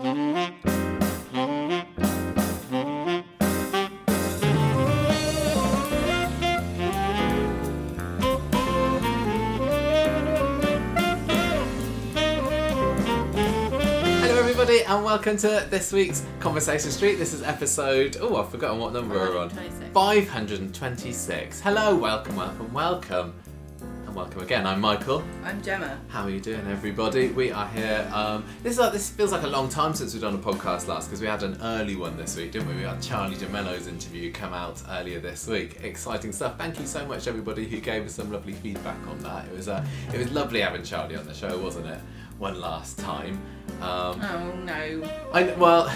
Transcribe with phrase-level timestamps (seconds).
[0.00, 0.48] Hello,
[14.38, 17.16] everybody, and welcome to this week's Conversation Street.
[17.16, 18.16] This is episode.
[18.22, 19.50] Oh, I've forgotten what number we're on.
[19.50, 19.92] 526.
[19.92, 21.60] 526.
[21.60, 23.34] Hello, welcome, welcome, welcome.
[24.10, 24.66] And welcome again.
[24.66, 25.22] I'm Michael.
[25.44, 25.96] I'm Gemma.
[26.08, 27.28] How are you doing, everybody?
[27.28, 28.10] We are here.
[28.12, 30.88] Um, this is like, this feels like a long time since we've done a podcast
[30.88, 32.74] last because we had an early one this week, didn't we?
[32.74, 35.84] We had Charlie de Melo's interview come out earlier this week.
[35.84, 36.58] Exciting stuff.
[36.58, 39.46] Thank you so much, everybody, who gave us some lovely feedback on that.
[39.46, 42.00] It was uh, it was lovely having Charlie on the show, wasn't it?
[42.38, 43.40] One last time.
[43.80, 45.08] Um, Oh no.
[45.32, 45.94] I well,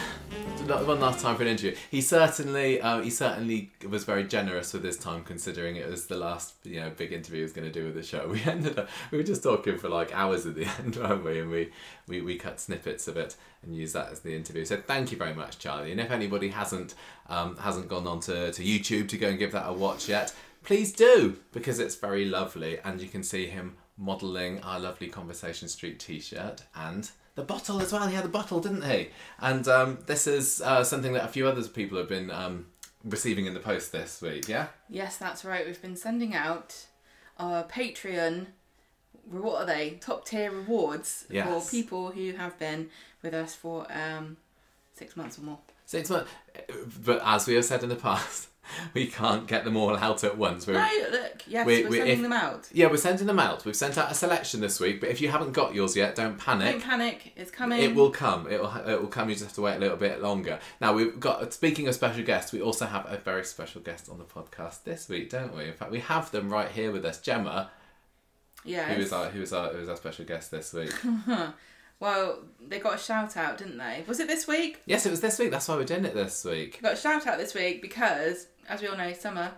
[0.95, 1.75] one last time for an interview.
[1.91, 6.17] He certainly, um, he certainly was very generous with his time, considering it was the
[6.17, 8.29] last, you know, big interview he was going to do with the show.
[8.35, 11.41] We ended up, we were just talking for like hours at the end, weren't we?
[11.41, 11.71] And we,
[12.07, 14.65] we, we cut snippets of it and used that as the interview.
[14.65, 15.93] So thank you very much, Charlie.
[15.93, 16.95] And if anybody hasn't,
[17.29, 20.35] um, hasn't gone on to, to YouTube to go and give that a watch yet,
[20.63, 25.69] please do because it's very lovely, and you can see him modelling our lovely Conversation
[25.69, 28.07] Street T-shirt and the bottle as well.
[28.07, 29.09] He had the bottle, didn't he?
[29.41, 32.67] And um, this is uh, something that a few other people have been um,
[33.05, 34.49] receiving in the post this week.
[34.49, 34.69] Yeah.
[34.89, 35.67] Yes, that's right.
[35.67, 36.87] We've been sending out
[37.39, 38.47] our Patreon.
[39.31, 39.91] What are they?
[40.01, 41.49] Top tier rewards Yes.
[41.49, 42.91] for people who have been
[43.23, 44.37] with us for um,
[44.95, 45.59] six months or more.
[45.87, 46.31] Six months.
[47.05, 48.49] But as we have said in the past,
[48.95, 50.67] we can't get them all out at once.
[50.67, 51.43] We're, No, look.
[51.47, 52.69] Yes, We- we, are we- sending if- them out.
[52.73, 53.65] yeah, we're sending them out.
[53.65, 56.39] We've sent out a selection this week, but if you haven't got yours yet, don't
[56.39, 56.73] panic.
[56.73, 57.33] Don't panic.
[57.37, 57.83] It's coming.
[57.83, 58.47] It will come.
[58.51, 58.75] It will.
[58.87, 59.29] It will come.
[59.29, 60.59] You just have to wait a little bit longer.
[60.81, 61.53] Now we've got.
[61.53, 65.09] Speaking of special guests, we also have a very special guest on the podcast this
[65.09, 65.65] week, don't we?
[65.65, 67.21] In fact, we have them right here with us.
[67.21, 67.71] Gemma,
[68.65, 68.93] Yeah.
[68.93, 70.93] who is our who is our who is our special guest this week.
[72.01, 74.05] Well, they got a shout out, didn't they?
[74.07, 74.83] Was it this week?
[74.85, 75.51] yes, it was this week.
[75.53, 76.79] That's why we're doing it this week.
[76.83, 79.53] We got a shout out this week because, as we all know, Summer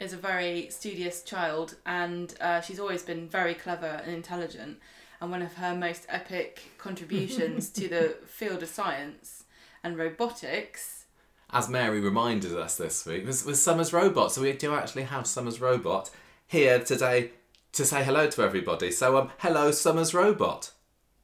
[0.00, 4.78] is a very studious child and uh, she's always been very clever and intelligent.
[5.20, 9.44] And one of her most epic contributions to the field of science
[9.84, 11.06] and robotics.
[11.50, 14.32] As Mary reminded us this week, was was Summer's robot.
[14.32, 16.10] So we do actually have Summer's robot
[16.46, 17.30] here today
[17.72, 18.90] to say hello to everybody.
[18.90, 20.72] So um, hello, Summer's robot.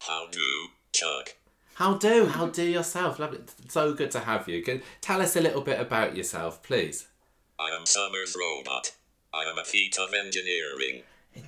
[0.01, 1.37] How do, Chuck?
[1.75, 2.27] How do?
[2.27, 3.19] How do yourself?
[3.19, 3.41] Lovely.
[3.69, 4.63] So good to have you.
[4.63, 7.09] Can, tell us a little bit about yourself, please.
[7.59, 8.93] I am Summer's robot.
[9.35, 11.03] I am a feat of engineering.
[11.37, 11.41] Eh,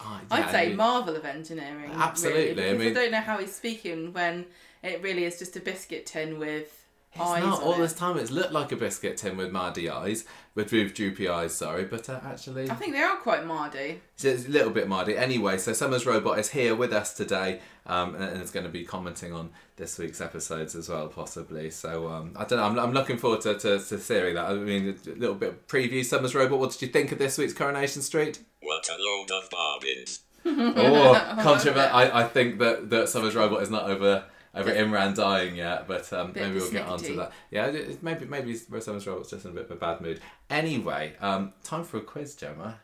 [0.00, 1.90] ah, I'd say marvel of engineering.
[1.92, 4.46] Absolutely, I Really, because I, mean- don't know how he's speaking when
[4.82, 6.85] it really is just a biscuit tin with It's
[7.20, 7.78] eyes not on all it.
[7.78, 8.16] this time.
[8.18, 11.54] It's looked like a biscuit tin with mardy eyes, with with droopy eyes.
[11.54, 14.00] Sorry, but uh, actually, I think they are quite mardy.
[14.16, 15.16] So it's a little bit mardy.
[15.16, 18.72] Anyway, so Summer's robot is here with us today, um, and, and is going to
[18.72, 21.70] be commenting on this week's episodes as well, possibly.
[21.70, 22.64] So um, I don't know.
[22.64, 24.46] I'm, I'm looking forward to, to, to hearing that.
[24.46, 26.04] I mean, a little bit of preview.
[26.04, 26.58] Summer's robot.
[26.58, 28.40] What did you think of this week's Coronation Street?
[28.60, 30.20] What a load of bobbins.
[30.48, 31.96] Oh, controversial.
[31.96, 34.24] I, I think that, that Summer's robot is not over
[34.56, 36.90] over Imran dying yet, but um, maybe we'll get persnickety.
[36.90, 37.32] onto that.
[37.50, 37.70] Yeah,
[38.02, 40.20] maybe maybe Summer's robot's just in a bit of a bad mood.
[40.50, 42.80] Anyway, um, time for a quiz, Gemma.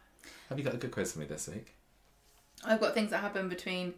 [0.48, 1.74] Have you got a good quiz for me this week?
[2.64, 3.94] I've got things that happened between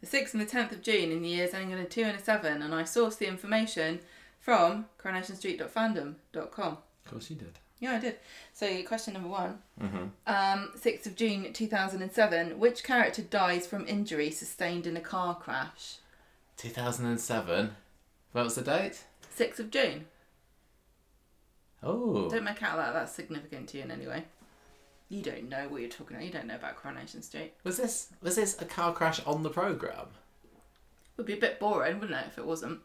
[0.00, 2.18] the 6th and the 10th of June in the years ending in a 2 and
[2.18, 4.00] a 7, and I sourced the information
[4.40, 6.78] from coronationstreet.fandom.com.
[7.04, 7.58] Of course you did.
[7.78, 8.16] Yeah, I did.
[8.54, 9.58] So, question number one.
[9.80, 10.04] Mm-hmm.
[10.26, 15.96] Um, 6th of June 2007, which character dies from injury sustained in a car crash?
[16.56, 17.76] 2007.
[18.32, 19.04] What was the date?
[19.36, 20.06] 6th of June.
[21.82, 22.28] Oh.
[22.28, 24.24] Don't make out that that's significant to you in any way.
[25.08, 26.26] You don't know what you're talking about.
[26.26, 27.52] You don't know about Coronation Street.
[27.62, 30.06] Was this was this a car crash on the program?
[31.16, 32.80] Would be a bit boring, wouldn't it, if it wasn't?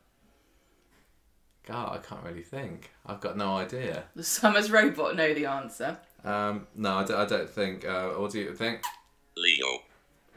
[1.66, 2.92] God, I can't really think.
[3.06, 4.06] I've got no idea.
[4.16, 5.98] The Summers robot know the answer.
[6.24, 7.86] Um, no, I don't, I don't think.
[7.86, 8.82] Uh, what do you think?
[9.36, 9.80] Leo.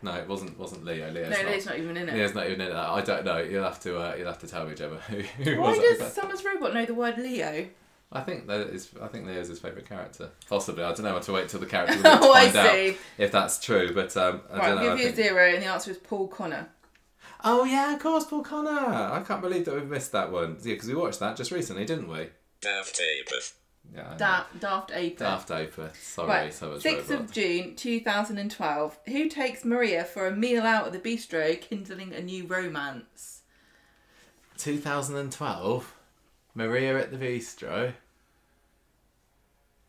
[0.05, 0.59] No, it wasn't.
[0.59, 1.11] Wasn't Leo.
[1.11, 1.51] Leo's no, not.
[1.51, 2.15] Leo's not even in it.
[2.15, 2.75] Leo's not even in it.
[2.75, 3.39] I don't know.
[3.39, 3.99] You'll have to.
[3.99, 4.97] Uh, you'll have to tell me, Gemma.
[4.99, 5.99] Who, who Why was it?
[5.99, 7.67] does Summers robot know the word Leo?
[8.13, 8.91] I think that is.
[9.03, 10.31] I think Leo's his favourite character.
[10.49, 10.85] Possibly.
[10.85, 11.11] I don't know.
[11.11, 13.93] I have to wait till the character to Oh, I find out if that's true.
[13.95, 14.93] But um, I Right, don't I'll know.
[14.93, 16.69] I give you a zero, and the answer is Paul Connor.
[17.43, 18.71] Oh yeah, of course, Paul Connor.
[18.71, 20.57] I can't believe that we've missed that one.
[20.63, 22.29] Yeah, because we watched that just recently, didn't we?
[22.61, 23.55] Daft Apeth.
[23.93, 24.15] Yeah.
[24.17, 25.19] Da- Daft Ape.
[25.19, 25.97] Daft Apeth.
[25.97, 27.25] Sorry, Right, so much 6th robot.
[27.25, 28.99] of June 2012.
[29.07, 33.43] Who takes Maria for a meal out at the bistro, kindling a new romance?
[34.59, 35.95] 2012.
[36.55, 37.93] Maria at the Bistro.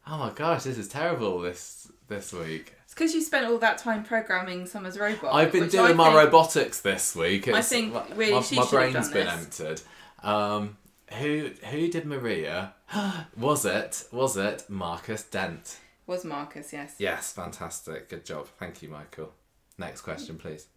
[0.08, 1.40] Oh my gosh, this is terrible.
[1.40, 2.74] This this week.
[2.84, 5.34] It's because you spent all that time programming Summer's robot.
[5.34, 7.48] I've been doing I my think- robotics this week.
[7.48, 9.60] It's, think my, really my, she my done been this.
[9.60, 9.82] emptied.
[10.22, 10.78] Um,
[11.14, 12.75] who who did Maria?
[13.38, 15.78] was it was it Marcus Dent?
[16.08, 16.96] Was Marcus, yes.
[17.00, 18.10] Yes, fantastic.
[18.10, 18.48] Good job.
[18.60, 19.32] Thank you, Michael.
[19.78, 20.68] Next question, please.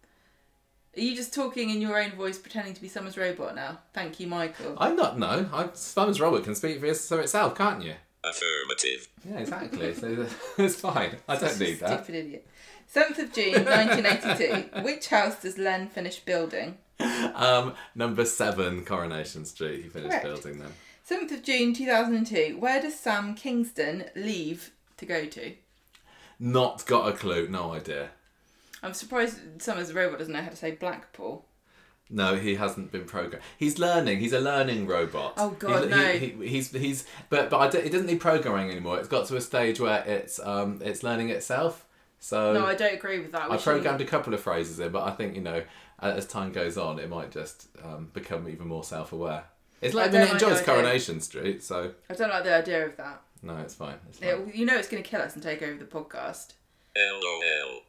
[0.97, 3.77] Are you just talking in your own voice, pretending to be Summer's robot now?
[3.93, 4.75] Thank you, Michael.
[4.77, 5.19] I'm not.
[5.19, 5.69] No, I'm.
[5.75, 7.93] Summer's Robert can speak for itself, can't you?
[8.23, 9.07] Affirmative.
[9.29, 9.93] Yeah, exactly.
[9.93, 10.25] so
[10.57, 11.17] it's fine.
[11.27, 12.03] I don't Such need that.
[12.05, 12.47] Stupid idiot.
[12.93, 14.81] 7th of June 1982.
[14.83, 16.77] Which house does Len finish building?
[17.35, 19.83] Um, number seven, Coronation Street.
[19.83, 20.25] He finished Correct.
[20.25, 20.73] building them.
[21.09, 22.57] 7th of June 2002.
[22.59, 25.53] Where does Sam Kingston leave to go to?
[26.39, 27.47] Not got a clue.
[27.47, 28.09] No idea.
[28.83, 31.45] I'm surprised Summer's robot doesn't know how to say Blackpool.
[32.11, 33.43] No, he hasn't been programmed.
[33.57, 34.19] He's learning.
[34.19, 35.33] He's a learning robot.
[35.37, 36.11] Oh, God, He- no.
[36.11, 38.99] He, he, he's he's but but it doesn't need programming anymore.
[38.99, 41.85] It's got to a stage where it's um it's learning itself.
[42.19, 43.49] So No, I don't agree with that.
[43.49, 45.63] We I shouldn't- programmed a couple of phrases in, but I think you know
[45.99, 49.43] as time goes on, it might just um, become even more self-aware.
[49.81, 50.63] It's like I mean, it enjoys idea.
[50.63, 53.21] Coronation Street, so I don't like the idea of that.
[53.41, 53.95] no, it's fine.
[54.09, 54.29] It's fine.
[54.29, 56.53] It, you know it's going to kill us and take over the podcast.
[56.97, 57.81] LOL.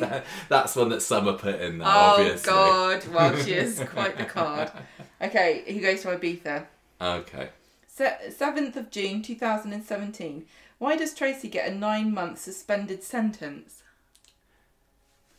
[0.00, 2.50] Oh, That's one that Summer put in there, oh, obviously.
[2.50, 3.06] God.
[3.08, 4.72] Well, she is quite the card.
[5.20, 6.66] Okay, he goes to Ibiza.
[7.00, 7.50] Okay.
[7.86, 10.46] Se- 7th of June 2017.
[10.78, 13.82] Why does Tracy get a nine month suspended sentence?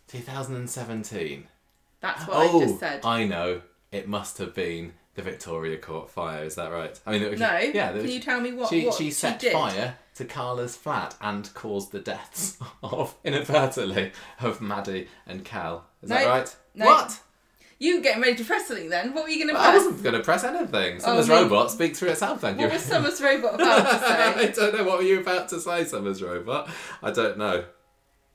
[0.07, 1.47] 2017.
[1.99, 3.05] That's what oh, I just oh, said.
[3.05, 3.61] I know.
[3.93, 6.43] It must have been the Victoria Court fire.
[6.43, 6.99] Is that right?
[7.05, 7.71] I mean, it was, no, Yeah.
[7.71, 9.53] there can was- you tell me what she what she set did?
[9.53, 14.11] fire to Carla's flat and caused the deaths of inadvertently
[14.41, 15.85] of Maddie and Cal.
[16.01, 16.55] Is that No, right?
[16.75, 16.85] no.
[16.87, 17.19] What?
[17.79, 19.13] You were getting ready to press something then.
[19.13, 19.83] What were you going to I press?
[19.85, 20.95] wasn't going to press anything.
[20.97, 22.39] Oh, Summer's me- robot speaks for itself.
[22.41, 22.65] Thank you.
[22.65, 24.47] What was Summer's robot about to say?
[24.47, 26.69] I don't know what were you about to say, Summer's robot.
[27.01, 27.65] I don't know.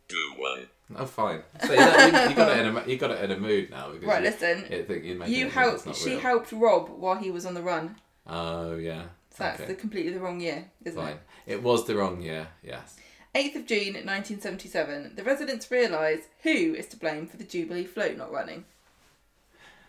[0.08, 0.66] Do one.
[0.96, 1.42] Oh, fine.
[1.64, 3.90] So you, you, got it in a you got it in a mood now.
[3.90, 4.58] Because Right, you, listen.
[4.70, 5.96] You You it think it's helped.
[5.96, 6.20] She real.
[6.20, 7.96] helped Rob while he was on the run.
[8.26, 9.02] Oh yeah.
[9.30, 9.68] So that's okay.
[9.68, 11.12] the completely the wrong year, isn't Fine.
[11.46, 11.54] it?
[11.54, 12.48] It was the wrong year.
[12.62, 12.96] Yes.
[13.34, 15.12] 8th of June 1977.
[15.14, 18.64] The residents realise who is to blame for the Jubilee float not running.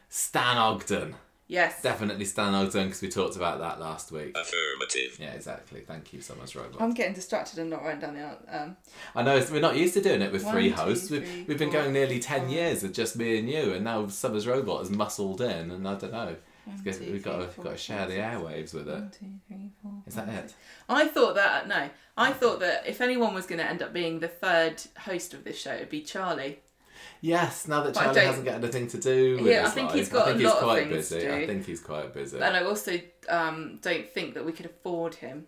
[0.10, 1.16] Stan Ogden.
[1.50, 1.82] Yes.
[1.82, 4.38] Definitely Stan Ogden because we talked about that last week.
[4.38, 5.18] Affirmative.
[5.20, 5.82] Yeah, exactly.
[5.82, 6.80] Thank you, so much, Robot.
[6.80, 8.46] I'm getting distracted and not writing down the answer.
[8.52, 8.78] Um,
[9.16, 11.08] I know we're not used to doing it with three hosts.
[11.08, 12.50] three, we've, we've been four, going nearly 10 five.
[12.52, 15.96] years of just me and you, and now Summers Robot has muscled in, and I
[15.96, 16.36] don't know.
[16.72, 18.92] It's good- two, we've got three, to, four, got to share the airwaves with it.
[18.94, 20.54] one, two, three, four, Is that five, it?
[20.88, 24.20] I thought that no, I thought that if anyone was going to end up being
[24.20, 26.60] the third host of this show, it'd be Charlie.
[27.22, 29.98] Yes, now that But Charlie hasn't got anything to do with Yeah, I think life,
[29.98, 31.20] he's got I think a he's lot of quite things busy.
[31.22, 32.38] to I think he's quite busy.
[32.40, 35.46] And I also um, don't think that we could afford him.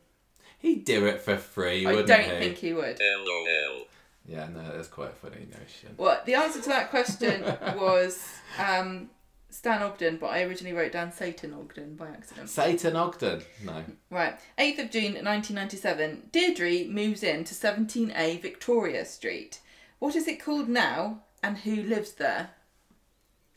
[0.59, 2.13] He'd do it for free, I wouldn't he?
[2.13, 2.39] I don't he?
[2.39, 2.99] think he would.
[2.99, 3.85] LOL.
[4.27, 5.95] Yeah, no, that's quite a funny notion.
[5.97, 7.41] Well, the answer to that question
[7.77, 8.23] was
[8.59, 9.09] um,
[9.49, 12.49] Stan Ogden, but I originally wrote down Satan Ogden by accident.
[12.49, 13.41] Satan Ogden.
[13.63, 13.83] No.
[14.11, 16.29] Right, 8th of June 1997.
[16.31, 19.59] Deirdre moves in to 17A Victoria Street.
[19.99, 22.51] What is it called now, and who lives there?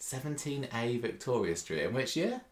[0.00, 1.84] 17A Victoria Street.
[1.84, 2.42] In which year?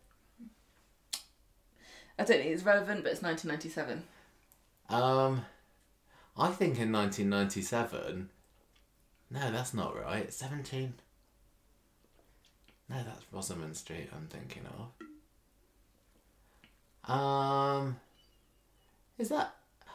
[2.19, 4.05] I don't think it's relevant, but it's 1997.
[4.89, 5.45] Um,
[6.37, 8.29] I think in 1997.
[9.31, 10.33] No, that's not right.
[10.33, 10.95] 17.
[12.89, 14.89] No, that's Rosamund Street I'm thinking of.
[17.11, 17.97] Um,
[19.19, 19.55] is that.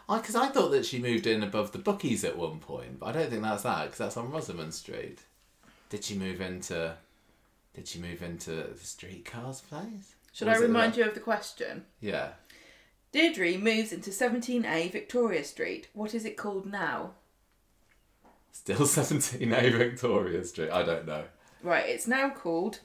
[0.10, 3.12] Because I, thought that she moved in above the bookies at one point, but I
[3.12, 5.20] don't think that's that because that's on Rosamund Street.
[5.90, 6.96] Did she move into?
[7.74, 10.16] Did she move into the streetcars place?
[10.34, 11.86] Should I remind you of the question?
[12.00, 12.30] Yeah.
[13.12, 15.88] Deirdre moves into 17A Victoria Street.
[15.94, 17.12] What is it called now?
[18.52, 20.70] Still 17A Victoria Street.
[20.72, 21.24] I don't know.
[21.64, 22.80] Right, it's now called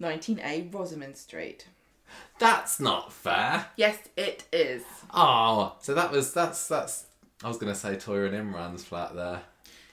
[0.00, 1.68] 19A Rosamund Street.
[2.38, 3.66] That's not fair.
[3.76, 4.82] Yes, it is.
[5.14, 7.06] Oh, so that was that's that's.
[7.42, 9.40] I was gonna say Toyah and Imran's flat there.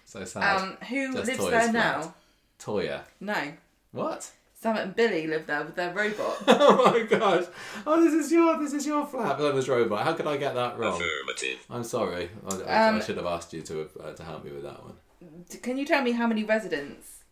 [0.06, 0.62] So sad.
[0.62, 1.74] Um, who Just lives Toyah's there flat.
[1.74, 2.14] now?
[2.60, 3.02] Toyah.
[3.20, 3.54] No.
[3.92, 4.32] What?
[4.60, 6.38] Sam and Billy live there with their robot.
[6.48, 7.46] Oh my gosh!
[7.86, 9.38] Oh, this is your this is your flat.
[9.38, 10.04] But was robot.
[10.04, 10.96] How could I get that wrong?
[11.02, 11.64] Affirmative.
[11.70, 12.30] I'm sorry.
[12.50, 14.84] I, I, I Um, should have asked you to uh, to help me with that
[14.84, 14.96] one.
[15.62, 17.24] Can you tell me how many residents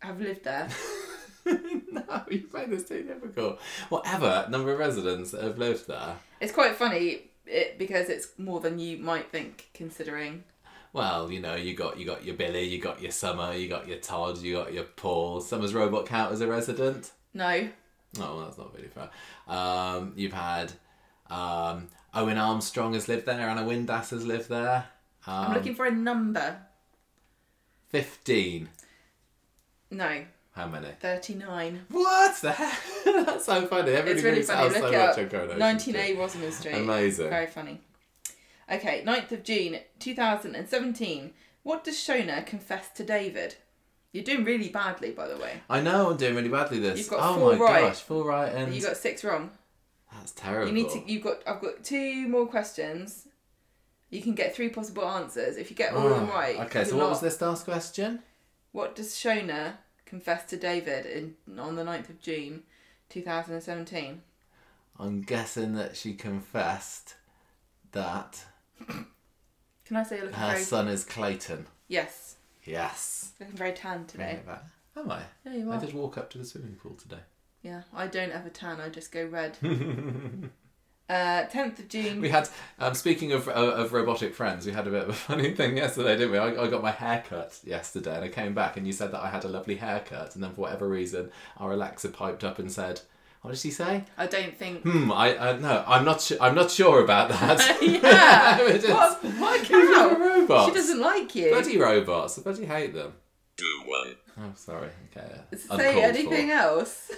[0.00, 0.68] have lived there?
[1.46, 3.60] no, you made this too difficult.
[3.88, 6.16] Whatever number of residents that have lived there.
[6.40, 10.42] It's quite funny it, because it's more than you might think, considering.
[10.96, 13.86] Well, you know, you got you got your Billy, you got your Summer, you got
[13.86, 15.42] your Todd, you got your Paul.
[15.42, 17.12] Summer's robot count as a resident.
[17.34, 17.68] No.
[18.18, 19.10] Oh, well, that's not really fair.
[19.46, 20.72] Um, you've had
[21.28, 23.38] Um, Owen Armstrong has lived there.
[23.46, 24.86] Anna Windass has lived there.
[25.26, 26.60] Um, I'm looking for a number.
[27.90, 28.70] 15.
[29.90, 30.88] No, How many?
[31.00, 31.84] 39.
[31.90, 32.72] What the hell?
[33.24, 33.92] That's so funny.
[33.92, 34.68] Everybody It's really funny.
[34.70, 34.86] Look so
[35.18, 35.50] it up.
[35.50, 36.18] on 19A Street.
[36.18, 36.74] Rosamund Street.
[36.74, 37.28] Amazing.
[37.28, 37.80] Very funny.
[38.70, 41.32] Okay, 9th of June 2017.
[41.62, 43.56] What does Shona confess to David?
[44.12, 45.60] You're doing really badly, by the way.
[45.68, 46.98] I know I'm doing really badly this.
[46.98, 47.80] You've got oh four my right.
[47.82, 49.50] gosh, full right and You got six wrong.
[50.12, 50.68] that's terrible.
[50.68, 51.02] You need to.
[51.10, 51.42] You've got.
[51.46, 53.28] I've got two more questions.
[54.08, 56.56] You can get three possible answers if you get all of them Oh, right.
[56.60, 58.20] Okay, so what not- was this last question?
[58.72, 59.74] What does Shona
[60.06, 62.62] confess to David in on the 9th of June,
[63.08, 64.22] 2017?
[64.98, 67.16] I'm guessing that she confessed
[67.92, 68.44] that
[69.84, 70.62] Can I say you're looking her very?
[70.62, 71.66] son is Clayton.
[71.88, 73.32] Yes, Yes.
[73.40, 74.40] looking very tan today.
[74.46, 74.64] That-
[74.96, 75.20] Am I?
[75.44, 75.74] Yeah, you are.
[75.74, 77.20] I did walk up to the swimming pool today.
[77.62, 78.80] Yeah, I don't ever tan.
[78.80, 79.58] I just go red.
[81.08, 82.20] uh, 10th of June.
[82.20, 85.12] We had, um, speaking of, uh, of robotic friends, we had a bit of a
[85.12, 86.38] funny thing yesterday, didn't we?
[86.38, 89.22] I, I got my hair cut yesterday and I came back and you said that
[89.22, 92.72] I had a lovely haircut and then for whatever reason our Alexa piped up and
[92.72, 93.02] said,
[93.46, 94.02] what does she say?
[94.18, 94.82] I don't think.
[94.82, 97.78] Hmm, I, I no, I'm not su- I'm not sure about that.
[97.80, 98.58] yeah.
[98.60, 99.22] It is- what?
[99.24, 100.18] What a These are cow?
[100.18, 100.66] robots.
[100.66, 101.50] She doesn't like you.
[101.50, 102.36] Bloody robots.
[102.40, 103.12] I bloody hate them.
[103.56, 104.16] Do one.
[104.40, 104.88] Oh, sorry.
[105.16, 105.28] Okay.
[105.56, 106.00] Say uncalled for.
[106.00, 107.12] anything else.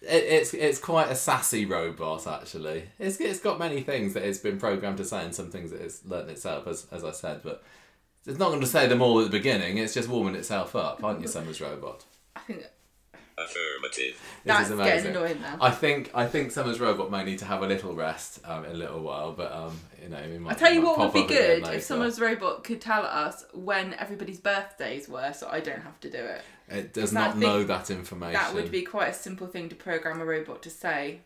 [0.00, 2.84] It, it's it's quite a sassy robot actually.
[2.98, 5.82] It's it's got many things that it's been programmed to say and some things that
[5.82, 7.62] it's learnt itself as as I said, but
[8.26, 9.76] it's not going to say them all at the beginning.
[9.76, 12.04] It's just warming itself up, aren't you, Summer's robot?
[12.34, 12.64] I think
[13.36, 14.14] Affirmative.
[14.14, 15.58] This that's is getting annoying now.
[15.60, 18.72] I think I think Summer's robot may need to have a little rest um, in
[18.72, 21.26] a little while, but um, you know, it might, I tell you what would be
[21.26, 25.98] good if Summer's robot could tell us when everybody's birthdays were, so I don't have
[26.00, 26.42] to do it.
[26.68, 28.34] It does not think know that information.
[28.34, 31.20] That would be quite a simple thing to program a robot to say.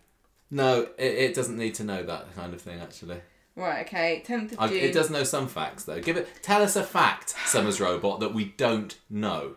[0.51, 3.21] No, it, it doesn't need to know that kind of thing actually.
[3.55, 4.77] Right, okay, 10th of I, June.
[4.79, 6.01] it does know some facts though.
[6.01, 6.29] Give it.
[6.43, 9.57] Tell us a fact, Summer's robot, that we don't know.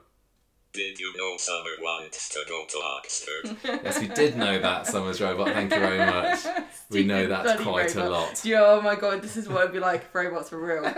[0.74, 3.58] Did you know Summer wants to go to Oxford?
[3.84, 5.50] Yes, we did know that, Summer's robot.
[5.50, 6.40] Thank you very much.
[6.90, 8.42] We know Stupid that bloody quite a lot.
[8.44, 10.84] Yeah, oh my god, this is what it'd be like if robots were real.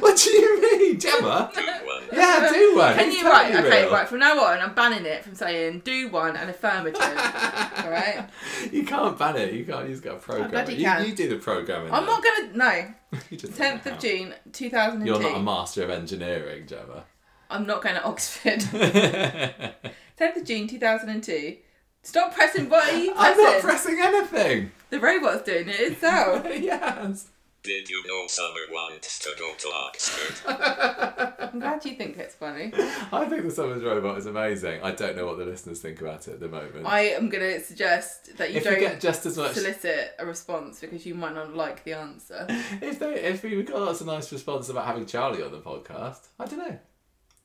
[0.00, 1.50] What do you mean, Gemma?
[1.54, 2.02] Do one.
[2.12, 2.94] Yeah, do one.
[2.96, 3.50] Can It's you right?
[3.50, 3.92] totally Okay, real.
[3.92, 4.06] right.
[4.08, 7.00] From now on, I'm banning it from saying do one and affirmative.
[7.00, 8.28] all right.
[8.70, 9.54] You can't ban it.
[9.54, 9.86] You can't.
[9.86, 10.74] You just got a program bloody.
[10.74, 11.06] You, can.
[11.06, 11.92] you do the programming.
[11.92, 12.14] I'm then.
[12.14, 12.56] not gonna.
[12.56, 13.20] No.
[13.30, 13.98] You just don't 10th of.
[13.98, 15.06] June, 2002.
[15.10, 17.04] You're not a master of engineering, Gemma.
[17.50, 18.60] I'm not going to Oxford.
[20.18, 21.56] 10th of June 2002.
[22.02, 22.68] Stop pressing.
[22.68, 23.44] What are you pressing?
[23.46, 24.70] I'm not pressing anything.
[24.90, 26.46] the robot's doing it itself.
[26.60, 27.28] yes.
[27.62, 31.36] Did you know Summer wants to go to Oxford?
[31.50, 32.72] I'm glad you think it's funny.
[33.12, 34.82] I think the Summers robot is amazing.
[34.84, 36.86] I don't know what the listeners think about it at the moment.
[36.86, 40.14] I am going to suggest that you if don't you get just as much, solicit
[40.20, 42.46] a response because you might not like the answer.
[42.80, 46.28] if they, if we got lots of nice response about having Charlie on the podcast,
[46.38, 46.78] I don't know.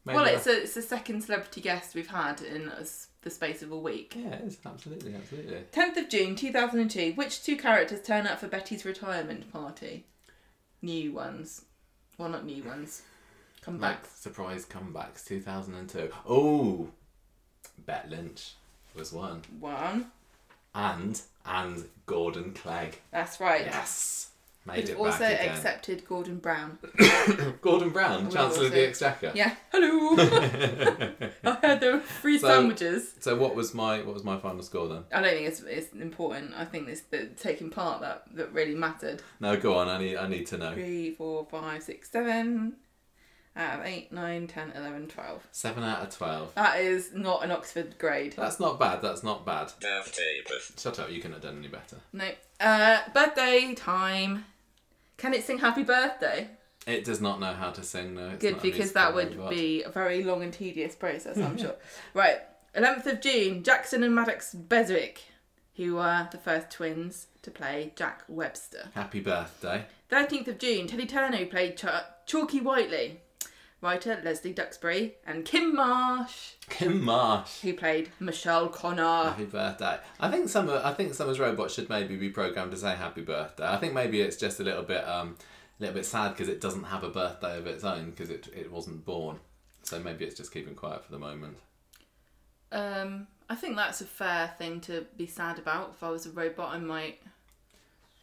[0.06, 2.84] Maybe well, it's a, it's the second celebrity guest we've had in a
[3.24, 4.16] the space of a week.
[4.18, 5.60] yeah, it is absolutely, absolutely.
[5.72, 7.14] 10th of June 2002.
[7.14, 10.06] Which two characters turn up for Betty's retirement party?
[10.82, 11.66] New ones.
[12.18, 13.04] Well, not new ones.
[13.62, 14.02] Come back.
[14.02, 16.10] Max surprise comebacks 2002.
[16.28, 16.90] Oh,
[17.86, 18.54] Bet Lynch
[18.96, 20.08] was one, One.
[20.74, 23.00] and and Gordon Clegg.
[23.12, 23.66] That's right.
[23.66, 24.31] Yes,
[24.66, 25.56] made We've it also back again.
[25.56, 26.78] accepted Gordon Brown.
[27.62, 29.32] Gordon Brown, We Chancellor of the Exchequer.
[29.34, 29.56] Yeah.
[29.72, 30.16] Hello.
[31.44, 33.14] I had the free So- sandwiches.
[33.20, 35.04] So what was my what was my final score then?
[35.14, 36.54] I don't think it's, it's important.
[36.56, 39.22] I think it's the taking part that, that really mattered.
[39.40, 39.90] No, go on.
[39.90, 40.74] I need I need to know.
[40.74, 42.78] Three, four, five, six, seven.
[43.54, 45.46] Out of eight, nine, ten, eleven, twelve.
[45.52, 46.56] Seven out of twelve.
[46.56, 48.34] That is not an Oxford grade.
[48.38, 49.02] That's not bad.
[49.02, 49.74] That's not bad.
[50.78, 51.12] Shut up.
[51.12, 51.98] You couldn't have done any better.
[52.14, 52.30] No.
[52.62, 54.46] Uh, birthday time.
[55.22, 56.50] Can it sing happy birthday?
[56.88, 58.16] It does not know how to sing.
[58.16, 59.52] No, it's Good, not a because that would robot.
[59.52, 61.76] be a very long and tedious process, I'm sure.
[62.16, 62.38] Right.
[62.76, 65.20] 11th of June, Jackson and Maddox Beswick,
[65.76, 68.90] who were the first twins to play Jack Webster.
[68.96, 69.86] Happy birthday.
[70.10, 71.86] 13th of June, Teddy Turner played Ch-
[72.26, 73.22] Chalky Whiteley.
[73.82, 77.62] Writer Leslie Duxbury and Kym Marsh, Kym Marsh.
[77.62, 79.30] who played Michelle Connor.
[79.30, 79.98] Happy birthday.
[80.20, 80.80] I think Summer.
[80.84, 83.66] I think Summer's robot should maybe be programmed to say happy birthday.
[83.68, 85.36] I think maybe it's just a little bit um,
[85.80, 88.48] a little bit sad because it doesn't have a birthday of its own because it
[88.56, 89.40] it wasn't born.
[89.84, 91.58] So maybe it's just keeping quiet for the moment.
[92.72, 95.94] Um, I think that's a fair thing to be sad about.
[95.96, 97.20] If I was a robot, I might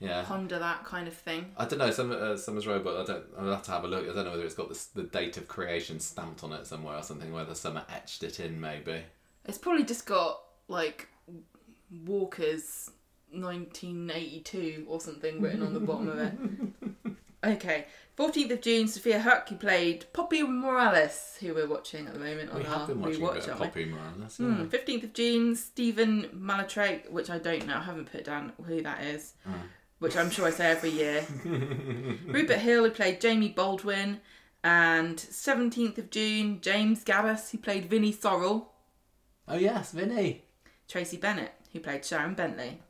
[0.00, 0.22] Yeah.
[0.24, 1.52] ponder that kind of thing.
[1.56, 1.90] I don't know.
[1.90, 3.00] Some uh, Summer's robot.
[3.00, 3.24] I don't.
[3.38, 4.04] I'll have to have a look.
[4.08, 6.96] I don't know whether it's got this, the date of creation stamped on it somewhere
[6.96, 7.32] or something.
[7.32, 9.02] Whether Summer etched it in, maybe.
[9.44, 11.08] It's probably just got like
[12.06, 12.90] Walker's
[13.32, 16.32] 1982 or something written on the bottom of it.
[17.44, 17.86] Okay,
[18.18, 22.50] 14th of June, Sophiya Haque, who played Poppy Morales, who we're watching at the moment
[22.50, 23.34] on We our rewatch.
[23.34, 23.66] bit of aren't we?
[23.68, 24.40] Poppy Morales.
[24.40, 24.46] Yeah.
[24.46, 28.82] Hmm, 15th of June, Stephen Mallatratt, which I don't know, I haven't put down who
[28.82, 29.52] that is, Oh.
[29.98, 31.24] Which I'm sure I say every year.
[32.26, 34.20] Rupert Hill, who played Jamie Baldwin,
[34.62, 38.66] and 17th of June, James Gaddas, who played Vinnie Sorrell,
[39.50, 40.44] Oh yes, Vinny.
[40.88, 42.80] Tracie Bennett, who played Sharon Bentley.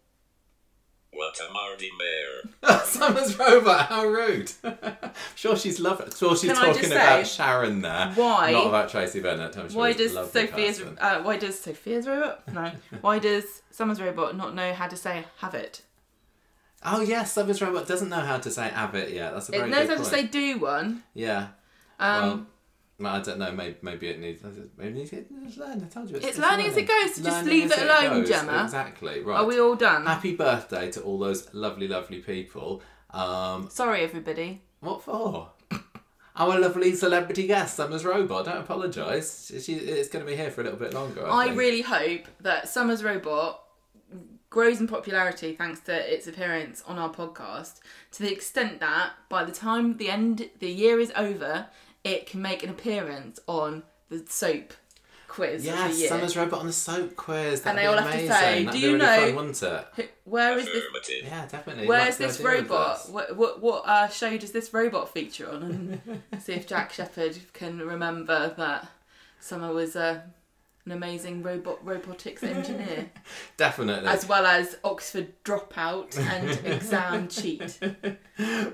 [1.12, 2.78] What a Mardy Mayor.
[2.84, 3.86] Summer's robot.
[3.86, 4.52] How rude.
[5.34, 6.10] sure, she's lovely.
[6.16, 8.12] Sure, she's Can talking about say, Sharon there.
[8.14, 9.56] why- Not about Tracie Bennett.
[9.56, 14.36] I'm sure Why does Sophia's uh, why does Sophia's robot no why does Summer's robot
[14.36, 15.82] not know how to say have it?
[16.84, 19.32] Oh yes, Summer's robot doesn't know how to say Abbott yet.
[19.32, 21.02] That's a very It knows how to say do one.
[21.14, 21.48] Yeah.
[21.98, 22.46] Um,
[23.00, 23.52] well, I don't know.
[23.52, 24.42] Maybe, maybe it needs.
[24.76, 25.82] Maybe it needs to learn.
[25.84, 26.16] I told you.
[26.16, 28.26] It's, It's learning as it goes, so just Learning leave it alone.
[28.26, 28.62] Gemma.
[28.64, 29.20] Exactly.
[29.20, 29.38] Right.
[29.40, 30.06] are we all done?
[30.06, 32.82] Happy birthday to all those lovely, lovely people.
[33.10, 34.62] Um, Sorry, everybody.
[34.80, 35.50] what for?
[36.36, 38.44] Our lovely celebrity guest, Summer's robot.
[38.44, 39.50] Don't apologise.
[39.64, 41.26] She, it's going to be here for a little bit longer.
[41.26, 43.60] I, I really hope that Summer's robot
[44.50, 47.80] grows in popularity thanks to its appearance on our podcast
[48.12, 51.66] to the extent that by the time the end the year is over,
[52.04, 54.72] it can make an appearance on the soap
[55.26, 56.08] quiz of the Yes, year.
[56.08, 57.60] Summer's robot on the soap quiz.
[57.60, 58.28] That'd they be all have to amazing.
[58.34, 59.86] say, That'd "Do you really know- Fun, wouldn't it?
[59.96, 60.76] Who- Where is this?
[60.84, 61.24] Affirmative.
[61.24, 61.86] Yeah, definitely.
[61.86, 63.02] Where's this robot?
[63.02, 63.08] this.
[63.12, 66.00] What what, what uh, show does this robot feature on?
[66.32, 68.88] And see if Jack Shepherd can remember that
[69.40, 70.22] Summer was uh,
[70.90, 73.10] an amazing robot robotics engineer,
[73.58, 74.08] Definitely.
[74.08, 77.78] as well as Oxford dropout and exam cheat.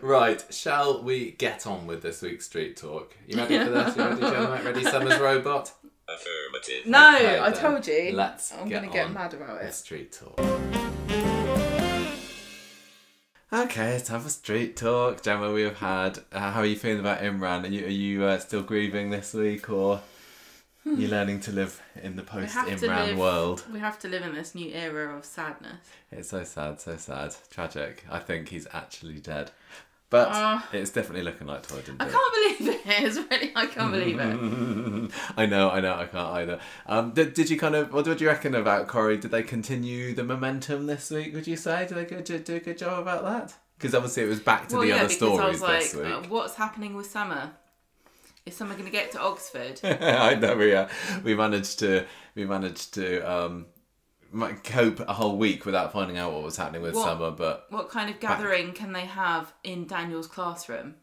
[0.00, 3.16] Right, shall we get on with this week's street talk?
[3.26, 3.96] You ready for this?
[3.96, 4.60] You ready, Gemma?
[4.64, 5.72] Ready, Summer's robot?
[6.08, 6.86] Affirmative.
[6.86, 7.60] No, Okay, I then.
[7.60, 8.12] told you.
[8.14, 9.74] Let's I'm get gonna get mad about it.
[9.74, 10.38] street talk.
[13.52, 15.22] Okay, it's time for street talk.
[15.22, 16.18] Gemma, we have had.
[16.32, 17.64] Uh, how are you feeling about Imran?
[17.64, 20.00] Are you, are you uh, still grieving this week, or
[20.86, 23.64] are learning to live in the post Imran live- world?
[23.72, 25.78] We have to live in this new era of sadness.
[26.12, 28.04] It's so sad, so sad, tragic.
[28.10, 29.50] I think he's actually dead,
[30.10, 30.68] but Ah.
[30.72, 32.12] it's definitely looking like Toy didn't I it.
[32.12, 32.80] can't believe it.
[32.86, 35.10] It's really, I can't believe it.
[35.36, 36.60] I know, I know, I can't either.
[36.86, 39.16] Um, did, did you kind of, what do you reckon about Corey?
[39.16, 41.86] Did they continue the momentum this week, would you say?
[41.86, 43.54] Did they do, do a good job about that?
[43.78, 45.94] Because obviously it was back to well, the yeah, other stories I was like, this
[45.94, 46.04] week.
[46.06, 47.52] uh, what's happening with Summer?
[48.46, 49.80] Is Summer going to get to Oxford?
[49.84, 50.88] I know, we, uh,
[51.22, 52.04] we managed to,
[52.34, 53.66] we managed to um,
[54.64, 57.04] cope a whole week without finding out what was happening with What?
[57.04, 60.96] Summer, but What kind of gathering can they have in Daniel's classroom?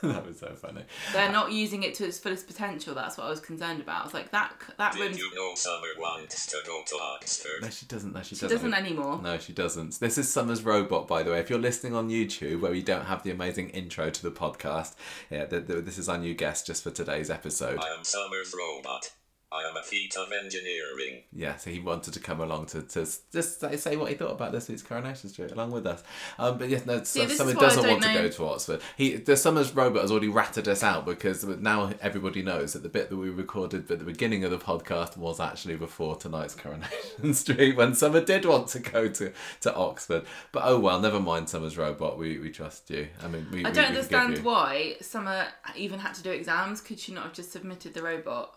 [0.12, 0.82] that was so funny.
[1.12, 2.94] They're not using it to its fullest potential.
[2.94, 4.00] That's what I was concerned about.
[4.02, 7.02] I was like, that that Did room's you know Summer wants to go to No,
[7.04, 7.72] Oxford?
[7.72, 8.14] she doesn't.
[8.14, 8.70] No, she, she doesn't.
[8.70, 9.20] doesn't anymore.
[9.22, 10.00] No, she doesn't.
[10.00, 11.40] This is Summer's Robot, by the way.
[11.40, 14.94] If you're listening on YouTube, where we don't have the amazing intro to the podcast,
[15.30, 17.78] yeah, th th this is our new guest just for today's episode.
[17.78, 19.12] I am Summer's robot.
[19.52, 21.22] I am a feat of engineering.
[21.32, 23.00] Yeah, so he wanted to come along to, to
[23.32, 26.04] just say, say what he thought about this week's Coronation Street along with us.
[26.38, 28.44] Um, but yes, no, See, Summer is what I doesn't don't want to go to
[28.46, 28.80] Oxford.
[28.96, 32.88] He, the Summer's Robot has already ratted us out because now everybody knows that the
[32.88, 37.34] bit that we recorded at the beginning of the podcast was actually before tonight's Coronation
[37.34, 39.32] Street when Summer did want to go to,
[39.62, 40.26] to Oxford.
[40.52, 42.18] But oh well, never mind Summer's Robot.
[42.18, 43.08] We, we trust you.
[43.20, 46.30] I mean, we, I we- don't we forgive understand why Summer even had to do
[46.30, 46.80] exams.
[46.80, 48.54] Could she not have just submitted the robot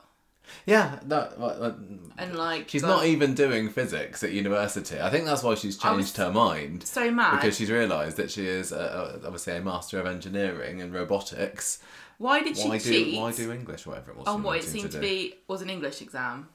[0.65, 1.75] Yeah, well, well,
[2.17, 2.69] and like?
[2.69, 4.99] she's got not even doing physics at university.
[4.99, 6.83] I think that's why she's changed her mind.
[6.83, 7.35] so mad.
[7.41, 11.79] because she's realised that she is uh, uh, obviously a master of engineering and robotics.
[12.17, 13.15] why did she Why cheat?
[13.15, 14.27] do why do English, whatever it was?
[14.27, 15.01] on what it seemed to do.
[15.01, 16.49] be was an English exam.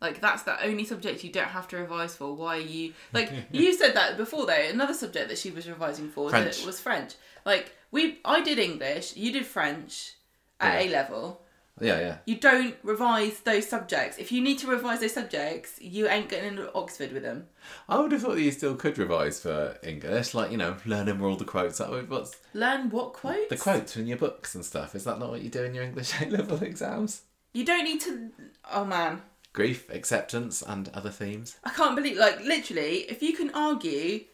[0.00, 2.34] Like that's the only subject you don't have to revise for.
[2.34, 4.52] Why are you like you said that before though?
[4.52, 6.64] Another subject that she was revising for French.
[6.66, 7.14] was French.
[7.46, 10.14] Like we, I did English, you did French
[10.60, 11.40] at A level.
[11.80, 12.16] Yeah, yeah.
[12.26, 14.18] You don't revise those subjects.
[14.18, 17.46] If you need to revise those subjects, you ain't getting into Oxford with them.
[17.88, 21.18] I would have thought that you still could revise for English, like you know, learning
[21.18, 21.90] where all the quotes are.
[22.02, 23.50] What's Learn what quotes?
[23.50, 24.94] the quotes in your books and stuff?
[24.94, 27.22] Is that not what you do in your English A level exams?
[27.52, 28.30] You don't need to.
[28.72, 29.22] Oh man,
[29.54, 31.56] Grief, acceptance, and other themes.
[31.62, 34.24] I can't believe, like, literally, if you can argue,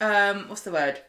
[0.00, 1.00] um, what's the word?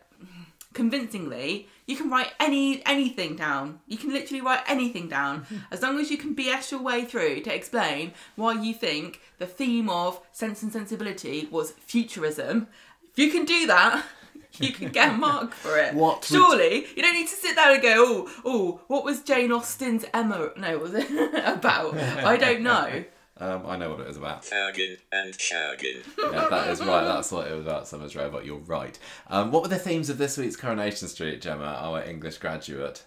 [0.73, 3.79] Convincingly, you can write any anything down.
[3.87, 7.41] You can literally write anything down as long as you can BS your way through
[7.41, 12.67] to explain why you think the theme of Sense and Sensibility was futurism.
[13.11, 14.05] If you can do that,
[14.59, 15.93] you can get a mark for it.
[16.03, 19.23] What would- Surely you don't need to sit there and go, oh, oh, what was
[19.23, 20.51] Jane Austen's Emma?
[20.57, 21.09] No, was it
[21.43, 21.95] about?
[21.97, 23.03] I don't know.
[23.39, 24.43] Um, I know what it was about.
[24.43, 26.03] Fagging and shagging.
[26.17, 27.03] Yeah, that is right.
[27.03, 27.87] That's what it was about.
[27.87, 28.45] Summer's Robot.
[28.45, 28.97] You're right.
[29.27, 33.03] Um, what were the themes of this week's Coronation Street, Gemma, our English graduate?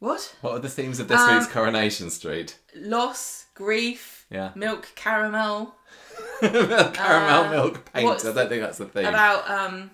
[0.00, 0.34] What?
[0.40, 2.58] What were the themes of this Um, week's Coronation Street?
[2.76, 4.50] Loss, grief, Yeah.
[4.54, 5.74] milk, caramel.
[6.40, 8.06] Caramel uh, milk paint.
[8.24, 9.06] I don't think that's the theme.
[9.06, 9.90] About um,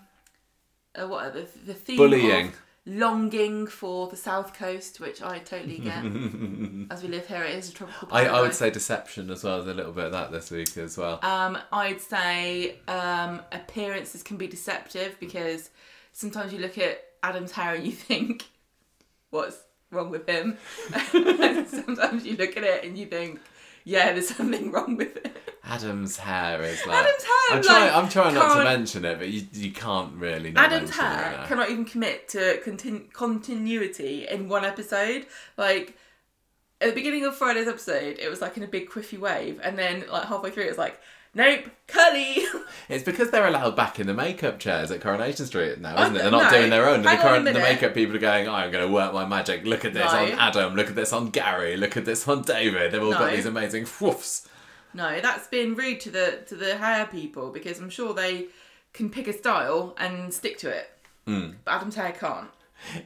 [0.94, 2.48] uh, what are the the theme Bullying.
[2.48, 2.54] of
[2.86, 6.04] longing for the south coast, which I totally get.
[6.90, 8.26] As we live here, it is a tropical I.
[8.26, 9.62] I would say deception as well.
[9.62, 11.18] There's a little bit of that this week as well.
[11.22, 15.70] Um, I'd say um, appearances can be deceptive because
[16.12, 18.44] sometimes you look at Adam's hair and you think,
[19.30, 19.56] what's
[19.90, 20.58] wrong with him?
[21.68, 23.40] sometimes you look at it and you think,
[23.84, 25.36] yeah, there's something wrong with it.
[25.66, 26.96] Adam's hair is like.
[27.04, 27.82] Adam's hair, I'm trying.
[27.84, 30.50] like, I'm trying not to mention it, but you you can't really.
[30.52, 35.26] Not Adam's hair it cannot even commit to continu- continuity in one episode.
[35.56, 35.96] Like,
[36.80, 39.78] at the beginning of Friday's episode, it was like in a big quiffy wave, and
[39.78, 41.00] then like halfway through, it was like,
[41.34, 42.38] nope, curly.
[42.86, 46.16] It's because they're allowed back in the makeup chairs at Coronation Street now, Oh, isn't
[46.16, 46.18] it?
[46.18, 46.58] They're not no.
[46.58, 47.00] doing their own.
[47.00, 49.24] The, Hang on a current, the makeup people are going, I'm going to work my
[49.24, 49.64] magic.
[49.64, 50.18] Look at this No.
[50.18, 50.74] on Adam.
[50.74, 51.78] Look at this on Gary.
[51.78, 52.92] Look at this on David.
[52.92, 54.46] They've all got these amazing whoofs.
[54.94, 58.46] No, that's being rude to the to the hair people because I'm sure they
[58.92, 60.90] can pick a style and stick to it.
[61.26, 61.50] Hmm.
[61.64, 62.48] But Adam's hair can't.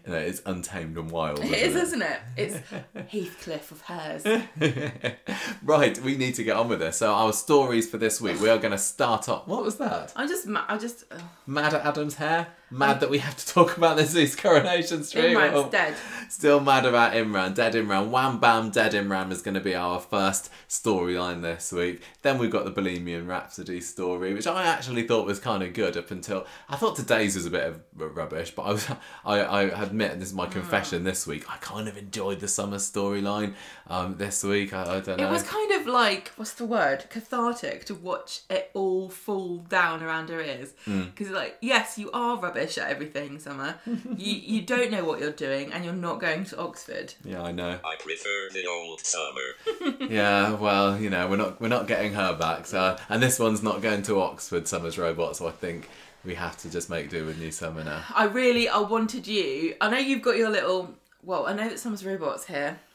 [0.06, 1.38] Know, it's untamed and wild.
[1.38, 2.20] It is, isn't isn't it?
[2.36, 2.56] It's
[3.12, 4.24] Heathcliff of hairs.
[5.62, 6.96] right, we need to get on with this.
[6.96, 9.46] So our stories for this week, we are going to start off.
[9.46, 10.12] What was that?
[10.16, 11.04] I just, I just.
[11.46, 12.48] Mad at Adam's hair?
[12.70, 15.34] Mad that we have to talk about this week's Coronation Street?
[15.34, 15.94] Imran's Or- dead.
[16.28, 17.54] Still mad about Imran.
[17.54, 18.10] Dead Imran.
[18.10, 22.02] Wham Bam Dead Imran is going to be our first storyline this week.
[22.20, 25.96] Then we've got the Bohemian Rhapsody story, which I actually thought was kind of good
[25.96, 28.50] up until I thought today's was a bit of rubbish.
[28.50, 28.86] But I was,
[29.24, 31.50] I, I admit, and this is my confession this week.
[31.50, 33.54] I kind of enjoyed the summer storyline
[33.86, 34.74] um, this week.
[34.74, 35.28] I, I don't know.
[35.28, 37.06] It was kind of like what's the word?
[37.08, 40.74] Cathartic to watch it all fall down around her ears.
[40.84, 43.76] Because like, yes, you are rubbish at everything, Summer.
[43.86, 47.14] you you don't know what you're doing, and you're not going to Oxford.
[47.24, 47.78] yeah, I know.
[47.84, 49.96] I prefer the old summer.
[50.08, 52.66] Yeah, well, you know, we're not we're not getting her back.
[52.66, 55.36] So, and this one's not going to Oxford Summer's Robot.
[55.36, 55.88] So I think
[56.24, 58.02] we have to just make do with New Summer now.
[58.14, 59.74] I really, I wanted you.
[59.80, 60.94] I know you've got your little.
[61.22, 62.78] Well, I know that Summer's robots here.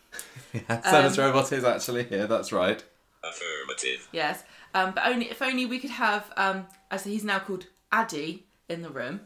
[0.54, 2.28] Yeah, Summer's Robot is actually here.
[2.28, 2.84] That's right.
[3.24, 4.08] Affirmative.
[4.12, 4.44] Yes,
[4.76, 8.84] um, but only if only we could have, um, as he's now called Addy in
[8.84, 9.22] the room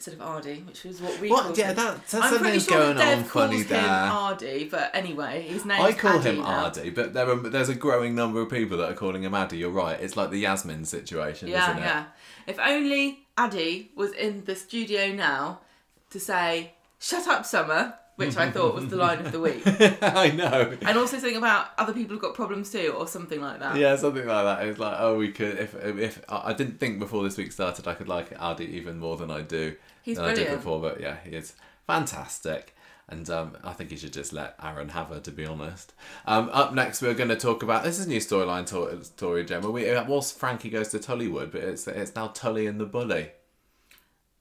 [0.00, 1.42] instead of Ardy, which is what we What?
[1.44, 1.76] called Yeah, him.
[1.76, 3.80] that- that's I'm pretty sure going that Dev on funny calls there.
[3.82, 5.78] him Ardy, but anyway, his name.
[5.82, 6.64] I call Addy him now.
[6.64, 9.58] Ardy, but there are, there's a growing number of people that are calling him Addy.
[9.58, 10.00] You're right.
[10.00, 11.86] It's like the Yasmin situation, Yeah, isn't it?
[11.86, 12.04] yeah.
[12.46, 15.60] If only Addy was in the studio now
[16.08, 19.62] to say, "Shut up, Summer," which I thought was the line of the week,
[20.02, 20.76] I know.
[20.80, 23.76] and also something about other people have got problems too, or something like that.
[23.76, 24.66] Yeah, something like that.
[24.66, 25.58] It's like, oh, we could.
[25.58, 28.98] If if I I didn't think before this week started, I could like Addy even
[28.98, 29.76] more than I do.
[30.02, 31.54] He's than I did before, but yeah, he is
[31.86, 32.74] fantastic.
[33.08, 35.92] And um, I think you should just let Aaron have her, to be honest.
[36.26, 39.44] Um, up next, we're going to talk about this is a new storyline to- story,
[39.44, 39.68] Gemma.
[39.70, 43.30] We, it was Frankie goes to Tullywood, but it's it's now Tully and the Bully.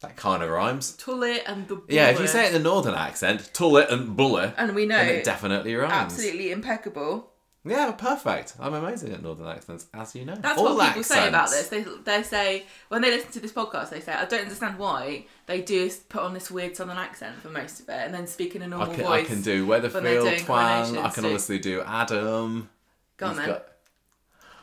[0.02, 0.93] That kind of rhymes.
[0.93, 4.54] Tully and the Yeah, if you say it in the northern accent, Tully and Bully,
[4.56, 6.13] and we know then it definitely rhymes.
[6.13, 7.32] absolutely impeccable.
[7.69, 8.55] Yeah, perfect.
[8.60, 10.36] I'm amazing at northern accents, as you know.
[10.36, 11.67] That's All what people say about this.
[11.69, 15.27] They they say when they listen to this podcast, they say I don't understand why
[15.45, 18.55] they do put on this weird southern accent for most of it, and then speak
[18.55, 20.97] in a normal can, I can do Weatherfield, twang.
[20.97, 22.69] I can obviously do Adam.
[23.17, 23.47] Go on then.
[23.47, 23.65] got-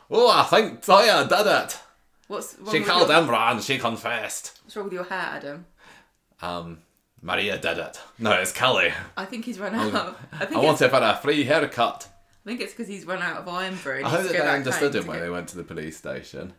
[0.09, 1.79] Oh, I think Toyah did it.
[2.27, 3.65] What's wrong She with called your, Imran.
[3.65, 4.59] She confessed.
[4.63, 5.65] What's wrong with your hair, Adam?
[6.41, 6.79] Um,
[7.21, 7.99] Maria did it.
[8.19, 8.91] No, it's Kelly.
[9.15, 10.17] I think he's run out.
[10.33, 12.07] I I want to have a free haircut.
[12.47, 14.03] I think it's because he's run out of Irn-Bru.
[14.05, 16.53] I hope that they understood him to when get- they went to the police station.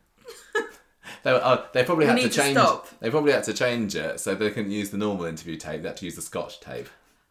[1.22, 2.59] they, were, uh, they probably We had to to change.
[2.59, 2.88] stop.
[3.01, 5.81] They probably had to change it so they couldn't use the normal interview tape.
[5.81, 6.90] They had to use the Scotch tape.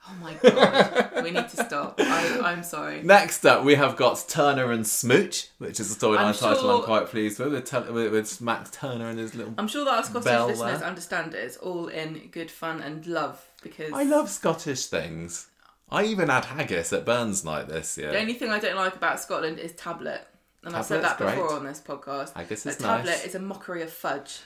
[0.10, 1.96] Oh my god, we need to stop.
[2.00, 3.04] I, I'm sorry.
[3.04, 6.84] Next up, we have got Turner and Smooch, which is a storyline I'm title I'm
[6.84, 7.54] quite pleased with.
[7.54, 9.54] With, with, with Max Turner and his little.
[9.60, 10.88] I'm sure that our Scottish listeners there.
[10.88, 11.43] understand it.
[11.43, 15.48] It's all in good fun and love because I love Scottish things.
[15.89, 18.12] I even had haggis at Burns Night this year.
[18.12, 20.28] The only thing I don't like about Scotland is tablet.
[20.63, 21.58] And I've said that Tablet's before great.
[21.60, 22.34] on this podcast.
[22.34, 23.26] Haggis is tablet nice.
[23.26, 24.39] is a mockery of fudge.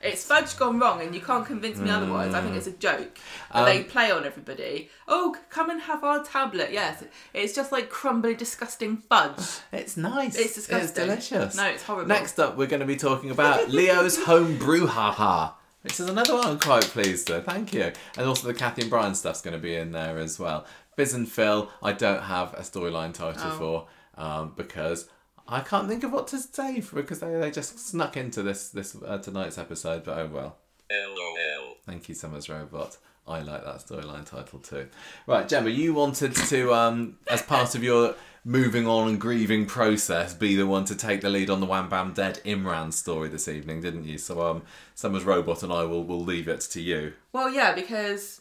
[0.00, 2.32] It's fudge gone wrong, and you can't convince me otherwise.
[2.32, 3.18] I think it's a joke
[3.52, 4.90] they Um, play on everybody.
[5.08, 6.70] Oh, c- come and have our tablet.
[6.70, 7.02] Yes,
[7.34, 9.40] it's just like crumbly, disgusting fudge.
[9.72, 10.36] It's nice.
[10.36, 11.08] It's disgusting.
[11.10, 11.56] It's delicious.
[11.56, 12.06] No, it's horrible.
[12.06, 15.54] Next up, we're going to be talking about Leo's home brouhaha,
[15.88, 17.46] which is another one I'm quite pleased with.
[17.46, 17.90] Thank you.
[18.18, 20.66] And also the Cathy and Brian stuff's going to be in there as well.
[20.96, 23.86] Biz and Phil, I don't have a storyline title Oh.
[24.14, 24.22] for.
[24.22, 25.08] um, because
[25.46, 28.68] I can't think of what to say for because they, they just snuck into this
[28.68, 30.04] this uh, tonight's episode.
[30.04, 30.56] But oh well.
[30.90, 31.76] LOL.
[31.86, 32.98] Thank you, Summers Robot.
[33.28, 34.88] I like that storyline title too.
[35.26, 38.14] Right, Gemma, you wanted to, um, as part of your
[38.44, 41.88] moving on and grieving process, be the one to take the lead on the Wham
[41.88, 44.16] Bam Dead Imran story this evening, didn't you?
[44.16, 44.62] So, um,
[44.94, 47.12] Summers Robot and I will will leave it to you.
[47.32, 48.40] Well, yeah, because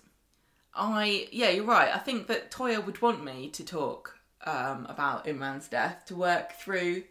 [0.73, 1.93] I yeah, you're right.
[1.93, 6.54] I think that Toyah would want me to talk um, about Imran's death to work
[6.54, 7.04] through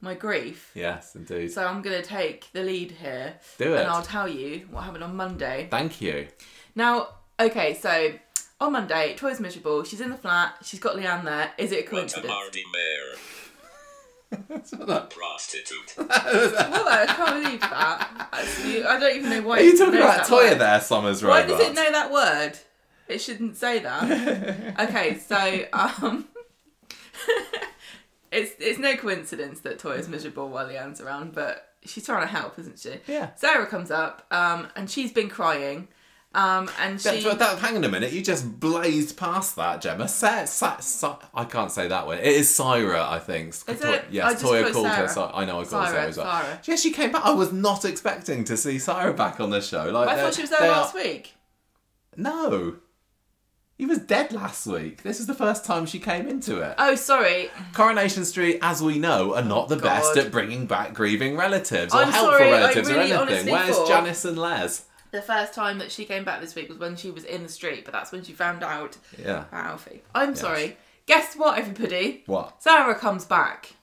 [0.00, 0.70] my grief.
[0.74, 1.50] Yes, indeed.
[1.50, 3.80] So I'm gonna take the lead here, Do it.
[3.80, 5.66] and I'll tell you what happened on Monday.
[5.70, 6.28] Thank you.
[6.74, 7.08] Now,
[7.40, 8.12] okay, so
[8.60, 9.84] on Monday, Toyah's miserable.
[9.84, 10.54] She's in the flat.
[10.64, 11.52] She's got Leanne there.
[11.58, 12.28] Is it a What a coincidence?
[12.28, 13.16] Mardy Mare.
[15.10, 15.94] Prostitute.
[15.96, 16.10] What?
[16.10, 18.28] I can't believe that.
[18.32, 19.58] Actually, I don't even know why.
[19.58, 20.58] Are you talking about that Toyah word.
[20.60, 21.30] there, Summers right?
[21.30, 21.58] Why Robot?
[21.58, 22.58] does it know that word?
[23.08, 24.78] It shouldn't say that.
[24.88, 26.26] okay, so um,
[28.32, 32.58] it's it's no coincidence that Toyah's miserable while Leanne's around, but she's trying to help,
[32.58, 32.94] isn't she?
[33.06, 33.30] Yeah.
[33.36, 35.88] Sarah comes up, um, and she's been crying,
[36.36, 37.22] um, and she.
[37.22, 40.06] that- hang on a minute, you just blazed past that, Gemma.
[40.06, 42.18] Sa- sa- sa- I can't say that one.
[42.18, 43.48] It is Syra, I think.
[43.48, 44.02] Is To- it?
[44.02, 44.94] I Yes, Toyah called her.
[44.94, 45.08] Sarah.
[45.08, 46.42] Sa- I know, I called her Syra, Sarah as well.
[46.42, 46.60] Syra.
[46.64, 47.24] Yeah, she came back.
[47.24, 49.90] I was not expecting to see Syra back on the show.
[49.90, 51.32] Like, I thought she was there last are- week.
[52.16, 52.76] No.
[53.78, 55.02] He was dead last week.
[55.02, 56.74] This is the first time she came into it.
[56.78, 57.50] Oh, sorry.
[57.74, 61.98] Coronation Street, as we know, are not the best at bringing back grieving relatives or
[61.98, 63.52] I'm helpful sorry, relatives or anything.
[63.52, 64.85] Where's thought- Janice and Les?
[65.12, 67.48] The first time that she came back this week was when she was in the
[67.48, 69.44] street, but that's when she found out Yeah.
[69.48, 70.02] about Alfie.
[70.14, 70.76] I'm sorry.
[71.06, 72.24] Guess what, everybody?
[72.26, 72.62] What?
[72.62, 73.74] Sarah comes back.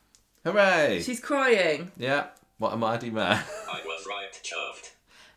[0.45, 1.01] Hooray!
[1.03, 1.91] She's crying.
[1.97, 2.27] Yeah.
[2.57, 3.43] What a mighty man.
[3.71, 4.91] I was right, chuffed.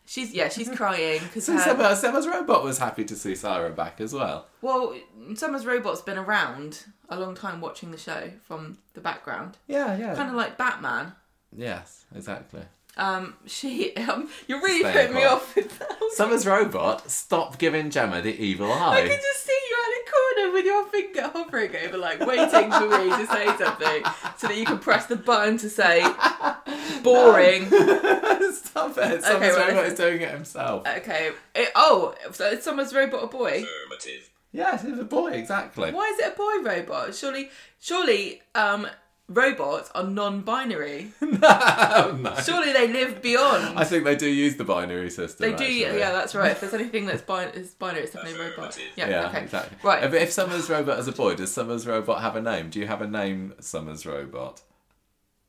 [0.08, 3.70] She's yeah, she's crying because So her Seba, Seba's robot was happy to see Sarah
[3.72, 4.46] back as well.
[4.62, 4.94] well,
[5.34, 10.14] Summer's robot's been around a long time watching the show from the background, Yeah, yeah.
[10.14, 11.12] kind of like Batman.
[11.56, 12.62] Yes, exactly.
[12.96, 15.32] Um, she um, you're really Staying putting me quiet.
[15.32, 15.98] off with that.
[16.14, 18.96] Summer's robot, stop giving Gemma the evil eye.
[18.96, 22.70] I can just see you at the corner with your finger hovering over, like waiting
[22.70, 24.02] for me to say something,
[24.38, 26.02] so that you can press the button to say
[27.02, 27.66] boring.
[28.52, 29.22] stop it.
[29.22, 29.92] Summer's well, robot listen.
[29.92, 30.86] is doing it himself.
[30.86, 31.32] Okay.
[31.54, 33.62] It, oh, so is Summer's robot a boy?
[33.64, 34.30] Affirmative.
[34.52, 35.92] Yes, he's a boy, exactly.
[35.92, 37.14] Why is it a boy robot?
[37.14, 38.86] Surely, surely, um,
[39.28, 41.12] robots are non-binary.
[41.20, 42.34] no, no.
[42.44, 43.78] Surely they live beyond.
[43.78, 45.50] I think they do use the binary system.
[45.50, 45.98] They do, actually.
[45.98, 46.52] yeah, that's right.
[46.52, 48.78] If there's anything that's bin- is binary, it's definitely a robot.
[48.96, 49.42] Yeah, Yeah, okay.
[49.42, 49.78] exactly.
[49.82, 50.04] Right.
[50.04, 52.70] If, if Summer's robot is a boy, does Summer's robot have a name?
[52.70, 54.62] Do you have a name, Summer's robot?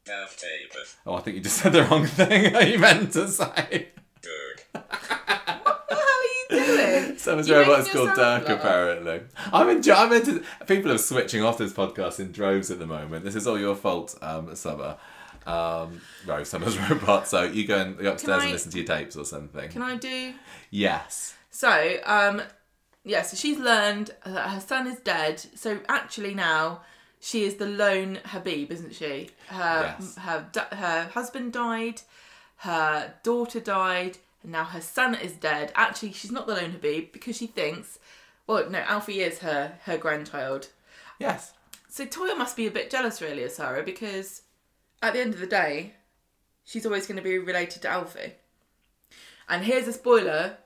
[0.08, 0.74] Half tape.
[1.06, 2.56] Oh, I think you just said the wrong thing.
[2.72, 3.90] you meant to say.
[4.22, 4.66] Dirk.
[5.63, 5.86] What
[6.50, 7.43] the hell are you doing?
[7.43, 9.21] Summer's You're robot is called Dirk, apparently.
[9.53, 9.95] I'm into.
[9.97, 10.43] I'm into.
[10.65, 13.23] People are switching off this podcast in droves at the moment.
[13.25, 14.97] This is all your fault, um, Summer.
[15.45, 17.27] Um, no, Summer's robot.
[17.27, 19.69] So you go and go upstairs I- and listen to your tapes or something.
[19.69, 20.34] Can I do?
[20.69, 21.36] Yes.
[21.49, 22.41] So, um,
[23.03, 25.39] yeah, so she's learned that her son is dead.
[25.56, 26.82] So actually now
[27.19, 29.30] she is the lone Habeeb, isn't she?
[29.47, 30.17] Her Yes.
[30.17, 32.01] her her husband died,
[32.58, 35.71] her daughter died, now her son is dead.
[35.75, 37.99] Actually, she's not the lone Habeeb because she thinks,
[38.47, 40.69] well, no, Alfie is her her grandchild.
[41.19, 41.53] Yes.
[41.89, 44.43] So Toyah must be a bit jealous, really, of Sarah because
[45.01, 45.93] at the end of the day,
[46.63, 48.33] she's always going to be related to Alfie.
[49.49, 50.57] And here's a spoiler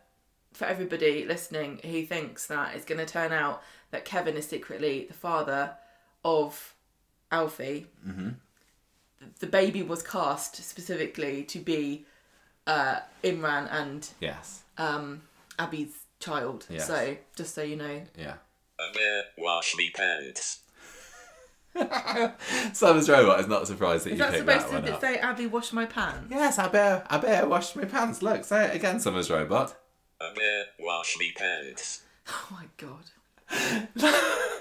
[0.53, 5.05] for everybody listening who thinks that it's going to turn out that Kevin is secretly
[5.07, 5.75] the father
[6.23, 6.75] of
[7.31, 7.87] Alfie.
[8.07, 8.29] Mm-hmm.
[9.39, 12.05] The baby was cast specifically to be
[12.67, 14.61] uh, Imran and Yes.
[14.77, 15.21] um,
[15.59, 16.65] Abi's child.
[16.69, 16.87] Yes.
[16.87, 18.35] So just so you know, Yeah.
[18.79, 20.59] A bear wash me pants.
[22.73, 25.01] Summer's robot is not surprised that is you that picked that supposed one to up.
[25.01, 26.27] say Abby wash my pants?
[26.29, 27.05] Yes, I bear.
[27.09, 28.21] I bear wash my pants.
[28.21, 29.75] Look, say it again, Summer's robot.
[30.19, 30.25] A
[30.79, 32.01] wash me pants.
[32.27, 33.09] Oh my god.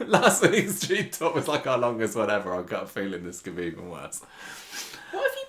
[0.09, 2.55] Last week's street talk was like our longest one ever.
[2.55, 4.23] I've got a feeling this could be even worse.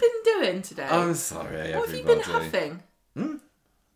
[0.01, 0.87] What have you been doing today?
[0.89, 2.05] I'm sorry, what have you everybody.
[2.05, 2.83] been huffing?
[3.15, 3.35] Hmm?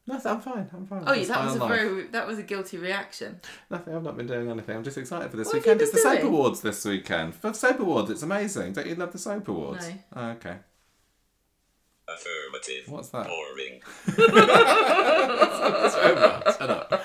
[0.08, 0.70] No, I'm fine.
[0.72, 1.04] I'm fine.
[1.08, 1.80] Oh, yeah, that was a on life.
[1.80, 3.40] very that was a guilty reaction.
[3.72, 3.96] Nothing.
[3.96, 4.78] I've not been doing anything.
[4.78, 5.82] I'm just excited for this What have you weekend.
[5.82, 6.24] It's the Soap?
[6.24, 7.34] Awards this weekend.
[7.34, 8.74] For Soap Awards, it's amazing.
[8.74, 9.90] Don't you love the Soap Awards?
[9.90, 9.96] No.
[10.16, 10.58] Oh, okay.
[12.08, 12.84] Affirmative.
[12.88, 13.26] What's that?
[13.26, 13.82] Boring.
[15.86, 16.56] It's robot.
[16.58, 17.04] Shut up.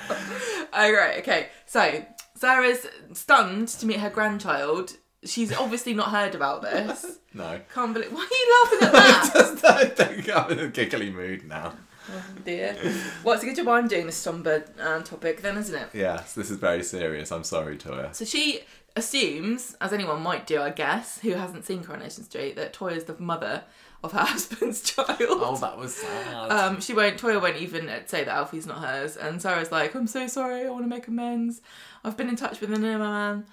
[0.72, 1.48] Oh right, okay.
[1.66, 2.04] So
[2.36, 4.96] Sarah's stunned to meet her grandchild.
[5.24, 7.18] She's obviously not heard about this.
[7.32, 7.60] No.
[7.72, 8.12] Can't believe.
[8.12, 9.30] Why are you laughing at that?
[9.32, 11.74] Just don't think I'm in a giggly mood now.
[12.12, 12.76] oh dear.
[13.22, 15.90] Well, it's a good job I'm doing this somber uh, topic then, isn't it?
[15.92, 17.30] Yes, this is very serious.
[17.30, 18.12] I'm sorry, Toyah.
[18.16, 18.62] So she,
[18.96, 23.16] assumes, as anyone might do, I guess, who hasn't seen Coronation Street, that Toyah's the
[23.18, 23.64] mother
[24.02, 25.16] of her husband's child.
[25.20, 26.50] Oh, that was sad.
[26.50, 27.20] Um, she won't.
[27.20, 29.16] Toyah won't even say that Alfie's not hers.
[29.16, 30.66] And Sarah's like, "I'm so sorry.
[30.66, 31.60] I want to make amends.
[32.04, 33.44] I've been in touch with an man.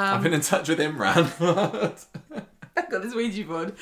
[0.00, 1.26] I've been in touch with Imran.
[2.76, 3.74] I've got this Ouija board."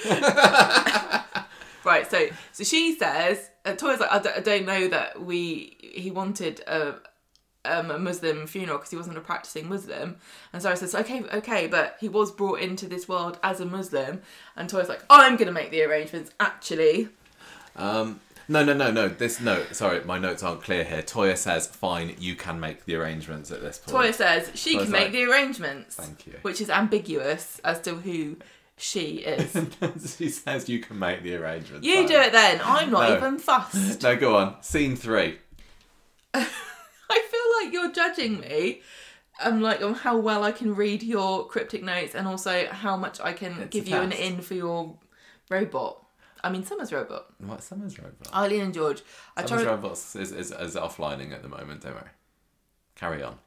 [1.85, 2.09] right.
[2.11, 5.77] So, so she says, uh, Toyah's like, I don't, don't know that we.
[5.81, 6.97] He wanted a.
[7.67, 10.17] Um, a Muslim funeral because he wasn't a practicing Muslim,
[10.53, 14.21] and Sarah says, "Okay, okay, but he was brought into this world as a Muslim."
[14.55, 17.09] And Toyah's like, "I'm gonna make the arrangements." Actually,
[17.77, 19.09] um, no, no, no, no.
[19.09, 19.65] This no.
[19.73, 21.03] Sorry, my notes aren't clear here.
[21.03, 24.83] Toyah says, "Fine, you can make the arrangements at this point." Toyah says she Toyah's
[24.85, 25.97] can make like, the arrangements.
[25.97, 26.35] Thank you.
[26.43, 28.37] Which is ambiguous as to who
[28.77, 29.57] she is.
[30.19, 31.87] she says you can make the arrangements.
[31.87, 32.61] you do it then.
[32.65, 33.17] I'm not No.
[33.17, 34.03] even fussed.
[34.03, 34.63] No, go on.
[34.63, 35.39] Scene three.
[36.35, 38.83] I feel like you're judging me.
[39.43, 43.21] Um, like on how well I can read your cryptic notes and also how much
[43.21, 44.97] I can It's give you an in for your
[45.51, 46.04] robot.
[46.45, 47.27] I mean, Summer's robot.
[47.39, 48.29] What Summer's robot?
[48.35, 49.03] Eileen and George.
[49.37, 49.73] I Summer's tried.
[49.73, 51.81] robot is, is, is offlining at the moment.
[51.81, 52.11] Don't worry.
[52.95, 53.39] Carry on.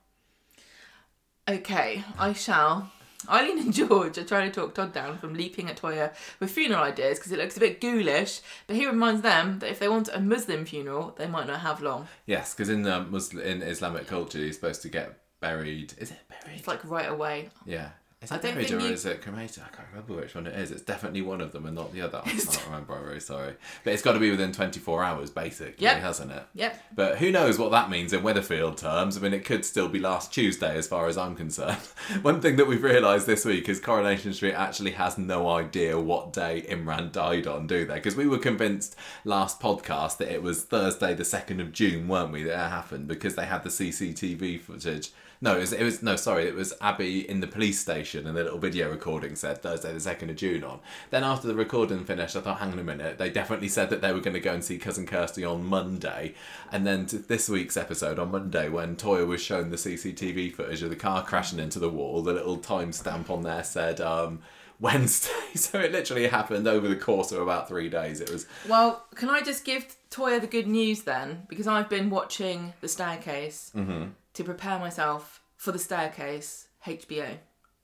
[1.47, 2.91] Okay, I shall.
[3.29, 6.83] Eileen and George are trying to talk Todd down from leaping at Toyah with funeral
[6.83, 8.41] ideas because it looks a bit ghoulish.
[8.65, 11.81] But he reminds them that if they want a Muslim funeral, they might not have
[11.81, 12.07] long.
[12.25, 15.93] Yes, because in uh, Muslim in Islamic culture, you're supposed to get buried.
[15.97, 16.57] Is it buried?
[16.57, 17.49] It's like right away.
[17.65, 17.89] Yeah.
[18.27, 19.63] Is I it don't buried think or you- is it cremated?
[19.63, 20.71] I can't remember which one it is.
[20.71, 22.17] It's definitely one of them and not the other.
[22.25, 22.93] I can't remember.
[22.95, 23.53] I'm very sorry.
[23.85, 25.97] But it's got to be within 24 hours, basically, Yep.
[26.01, 26.43] hasn't it?
[26.55, 26.83] Yep.
[26.93, 29.15] But who knows what that means in Weatherfield terms?
[29.15, 31.77] I mean, it could still be last Tuesday, as far as I'm concerned.
[32.21, 36.33] One thing that we've realised this week is Coronation Street actually has no idea what
[36.33, 37.95] day Imran died on, do they?
[37.95, 42.31] Because we were convinced last podcast that it was Thursday, the 2nd of June, weren't
[42.33, 45.11] we, that it happened because they had the CCTV footage.
[45.39, 48.35] No, it was, it was no, sorry, it was Abi in the police station and
[48.35, 50.79] the little video recording said Thursday the 2nd of June on.
[51.11, 54.01] Then after the recording finished, I thought, hang on a minute, they definitely said that
[54.01, 56.33] they were going to go and see Cousin Kirsty on Monday.
[56.71, 60.81] And then to this week's episode on Monday, when Toyah was shown the CCTV footage
[60.81, 64.39] of the car crashing into the wall, the little timestamp on there said um,
[64.79, 65.31] Wednesday.
[65.55, 68.21] So it literally happened over the course of about three days.
[68.21, 71.43] It was Well, can I just give Toyah the good news then?
[71.47, 74.09] Because I've been watching The Staircase Mm-hmm.
[74.37, 77.25] To prepare myself for The Staircase HBO.
[77.27, 77.37] So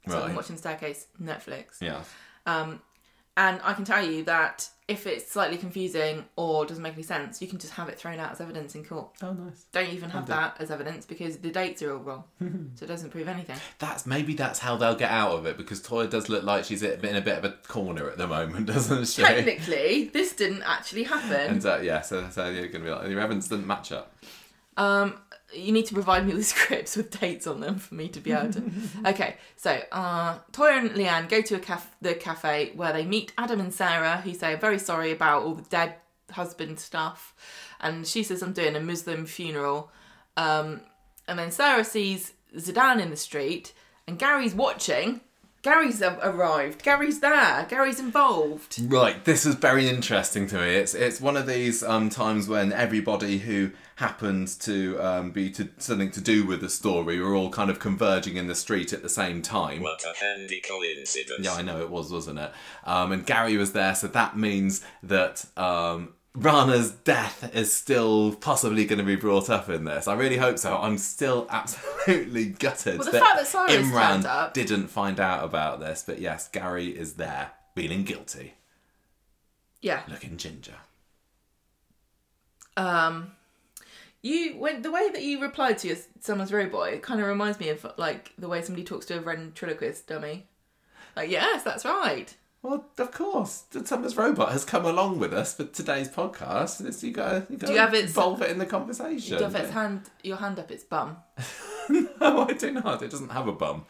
[0.05, 0.25] I've Right.
[0.27, 1.81] been watching Staircase Netflix.
[1.81, 2.03] yeah.
[2.45, 2.79] Um,
[3.35, 7.41] and I can tell you that if it's slightly confusing or doesn't make any sense,
[7.41, 9.07] you can just have it thrown out as evidence in court.
[9.23, 9.63] Oh, nice.
[9.71, 12.23] Don't even have that as evidence because the dates are all wrong.
[12.75, 13.55] so it doesn't prove anything.
[13.79, 16.83] That's maybe that's how they'll get out of it because Toyah does look like she's
[16.83, 19.23] in a bit of a corner at the moment, doesn't she?
[19.23, 21.49] Technically, this didn't actually happen.
[21.53, 24.15] And uh, yeah, so, so you're gonna be like your evidence doesn't match up.
[24.77, 25.17] Um,
[25.55, 28.31] you need to provide me with scripts with dates on them for me to be
[28.31, 28.63] able to.
[29.07, 33.33] okay, so uh, Toyah and Leanne go to a caf- the cafe where they meet
[33.37, 35.95] Adam and Sarah, who say, "I'm very sorry about all the dead
[36.31, 37.33] husband stuff,"
[37.79, 39.91] and she says, "I'm doing a Muslim funeral."
[40.37, 40.81] Um,
[41.27, 43.73] and then Sarah sees Zeedan in the street,
[44.07, 45.21] and Gary's watching.
[45.63, 46.83] Gary's arrived.
[46.83, 47.65] Gary's there.
[47.69, 48.81] Gary's involved.
[48.81, 50.75] Right, this is very interesting to me.
[50.75, 55.69] It's it's one of these um, times when everybody who happens to um, be to
[55.77, 59.03] something to do with the story We're all kind of converging in the street at
[59.03, 59.81] the same time.
[59.83, 61.39] What a handy coincidence.
[61.45, 62.51] Yeah, I know it was, wasn't it?
[62.85, 68.85] Um, and Gary was there, so that means that um, Rana's death is still possibly
[68.85, 70.07] going to be brought up in this.
[70.07, 70.75] I really hope so.
[70.77, 75.79] I'm still absolutely gutted Well, the fact that Saira Imran up- didn't find out about
[75.79, 76.03] this.
[76.05, 78.55] But yes, Gary is there, feeling guilty,
[79.81, 80.01] Yeah.
[80.09, 80.77] looking ginger.
[82.75, 83.31] um
[84.23, 87.59] you when the way that you replied to your someone's robot it kind of reminds
[87.59, 90.47] me of like the way somebody talks to a ventriloquist dummy
[91.15, 95.53] like yes that's right Well, of course, the Thomas Robot has come along with us
[95.55, 96.79] for today's podcast.
[96.87, 99.37] It's, you got you gotta do you have its- involve it in the conversation.
[99.37, 101.17] you have its hand your hand up its bum
[101.89, 103.01] no, I do not.
[103.03, 103.85] It doesn't have a bum.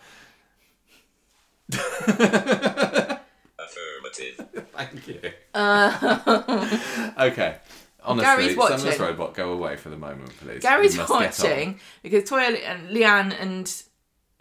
[3.60, 4.65] Affirmative.
[4.76, 5.22] Thank you.
[5.54, 7.58] Uh, okay.
[8.06, 9.02] Honestly, Gary's Summer's watching.
[9.02, 10.62] Robot, go away for the moment, please.
[10.62, 13.66] gary's We must watching because toyah and leanne and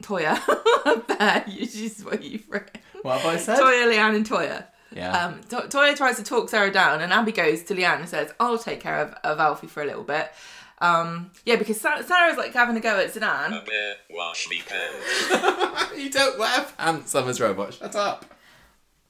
[0.02, 0.40] toyah
[0.86, 3.58] are there she's what you've written What have I said?
[3.58, 5.24] toyah leanne and toyah yeah.
[5.26, 8.30] Um, to- Toyah tries to talk Sarah down, and Abi goes to Leanne and says,
[8.38, 10.30] "I'll take care of, of Alfie for a little bit."
[10.80, 13.62] Um, yeah, because Sa- Sarah's like having a go at Zeedan.
[13.62, 15.92] A bear wash me pants.
[15.96, 17.74] you don't wear pants, Summer's Robot.
[17.74, 18.26] Shut up.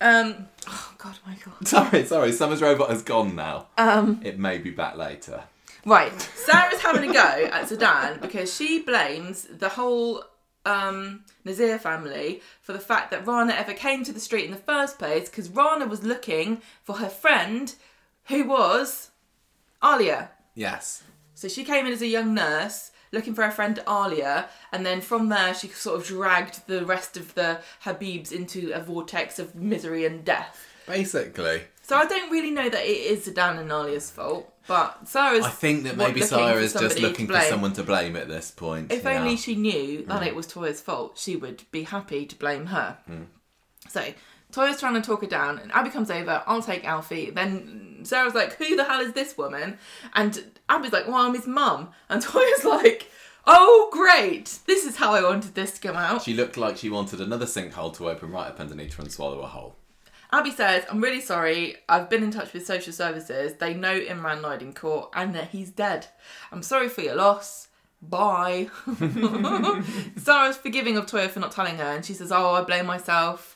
[0.03, 1.55] Um, oh God, my God.
[1.69, 2.33] Sorry, sorry.
[2.33, 3.69] Summer's Robot has gone now.
[3.79, 5.45] Um, It may be back later.
[5.87, 7.21] right, Sarah's having a go
[7.53, 10.25] at Zeedan because she blames the whole
[10.65, 14.57] um, Nazir family for the fact that Rana ever came to the street in the
[14.57, 17.75] first place because Rana was looking for her friend
[18.27, 19.11] who was
[19.83, 20.29] Alya.
[20.55, 21.03] Yes.
[21.35, 25.01] So she came in as a young nurse looking for her friend Alya, and then
[25.01, 29.55] from there she sort of dragged the rest of the Habeebs into a vortex of
[29.55, 30.67] misery and death.
[30.87, 31.63] Basically.
[31.83, 35.45] So I don't really know that it is Zeedan and Alya's fault, but Sarah's.
[35.45, 38.93] I think that maybe Sarah is just looking for someone to blame at this point.
[38.93, 39.19] If yeah.
[39.19, 40.27] only she knew that mm.
[40.27, 42.99] it was Toyah's fault, she would be happy to blame her.
[43.11, 43.27] Mm.
[43.89, 44.13] So
[44.53, 46.43] Toyah's trying to talk her down, and Abi comes over.
[46.47, 47.31] I'll take Alfie.
[47.31, 49.79] Then Sarah's like, "Who the hell is this woman?"
[50.15, 53.11] And Abi's like, "Well, I'm his mum." And Toyah's like,
[53.47, 54.59] "Oh, great!
[54.67, 57.47] This is how I wanted this to come out." She looked like she wanted another
[57.47, 59.77] sinkhole to open right up underneath her and swallow a whole.
[60.33, 61.77] Abi says, I'm really sorry.
[61.91, 63.55] I've been in touch with social services.
[63.59, 66.07] They know Imran lied in court and that he's dead.
[66.51, 67.69] I'm sorry for your loss.
[68.01, 68.71] Bye.
[70.17, 73.52] Sarah's forgiving of Toyah for not telling her, and she says, Oh, I blame myself.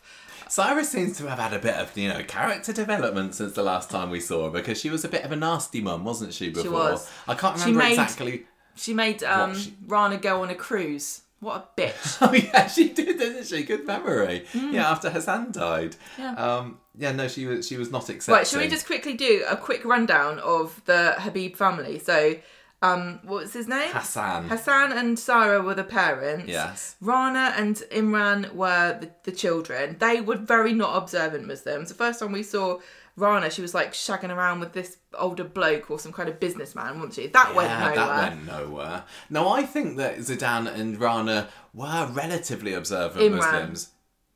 [0.48, 3.90] Saira seems to have had a bit of, you know, character development since the last
[3.90, 6.50] time we saw her because she was a bit of a nasty mum, wasn't she,
[6.50, 6.72] before?
[6.72, 7.10] was.
[7.26, 8.46] I can't She remember made- exactly.
[8.76, 11.22] She made um, she- Rana go on a cruise.
[11.40, 12.18] What a bitch.
[12.22, 13.62] Oh, yeah, she did, didn't she?
[13.62, 14.46] Good memory.
[14.54, 15.96] Yeah, after Hassan died.
[16.18, 16.34] Yeah.
[16.34, 18.34] Um, yeah, no, she was she was not accepting.
[18.34, 21.98] right, shall we just quickly do a quick rundown of the Habeeb family?
[21.98, 22.36] So,
[22.82, 23.90] um, what was his name?
[23.90, 24.48] Hassan.
[24.48, 26.46] Hassan and Sarah were the parents.
[26.46, 26.96] Yes.
[27.00, 29.96] Rana and Imran were the, the children.
[29.98, 31.88] They were very not observant Muslims.
[31.88, 32.80] The first time we saw
[33.16, 36.96] Rana, she was like shagging around with this older bloke or some kind of businessman,
[36.96, 37.26] wasn't she?
[37.28, 37.94] That went nowhere.
[37.94, 39.04] that went nowhere.
[39.30, 43.36] No, I think that Zeedan and Rana were relatively observant Imran.
[43.36, 43.90] Muslims.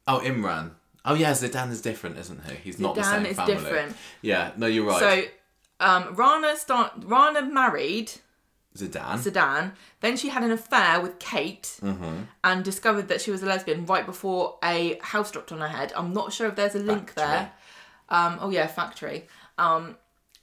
[0.08, 0.70] Oh, Imran.
[1.04, 2.54] Oh, yeah, Zeedan is different, isn't he?
[2.56, 3.54] He's not the Zeedan same is family.
[3.54, 3.96] different.
[4.22, 4.98] Yeah, no, you're right.
[4.98, 8.12] So, um, Rana start Rana married
[8.76, 9.18] Zeedan.
[9.18, 9.72] Zeedan.
[10.00, 12.16] Then she had an affair with Kate Mm-hmm.
[12.44, 15.92] and discovered that she was a lesbian right before a house dropped on her head.
[15.96, 17.24] I'm not sure if there's a link Factory.
[17.24, 17.52] there.
[18.08, 19.26] Um, oh yeah, factory.
[19.58, 19.96] Um,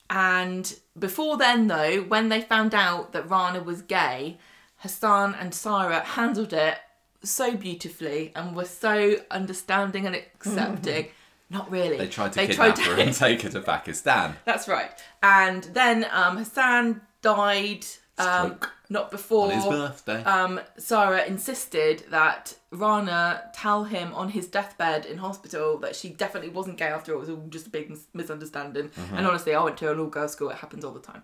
[0.09, 4.38] and before then, though, when they found out that Rana was gay,
[4.78, 6.78] Hassan and Sarah handled it
[7.23, 11.07] so beautifully and were so understanding and accepting.
[11.49, 11.97] Not really.
[11.97, 14.36] They tried to They kidnap tried her to- and take her to Pakistan.
[14.45, 14.91] That's right.
[15.23, 17.86] And then um, Hassan died
[18.20, 18.59] um,
[18.89, 20.24] not before On his birthday.
[20.24, 26.49] um, Sarah insisted that Rana tell him on his deathbed in hospital that she definitely
[26.49, 27.18] wasn't gay after all.
[27.18, 28.89] It was all just a big mis- misunderstanding.
[29.13, 30.49] And honestly, I went to an all girls school.
[30.49, 31.24] It happens all the time.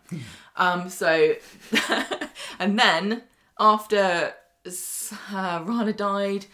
[0.57, 1.35] um, so,
[2.59, 3.23] and then
[3.59, 4.33] after
[4.65, 6.45] uh, Rana died,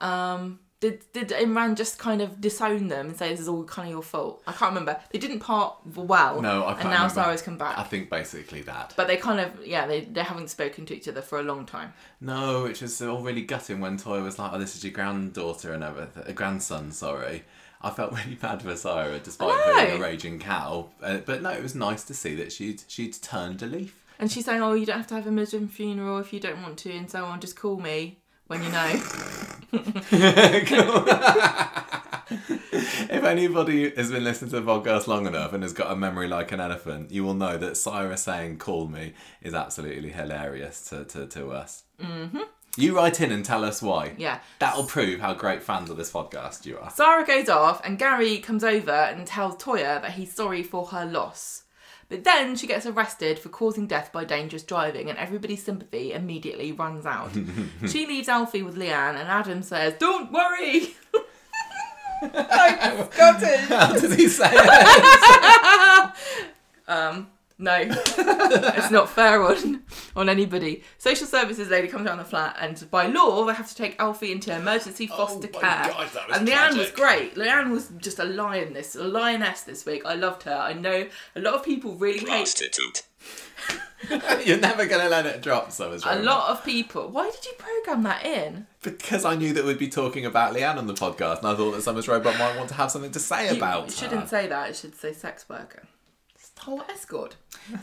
[0.00, 3.88] um, did did Imran just kind of disown them and say this is all kind
[3.88, 4.42] of your fault?
[4.46, 5.00] I can't remember.
[5.10, 6.40] They didn't part well.
[6.40, 7.14] No, I can't And now remember.
[7.14, 7.76] Sarah's come back.
[7.78, 8.94] I think basically that.
[8.96, 11.66] but they kind of yeah they, they haven't spoken to each other for a long
[11.66, 11.92] time.
[12.20, 15.72] No, which was all really gutting when Toy was like, "Oh, this is your granddaughter
[15.72, 17.44] and everything, a grandson." Sorry,
[17.82, 20.90] I felt really bad for Sarah, despite I being a raging cow.
[21.02, 24.04] Uh, but no, it was nice to see that she'd she'd turned a leaf.
[24.20, 26.62] And she's saying, "Oh, you don't have to have a Muslim funeral if you don't
[26.62, 27.40] want to, and so on.
[27.40, 28.18] Just call me
[28.48, 29.00] when you know."
[33.10, 36.26] if anybody has been listening to the podcast long enough and has got a memory
[36.28, 41.04] like an elephant, you will know that Sarah saying "call me" is absolutely hilarious to
[41.04, 41.84] to, to us.
[42.00, 42.40] Mm-hmm.
[42.76, 44.14] You write in and tell us why.
[44.18, 44.38] yeah.
[44.60, 46.90] That'll prove how great fans of this podcast you are.
[46.90, 51.04] Sarah goes off, and Gary comes over and tells Toyah that he's sorry for her
[51.04, 51.64] loss.
[52.08, 56.72] But then she gets arrested for causing death by dangerous driving, and everybody's sympathy immediately
[56.72, 57.32] runs out.
[57.88, 60.96] she leaves Alfie with Leanne, and Adam says, "Don't worry."
[62.22, 63.60] I got it.
[63.60, 66.12] How does he say it?
[66.88, 67.28] Um,
[67.60, 69.82] No, it's not fair on
[70.14, 70.84] on anybody.
[70.98, 74.30] Social services lady comes down the flat, and by law, they have to take Alfie
[74.30, 75.92] into emergency oh foster Oh my care.
[75.92, 77.34] gosh, that was and Leanne was great.
[77.34, 80.02] Leanne was just a lioness, a lioness this week.
[80.06, 80.54] I loved her.
[80.54, 82.28] I know a lot of people really hate.
[82.28, 83.02] Prostitute.
[84.46, 87.08] You're never gonna let it drop, so it's A lot of people.
[87.08, 88.68] Why did you program that in?
[88.82, 91.72] because I knew that we'd be talking about Leanne on the podcast, and I thought
[91.72, 94.26] that Summers Robot might want to have something to say You- about you shouldn't her.
[94.28, 94.70] say that.
[94.70, 95.82] It should say sex worker.
[96.70, 97.36] Oh, escort.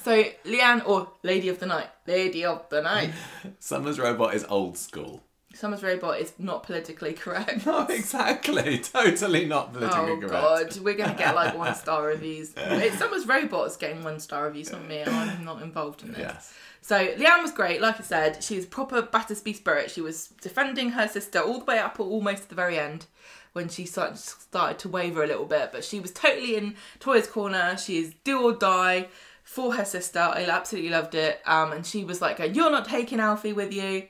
[0.04, 3.12] So Leanne, or Lady of the Night, Lady of the Night.
[3.60, 5.24] Summers Robot is old school.
[5.56, 7.66] Summers Robot is not politically correct.
[7.66, 8.78] No, exactly.
[8.94, 10.32] Totally not politically Oh correct.
[10.76, 12.54] god, we're gonna get like one star reviews.
[12.56, 16.20] It's Summer's Robots getting one star reviews from me, and I'm not involved in this.
[16.20, 16.54] Yes.
[16.82, 19.90] So Leanne was great, like I said, she was proper Battersby spirit.
[19.90, 23.08] She was defending her sister all the way up almost to the very end
[23.56, 27.26] when she started, started to waver a little bit, but she was totally in Toyah's
[27.28, 27.78] corner.
[27.78, 29.08] She is do or die
[29.46, 30.20] for her sister.
[30.20, 31.40] I absolutely loved it.
[31.46, 34.08] Um, and she was like, "You're not taking Alfie with you."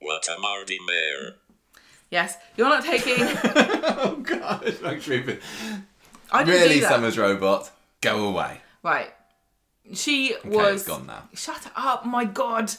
[0.00, 1.34] What a Mardy Mayor.
[2.10, 3.14] Yes, you're not taking.
[3.24, 5.38] oh gosh, I'm creeping.
[6.32, 6.80] I Really.
[6.80, 7.70] Summer's robot,
[8.00, 8.60] go away.
[8.82, 9.12] Right.
[9.94, 10.80] She Okay, was.
[10.80, 11.28] it's gone now.
[11.34, 12.72] Shut up, my god.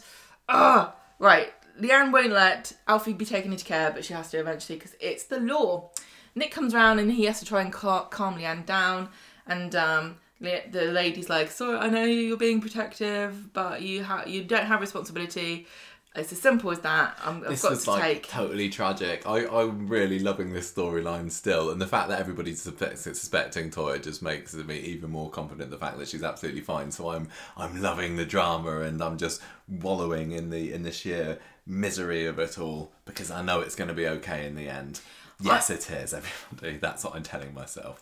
[0.49, 0.91] Ugh.
[1.20, 1.54] Right.
[1.80, 5.24] Leanne won't let Alfie be taken into care, but she has to eventually because it's
[5.26, 5.89] the law.
[6.36, 9.09] Nick comes around and he has to try and cal- calm Leanne down.
[9.45, 14.24] And um, Le- the lady's like, "Sorry, I know you're being protective, but you ha-
[14.26, 15.67] you don't have responsibility.
[16.15, 17.17] It's as simple as that.
[17.26, 19.28] I'm, I've This got was to like take." totally tragic.
[19.28, 24.01] I, I'm really loving this storyline still, and the fact that everybody's suspect- suspecting Toyah
[24.01, 25.71] just makes me even more confident.
[25.71, 29.41] The fact that she's absolutely fine, so I'm I'm loving the drama, and I'm just
[29.67, 33.88] wallowing in the in the sheer misery of it all because I know it's going
[33.88, 35.01] to be okay in the end.
[35.41, 36.14] Yes, it is.
[36.14, 38.01] Everybody, that's what I'm telling myself.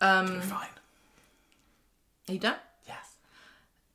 [0.00, 0.68] um, fine.
[2.28, 2.56] are you done?
[2.86, 3.16] Yes.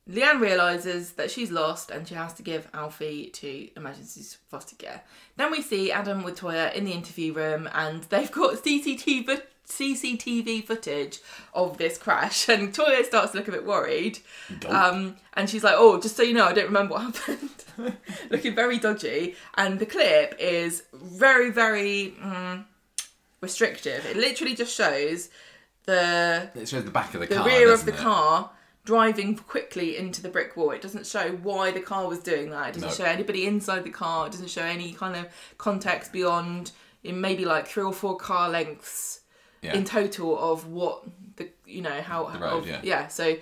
[0.10, 5.04] Leanne realizes that she's lost and she has to give Alfie to emergency foster care.
[5.36, 10.66] Then we see Adam with Toyah in the interview room and they've got CCTV CCTV
[10.66, 11.20] footage
[11.54, 14.20] of this crash and Toyah starts to look a bit worried.
[14.68, 17.50] Um, and she's like, "Oh, just so you know, I don't remember what happened."
[18.32, 22.66] Looking very dodgy and the clip is very very mm,
[23.42, 24.06] restrictive.
[24.06, 25.30] It literally just shows
[25.86, 27.46] the It shows the back of the, the car.
[27.46, 27.98] rear of the it?
[27.98, 28.50] car
[28.84, 30.72] driving quickly into the brick wall.
[30.72, 32.70] It doesn't show why the car was doing that.
[32.70, 32.96] It doesn't No.
[32.96, 34.28] show anybody inside the car.
[34.28, 36.72] It doesn't show any kind of context beyond
[37.04, 39.20] in maybe like three or four car lengths
[39.68, 39.76] Yeah.
[39.76, 41.04] in total of what
[41.38, 43.08] the you know how road, of- yeah.
[43.08, 43.36] So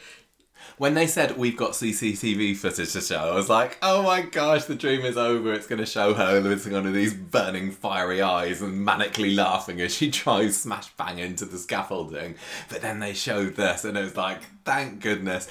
[0.77, 4.65] When they said we've got CCTV footage to show, I was like, oh my gosh,
[4.65, 5.53] the dream is over.
[5.53, 9.79] It's going to show her with one of these burning, fiery eyes and manically laughing
[9.81, 12.35] as she tries smash bang into the scaffolding.
[12.69, 15.47] But then they showed this, and it was like, thank goodness.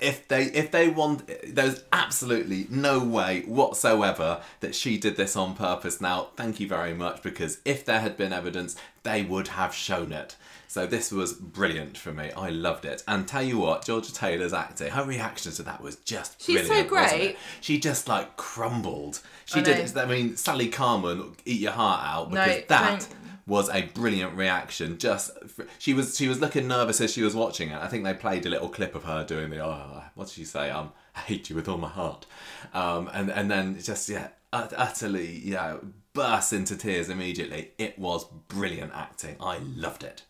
[0.00, 5.54] If they if they want, there's absolutely no way whatsoever that she did this on
[5.54, 6.00] purpose.
[6.00, 10.12] Now, thank you very much because if there had been evidence, they would have shown
[10.12, 10.36] it.
[10.70, 12.30] So this was brilliant for me.
[12.32, 13.02] I loved it.
[13.08, 16.84] And tell you what, Georgia Taylor's acting, her reaction to that was just She's so
[16.84, 17.38] great.
[17.62, 19.20] She just like crumbled.
[19.46, 19.94] She I did.
[19.94, 20.02] know.
[20.02, 23.08] I mean, Sally Carman, eat your heart out No, because that don't.
[23.48, 24.98] Was a brilliant reaction.
[24.98, 25.30] Just
[25.78, 27.80] she was she was looking nervous as she was watching it.
[27.80, 30.44] I think they played a little clip of her doing the oh, what did she
[30.44, 30.70] say?
[30.70, 32.26] Um, I hate you with all my heart.
[32.74, 35.78] Um, and and then just yeah, ut- utterly yeah,
[36.12, 37.72] burst into tears immediately.
[37.78, 39.36] It was brilliant acting.
[39.40, 40.22] I loved it.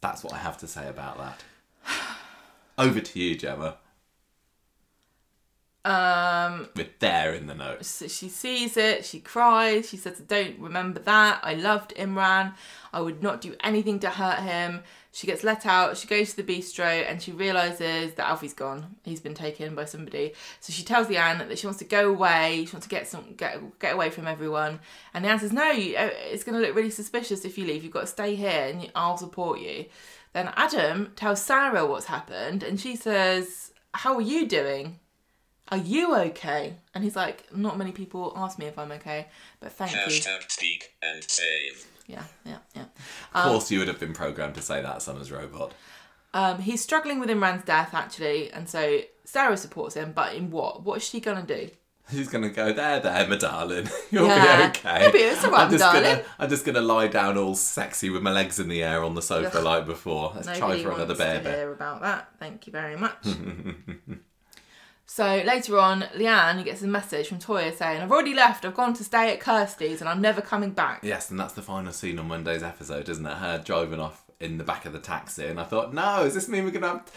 [0.00, 1.44] That's what I have to say about that.
[2.78, 3.78] Over to you, Gemma.
[5.88, 7.88] Um With there in the notes.
[7.88, 11.40] so she sees it, she cries, she says, I don't remember that.
[11.42, 12.54] I loved Imran.
[12.92, 14.82] I would not do anything to hurt him.
[15.12, 18.96] She gets let out, she goes to the bistro and she realises that Alfie's gone.
[19.02, 20.34] He's been taken by somebody.
[20.60, 23.34] So she tells Leanne that she wants to go away, she wants to get some
[23.34, 24.80] get get away from everyone.
[25.14, 27.82] And Leanne says, No, you, uh, it's gonna look really suspicious if you leave.
[27.82, 29.86] You've got to stay here and I'll support you.
[30.34, 34.98] Then Adam tells Sarah what's happened and she says, How are you doing?
[35.70, 36.74] Are you okay?
[36.94, 39.26] And he's like, Not many people ask me if I'm okay,
[39.60, 39.98] but thank you.
[39.98, 41.86] Hashtag speak and save.
[42.06, 42.84] Yeah, yeah, yeah.
[43.34, 45.72] Of course, you would have been programmed to say that, Summer's robot.
[46.32, 50.12] Um, he's struggling with Imran's death actually, and so Sarah supports him.
[50.12, 50.82] But in what?
[50.84, 51.70] What is she gonna do?
[52.10, 53.86] He's gonna go there, there, my darling.
[54.10, 54.70] You'll Yeah.
[54.70, 55.02] be okay.
[55.02, 56.24] You'll be- it's all right, I'm just my gonna.
[56.38, 59.20] I'm just gonna lie down all sexy with my legs in the air on the
[59.22, 59.64] sofa Ugh.
[59.64, 60.32] like before.
[60.34, 61.50] Let's Nobody try for another wants to baby.
[61.56, 62.28] hear about that.
[62.38, 63.26] Thank you very much.
[65.08, 68.64] so later on, Leanne gets a message from Toyah saying, "I've already left.
[68.64, 71.62] I've gone to stay at Kirsty's, and I'm never coming back." Yes, and that's the
[71.62, 73.38] final scene on Monday's episode, isn't it?
[73.38, 76.48] Her driving off in the back of the taxi, and I thought, no, does this
[76.48, 77.10] mean we're gonna have?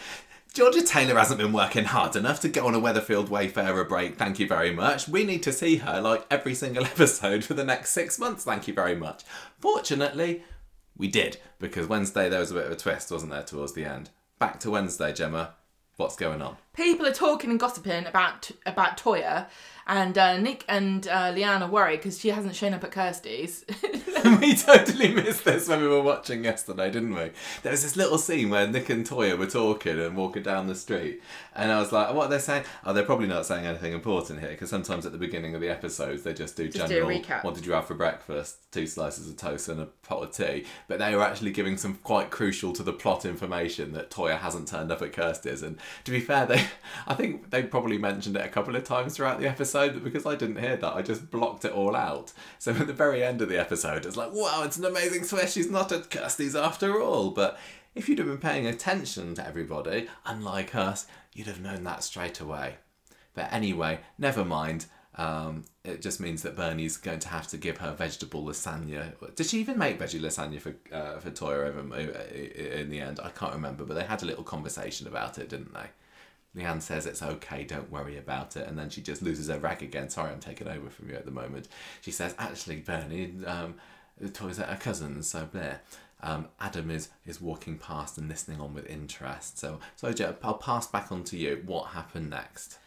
[0.52, 4.16] Georgia Taylor hasn't been working hard enough to go on a Weatherfield Wayfarer break.
[4.16, 5.08] Thank you very much.
[5.08, 8.44] We need to see her like every single episode for the next six months.
[8.44, 9.22] Thank you very much.
[9.60, 10.42] Fortunately,
[10.96, 13.86] we did because Wednesday there was a bit of a twist, wasn't there, towards the
[13.86, 14.10] end.
[14.38, 15.54] Back to Wednesday, Gemma.
[15.96, 16.56] What's going on?
[16.74, 19.46] People are talking and gossiping about about Toyah,
[19.86, 23.66] and uh, Nick and uh, Leanne are worried because she hasn't shown up at Kirsty's.
[24.40, 27.30] we totally missed this when we were watching yesterday, didn't we?
[27.62, 30.74] There was this little scene where Nick and Toyah were talking and walking down the
[30.74, 31.20] street,
[31.54, 32.64] and I was like, "What are they saying?
[32.86, 35.68] Oh, they're probably not saying anything important here because sometimes at the beginning of the
[35.68, 37.10] episodes they just do Just do a general.
[37.10, 37.44] recap.
[37.44, 38.72] What did you have for breakfast?
[38.72, 40.64] Two slices of toast and a pot of tea.
[40.88, 44.68] But they were actually giving some quite crucial to the plot information that Toyah hasn't
[44.68, 45.60] turned up at Kirsty's.
[45.62, 46.61] And to be fair, they,
[47.06, 50.26] I think they probably mentioned it a couple of times throughout the episode, but because
[50.26, 52.32] I didn't hear that, I just blocked it all out.
[52.58, 55.54] So at the very end of the episode, it's like, wow, it's an amazing twist.
[55.54, 57.30] She's not at Kirsty's after all.
[57.30, 57.58] But
[57.94, 62.40] if you'd have been paying attention to everybody, unlike us, you'd have known that straight
[62.40, 62.76] away.
[63.34, 64.86] But anyway, never mind.
[65.16, 69.12] Um, it just means that Bernie's going to have to give her vegetable lasagna.
[69.34, 73.20] Did she even make veggie lasagna for uh, for Toyah over in the end?
[73.22, 75.86] I can't remember, but they had a little conversation about it, didn't they?
[76.56, 79.82] Leanne says it's okay, don't worry about it, and then she just loses her rag
[79.82, 80.10] again.
[80.10, 81.68] Sorry, I'm taking over from you at the moment.
[82.02, 83.74] She says, actually, Bernie, um,
[84.20, 85.80] the toys are her cousins, so there.
[86.24, 89.58] Um, Adam is is walking past and listening on with interest.
[89.58, 90.12] So, so
[90.44, 91.62] I'll pass back on to you.
[91.66, 92.78] What happened next?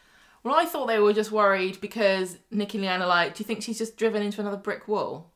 [0.44, 3.46] Well, I thought they were just worried because Nick and Leanne are like, do you
[3.46, 5.32] think she's just driven into another brick wall?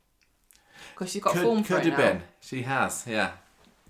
[0.94, 2.12] Because she's got form Could, for could it have now.
[2.14, 2.22] been.
[2.40, 3.32] She has, yeah.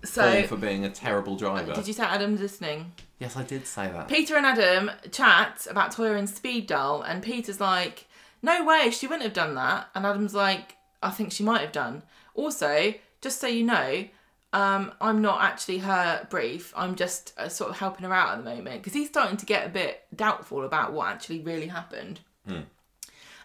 [0.02, 1.74] So, for being a terrible driver.
[1.74, 2.92] did you say Adam's listening?
[3.18, 4.08] Yes, I did say that.
[4.08, 8.06] Peter and Adam chat about Toyah and Speed Daal, and Peter's like,
[8.42, 11.72] "No way, she wouldn't have done that." And Adam's like, "I think she might have
[11.72, 12.02] done."
[12.34, 14.06] Also, just so you know,
[14.52, 16.72] um, I'm not actually her brief.
[16.74, 19.46] I'm just uh, sort of helping her out at the moment because he's starting to
[19.46, 22.20] get a bit doubtful about what actually really happened.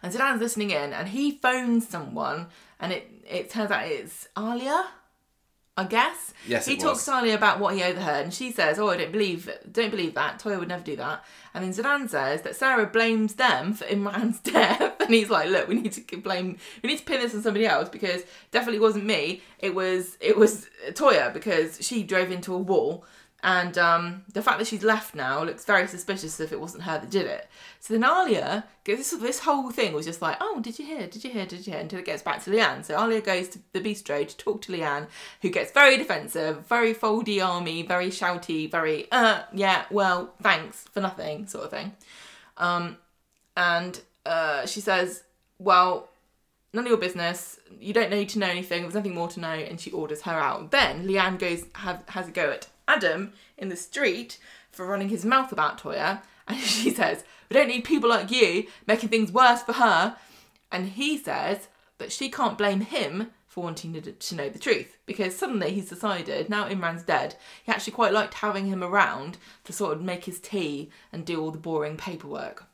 [0.01, 2.47] And Zeedan's listening in, and he phones someone,
[2.79, 4.85] and it it turns out it's Alya.
[5.77, 6.33] I guess.
[6.47, 7.05] Yes, He talks was.
[7.05, 10.13] to Alya about what he overheard, and she says, "Oh, I don't believe, don't believe
[10.13, 10.39] that.
[10.39, 14.39] Toyah would never do that." And then Zeedan says that Sarah blames them for Imran's
[14.39, 17.41] death, and he's like, "Look, we need to blame, we need to pin this on
[17.41, 19.41] somebody else because definitely wasn't me.
[19.59, 23.03] It was, it was Toyah because she drove into a wall."
[23.47, 26.97] And um, the fact that she's left now looks very suspicious if it wasn't her
[26.97, 27.47] that did it.
[27.79, 31.05] So then Alya, this this whole thing was just like, oh, did you hear?
[31.05, 31.45] Did you hear?
[31.45, 31.79] Did you hear?
[31.79, 32.83] Until it gets back to Leanne.
[32.83, 35.05] So Alya goes to the bistro to talk to Leanne,
[35.43, 41.01] who gets very defensive, very foldy army, very shouty, very uh yeah, well, thanks for
[41.01, 41.93] nothing sort of thing.
[42.57, 42.97] Um,
[43.55, 45.21] and uh, she says,
[45.59, 46.09] well,
[46.73, 47.59] none of your business.
[47.79, 48.81] You don't need to know anything.
[48.81, 49.49] There's nothing more to know.
[49.53, 50.71] And she orders her out.
[50.71, 54.37] Then Leanne goes have has a go at Adam in the street
[54.71, 56.21] for running his mouth about Toyah.
[56.47, 60.15] And she says, "We don't need people like you making things worse for her."
[60.71, 64.97] And he says that she can't blame him for wanting to, to know the truth
[65.05, 67.35] because suddenly he's decided now Imran's dead.
[67.63, 71.41] He actually quite liked having him around to sort of make his tea and do
[71.41, 72.65] all the boring paperwork.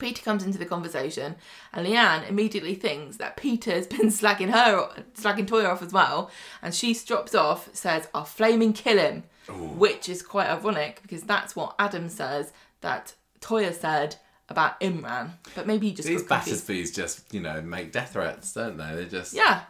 [0.00, 1.36] Peter comes into the conversation,
[1.72, 6.30] and Leanne immediately thinks that Peter's been slagging her, slagging Toyah off as well,
[6.62, 11.54] and she drops off, says, "I'll flaming kill him," which is quite ironic because that's
[11.54, 14.16] what Adam says that Toyah said
[14.48, 16.24] about Imran, but maybe he just These.
[16.24, 18.96] Battersbys just, you know, make death threats, don't they?
[18.96, 19.32] They just.
[19.32, 19.62] Yeah.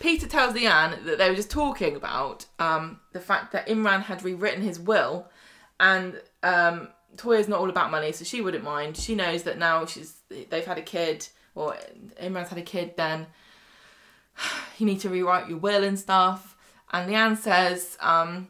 [0.00, 4.24] Peter tells Leanne that they were just talking about um, the fact that Imran had
[4.24, 5.28] rewritten his will,
[5.78, 8.96] and um, Toyah's not all about money, so she wouldn't mind.
[8.96, 11.76] She knows that now she's they've had a kid, or
[12.20, 13.26] Imran's had a kid, then
[14.78, 16.56] you need to rewrite your will and stuff.
[16.92, 18.48] And Leanne says, um,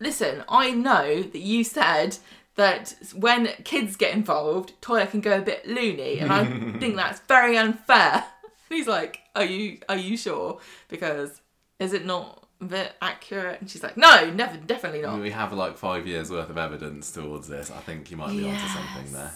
[0.00, 2.18] "Listen, I know that you said."
[2.54, 6.44] That when kids get involved, Toyah can go a bit loony, and I
[6.80, 8.24] think that's very unfair.
[8.68, 10.58] He's like, "Are you are you sure?
[10.88, 11.40] Because
[11.78, 15.76] is it not bit accurate?" And she's like, "No, never, definitely not." We have like
[15.76, 17.70] five years worth of evidence towards this.
[17.70, 19.32] I think you might be onto something there.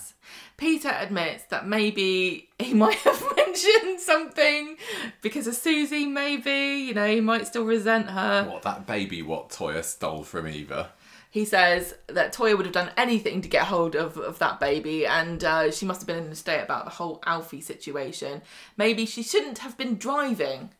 [0.57, 4.77] Peter admits that maybe he might have mentioned something
[5.21, 6.07] because of Susie.
[6.07, 8.45] Maybe you know he might still resent her.
[8.49, 10.91] What, that baby what Toyah stole from Eva?
[11.33, 15.07] He says that Toyah would have done anything to get hold of, of that baby,
[15.07, 18.43] and uh, she must have been in a state about the whole Alfie situation.
[18.77, 20.73] Maybe she shouldn't have been driving.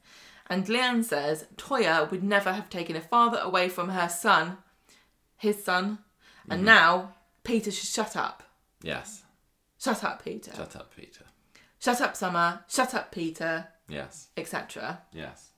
[0.49, 4.59] And Leanne says Toyah would never have taken a father away from her son,
[5.37, 5.99] his son,
[6.49, 6.67] and mm-hmm.
[6.67, 7.15] now
[7.45, 8.43] Peter should shut up.
[8.83, 9.23] Yes.
[9.79, 10.53] Shut up, Peter.
[10.55, 11.25] Shut up, Peter.
[11.79, 12.61] Shut up, Summer.
[12.69, 14.29] Shut up, Peter, Yes.
[14.37, 15.03] etc.
[15.13, 15.51] Yes.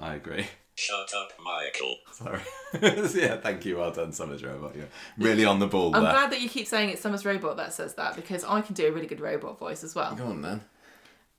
[0.00, 0.46] I agree.
[0.76, 1.96] Shut up, Michael.
[2.12, 2.40] Sorry.
[3.20, 3.78] yeah, thank you.
[3.78, 4.74] Well done, Summer's Robot.
[4.74, 6.12] You're really on the ball I'm there.
[6.12, 8.86] glad that you keep saying it's Summer's robot that says that because I can do
[8.88, 10.14] a really good robot voice as well.
[10.16, 10.62] Go on then.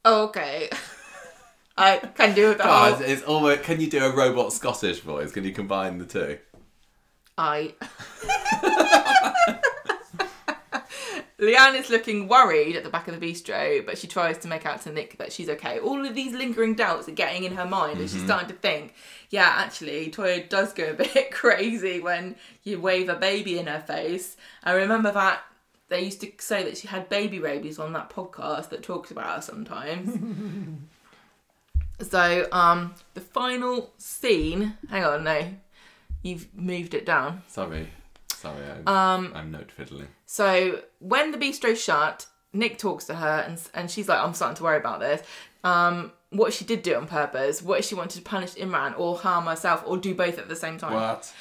[0.05, 0.69] Okay.
[1.77, 2.57] I can do it.
[2.57, 3.63] The whole, it's, it's almost.
[3.63, 5.31] Can you do a robot Scottish voice?
[5.31, 6.37] Can you combine the two?
[7.37, 7.73] I.
[11.37, 14.65] Leanne is looking worried at the back of the bistro, but she tries to make
[14.65, 15.79] out to Nick that she's okay.
[15.79, 18.27] All of these lingering doubts are getting in her mind, and she's mm-hmm.
[18.27, 18.93] starting to think,
[19.29, 23.81] yeah, actually, Toyah does go a bit crazy when you wave a baby in her
[23.81, 24.37] face.
[24.63, 25.41] I remember that
[25.89, 29.35] they used to say that she had baby rabies on that podcast that talks about
[29.35, 30.17] her sometimes.
[32.01, 34.77] so, um, the final scene.
[34.89, 35.47] Hang on, no,
[36.21, 37.43] you've moved it down.
[37.47, 37.89] Sorry.
[38.29, 38.63] Sorry.
[38.85, 40.07] I'm, Um, I'm note fiddling.
[40.25, 44.55] So when the bistro shut, Nick talks to her and and she's like, "I'm starting
[44.57, 45.21] to worry about this.
[45.63, 47.61] Um, what she did do on purpose?
[47.61, 50.77] What she wanted to punish Imran or harm herself or do both at the same
[50.77, 51.33] time?" What?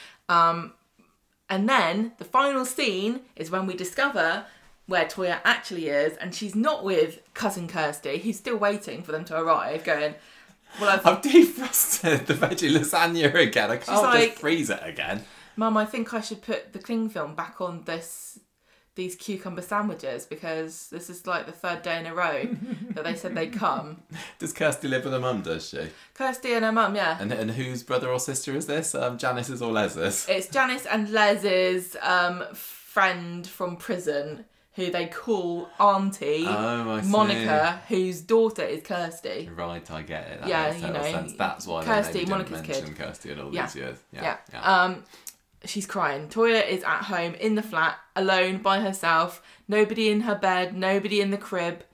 [1.51, 4.47] And then the final scene is when we discover
[4.87, 8.17] where Toyah actually is, and she's not with cousin Kirsty.
[8.19, 10.15] He's still waiting for them to arrive, going,
[10.81, 13.71] Well, I've I've defrosted the veggie lasagna again.
[13.71, 15.25] I can't like- just freeze it again.
[15.57, 18.39] Mum, I think I should put the cling film back on this
[18.97, 22.47] these cucumber sandwiches because this is like the third day in a row
[22.91, 24.03] that they said they'd come.
[24.39, 25.89] Does Kirsty live with her mum, does she?
[26.15, 27.17] Kirsty and her mum, yeah.
[27.21, 28.95] And and whose brother or sister is this?
[28.95, 30.27] Um, Janice's or Les's?
[30.29, 34.45] It's Janice and Les's um, friend from prison
[34.75, 37.01] who they call Auntie Oh.
[37.05, 39.49] Monica, whose daughter is Kirsty.
[39.55, 40.41] Right, I get it.
[40.41, 41.33] That Yeah, makes you know, sense.
[41.35, 42.97] That's why Kirsty, Monica's kid.
[42.97, 43.67] Kirsty in all Yeah.
[43.67, 43.99] these years.
[44.13, 44.23] Yeah.
[44.23, 44.83] Yeah, yeah.
[44.83, 45.05] Um,
[45.65, 46.29] she's crying.
[46.29, 49.41] Toyah is at home in the flat, alone by herself.
[49.69, 51.85] Nobody in her bed, nobody in the crib.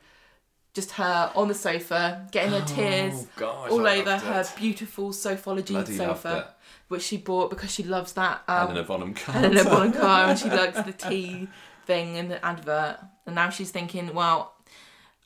[0.72, 4.53] Just her on the sofa, getting her tears Oh, gosh, all I over her it.
[4.57, 6.55] beautiful Sofology Bloody sofa,
[6.87, 8.43] which she bought because she loves that.
[8.47, 9.41] Um, Helena Bonham Carter.
[9.41, 11.49] Helena Bonham Carter, and she likes the tea
[11.87, 12.99] thing in the advert.
[13.26, 14.55] And now she's thinking, well,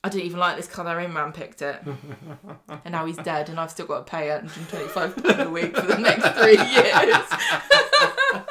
[0.03, 0.97] I didn't even like this colour.
[0.97, 1.81] Imran picked it,
[2.85, 5.87] and now he's dead, and I've still got to pay 125 pound a week for
[5.87, 8.45] the next three years.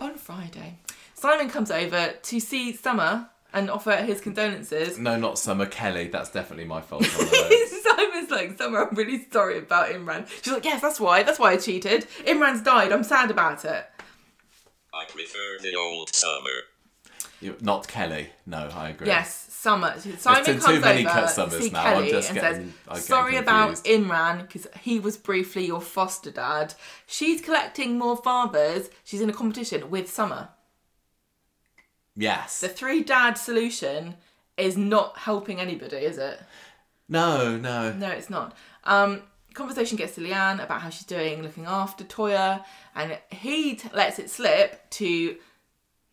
[0.00, 0.78] On Friday,
[1.12, 4.98] Simon comes over to see Summer and offer his condolences.
[4.98, 6.08] No, not Summer Kelly.
[6.08, 7.02] That's definitely my fault.
[7.18, 7.80] On the.
[7.82, 10.26] Simon's like, Summer, I'm really sorry about Imran.
[10.42, 11.22] She's like, yes, that's why.
[11.22, 12.06] That's why I cheated.
[12.26, 12.90] Imran's died.
[12.90, 13.86] I'm sad about it.
[14.94, 16.50] I prefer the old summer.
[17.40, 18.30] You- not Kelly.
[18.46, 19.06] No, I agree.
[19.08, 19.98] Yes, Summer.
[20.18, 22.38] Simon been too comes many over cut to Summers see now, I'm Kelly just and
[22.40, 23.74] getting- says, "Sorry about.
[23.84, 26.74] Imran because he was briefly your foster dad.
[27.06, 28.88] She's collecting more fathers.
[29.04, 30.50] She's in a competition with Summer.
[32.16, 32.60] Yes.
[32.60, 34.16] The three dad solution
[34.56, 36.40] is not helping anybody, is it?
[37.08, 37.92] No, no.
[37.92, 38.56] No, it's not.
[38.84, 39.22] Um,
[39.54, 44.18] conversation gets to Leanne about how she's doing, looking after Toyah, and he t- lets
[44.18, 45.36] it slip to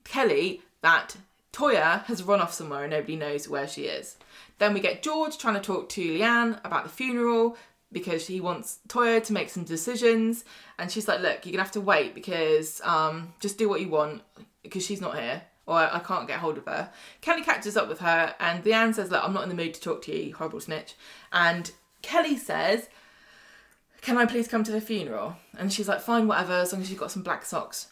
[0.04, 1.16] Kelly that
[1.52, 4.18] Toyah has run off somewhere and nobody knows where she is.
[4.58, 7.58] Then we get George trying to talk to Leanne about the funeral
[7.92, 10.46] because he wants Toyah to make some decisions,
[10.78, 13.90] and she's like, "Look, you're gonna have to wait because um, just do what you
[13.90, 14.22] want
[14.64, 16.90] because she's not here." Or I can't get hold of her.
[17.22, 19.82] Kelly catches up with her, and Leanne says, "Look, I'm not in the mood to
[19.82, 20.96] talk to you, you horrible snitch."
[21.34, 21.72] And
[22.02, 22.88] Kelly says,
[24.02, 25.36] can I please come to the funeral?
[25.58, 27.92] And she's like, fine, whatever, as long as you've got some black socks.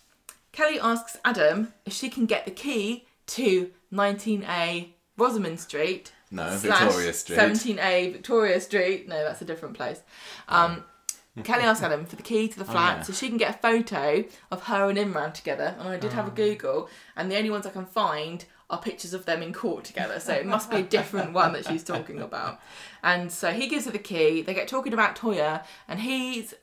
[0.52, 6.12] Kelly asks Adam if she can get the key to 19A Rosamund Street.
[6.32, 7.40] No, Victoria Street.
[7.40, 9.08] 17A Victoria Street.
[9.08, 10.02] No, that's a different place.
[10.48, 10.84] Um,
[11.44, 13.02] Kelly asks Adam for the key to the flat Oh, yeah.
[13.04, 15.76] so she can get a photo of her and Imran together.
[15.80, 16.16] And I did Oh.
[16.16, 19.54] have a Google, and the only ones I can find are pictures of them in
[19.54, 20.20] court together.
[20.20, 22.60] So it must be a different one that she's talking about.
[23.04, 24.42] And so he gives her the key.
[24.42, 26.54] They get talking about Toyah, and he's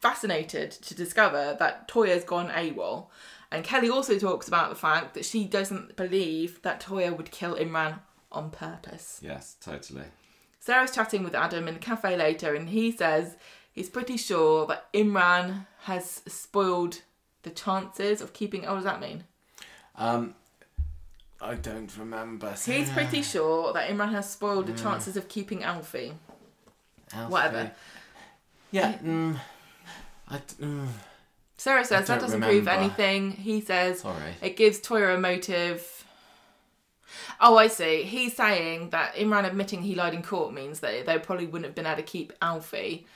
[0.00, 3.08] fascinated to discover that Toyah's gone AWOL.
[3.50, 7.56] And Kelly also talks about the fact that she doesn't believe that Toyah would kill
[7.56, 8.00] Imran
[8.30, 9.20] on purpose.
[9.22, 10.04] Yes, totally.
[10.60, 13.36] Sarah's chatting with Adam in a cafe later, and he says
[13.72, 17.02] he's pretty sure that Imran has spoiled
[17.42, 18.66] the chances of keeping.
[18.66, 19.24] Oh, what does that mean?
[19.96, 20.34] Um,
[21.40, 22.54] I don't remember.
[22.64, 26.14] He's pretty sure that Imran has spoiled the chances of keeping Alfie.
[27.12, 27.32] Alfie.
[27.32, 27.72] Whatever.
[28.70, 28.98] Yeah.
[28.98, 29.38] Mm,
[30.28, 30.88] I, mm,
[31.56, 33.32] Sarah says that doesn't prove anything.
[33.32, 34.34] He says sorry.
[34.42, 36.04] it gives Toyah a motive.
[37.40, 38.02] Oh, I see.
[38.02, 41.74] He's saying that Imran admitting he lied in court means that they probably wouldn't have
[41.74, 43.06] been able to keep Alfie,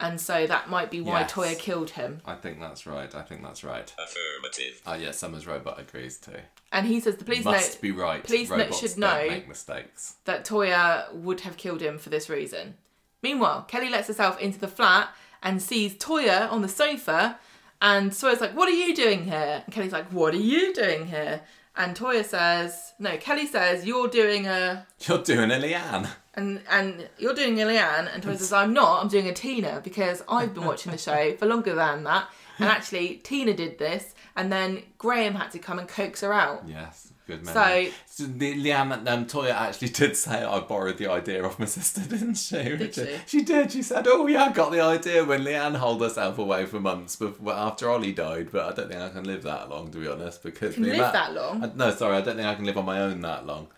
[0.00, 1.32] and so that might be why Yes.
[1.32, 2.20] Toyah killed him.
[2.26, 3.14] I think that's right.
[3.14, 3.92] I think that's right.
[3.98, 4.80] Affirmative.
[4.86, 6.38] Oh yeah, Summer's robot agrees too.
[6.72, 8.22] And he says the police Must know be right.
[8.24, 10.16] police no- Robots should don't know- make mistakes.
[10.24, 12.74] that Toyah would have killed him for this reason.
[13.22, 17.38] Meanwhile, Kelly lets herself into the flat and sees Toyah on the sofa,
[17.80, 21.06] and Toyah's like, "What are you doing here?" And Kelly's like, "What are you doing
[21.06, 21.42] here?"
[21.76, 26.08] And Toyah says, "No." Kelly says, "You're doing a." You're doing a Leanne.
[26.34, 29.80] And, and you're doing a Leanne, and Toyah says, I'm not, I'm doing a Tina
[29.84, 32.28] because I've been watching the show for longer than that.
[32.58, 36.62] And actually, Tina did this, and then Graham had to come and coax her out.
[36.66, 37.92] Yes, good So- memory.
[38.06, 42.00] So, the Leanne, um, Toyah actually did say I borrowed the idea off my sister,
[42.02, 42.56] didn't she?
[42.76, 43.08] Did she?
[43.26, 43.72] She did.
[43.72, 47.16] She said, "Oh yeah, I got the idea when Leanne holed herself away for months
[47.16, 50.08] before, after Ollie died." But I don't think I can live that long, to be
[50.08, 51.64] honest, because Can live amount- that long?
[51.64, 53.68] I- no, sorry, I don't think I can live on my own that long.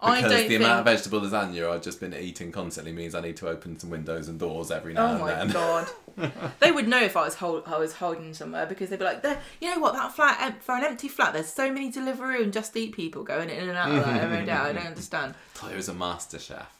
[0.00, 0.60] I Because don't the think.
[0.62, 3.90] amount of vegetable lasagna I've just been eating constantly means I need to open some
[3.90, 5.56] windows and doors every now Oh and then.
[5.56, 6.32] Oh my god!
[6.60, 9.22] they would know if I was hold, I was holding somewhere because they'd be like,
[9.22, 9.94] "There, you know what?
[9.94, 13.24] That flat em- for an empty flat, there's so many Deliveroo and Just Eat people
[13.24, 14.52] going in and out of that every day.
[14.52, 16.72] I don't understand." Toyah is a master chef.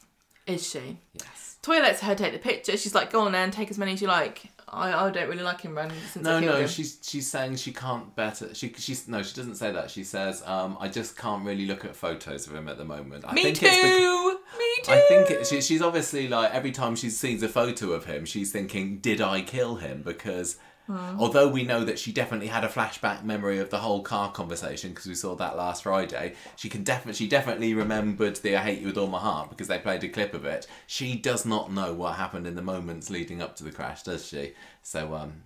[0.47, 0.97] Is she?
[1.13, 1.57] Yes.
[1.61, 2.77] Toyah lets her take the picture.
[2.77, 5.43] She's like, "Go on then, take as many as you like." I, I don't really
[5.43, 6.67] like Imran since I No, killed no, him.
[6.67, 8.53] she's she's saying she can't better.
[8.53, 9.89] She she's no, she doesn't say that.
[9.91, 13.25] She says, um, I just can't really look at photos of him at the moment.
[13.27, 13.65] I Me think too.
[13.67, 14.91] It's bec- Me too.
[14.91, 18.25] I think it, she, she's obviously like every time she sees a photo of him,
[18.25, 20.57] she's thinking, "Did I kill him?" Because
[20.89, 21.19] Hmm.
[21.19, 24.89] although we know that she definitely had a flashback memory of the whole car conversation
[24.89, 28.79] because we saw that last Friday, she can definitely she definitely remembered the "I hate
[28.79, 30.65] you with all my heart" because they played a clip of it.
[30.87, 34.25] She does not know what happened in the moments leading up to the crash, does
[34.25, 34.53] she?
[34.81, 35.43] So, um,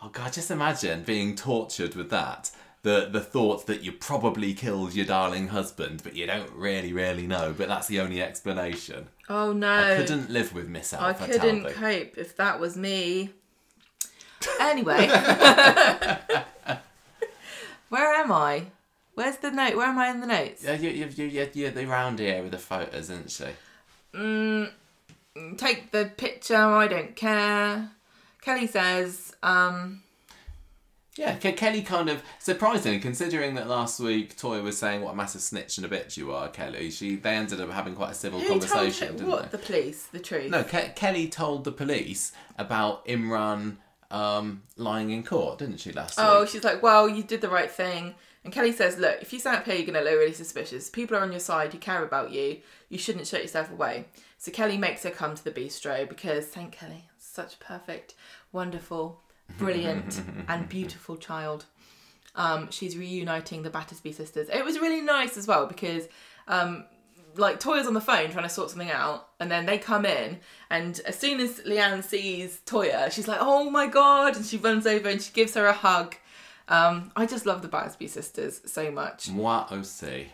[0.00, 2.50] oh god, just imagine being tortured with that.
[2.84, 7.26] The, the thought that you probably killed your darling husband, but you don't really, really
[7.26, 7.54] know.
[7.56, 9.08] But that's the only explanation.
[9.28, 9.70] oh no.
[9.70, 13.30] I couldn't live with Miss I couldn't cope if that was me.
[14.60, 15.08] Anyway.
[17.88, 18.66] Where am I?
[19.14, 19.76] Where's the note?
[19.76, 20.64] Where am I in the notes?
[20.64, 23.44] Yeah, you, you, you, you, you're the round here with the photos, isn't she?
[24.12, 24.70] Mm,
[25.56, 27.90] take the picture, I don't care.
[28.42, 30.02] Kelly says, um,
[31.16, 35.16] Yeah, Ke- Kelly kind of surprisingly, considering that last week Toyah was saying what a
[35.16, 36.90] massive snitch and a bitch you are, Kelly.
[36.90, 39.56] She they ended up having quite a civil who told conversation, her, didn't what, they?
[39.56, 40.50] the police, the truth?
[40.50, 43.76] No, Ke- Kelly told the police about Imran
[44.14, 46.50] um, lying in court, didn't she last Oh, week?
[46.50, 48.14] she's like, well, you did the right thing.
[48.44, 50.90] And Kelly says, look, if you stand up here, you're going to look really suspicious.
[50.90, 52.58] People are on your side who care about you.
[52.90, 54.04] You shouldn't shut yourself away.
[54.38, 58.14] So Kelly makes her come to the bistro because, thank Kelly, such a perfect,
[58.52, 59.20] wonderful,
[59.58, 61.64] brilliant, and beautiful child.
[62.36, 64.48] Um, she's reuniting the Battersby sisters.
[64.50, 66.06] It was really nice as well because
[66.48, 66.84] um,
[67.36, 70.38] like Toyah's on the phone trying to sort something out, and then they come in,
[70.70, 74.86] and as soon as Leanne sees Toyah, she's like, "Oh my god!" and she runs
[74.86, 76.16] over and she gives her a hug.
[76.68, 79.28] Um, I just love the Battersby sisters so much.
[79.30, 80.28] Moi aussi.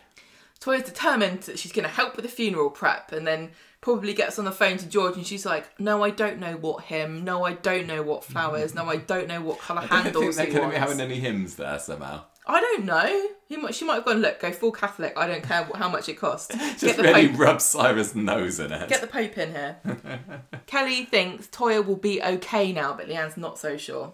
[0.59, 3.49] Toyah's determined that she's going to help with the funeral prep, and then
[3.81, 6.83] probably gets on the phone to George, and she's like, "No, I don't know what
[6.83, 7.23] hymn.
[7.23, 8.75] No, I don't know what flowers.
[8.75, 11.01] No, I don't know what colour I don't think handles they're going to be having
[11.01, 12.25] any hymns there somehow.
[12.45, 13.27] I don't know.
[13.47, 15.13] He might, she might have gone, look, go full Catholic.
[15.15, 16.55] I don't care what, how much it costs.
[16.57, 18.89] Just Get the really Pope rub Saira's nose in it.
[18.89, 19.77] Get the Pope in here.
[20.65, 24.13] Kelly thinks Toyah will be okay now, but Leanne's not so sure.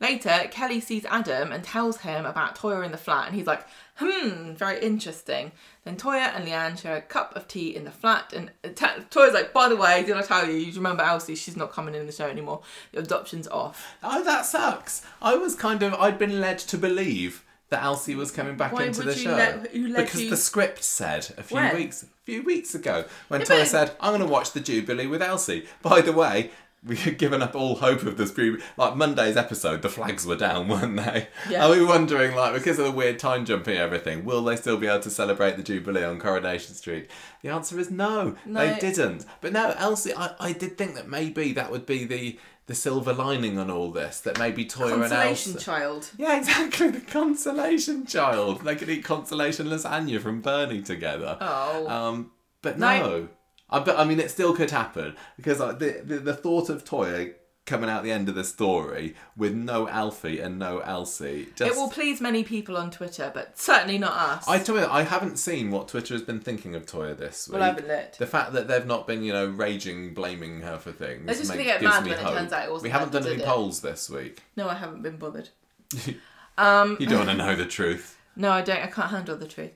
[0.00, 3.66] Later, Kelly sees Adam and tells him about Toyah in the flat, and he's like,
[3.96, 5.52] hmm, very interesting.
[5.84, 9.02] Then Toyah and Leanne share a cup of tea in the flat, and uh, t-
[9.10, 10.54] Toyah's like, by the way, did I tell you?
[10.54, 11.34] You remember Elsie?
[11.34, 12.62] She's not coming in the show anymore.
[12.92, 13.94] The adoption's off.
[14.02, 15.02] Oh, that sucks.
[15.20, 18.84] I was kind of, I'd been led to believe that Elsie was coming back Why
[18.84, 19.30] into the show.
[19.30, 21.74] let- because you- the script said a few When?
[21.76, 24.60] weeks, a few weeks ago when Yeah, Toyah but- said, "I'm going to watch the
[24.60, 26.50] Jubilee with Elsie." By the way.
[26.82, 28.32] We had given up all hope of this.
[28.32, 31.28] pre- Like Monday's episode, the flags were down, weren't they?
[31.50, 31.66] Yeah.
[31.66, 34.78] Are we wondering, like, because of the weird time jumping and everything, will they still
[34.78, 37.10] be able to celebrate the Jubilee on Coronation Street?
[37.42, 38.60] The answer is no, No.
[38.66, 39.26] they didn't.
[39.42, 42.38] But no, Elsie, I, I did think that maybe that would be the
[42.70, 44.20] the silver lining on all this.
[44.20, 45.64] That maybe Toyah and Consolation Elsie.
[45.64, 46.10] child.
[46.16, 46.88] Yeah, exactly.
[46.90, 48.62] The consolation child.
[48.62, 51.36] They could eat consolation lasagna from Bernie together.
[51.40, 51.88] Oh.
[51.88, 52.30] Um,
[52.62, 52.98] but No.
[53.00, 53.28] no.
[53.68, 56.84] I, but I mean, it still could happen because like, the, the the thought of
[56.84, 57.34] Toyah
[57.70, 61.48] coming out the end of the story with no Alfie and no Elsie.
[61.54, 64.48] Just, It will please many people on Twitter, but certainly not us.
[64.48, 67.54] I tell you, I haven't seen what Twitter has been thinking of Toyah this week.
[67.54, 68.18] Well, I haven't looked.
[68.18, 71.24] The fact that they've not been, you know, raging, blaming her for things.
[71.26, 73.42] They're just gonna get mad when it turns out it wasn't We haven't done any
[73.42, 74.42] polls this week.
[74.56, 75.48] No, I haven't been bothered.
[76.06, 78.16] You Um, don't want to know the truth.
[78.36, 78.80] No, I don't.
[78.82, 79.72] I can't handle the truth.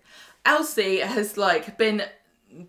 [0.46, 2.02] Elsie has like been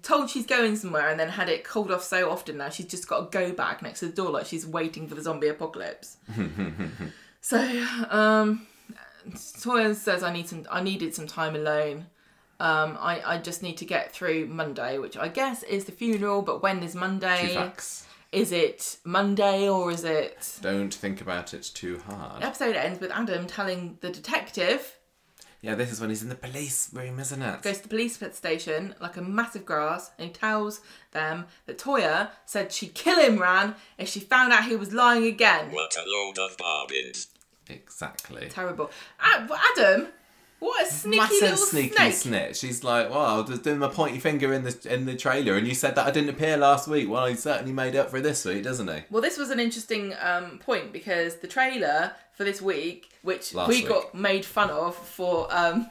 [0.02, 3.08] told she's going somewhere and then had it called off so often now she's just
[3.08, 6.18] got a go bag next to the door like she's waiting for the zombie apocalypse.
[7.42, 7.60] so,
[8.10, 8.66] um,
[9.30, 10.66] Toyah says I need some.
[10.70, 12.08] I needed some time alone.
[12.60, 16.42] Um, I I just need to get through Monday, which I guess is the funeral.
[16.42, 17.54] But when is Two Monday?
[17.54, 18.08] facts.
[18.32, 20.60] Is it Monday or is it?
[20.62, 22.42] Don't think about it too hard.
[22.42, 24.95] The episode ends with Adam telling the detective
[25.66, 27.64] Yeah, this is when he's in the police room, isn't it?
[27.64, 32.30] goes to the police station like a massive grass and he tells them that Toyah
[32.46, 35.72] said she'd kill Imran if she found out he was lying again.
[35.72, 37.30] What a load of bobbins.
[37.68, 38.48] Exactly.
[38.48, 38.92] Terrible.
[39.20, 40.10] Adam,
[40.60, 42.14] what a sneaky Massive little sneaky snake.
[42.14, 42.58] snitch.
[42.58, 45.68] She's like, well, I was doing my pointy finger in the in the trailer, and
[45.68, 47.10] you said that I didn't appear last week.
[47.10, 49.04] Well, he certainly made up for it this week, doesn't he?
[49.10, 53.70] Well, this was an interesting um, point because the trailer for this week, which Last
[53.70, 53.90] we week.
[53.90, 55.90] got made fun of for um,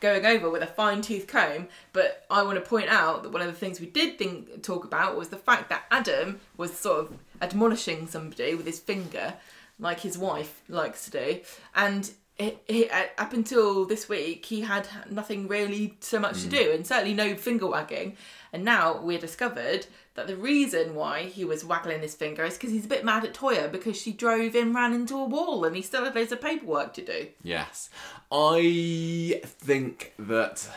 [0.00, 3.40] going over with a fine tooth comb, but I want to point out that one
[3.42, 7.00] of the things we did think talk about was the fact that Adam was sort
[7.00, 9.34] of admonishing somebody with his finger,
[9.78, 11.40] like his wife likes to do,
[11.74, 16.42] and uh, up until this week, he had nothing really so much Mm.
[16.42, 18.16] to do, and certainly no finger wagging.
[18.52, 22.70] And now we're discovered that the reason why he was waggling his finger is because
[22.70, 25.74] he's a bit mad at Toyah because she drove him ran into a wall, and
[25.76, 27.28] he still had loads of paperwork to do.
[27.42, 27.90] Yes.
[28.32, 30.68] I think that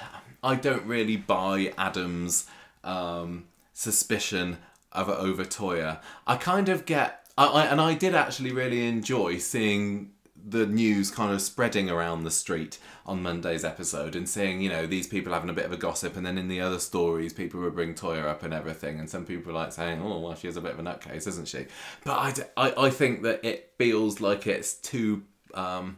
[0.43, 2.47] I don't really buy Adam's
[2.83, 4.57] um, suspicion
[4.91, 5.99] of over Toyah.
[6.25, 10.11] I kind of get, I, I, and I did actually really enjoy seeing
[10.49, 14.85] the news kind of spreading around the street on Monday's episode and seeing, you know,
[14.85, 17.59] these people having a bit of a gossip, and then in the other stories, people
[17.61, 20.47] would bring Toyah up and everything, and some people were like saying, oh, well, she
[20.47, 21.65] is a bit of a nutcase, isn't she?
[22.03, 25.23] But I, d- I, I think that it feels like it's too.
[25.53, 25.97] Um,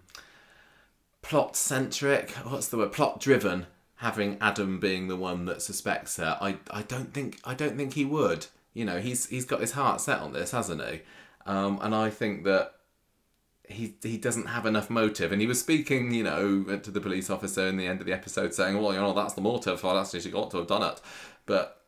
[1.21, 6.37] plot centric what's the word plot driven having adam being the one that suspects her
[6.41, 9.73] i i don't think i don't think he would you know he's he's got his
[9.73, 11.01] heart set on this hasn't he
[11.45, 12.73] um and i think that
[13.71, 17.29] he he doesn't have enough motive and he was speaking you know to the police
[17.29, 19.95] officer in the end of the episode saying well you know that's the motive well
[19.95, 21.01] that's she got to have done it
[21.45, 21.81] but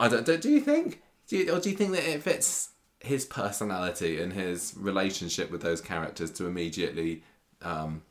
[0.00, 2.70] i don't do, do you think do you, or do you think that it fits
[3.00, 7.22] his personality and his relationship with those characters to immediately
[7.62, 8.02] um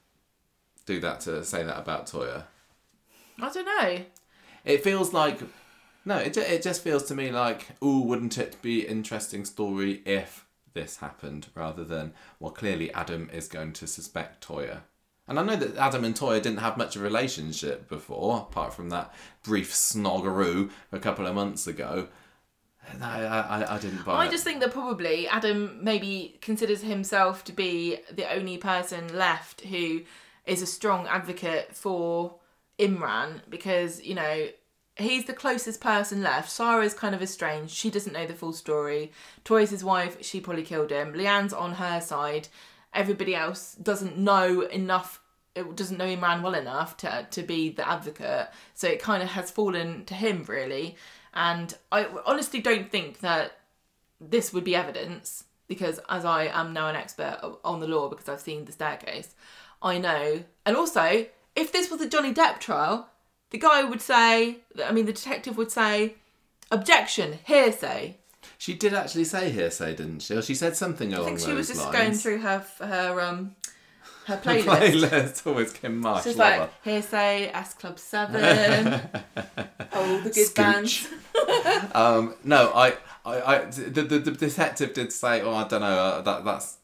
[0.85, 2.43] do that to say that about Toyah.
[3.41, 4.05] I don't know.
[4.65, 5.39] It feels like
[6.05, 10.42] no, it it just feels to me like oh, wouldn't it be interesting story if
[10.73, 14.81] this happened rather than well, clearly Adam is going to suspect Toyah.
[15.27, 18.73] And I know that Adam and Toyah didn't have much of a relationship before, apart
[18.73, 19.13] from that
[19.43, 22.09] brief snoggeroo a couple of months ago.
[23.01, 24.31] I, I, I didn't buy I it.
[24.31, 30.01] just think that probably Adam maybe considers himself to be the only person left who
[30.45, 32.35] is a strong advocate for
[32.77, 34.47] Imran because, you know,
[34.95, 36.49] he's the closest person left.
[36.49, 37.75] Sarah's kind of estranged.
[37.75, 39.11] She doesn't know the full story.
[39.43, 40.23] Toyah's his wife.
[40.23, 41.13] She probably killed him.
[41.13, 42.47] Leanne's on her side.
[42.93, 45.21] Everybody else doesn't know enough.
[45.55, 48.49] It doesn't know Imran well enough to to be the advocate.
[48.73, 50.95] So it kind of has fallen to him really.
[51.33, 53.57] And I honestly don't think that
[54.21, 58.29] this would be evidence because as I am now an expert on the law because
[58.29, 59.33] I've seen the staircase,
[59.81, 60.43] I know.
[60.65, 61.25] And also,
[61.55, 63.09] if this was a Johnny Depp trial,
[63.53, 66.15] the guy would say, I mean, the detective would say,
[66.71, 68.17] objection, hearsay.
[68.57, 70.33] She did actually say hearsay, didn't she?
[70.33, 71.95] Or she said something along I think she was just lines.
[71.95, 73.55] going through her her um
[74.25, 74.63] her playlist.
[74.63, 75.47] playlist.
[75.47, 76.23] Always Kym Marsh.
[76.23, 78.41] She's like hearsay, S Club Seven,
[79.93, 80.55] all the good Scooch.
[80.55, 81.07] bands.
[81.93, 82.93] Um, no, I,
[83.25, 86.77] I, I the, the, the detective did say, oh, I don't know, uh, that that's.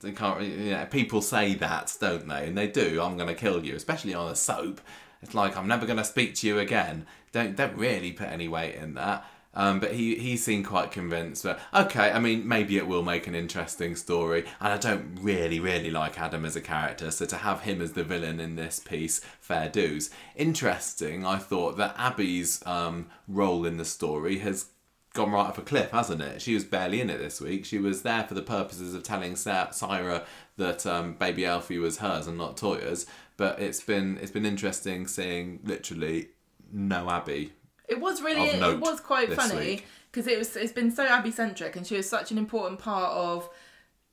[0.00, 0.42] They can't.
[0.42, 2.46] You know, people say that, don't they?
[2.48, 3.00] And they do.
[3.00, 4.80] I'm going to kill you, especially on a soap.
[5.22, 7.06] It's like I'm never going to speak to you again.
[7.32, 9.24] Don't don't really put any weight in that.
[9.54, 11.42] Um, but he he seemed quite convinced.
[11.42, 14.44] But okay, I mean, maybe it will make an interesting story.
[14.60, 17.92] And I don't really really like Adam as a character, so to have him as
[17.92, 20.10] the villain in this piece, fair dues.
[20.36, 21.26] Interesting.
[21.26, 24.66] I thought that Abi's um, role in the story has
[25.14, 26.40] gone right off a cliff, hasn't it?
[26.40, 27.64] She was barely in it this week.
[27.64, 30.24] She was there for the purposes of telling Sa- Saira
[30.56, 33.06] that um, baby Alfie was hers and not Toyah's.
[33.38, 36.28] But it's been it's been interesting seeing literally
[36.70, 37.52] no Abi.
[37.88, 39.82] It was really, it was quite funny
[40.12, 40.54] because it was.
[40.56, 43.48] It's been so Abi centric, and she was such an important part of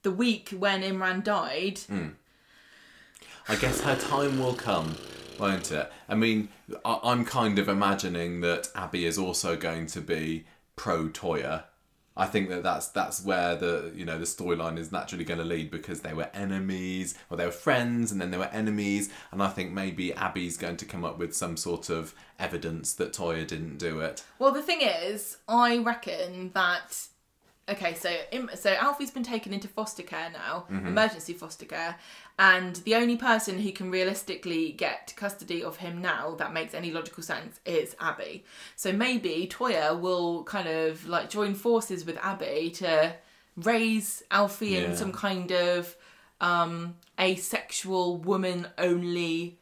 [0.04, 1.80] the week when Imran died.
[1.80, 2.10] Hmm.
[3.50, 4.96] I guess her time will come,
[5.40, 5.92] won't it?
[6.08, 6.50] I mean,
[6.84, 10.46] I- I'm kind of imagining that Abi is also going to be
[10.76, 11.64] pro Toyah.
[12.18, 15.46] I think that that's that's where the you know the storyline is naturally going to
[15.46, 19.44] lead because they were enemies or they were friends and then they were enemies and
[19.44, 23.46] I think maybe Abi's going to come up with some sort of evidence that Toyah
[23.46, 24.24] didn't do it.
[24.40, 27.08] Well, the thing is, I reckon that.
[27.68, 28.16] Okay, so
[28.54, 30.86] so Alfie's been taken into foster care now, mm-hmm.
[30.86, 31.98] emergency foster care,
[32.38, 36.92] and the only person who can realistically get custody of him now that makes any
[36.92, 38.44] logical sense is Abi.
[38.76, 43.14] So maybe Toyah will kind of like join forces with Abi to
[43.56, 44.80] raise Alfie Yeah.
[44.82, 45.96] in some kind of
[46.42, 49.58] um asexual woman only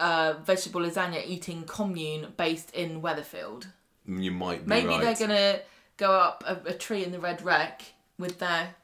[0.00, 3.66] uh, vegetable lasagna eating commune based in Weatherfield.
[4.06, 5.00] You might be Maybe right.
[5.16, 5.60] they're gonna
[5.96, 7.82] go up a, a tree in the Red Rec
[8.18, 8.74] with their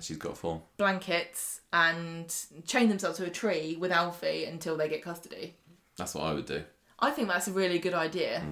[0.00, 2.34] She's got four blankets and
[2.66, 5.56] chain themselves to a tree with Alfie until they get custody.
[5.96, 6.62] That's what I would do.
[6.98, 8.42] I think that's a really good idea.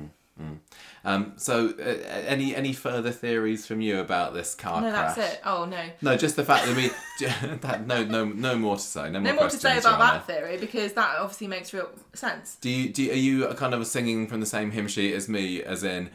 [1.05, 5.17] Um, so, uh, any any further theories from you about this car no, crash?
[5.17, 5.41] that's it.
[5.45, 5.83] Oh no.
[6.03, 6.91] No, just the fact that we
[7.61, 9.11] that, no no no more to say.
[9.11, 12.57] No more, No more to say about that theory because that obviously makes real sense.
[12.61, 15.29] Do you do you, are you kind of singing from the same hymn sheet as
[15.29, 15.63] me?
[15.63, 16.11] As in,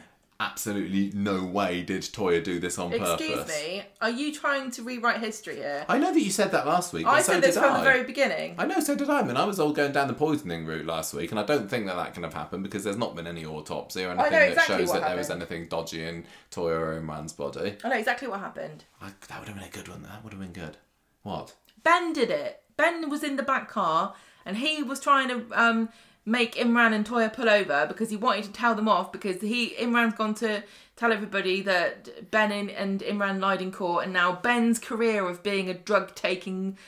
[0.50, 3.30] absolutely no way did Toyah do this on Excuse purpose.
[3.30, 5.84] Excuse me, are you trying to rewrite history here?
[5.88, 7.06] I know that you said that last week.
[7.06, 7.78] I so said this did from I.
[7.78, 8.54] the very beginning.
[8.58, 9.20] I know, so did I.
[9.20, 11.68] I mean, I was all going down the poisoning route last week, and I don't
[11.68, 14.48] think that that can have happened because there's not been any autopsy or anything that
[14.50, 17.76] exactly shows that there was anything dodgy in Toyah or Imran's body.
[17.82, 18.84] I know exactly what happened.
[19.00, 20.02] I, that would have been a good one.
[20.02, 20.76] That would have been good.
[21.22, 21.54] What?
[21.82, 22.62] Ben did it.
[22.76, 24.14] Ben was in the back car
[24.44, 25.88] and he was trying to um,
[26.26, 29.70] make Imran and Toyah pull over because he wanted to tell them off because he
[29.78, 30.62] Imran's gone to
[30.96, 35.68] tell everybody that Ben and, Imran lied in court and now Ben's career of being
[35.68, 36.78] a drug taking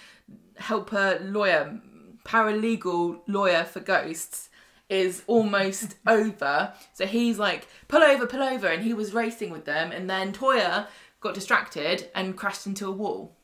[0.56, 1.80] helper lawyer,
[2.24, 4.48] paralegal lawyer for ghosts
[4.88, 6.72] is almost over.
[6.94, 10.32] So he's like, pull over, pull over, and he was racing with them, and then
[10.32, 10.86] Toyah
[11.20, 13.35] got distracted and crashed into a wall.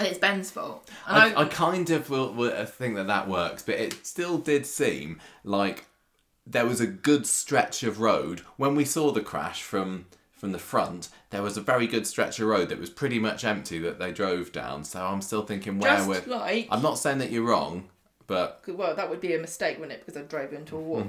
[0.00, 0.88] And it's Ben's fault.
[1.06, 4.38] And I, I kind of will, will uh, think that that works, but it still
[4.38, 5.84] did seem like
[6.46, 10.58] there was a good stretch of road when we saw the crash from from the
[10.58, 11.10] front.
[11.28, 14.10] There was a very good stretch of road that was pretty much empty that they
[14.10, 14.84] drove down.
[14.84, 16.34] So I'm still thinking where Just we're.
[16.34, 17.90] like- I'm not saying that you're wrong,
[18.26, 20.06] but well, that would be a mistake, wouldn't it?
[20.06, 21.04] Because I drove into a wall.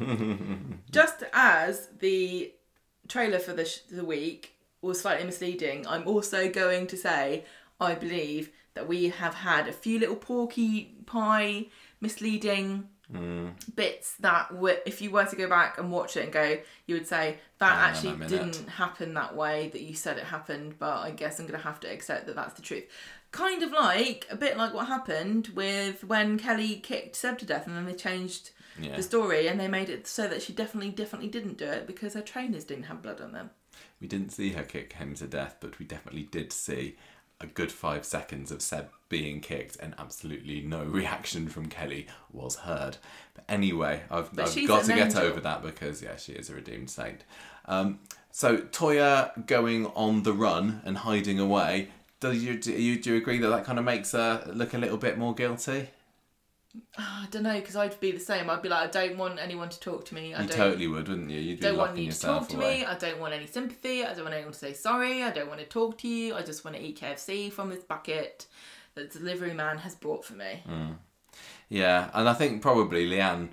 [0.91, 2.51] Just as the
[3.07, 7.45] trailer for the, sh- the week was slightly misleading, I'm also going to say
[7.79, 11.67] I believe that we have had a few little porky pie
[11.99, 13.51] misleading mm.
[13.75, 16.57] bits that were, if you were to go back and watch it and go,
[16.87, 20.75] you would say that Hang actually didn't happen that way that you said it happened,
[20.79, 22.85] but I guess I'm going to have to accept that that's the truth.
[23.31, 27.67] Kind of like a bit like what happened with when Kelly kicked Seb to death,
[27.67, 28.95] and then they changed Yeah.
[28.95, 32.13] the story and they made it so that she definitely, definitely didn't do it because
[32.13, 33.51] her trainers didn't have blood on them.
[34.01, 36.97] we didn't see her kick him to death, but we definitely did see
[37.43, 42.57] a good five seconds of Seb being kicked, and absolutely no reaction from Kelly was
[42.57, 42.97] heard.
[43.33, 45.21] But anyway, I've, But I've got to get angel.
[45.23, 47.23] over that because, yeah, she is a redeemed saint.
[47.65, 47.99] Um,
[48.31, 51.89] so, Toyah going on the run and hiding away,
[52.19, 54.77] do you, do you, do you agree that that kind of makes her look a
[54.77, 55.89] little bit more guilty?
[56.97, 58.49] I don't know because I'd be the same.
[58.49, 60.33] I'd be like, I don't want anyone to talk to me.
[60.33, 61.39] I You don't, totally would, wouldn't you?
[61.39, 62.79] You'd be don't want you to talk to away.
[62.79, 62.85] me.
[62.85, 64.05] I don't want any sympathy.
[64.05, 65.23] I don't want anyone to say sorry.
[65.23, 66.35] I don't want to talk to you.
[66.35, 68.47] I just want to eat KFC from this bucket
[68.95, 70.63] that the delivery man has brought for me.
[70.69, 70.95] Mm.
[71.69, 73.49] Yeah, and I think probably Leanne,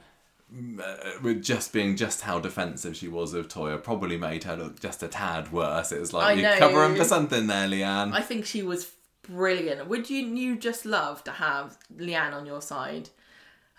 [0.82, 4.80] uh, with just being just how defensive she was of Toyah, probably made her look
[4.80, 5.92] just a tad worse.
[5.92, 6.58] It was like I you're know.
[6.58, 8.12] covering for something there, Leanne.
[8.12, 8.92] I think she was
[9.28, 9.86] brilliant.
[9.88, 13.10] Would you you just love to have Leanne on your side?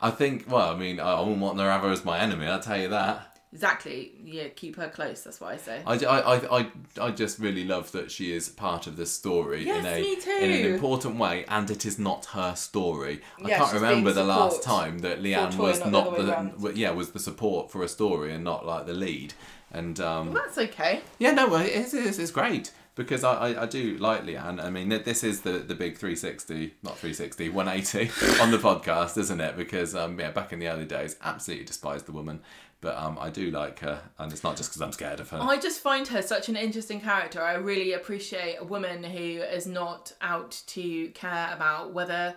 [0.00, 0.44] I think.
[0.48, 2.46] Well, I mean, I wouldn't want her as my enemy.
[2.46, 3.38] I'll tell you that.
[3.52, 4.12] Exactly.
[4.22, 5.22] Yeah, keep her close.
[5.22, 5.82] That's what I say.
[5.86, 6.70] I, I, I,
[7.00, 10.16] I, just really love that she is part of this story Yes, in a me
[10.20, 10.30] too.
[10.30, 13.22] in an important way, and it is not her story.
[13.42, 16.90] I can't remember the last time that Leanne was not the not way the yeah
[16.90, 19.32] was the support for a story and not like the lead.
[19.72, 21.00] And um, Well, that's okay.
[21.18, 24.60] Yeah, no, it's, it's great because I, I, I do like Leanne.
[24.60, 29.40] I mean, this is the, the big 360, not 360, 180 on the podcast, isn't
[29.40, 29.56] it?
[29.56, 32.40] Because, um, yeah, back in the early days, absolutely despised the woman.
[32.80, 35.38] But um, I do like her, and it's not just because I'm scared of her.
[35.40, 37.40] I just find her such an interesting character.
[37.40, 42.34] I really appreciate a woman who is not out to care about whether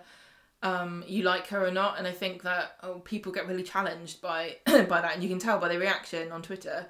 [0.61, 1.97] um, you like her or not.
[1.97, 5.39] And I think that oh, people get really challenged by by that, and you can
[5.39, 6.85] tell by the reaction on Twitter.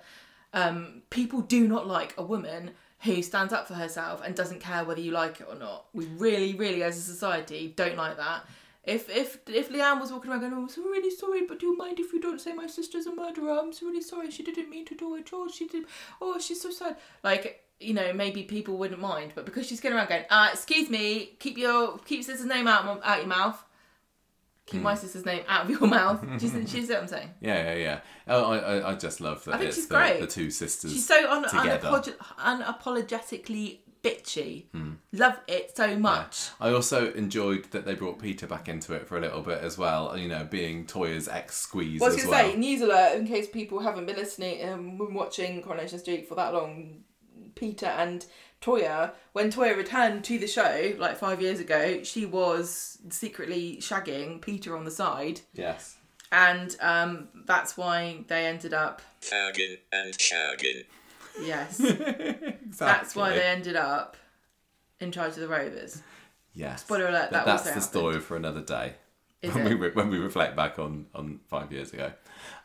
[0.54, 2.72] Um, people do not like a woman
[3.04, 5.86] who stands up for herself and doesn't care whether you like it or not.
[5.94, 8.46] We really, really, as a society, don't like that.
[8.84, 11.78] If if if Leanne was walking around going, "Oh, I'm really sorry, but do you
[11.78, 13.60] mind if you don't say my sister's a murderer?
[13.60, 14.32] I'm so really sorry.
[14.32, 15.30] She didn't mean to do it.
[15.34, 15.86] Oh, she did.
[16.20, 19.96] Oh, she's so sad." Like you know, maybe people wouldn't mind, but because she's going
[19.96, 23.64] around going, uh, "Excuse me, keep your keep sister's name out of out your mouth."
[24.72, 24.86] Keep hmm.
[24.86, 26.22] my sister's name out of your mouth.
[26.22, 27.30] Do you, do you see what I'm saying?
[27.42, 28.00] yeah, yeah, yeah.
[28.28, 30.20] Oh, I, I, I just love that I think it's she's the, great.
[30.22, 30.94] the two sisters.
[30.94, 31.90] She's so un- together.
[31.90, 34.66] unapolog- unapologetically bitchy.
[34.72, 34.94] Hmm.
[35.12, 36.50] Love it so much.
[36.60, 39.78] I also enjoyed that they brought Peter back into it for a little bit as
[39.78, 42.54] well, you know, being Toyah's ex squeeze Well, I was as going to well.
[42.54, 46.28] say, news alert, in case people haven't been listening um, and been watching Coronation Street
[46.28, 47.04] for that long,
[47.56, 48.26] Peter and
[48.62, 54.42] Toyah, when Toyah returned to the show, like five years ago, she was secretly shagging
[54.42, 55.42] Peter on the side.
[55.54, 55.98] yes.
[56.34, 60.86] And um, that's why they ended up, Fagging and shagging.
[61.42, 62.56] yes, Exactly.
[62.80, 64.16] that's why they ended up
[65.02, 66.02] in charge of the Rovers.
[66.54, 66.82] Yes.
[66.84, 67.84] Spoiler alert, But that that's the happened.
[67.84, 68.94] story for another day.
[69.42, 69.70] Is when it?
[69.72, 72.14] we re- when we reflect back on, on five years ago.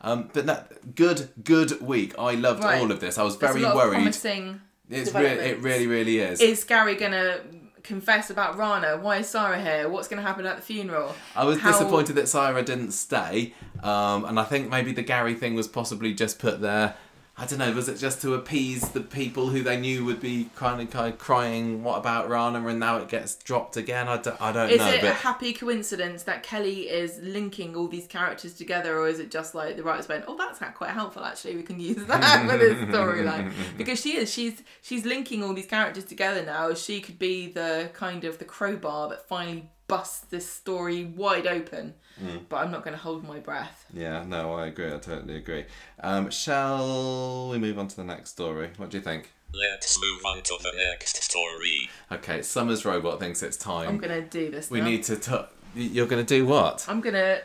[0.01, 2.13] Um, but that good good week.
[2.19, 2.79] I loved Right.
[2.79, 3.17] all of this.
[3.17, 3.93] I was very a lot of worried.
[3.95, 6.39] promising It's re- it really really is.
[6.39, 7.39] is Gary gonna
[7.83, 8.97] confess about Rana?
[8.97, 9.89] Why is Sarah here?
[9.89, 11.15] What's gonna happen at the funeral?
[11.35, 15.33] I was How- disappointed that Saira didn't stay, um, and I think maybe the Gary
[15.33, 16.95] thing was possibly just put there
[17.39, 17.71] I don't know.
[17.71, 21.13] Was it just to appease the people who they knew would be kind of, kind
[21.13, 24.07] of crying, "What about Rana?" and now it gets dropped again?
[24.07, 24.89] I don't, I don't Is know.
[24.89, 29.29] it a happy coincidence that Kelly is linking all these characters together, or is it
[29.29, 31.23] just like the writers went, "Oh, that's quite helpful.
[31.23, 35.53] Actually, we can use that for this storyline." Because she is, she's she's linking all
[35.53, 36.73] these characters together now.
[36.73, 41.93] She could be the kind of the crowbar that finally busts this story wide open.
[42.23, 42.41] Mm.
[42.49, 43.85] But I'm not going to hold my breath.
[43.93, 44.87] yeah, no, I agree.
[44.87, 45.65] I totally agree.
[46.01, 48.71] Um, shall we move on to the next story?
[48.77, 49.31] What do you think?
[49.53, 51.89] Let's move on to the next story.
[52.11, 53.87] Okay, Summer's robot thinks it's time.
[53.87, 54.69] I'm going to do this.
[54.69, 54.87] we now.
[54.87, 55.15] need to.
[55.15, 55.45] T-
[55.75, 56.85] you're going to do what?
[56.87, 57.41] I'm going to.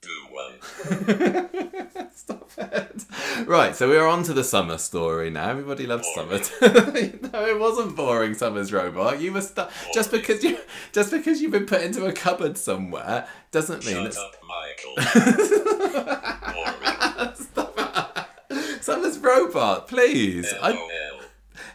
[0.00, 0.54] Do one.
[2.14, 3.04] Stop it.
[3.46, 5.48] Right, so we're on to the summer story now.
[5.50, 6.42] Everybody loves Boring.
[6.42, 6.70] summer.
[7.32, 8.34] no, it wasn't boring.
[8.34, 9.20] Summer's robot.
[9.20, 10.58] You were stu- just because you
[10.92, 14.94] just because you've been put into a cupboard somewhere doesn't mean Shut it's up, Michael.
[18.48, 18.80] Boring.
[18.80, 19.88] Summer's robot.
[19.88, 20.78] Please, I,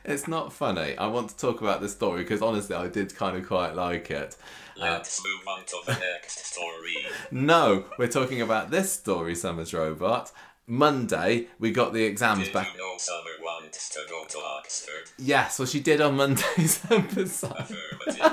[0.05, 0.97] it's not funny.
[0.97, 4.09] I want to talk about this story because honestly, I did kind of quite like
[4.11, 4.35] it.
[4.75, 6.95] Uh, Let's move on to the next story.
[7.31, 10.31] No, we're talking about this story, Summer's robot.
[10.65, 12.71] Monday, we got the exams Did back.
[12.73, 15.11] you know Summer wants to go to Oxford?
[15.19, 17.51] Yes, well, she did on Monday's episode.
[17.51, 18.31] Affirmative.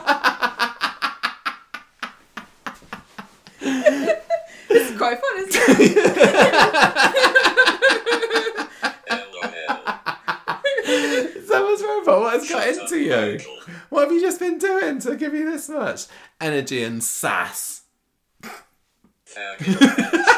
[4.73, 7.11] It's quite fun, isn't it?
[11.47, 13.39] Summer's robot, what has got into you?
[13.91, 13.97] Michael.
[13.97, 16.07] What have you just been doing to give you this much
[16.41, 17.83] energy and sass?
[18.43, 19.59] Faggot.
[19.59, 20.31] Faggot.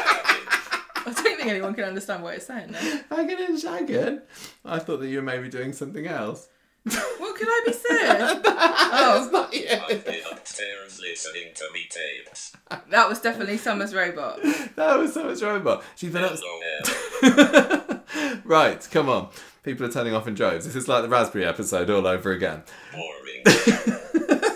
[1.05, 2.99] I don't think anyone can understand what it's saying now.
[3.09, 4.21] Hanging and shagging?
[4.63, 6.47] I thought that you were maybe doing something else.
[6.85, 8.41] What could I be saying?
[8.43, 9.29] That's oh.
[9.31, 9.67] not you.
[9.69, 12.55] I've been upstairs listening to me tapes.
[12.89, 14.41] That was definitely Summer's robot.
[14.75, 15.83] That was Summer's robot.
[15.95, 16.37] She's been up.
[17.23, 18.01] LOL.
[18.43, 19.29] right, come on.
[19.63, 20.65] People are turning off in droves.
[20.65, 22.63] This is like the Raspberry episode all over again.
[22.93, 23.43] Boring.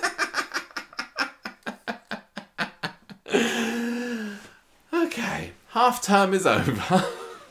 [4.93, 7.05] Okay, half term is over.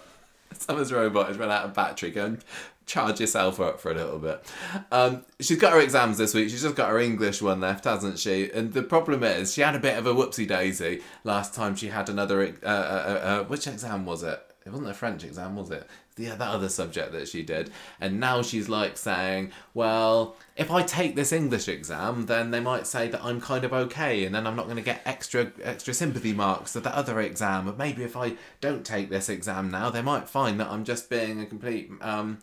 [0.53, 2.11] Summer's robot has run out of battery.
[2.11, 2.45] Go and
[2.87, 4.45] charge yourself up for a little bit.
[4.91, 6.49] Um, she's got her exams this week.
[6.51, 8.51] She's just got her English one left, hasn't she?
[8.51, 11.89] And the problem is, she had a bit of a whoopsie daisy last time she
[11.89, 12.43] had another.
[12.43, 14.43] Uh, uh, uh, uh, which exam was it?
[14.65, 15.87] It wasn't a French exam, was it?
[16.19, 17.71] Yeah, that other subject that she did.
[18.01, 22.87] And now she's like saying, well, if I take this English exam, then they might
[22.87, 25.93] say that I'm kind of okay, and then I'm not going to get extra extra
[25.93, 27.67] sympathy marks for the other exam.
[27.67, 31.11] But maybe if I don't take this exam now, they might find that I'm just
[31.11, 32.39] being a complete um,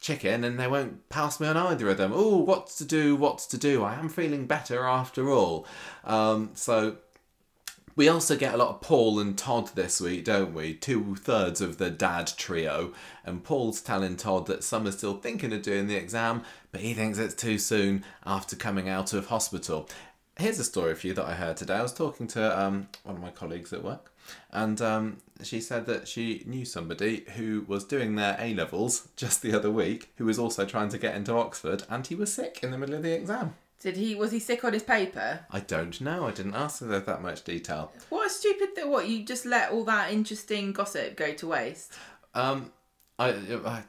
[0.00, 2.12] chicken, and they won't pass me on either of them.
[2.14, 3.14] Oh, what's to do?
[3.14, 3.84] What's to do?
[3.84, 5.66] I am feeling better after all.
[6.04, 6.96] Um, so
[7.94, 10.74] we also get a lot of Paul and Todd this week, don't we?
[10.74, 12.92] Two thirds of the dad trio.
[13.24, 17.18] And Paul's telling Todd that Summer's still thinking of doing the exam, but he thinks
[17.18, 19.88] it's too soon after coming out of hospital.
[20.38, 21.74] Here's a story for you that I heard today.
[21.74, 24.10] I was talking to um, one of my colleagues at work,
[24.50, 29.42] and um, she said that she knew somebody who was doing their A levels just
[29.42, 32.60] the other week, who was also trying to get into Oxford, and he was sick
[32.62, 33.54] in the middle of the exam.
[33.82, 34.14] Did he?
[34.14, 35.40] Was he sick on his paper?
[35.50, 36.26] I don't know.
[36.26, 37.92] I didn't ask her that much detail.
[38.10, 38.88] What a stupid thing!
[38.88, 41.92] What you just let all that interesting gossip go to waste?
[42.32, 42.70] Um,
[43.18, 43.30] I,
[43.66, 43.82] I,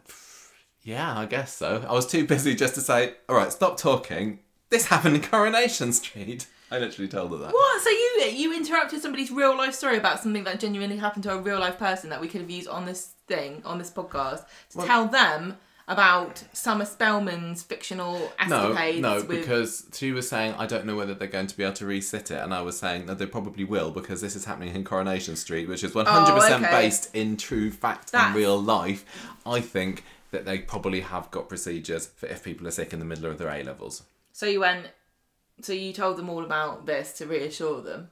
[0.81, 1.85] yeah, I guess so.
[1.87, 4.39] I was too busy just to say, all right, stop talking.
[4.69, 6.47] This happened in Coronation Street.
[6.71, 7.53] I literally told her that.
[7.53, 7.81] What?
[7.83, 11.37] So you you interrupted somebody's real life story about something that genuinely happened to a
[11.37, 14.79] real life person that we could have used on this thing on this podcast to
[14.79, 15.57] Well- tell them
[15.87, 20.95] about Summer Spellman's fictional No, escapades no, with because she was saying I don't know
[20.95, 23.25] whether they're going to be able to resit it, and I was saying that they
[23.25, 26.65] probably will because this is happening in Coronation Street, which is oh, one hundred percent
[26.65, 29.03] Oh, based in true fact That's- in real life.
[29.45, 33.05] I think that they probably have got procedures for if people are sick in the
[33.05, 34.03] middle of their A levels.
[34.31, 34.87] So you went.
[35.61, 38.09] So you told them all about this to reassure them.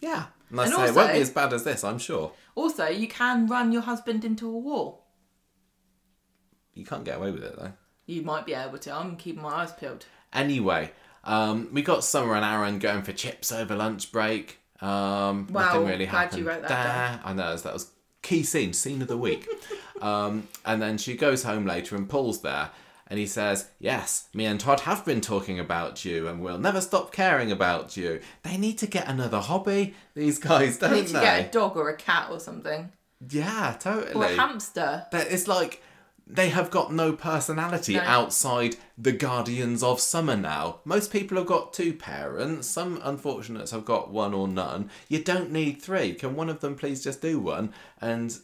[0.00, 2.30] Yeah, and I And say it won't be as bad as this, I'm sure.
[2.54, 5.05] Also, you can run your husband into a wall.
[6.76, 7.72] You can't get away with it though.
[8.06, 8.92] You might be able to.
[8.94, 10.06] I'm keeping my eyes peeled.
[10.32, 10.92] Anyway,
[11.24, 14.58] um, we got Summer and Aaron going for chips over lunch break.
[14.80, 17.20] Um, Wow, nothing really glad happened you wrote that there.
[17.24, 17.90] I know that was
[18.22, 19.48] key scene, scene of the week.
[20.02, 22.70] um, and then she goes home later, and Paul's there,
[23.08, 26.80] and he says, "Yes, me and Todd have been talking about you, and we'll never
[26.82, 28.20] stop caring about you.
[28.42, 29.94] They need to get another hobby.
[30.14, 31.20] These guys, don't You need to they?
[31.20, 32.92] get a dog or a cat or something.
[33.30, 34.12] Yeah, totally.
[34.14, 35.06] Or a hamster.
[35.10, 35.82] But it's like
[36.26, 38.00] they have got no personality No.
[38.00, 40.80] outside the guardians of summer now.
[40.84, 42.66] Most people have got two parents.
[42.66, 44.90] Some unfortunates have got one or none.
[45.08, 46.14] You don't need three.
[46.14, 48.36] Can one of them please just do one and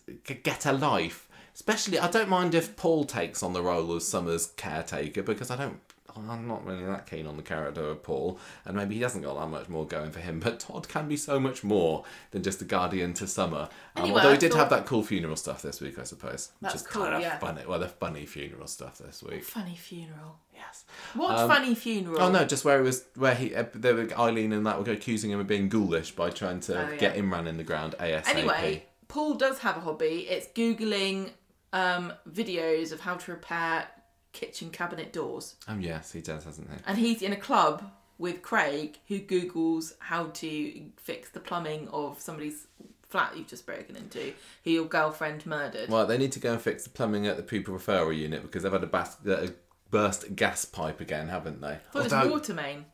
[0.45, 1.29] get a life?
[1.55, 5.57] Especially, I don't mind if Paul takes on the role of Summer's caretaker because I
[5.57, 5.81] don't.
[6.17, 9.39] I'm not really that keen on the character of Paul, and maybe he hasn't got
[9.39, 10.41] that much more going for him.
[10.41, 13.69] But Todd can be so much more than just a guardian to Summer.
[13.97, 16.51] Um, Anyway, although I he did have that cool funeral stuff this week, I suppose.
[16.61, 17.39] That's which is cool, kind of yeah.
[17.39, 17.63] funny.
[17.67, 19.45] Well, the funny funeral stuff this week.
[19.45, 20.39] Funny funeral.
[20.55, 20.85] Yes.
[21.15, 22.21] What Um, funny funeral?
[22.21, 24.93] Oh no, just where it was where he uh, they were, Eileen and that were
[24.93, 26.97] accusing him of being ghoulish by trying to Oh, yeah.
[26.97, 28.29] get Imran in the ground ASAP.
[28.29, 30.27] Anyway, Paul does have a hobby.
[30.29, 31.31] It's googling
[31.73, 33.87] um, videos of how to repair
[34.33, 36.77] kitchen cabinet doors, Um, yes, he does, hasn't he?
[36.87, 37.83] and he's in a club
[38.19, 42.67] with Craig, who googles how to fix the plumbing of somebody's
[43.09, 44.33] flat you've just broken into,
[44.65, 45.89] who your girlfriend murdered.
[45.91, 48.63] Well, they need to go and fix the plumbing at the pupil referral unit because
[48.63, 49.51] they've had a, bas- a
[49.91, 51.79] burst gas pipe again, haven't they?
[51.93, 52.87] Well, it's Although- water main.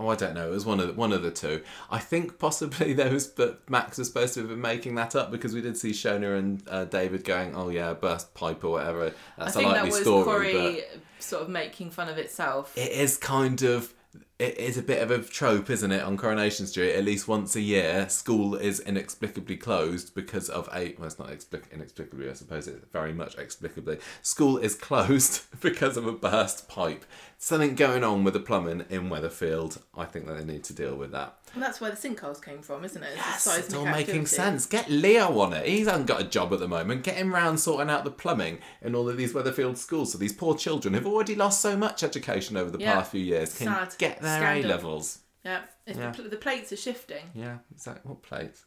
[0.00, 0.46] Oh, I don't know.
[0.46, 1.62] It was one of the, one of the two.
[1.90, 5.30] I think possibly there was, but Max was supposed to have been making that up
[5.30, 9.12] because we did see Shona and uh, David going, "Oh yeah, burst pipe or whatever."
[9.36, 10.82] That's I think a that likely was story, Corrie
[11.18, 12.76] sort of making fun of itself.
[12.76, 13.92] it is kind of.
[14.38, 16.02] It is a bit of a trope, isn't it?
[16.02, 20.94] On Coronation Street, at least once a year, school is inexplicably closed because of a.
[20.96, 22.30] Well, it's not explic- inexplicably.
[22.30, 24.00] I suppose it's very much explicably.
[24.22, 27.04] School is closed because of a burst pipe.
[27.36, 29.82] Something going on with the plumbing in Weatherfield.
[29.96, 31.37] I think that they need to deal with that.
[31.54, 33.10] Well, that's where the sinkholes came from, isn't it?
[33.14, 34.26] It's Yes, it's all making activity.
[34.26, 34.66] sense.
[34.66, 35.66] Get Leo on it.
[35.66, 37.02] He hasn't got a job at the moment.
[37.04, 40.12] Get him round sorting out the plumbing in all of these Weatherfield schools.
[40.12, 42.94] So these poor children who've already lost so much education over the Yeah.
[42.94, 43.94] past few years can Sad.
[43.98, 44.70] get their Scandal.
[44.70, 45.18] A levels.
[45.44, 46.10] Yeah, Yeah.
[46.12, 47.30] The, the plates are shifting.
[47.34, 48.08] Yeah, exactly.
[48.08, 48.64] What plates?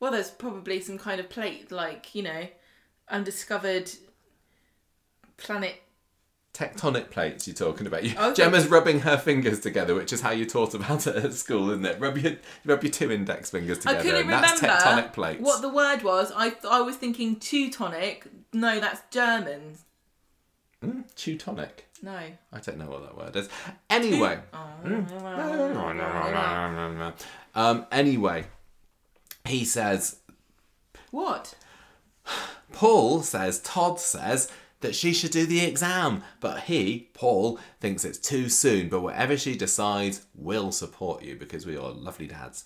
[0.00, 2.48] Well, there's probably some kind of plate, like you know,
[3.08, 3.90] undiscovered
[5.36, 5.82] planet.
[6.56, 8.02] Tectonic plates you're talking about.
[8.02, 11.34] You, Oh, Gemma's rubbing her fingers together, which is how you taught about it at
[11.34, 12.00] school, isn't it?
[12.00, 15.42] Rub your rub your two index fingers together, I couldn't and that's remember tectonic plates.
[15.42, 16.32] what the word was.
[16.34, 18.26] I th- I was thinking Teutonic.
[18.54, 19.76] No, that's German.
[20.82, 21.88] Mm, Teutonic.
[22.02, 22.12] No.
[22.16, 23.48] I don't know what that word is.
[23.90, 24.38] Anyway.
[27.54, 28.44] Um, anyway,
[29.46, 30.16] he says,
[31.10, 31.54] What?
[32.72, 34.50] Paul says, Todd says
[34.86, 38.88] that she should do the exam, but he, Paul, thinks it's too soon.
[38.88, 42.64] But whatever she decides, we'll support you because we are lovely dads.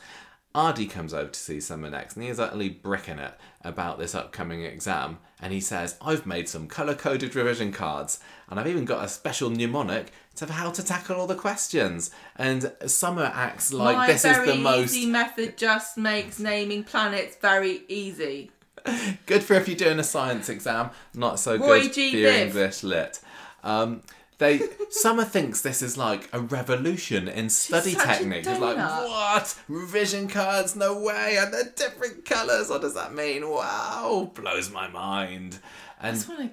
[0.54, 4.14] Ardy comes over to see Summer next, and he is utterly bricking it about this
[4.14, 5.18] upcoming exam.
[5.40, 8.20] And he says, I've made some colour coded revision cards,
[8.50, 12.10] and I've even got a special mnemonic to how to tackle all the questions.
[12.36, 17.36] And Summer acts like My this is the most easy method just makes naming planets
[17.36, 18.50] very easy.
[19.26, 22.10] good for if you're doing a science exam, not so Roy good G.
[22.12, 22.46] for your Biv.
[22.46, 23.20] English lit.
[23.62, 24.02] Um,
[24.38, 28.46] they Summer thinks this is like a revolution in study such a technique.
[28.46, 29.08] It's like donut.
[29.08, 30.74] what revision cards?
[30.74, 32.70] No way, and they're different colours.
[32.70, 33.48] What does that mean?
[33.48, 35.58] Wow, blows my mind.
[36.00, 36.50] And what I-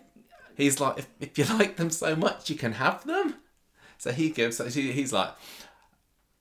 [0.55, 3.35] he's like, if, if you like them so much, you can have them.
[3.97, 4.57] So he gives.
[4.57, 5.29] So he- he's like.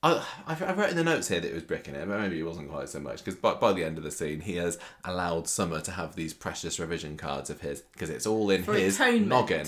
[0.03, 2.39] I, I I wrote in the notes here that it was bricking it, but maybe
[2.39, 4.77] it wasn't quite so much because by, by the end of the scene, he has
[5.03, 8.73] allowed Summer to have these precious revision cards of his because it's all in For
[8.73, 9.27] his atonement.
[9.27, 9.67] noggin.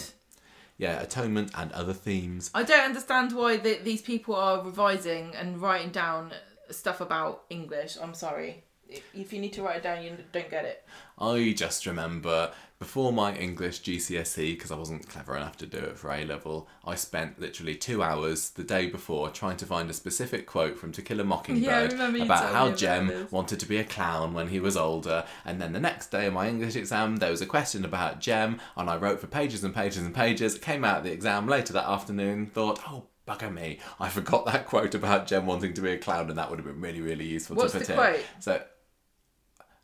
[0.77, 2.51] Yeah, atonement and other themes.
[2.53, 6.31] I don't understand why the, these people are revising and writing down
[6.69, 7.97] stuff about English.
[8.01, 8.63] I'm sorry.
[9.13, 10.83] If you need to write it down, you don't get it.
[11.19, 15.97] I just remember before my English GCSE, because I wasn't clever enough to do it
[15.97, 19.93] for A level, I spent literally two hours the day before trying to find a
[19.93, 23.31] specific quote from To Kill a Mockingbird Yeah, about how about Jem this.
[23.33, 25.25] wanted to be a clown when he was older.
[25.43, 28.61] And then the next day in my English exam, there was a question about Jem,
[28.77, 30.57] and I wrote for pages and pages and pages.
[30.57, 33.03] Came out of the exam later that afternoon, thought, oh.
[33.27, 33.77] Bugger me!
[33.99, 36.65] I forgot that quote about Jem wanting to be a clown, and that would have
[36.65, 37.95] been really, really useful What's to put in.
[37.95, 38.25] quote?
[38.39, 38.59] So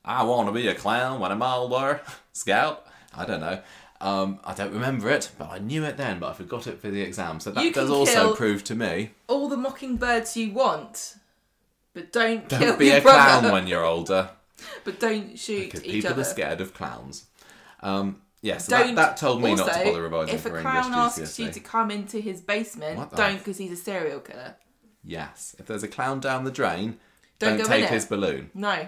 [0.04, 2.02] I want to be a clown when I'm older.
[2.34, 2.85] Scout.
[3.18, 3.62] I don't know.
[4.02, 6.90] Um, I don't remember it, but I knew it then, but I forgot it for
[6.90, 7.40] the exam.
[7.40, 11.16] So that You does also kill- prove to me All the mockingbirds you want,
[11.94, 13.40] but don't, don't be your a brother.
[13.40, 14.30] clown when you're older
[14.84, 16.22] But don't shoot because each people other.
[16.22, 17.26] are scared of clowns.
[17.82, 18.96] Um, yes, Don't.
[18.96, 21.46] that, that told me not to bother revising if a for clown English asks you
[21.48, 21.54] GCSE.
[21.54, 24.56] to come into his basement, the- don't because he's a serial killer.
[25.04, 26.98] Yes, if there's a clown down the drain,
[27.40, 27.94] Don't don't, go in take it.
[27.94, 28.50] his balloon.
[28.54, 28.88] No,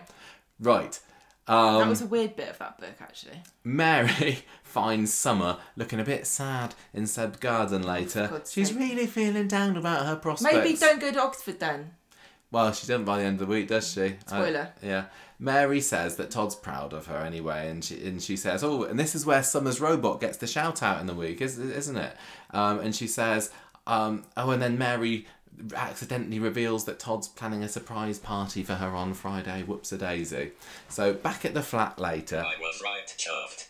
[0.60, 1.00] Right.
[1.48, 3.42] That Um, was a weird bit of that book actually.
[3.64, 8.28] Mary finds Summer looking a bit sad in Seb Garden later.
[8.30, 8.78] God's She's sake.
[8.78, 10.54] really feeling down about her prospects.
[10.54, 11.92] Maybe don't go to Oxford then.
[12.52, 14.16] Well, she doesn't by the end of the week, does she?
[14.26, 14.70] Spoiler.
[14.82, 15.06] I- yeah.
[15.40, 18.98] Mary says that Todd's proud of her anyway, and she and she says, "Oh, and
[19.00, 22.16] this is where Summer's robot gets the shout out in the week, is, isn't it?"
[22.52, 23.52] Um, and she says,
[23.86, 25.28] um, "Oh, and then Mary
[25.76, 29.64] accidentally reveals that Todd's planning a surprise party for her on Friday.
[29.64, 30.52] Whoops a daisy."
[30.90, 33.68] So back at the flat later, I was right, chuffed.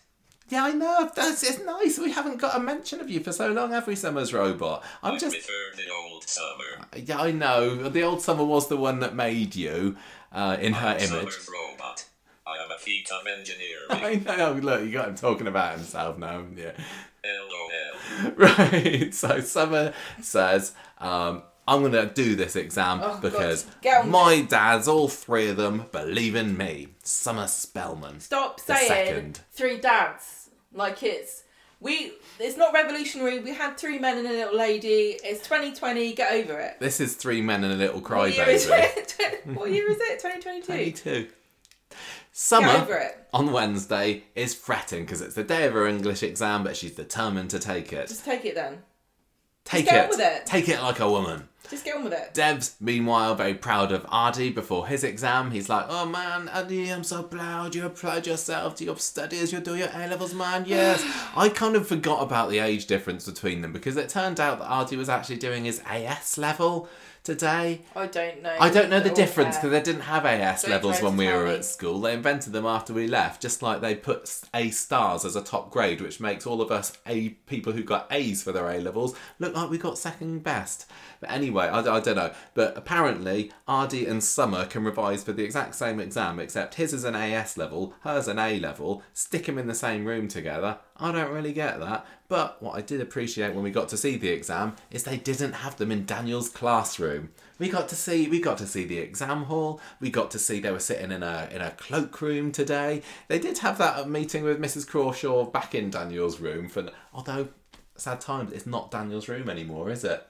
[0.49, 1.11] Yeah, I know.
[1.13, 1.99] That's it's nice.
[1.99, 4.83] We haven't got a mention of you for so long, have we, Summer's robot?
[5.03, 5.35] I'm I just.
[5.35, 6.87] prefer the old summer.
[6.95, 7.89] Yeah, I know.
[7.89, 9.97] The old Summer was the one that made you
[10.31, 11.09] uh, in her I'm image.
[11.09, 12.05] Summer's robot.
[12.45, 14.23] I am a feat of engineering.
[14.27, 14.53] I know.
[14.53, 16.71] Look, you got him talking about himself now, haven't you?
[17.25, 18.31] LOL.
[18.37, 19.13] Right.
[19.13, 23.65] So Summer says, um, "I'm gonna do this exam Oh, because
[24.05, 28.19] my dads, all three of them, believe in me." Summer Spellman.
[28.19, 29.39] Stop saying second.
[29.51, 31.43] three dads like it's
[31.79, 32.11] we.
[32.39, 33.39] It's not revolutionary.
[33.39, 35.17] We had three men and a little lady.
[35.23, 36.13] It's 2020.
[36.13, 36.77] Get over it.
[36.79, 39.19] This is three men and a little What year is crybaby.
[39.19, 39.47] it?
[39.55, 40.19] what year is it?
[40.19, 40.65] 2022.
[40.65, 41.21] Twenty-two.
[41.89, 41.97] Get
[42.31, 43.27] Summer over it.
[43.33, 47.49] on Wednesday is fretting because it's the day of her English exam, but she's determined
[47.51, 48.07] to take it.
[48.09, 48.83] Just take it then.
[49.65, 50.09] Take on it.
[50.09, 50.45] with it.
[50.45, 51.49] Take it like a woman.
[51.69, 52.33] Just get on with it.
[52.33, 55.51] Dev's, meanwhile, very proud of Ardy before his exam.
[55.51, 57.75] He's like, Oh man, Ardy, I'm so proud.
[57.75, 59.51] You applied yourself to your studies.
[59.51, 60.63] You're doing your A levels, man.
[60.65, 61.03] Yes.
[61.35, 64.65] I kind of forgot about the age difference between them because it turned out that
[64.65, 66.87] Ardy was actually doing his AS level
[67.27, 67.81] today.
[67.93, 68.55] I don't know.
[68.57, 71.47] I don't know the difference because they didn't have AS Don't levels when we were
[71.47, 71.55] me.
[71.55, 71.99] at school.
[71.99, 75.69] They invented them after we left, just like they put A stars as a top
[75.69, 79.13] grade, which makes all of us A people who got A's for their A levels
[79.39, 80.89] look like we got second best.
[81.19, 82.31] But anyway, I, I don't know.
[82.53, 87.03] But apparently, Ardy and Summer can revise for the exact same exam, except his is
[87.03, 89.03] an AS level, hers an A level.
[89.11, 90.77] Stick them in the same room together.
[90.95, 92.05] I don't really get that.
[92.29, 95.53] But what I did appreciate when we got to see the exam is they didn't
[95.53, 97.29] have them in Daniel's classroom.
[97.57, 99.79] We got to see we got to see the exam hall.
[100.01, 103.01] We got to see they were sitting in a in a cloakroom today.
[103.29, 104.85] They did have that meeting with Mrs.
[104.85, 107.47] Crawshaw back in Daniel's room for although
[107.95, 110.25] sad times it's not Daniel's room anymore, is it?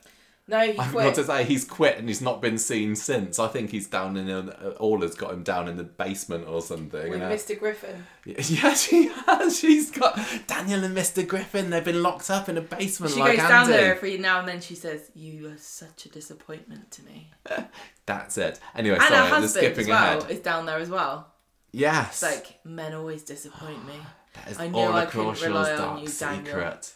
[0.49, 1.15] No, he I quit.
[1.15, 3.38] to say he's quit and he's not been seen since.
[3.38, 4.49] I think he's down in a,
[4.80, 7.10] Orla's got him down in the basement or something.
[7.10, 7.60] with Mr.
[7.60, 8.06] Griffin.
[8.26, 9.60] yeah, she has.
[9.60, 10.18] She's got
[10.48, 11.28] Daniel and Mr.
[11.28, 11.69] Griffin.
[11.69, 13.49] They've been locked up in a basement She like goes Andy.
[13.53, 14.61] down there every now and then.
[14.61, 17.32] She says, "You are such a disappointment to me."
[18.06, 18.60] That's it.
[18.74, 20.32] Anyway, And her sorry, I'm husband skipping as well ahead.
[20.32, 21.34] is down there as well.
[21.74, 22.24] Yes.
[22.24, 23.95] It's like men always disappoint me.
[24.36, 26.45] That is I Orla I couldn't rely on dark you, Daniel.
[26.45, 26.94] secret.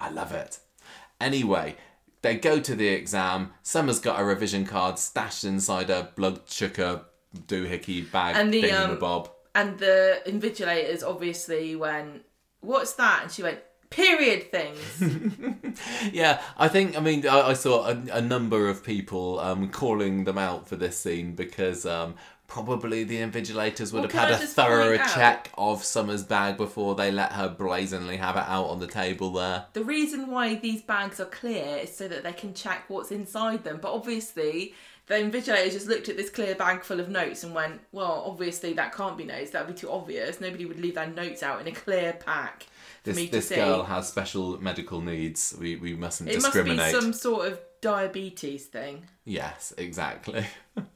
[0.00, 0.58] I love it.
[1.20, 1.76] Anyway,
[2.22, 3.52] they go to the exam.
[3.62, 7.02] Summer's got a revision card stashed inside a blood sugar
[7.46, 9.30] doohickey bag And the, um, thingamabob.
[9.54, 12.22] And the invigilators obviously went,
[12.60, 15.02] "What's that?" And she went, "Period things."
[16.12, 20.24] Yeah, I think, I mean, I, I saw a, a number of people um, calling
[20.24, 22.16] them out for this scene because um,
[22.48, 26.56] probably the invigilators would Well, have had a thorough point out- check of Summer's bag
[26.56, 29.66] before they let her brazenly have it out on the table there.
[29.74, 33.62] the reason why these bags are clear is so that they can check what's inside
[33.64, 33.78] them.
[33.80, 34.74] But obviously,
[35.06, 38.72] the invigilators just looked at this clear bag full of notes and went, "Well, obviously
[38.74, 39.50] that can't be notes.
[39.50, 40.40] That would be too obvious.
[40.40, 43.48] Nobody would leave their notes out in a clear pack for This, me to this
[43.48, 45.54] see." girl has special medical needs.
[45.58, 49.04] We, we mustn't it must be some sort of diabetes thing.
[49.24, 50.46] Yes, exactly.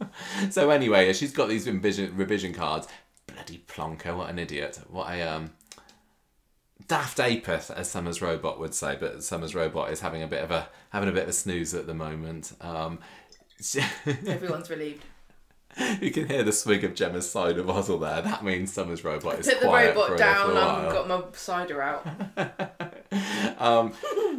[0.51, 2.89] so anyway, she's got these revision, revision cards.
[3.27, 4.81] Bloody plonker, what an idiot.
[4.89, 5.51] What a um
[6.89, 10.51] daft apeth, as Summer's robot would say, but Summer's robot is having a bit of
[10.51, 12.53] a having a bit of a snooze at the moment.
[12.61, 12.99] Um
[14.07, 15.05] Everyone's relieved.
[16.01, 18.21] you can hear the swig of Gemma's cider bottle there.
[18.21, 20.49] That means Summer's robot is Put the quiet for robot a down.
[20.49, 22.07] little I've got my cider out.
[23.59, 23.93] Um,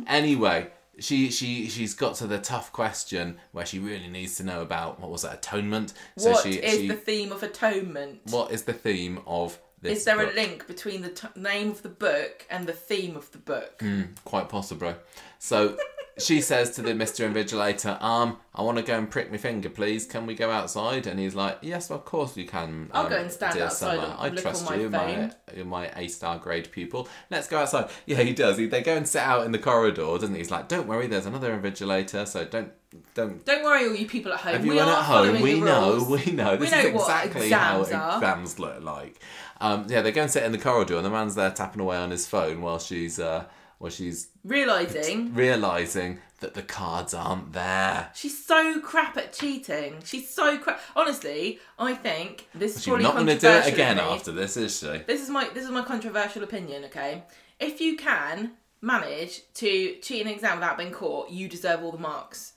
[0.08, 0.68] anyway,
[1.00, 5.00] she she she's got to the tough question where she really needs to know about
[5.00, 5.94] what was it atonement.
[6.16, 8.22] What she, is she the theme of atonement?
[8.30, 10.00] what is the theme of this?
[10.00, 10.34] Is there book?
[10.34, 13.80] a link between the t- name of the book and the theme of the book?
[13.80, 14.10] Mm.
[14.24, 14.96] Quite possibly.
[15.40, 15.78] So
[16.18, 17.30] she says to the Mr.
[17.32, 20.06] Invigilator, um, I want to go and prick my finger, please.
[20.06, 21.08] Can we go outside?
[21.08, 22.90] And he's like, Yes, of course you can.
[22.94, 25.34] I'll um, go and stand outside and I look trust on my you, my phone."
[25.56, 27.08] you're my A star grade pupil.
[27.30, 27.90] Let's go outside.
[28.06, 28.58] Yeah, he does.
[28.58, 30.40] He, they go and sit out in the corridor, doesn't he?
[30.40, 32.72] He's like, Don't worry, there's another invigilator, so don't
[33.16, 34.56] don't Don't worry, all you people at home.
[34.56, 36.58] Everyone we are at home, we know, we know.
[36.58, 38.18] This know is exactly how exams are.
[38.18, 39.20] exams look like.
[39.60, 41.98] Um, yeah, they go and sit in the corridor, and the man's there tapping away
[41.98, 43.46] on his phone while she's uh,
[43.84, 48.12] while she's Realizing realizing that the cards aren't there.
[48.16, 50.02] she's so crap at cheating.
[50.06, 50.80] She's so crap.
[50.96, 54.56] Honestly, I think this is She's probably not going to do it again after this,
[54.56, 55.00] is she?
[55.06, 56.86] This is my this is my controversial opinion.
[56.86, 57.24] Okay,
[57.60, 58.52] if you can
[58.82, 62.54] manage to cheat an exam without being caught, you deserve all the marks.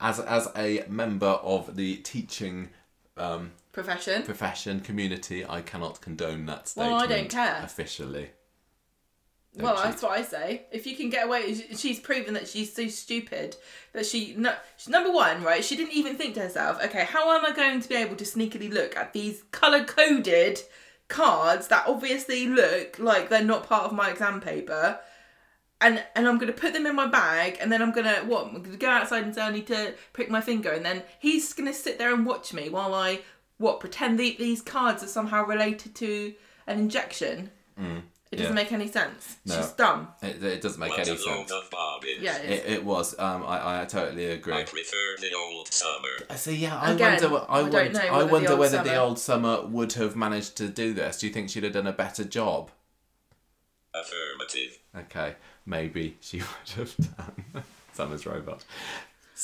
[0.00, 2.70] As as a member of the teaching
[3.16, 4.22] um, Profession.
[4.22, 7.60] profession community, I cannot condone that Well, I don't care.
[7.64, 8.30] officially.
[9.56, 10.62] Well, that's what I say.
[10.72, 13.56] If you can get away, she's proven that she's so stupid
[13.92, 14.54] that she no.
[14.76, 15.64] She's, number one, right?
[15.64, 18.24] She didn't even think to herself, okay, how am I going to be able to
[18.24, 20.60] sneakily look at these color coded
[21.08, 24.98] cards that obviously look like they're not part of my exam paper.
[25.80, 28.46] And, and I'm gonna put them in my bag, and then I'm gonna what?
[28.46, 31.52] I'm gonna go outside and say I need to prick my finger, and then he's
[31.52, 33.20] gonna sit there and watch me while I
[33.58, 36.34] what pretend the, these cards are somehow related to
[36.66, 37.50] an injection.
[37.78, 38.02] Mm.
[38.34, 38.62] It doesn't yeah.
[38.62, 39.36] make any sense.
[39.44, 39.60] It's No.
[39.60, 40.08] just dumb.
[40.22, 41.52] It, it doesn't make What any a load sense.
[41.52, 41.68] of.
[42.20, 42.60] Yeah, it is.
[42.60, 43.18] It, it was.
[43.18, 44.52] Um, I, I totally agree.
[44.54, 46.08] I prefer the old summer.
[46.28, 46.56] I see.
[46.56, 47.28] Yeah, I Again, wonder.
[47.30, 47.92] what- I, I don't wonder.
[47.92, 50.92] know I whether the wonder old the Summer- old summer would have managed to do
[50.92, 51.18] this.
[51.20, 52.70] Do you think she'd have done a better job?
[53.94, 54.78] Affirmative.
[54.96, 55.36] Okay,
[55.66, 57.62] maybe she would have done.
[57.92, 58.64] Summer's robot.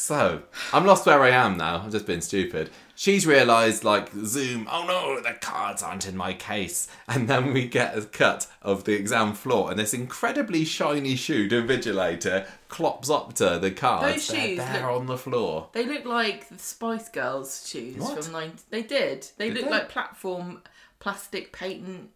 [0.01, 0.41] So
[0.73, 1.83] I'm lost where I am now.
[1.85, 2.71] I've just been stupid.
[2.95, 4.67] She's realised, like Zoom.
[4.71, 6.89] Oh no, the cards aren't in my case.
[7.07, 11.51] And then we get a cut of the exam floor, and this incredibly shiny shoed
[11.53, 14.15] invigilator clops up to the cards.
[14.15, 15.69] Those They're shoes there look- on the floor.
[15.73, 18.25] They look like the Spice Girls shoes What?
[18.25, 18.57] from 90.
[18.71, 19.27] They did.
[19.37, 19.71] They Did look they?
[19.71, 20.63] like platform
[20.99, 22.09] plastic patent,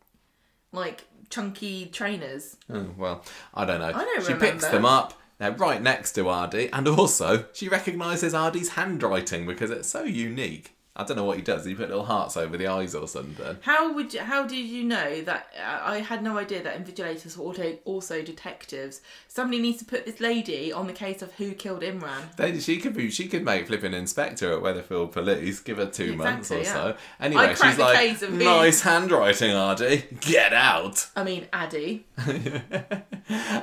[0.73, 2.57] like chunky trainers.
[2.73, 3.89] Oh, well, I don't know.
[3.95, 4.71] I don't she picks remember.
[4.71, 5.15] them up.
[5.39, 10.74] They're right next to Ardy, and also she recognises Ardy's handwriting because it's so unique.
[10.97, 11.65] I don't know what he does.
[11.65, 13.59] He put little hearts over the eyes or something.
[13.63, 15.49] How would you, how did you know that?
[15.59, 19.01] uh, I had no idea that invigilators were also, also detectives.
[19.27, 22.37] Somebody needs to put this lady on the case of who killed Imran.
[22.37, 23.11] Then she could be.
[23.11, 25.59] She could make flipping inspector at Weatherfield Police.
[25.61, 26.97] Give her two months or Exactly, so.
[27.19, 30.05] Anyway, I'd she's the like, case of nice handwriting, Ardy.
[30.21, 31.09] Get out.
[31.17, 32.05] I mean, Addy.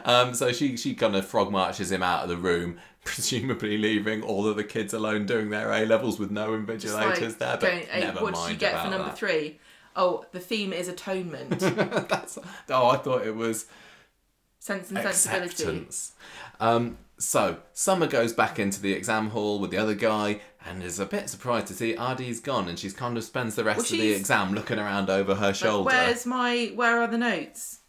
[0.06, 4.22] Um, so she she kind of frog marches him out of the room, presumably leaving
[4.22, 7.58] all of the kids alone doing their A levels with no invigilators like, there.
[7.58, 9.18] But going, hey, never what did you get for number that.
[9.18, 9.60] three?
[9.96, 12.38] Oh, the theme is atonement, That's
[12.70, 13.66] oh, I thought it was
[14.60, 15.88] sense and sensibility.
[16.60, 21.00] Um, so Summer goes back into the exam hall with the other guy and is
[21.00, 23.86] a bit surprised to see Ardy's gone, and she's kind of spends the rest Well,
[23.86, 25.90] of the exam looking around over her Like, shoulder.
[25.90, 26.72] where's my?
[26.76, 27.80] Where are the notes?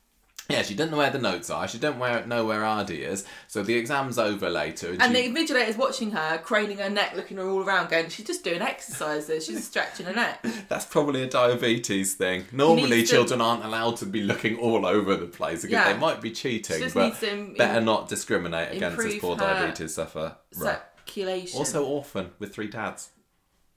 [0.51, 1.67] Yeah, she doesn't know where the notes are.
[1.69, 3.25] She don't where, know where Ardy is.
[3.47, 7.15] So the exam's over later, and, And she, the invigilator's watching her, craning her neck,
[7.17, 9.47] looking her all around, going, she's just doing exercises.
[9.47, 10.45] She's stretching her neck.
[10.69, 12.45] that's probably a diabetes thing.
[12.53, 15.65] Normally, needs to- children aren't allowed to be looking all over the place.
[15.65, 15.93] Again, Yeah.
[15.93, 19.23] They might be cheating, just but needs to im- better not discriminate against this improve
[19.23, 20.37] poor her diabetes sufferer.
[20.57, 20.79] Right.
[21.07, 21.59] Circulation.
[21.59, 23.11] Also orphan with three dads.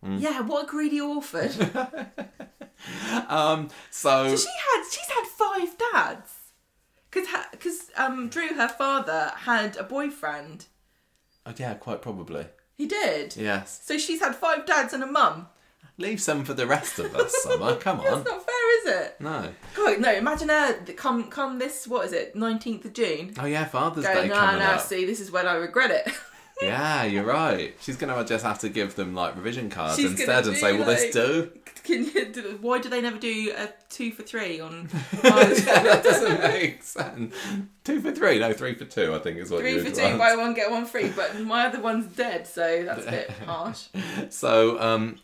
[0.04, 1.52] yeah, what a greedy orphan.
[3.30, 6.35] Um, so so she had, she's had five dads.
[7.16, 10.66] Because because um, Drew, her father, had a boyfriend.
[11.46, 12.46] oh, yeah, quite probably.
[12.78, 13.36] He did.
[13.38, 13.82] Yes.
[13.86, 15.48] So she's had five dads and a mum.
[15.98, 17.76] Leave some for the rest of us, Summer.
[17.80, 18.06] Come on.
[18.06, 19.16] That's not fair, is it?
[19.22, 19.50] No.
[19.76, 20.12] God, no.
[20.12, 23.34] Imagine her come come this what is it nineteenth of June.
[23.40, 24.66] Oh yeah, Father's Go Day no coming no.
[24.72, 24.82] up.
[24.82, 26.14] See, this is when I regret it.
[26.62, 27.76] Yeah, you're right.
[27.80, 30.84] She's gonna just have to give them like revision cards She's instead and say, "Will
[30.84, 31.52] this like- do?"
[31.86, 32.26] Can you?
[32.32, 34.88] Do, why do they never do a two for three on?
[35.22, 37.34] that doesn't make sense.
[37.84, 39.14] Two for three, no, three for two.
[39.14, 40.18] I think is what Three you for two, want.
[40.18, 41.10] buy one get one free.
[41.10, 43.86] But my other one's dead, so that's a bit harsh.
[44.30, 45.20] So, um,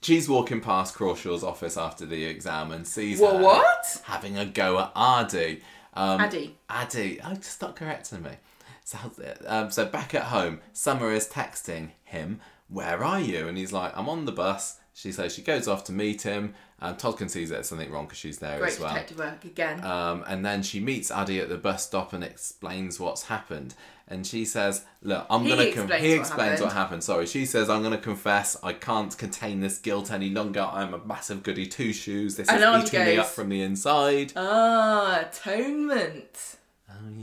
[0.00, 4.02] she's walking past Crawshaw's office after the exam and sees Well, her what?
[4.04, 5.62] having a go at Ardy.
[5.94, 6.56] Um, Addy.
[6.70, 7.20] Addy.
[7.24, 8.30] Oh, stop correcting me.
[8.84, 8.98] So,
[9.46, 13.96] um, so back at home, Summer is texting him, "Where are you?" And he's like,
[13.96, 16.54] "I'm on the bus." She says she goes off to meet him.
[16.80, 18.92] Um, Todd can see there's something wrong because she's there Great as well.
[18.92, 19.84] Great detective work again.
[19.84, 23.74] Um, and then she meets Addy at the bus stop and explains what's happened.
[24.06, 26.60] And she says, "Look, I'm He gonna." Com- explains he what explains happened.
[26.66, 27.04] what happened.
[27.04, 28.56] Sorry, she says, "I'm gonna confess.
[28.62, 30.60] I can't contain this guilt any longer.
[30.60, 32.36] I'm a massive goody two shoes.
[32.36, 36.56] This And is eating me up from the inside." ah, atonement.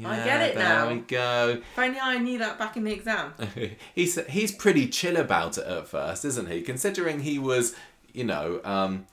[0.03, 0.85] Oh, I get it there now.
[0.85, 1.61] There we go.
[1.61, 3.34] If only I knew that back in the exam.
[3.95, 6.61] he's he's pretty chill about it at first, isn't he?
[6.61, 7.76] Considering he was,
[8.14, 9.06] you know, um,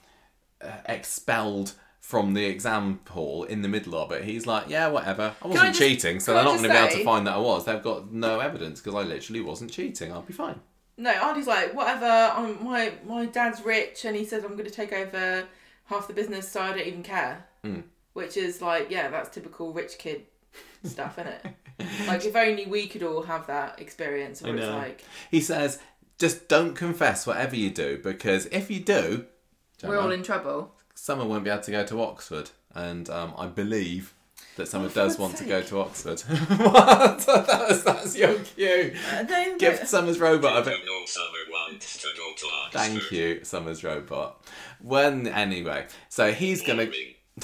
[0.61, 4.23] uh, expelled from the exam hall in the middle of it.
[4.23, 5.35] He's like, yeah, whatever.
[5.43, 7.39] I wasn't just- cheating, so they're not going to be able to find that I
[7.39, 7.65] was.
[7.65, 10.11] They've got no evidence because I literally wasn't cheating.
[10.11, 10.59] I'll be fine.
[10.97, 12.05] No, Ardy's like, whatever.
[12.05, 15.45] I'm, my my dad's rich, and he says I'm going to take over
[15.85, 17.45] half the business, so I don't even care.
[17.63, 17.81] Hmm.
[18.13, 20.23] Which is like, yeah, that's typical rich kid
[20.83, 21.45] stuff, isn't it?
[22.07, 25.79] like, if only we could all have that experience, where I it's like He says,
[26.17, 29.25] just don't confess whatever you do because if you do,
[29.83, 30.73] we're all in trouble.
[30.95, 34.13] Summer won't be able to go to Oxford, and um, I believe
[34.57, 36.19] that Summer Oh, does God's want to go to Oxford.
[36.59, 37.19] what?
[37.25, 38.93] That's, that's your cue.
[39.13, 40.79] Uh, they- Give Summer's robot a Did bit.
[40.79, 42.77] you know summer wants to go to Oxford?
[42.77, 44.45] Thank you, Summer's robot.
[44.81, 47.13] When anyway, so he's gonna Boring.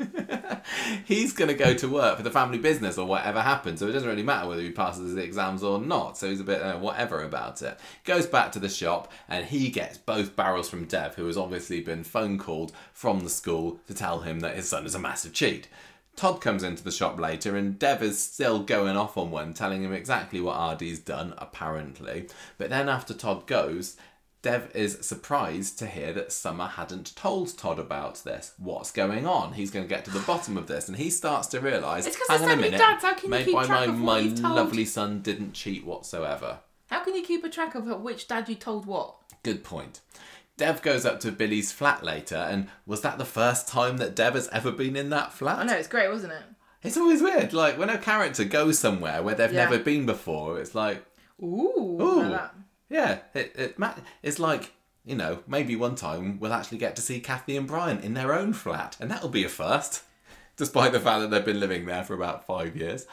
[1.04, 3.80] he's going to go to work for the family business or whatever happens.
[3.80, 6.16] So it doesn't really matter whether he passes the exams or not.
[6.18, 7.78] So he's a bit uh, whatever about it.
[8.04, 11.80] Goes back to the shop and he gets both barrels from Dev, who has obviously
[11.80, 15.32] been phone called from the school to tell him that his son is a massive
[15.32, 15.68] cheat.
[16.14, 19.82] Todd comes into the shop later and Dev is still going off on one, telling
[19.82, 22.28] him exactly what Ardy's done, apparently.
[22.58, 23.96] But then after Todd goes,
[24.42, 28.54] Dev is surprised to hear that Summer hadn't told Todd about this.
[28.58, 29.52] What's going on?
[29.52, 32.06] He's going to get to the bottom of this, and he starts to realise.
[32.06, 34.00] It's 'cause hang there's so many dads, how can you keep by track my, of
[34.00, 34.56] what my you've told?
[34.56, 36.58] lovely son didn't cheat whatsoever.
[36.90, 39.14] How can you keep a track of which dad you told what?
[39.44, 40.00] Good point.
[40.56, 44.34] Dev goes up to Billy's flat later, and was that the first time that Dev
[44.34, 45.60] has ever been in that flat?
[45.60, 46.42] I know it's great, wasn't it?
[46.82, 47.52] It's always weird.
[47.52, 49.64] Like when a character goes somewhere where they've Yeah.
[49.70, 51.04] never been before, it's like,
[51.40, 52.22] Ooh, Ooh.
[52.22, 52.54] like that.
[52.92, 53.76] Yeah, it, it
[54.22, 54.72] it's like
[55.04, 58.34] you know maybe one time we'll actually get to see Cathy and Brian in their
[58.34, 60.02] own flat, and that'll be a first,
[60.56, 63.06] despite the fact that they've been living there for about five years.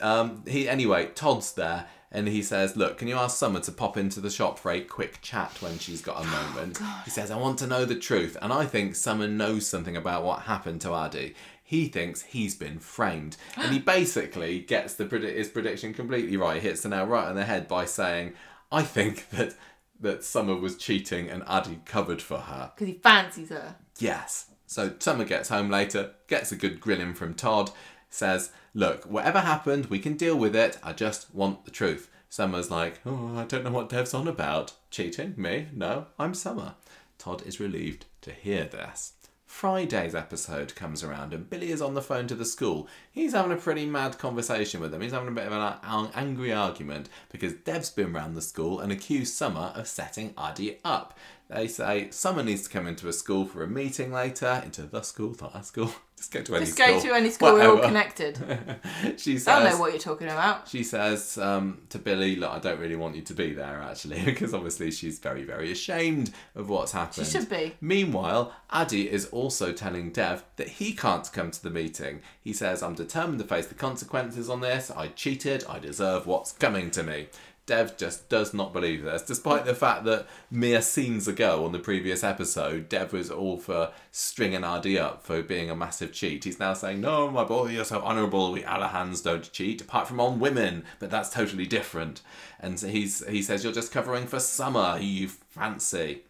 [0.00, 1.86] Um, he anyway, Todd's there.
[2.14, 4.82] And he says, Look, can you ask Summer to pop into the shop for a
[4.82, 6.78] quick chat when she's got a moment?
[7.06, 8.36] he says, I want to know the truth.
[8.42, 11.34] And I think Summer knows something about what happened to Addy.
[11.64, 13.38] He thinks he's been framed.
[13.56, 16.60] And he basically gets the his prediction completely right.
[16.60, 18.34] He hits the nail right on the head by saying,
[18.72, 19.54] I think that
[20.00, 22.72] that Summer was cheating and Aadi covered for her.
[22.74, 23.76] Because he fancies her.
[23.98, 24.46] Yes.
[24.66, 27.70] So Summer gets home later, gets a good grilling from Todd,
[28.10, 30.78] says, Look, whatever happened, we can deal with it.
[30.82, 32.10] I just want the truth.
[32.28, 34.72] Summer's like, Oh, I don't know what Dev's on about.
[34.90, 35.34] Cheating?
[35.36, 35.68] Me?
[35.72, 36.74] No, I'm Summer.
[37.18, 39.12] Todd is relieved to hear this.
[39.52, 42.88] Friday's episode comes around and Billy is on the phone to the school.
[43.12, 45.02] He's having a pretty mad conversation with them.
[45.02, 48.80] He's having a bit of an an angry argument because Dev's been round the school
[48.80, 51.16] and accused Summer of setting Aadi up.
[51.48, 55.02] They say Summer needs to come into a school for a meeting later, into the
[55.02, 55.92] school, not a school.
[56.22, 56.86] Just go to any Just school.
[56.86, 58.38] go to any school, we're all connected.
[59.16, 60.68] she I says, don't know what you're talking about.
[60.68, 64.20] she says um, to Billy, "Look, I don't really want you to be there, actually,
[64.24, 67.74] because obviously she's very, very ashamed of what's happened." She should be.
[67.80, 72.20] Meanwhile, Aadi is also telling Dev that he can't come to the meeting.
[72.40, 74.92] He says, "I'm determined to face the consequences on this.
[74.92, 75.64] I cheated.
[75.68, 77.26] I deserve what's coming to me."
[77.72, 81.78] Dev just does not believe this, despite the fact that mere scenes ago on the
[81.78, 86.44] previous episode, Dev was all for stringing Aadi up for being a massive cheat.
[86.44, 88.52] He's now saying, No, my boy, you're so honourable.
[88.52, 92.20] We Alahans don't cheat, apart from on women, but that's totally different.
[92.60, 96.24] And he's, he says, You're just covering for Summer, who you fancy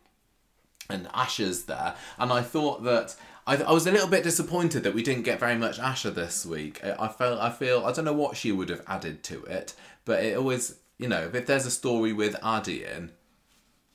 [0.89, 3.16] and Asha's there, and I thought that
[3.48, 6.47] I, I was a little bit disappointed that we didn't get very much Asha this
[6.47, 6.85] week.
[6.85, 9.74] I, I felt I feel I don't know what she would have added to it,
[10.05, 13.10] but it always you know if there's a story with Aadi in,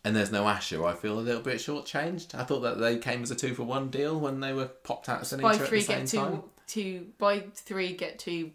[0.03, 2.33] and there's no Asha, I feel a little bit shortchanged.
[2.35, 5.09] I thought that they came as a two for one deal when they were popped
[5.09, 6.43] out an Buy at the three, same get two, time.
[6.67, 7.07] two.
[7.17, 8.51] Buy three, get two.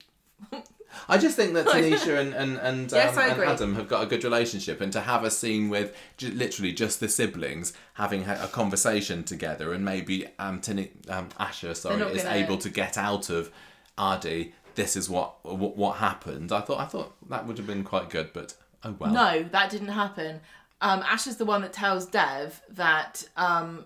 [1.09, 3.43] I just think that Tanisha and and and, um, and.
[3.43, 7.01] Adam have got a good relationship, and to have a scene with j- literally just
[7.01, 12.35] the siblings having a conversation together, and maybe um, Tani- um Asha, sorry, is gonna-
[12.37, 13.51] able to get out of
[13.97, 14.53] Aadi.
[14.75, 16.53] This is what, what what happened.
[16.53, 18.55] I thought I thought that would have been quite good, but
[18.85, 19.13] oh well.
[19.13, 20.41] No, that didn't happen.
[20.81, 23.85] Um, Ash is the one that tells Dev that um,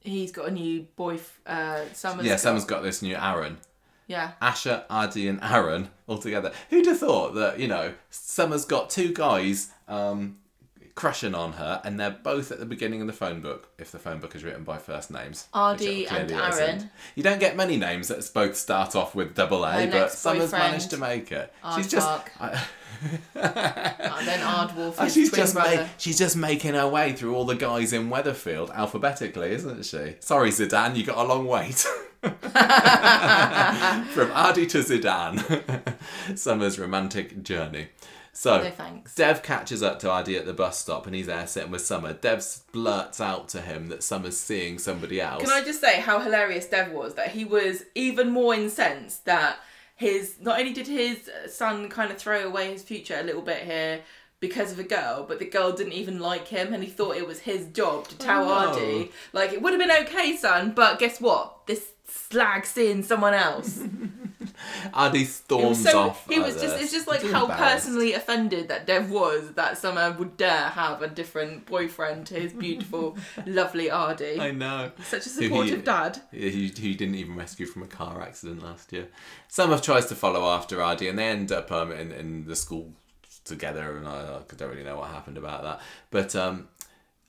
[0.00, 1.18] he's got a new boy.
[1.46, 3.58] Uh, Summer's yeah, got- someone's got this new Aaron.
[4.06, 4.32] Yeah.
[4.42, 6.50] Asha, Aadi, and Aaron all together.
[6.70, 10.38] Who'd have thought that, you know, Summer's got two guys um,
[11.00, 13.98] crushing on her, and they're both at the beginning of the phone book, if the
[13.98, 15.48] phone book is written by first names.
[16.04, 16.52] It and Aaron.
[16.52, 16.90] isn't.
[17.14, 20.52] You don't get many names that both start off with double A, Her but Summer's
[20.52, 21.50] managed to make it.
[21.74, 21.90] She's Aardvark.
[21.90, 22.08] just.
[22.38, 22.66] I,
[23.34, 27.56] And then Ardwolf, Oh, she's just ma- she's just making her way through all the
[27.56, 30.16] guys in Weatherfield alphabetically, isn't she?
[30.20, 31.86] Sorry, Zeedan, you got a long wait.
[32.20, 32.30] From
[34.32, 35.96] Aadi to Zeedan,
[36.36, 37.88] Summer's romantic journey.
[38.40, 39.14] So, No thanks.
[39.16, 42.14] Dev catches up to Aadi at the bus stop and he's there sitting with Summer.
[42.14, 42.42] Dev
[42.72, 45.42] blurts out to him that Summer's seeing somebody else.
[45.42, 47.16] Can I just say how hilarious Dev was?
[47.16, 49.58] That he was even more incensed that
[49.94, 53.64] his not only did his son kind of throw away his future a little bit
[53.64, 54.00] here
[54.40, 57.26] because of a girl, but the girl didn't even like him, and he thought it
[57.26, 58.70] was his job to tell Oh, no.
[58.70, 61.66] Aadi like it would have been okay, son, but guess what?
[61.66, 63.82] This slag seeing someone else.
[64.94, 66.28] Was storms so off.
[66.28, 70.36] he was just, it's just like how personally offended that Dev was that Summer would
[70.36, 73.16] dare have a different boyfriend to his beautiful,
[73.46, 74.40] lovely Aadi.
[74.40, 74.92] I know.
[75.04, 76.20] Such a Who he- supportive dad.
[76.30, 79.08] He, he didn't even rescue from a car accident last year.
[79.48, 82.92] Summer tries to follow after Aadi, and they end up um, in, in the school
[83.44, 85.80] together, and I, I don't really know what happened about that.
[86.10, 86.68] But um,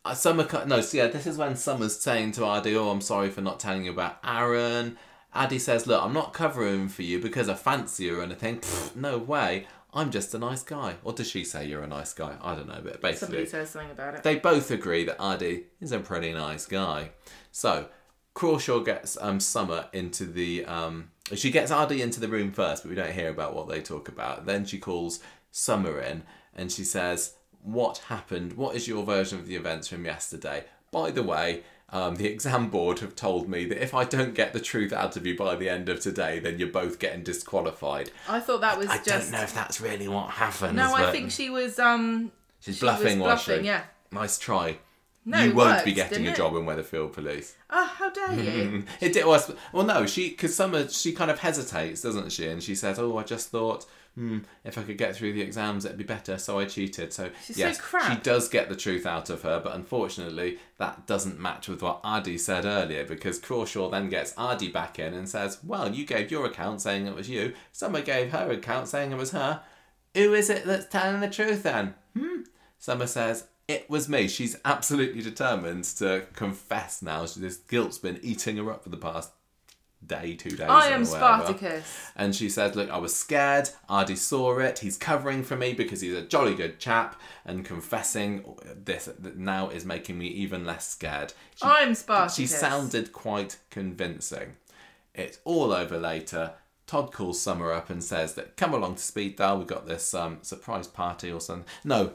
[0.05, 3.29] uh, Summer, no, so yeah, this is when Summer's saying to Aadi, "Oh, I'm sorry
[3.29, 4.97] for not telling you about Aaron."
[5.33, 8.59] Aadi says, "Look, I'm not covering for you because I fancy you or anything.
[8.59, 9.67] Pfft, no way.
[9.93, 12.35] I'm just a nice guy." Or does she say you're a nice guy?
[12.41, 14.23] I don't know, but Somebody basically, says something about it.
[14.23, 17.11] they both agree that Aadi is a pretty nice guy.
[17.51, 17.87] So
[18.33, 20.65] Crawshaw gets um, Summer into the.
[20.65, 23.81] Um, she gets Aadi into the room first, but we don't hear about what they
[23.81, 24.45] talk about.
[24.45, 25.19] Then she calls
[25.51, 26.23] Summer in
[26.55, 28.53] and she says, What happened?
[28.53, 30.65] What is your version of the events from yesterday?
[30.91, 34.53] By the way, um, the exam board have told me that if I don't get
[34.53, 38.11] the truth out of you by the end of today, then you're both getting disqualified.
[38.29, 39.07] I thought that was I just.
[39.07, 40.77] don't know if that's really what happened.
[40.77, 41.79] no, I but think she was.
[41.79, 43.67] um she's she was bluffing, was bluffing, she?
[43.67, 43.83] yeah.
[44.11, 44.77] Nice try.
[45.23, 46.37] No, you it won't worked, be getting didn't a it?
[46.37, 47.55] job in Weatherfield Police.
[47.69, 48.83] Oh, how dare you?
[48.99, 52.47] It did was well, no, she because Summer she kind of hesitates, doesn't she?
[52.47, 53.85] And she says, "Oh, I just thought,
[54.15, 57.29] hmm, if I could get through the exams, it'd be better, so I cheated." So
[57.45, 58.11] She's so yes, crap.
[58.11, 62.01] she does get the truth out of her, but unfortunately, that doesn't match with what
[62.03, 66.31] Aadi said earlier because Crawshaw then gets Aadi back in and says, "Well, you gave
[66.31, 67.53] your account saying it was you.
[67.71, 69.61] Summer gave her account saying it was her.
[70.15, 72.41] Who is it that's telling the truth then?" Hmm.
[72.77, 74.27] Summer says, It was me.
[74.27, 77.25] She's absolutely determined to confess now.
[77.25, 79.31] This guilt's been eating her up for the past
[80.05, 80.69] day, two days.
[80.69, 81.05] I am.
[81.05, 82.11] Spartacus.
[82.15, 83.69] And she says, Look, I was scared.
[83.89, 84.79] Aadi saw it.
[84.79, 87.19] He's covering for me because he's a jolly good chap.
[87.45, 88.43] And confessing
[88.75, 91.33] this now is making me even less scared.
[91.55, 92.35] She, I'm Spartacus.
[92.35, 94.57] she sounded quite convincing.
[95.13, 96.53] It's all over later.
[96.87, 99.59] Todd calls Summer up and says that come along to Speed Daal.
[99.59, 101.65] We've got this um, surprise party or something.
[101.85, 102.13] No,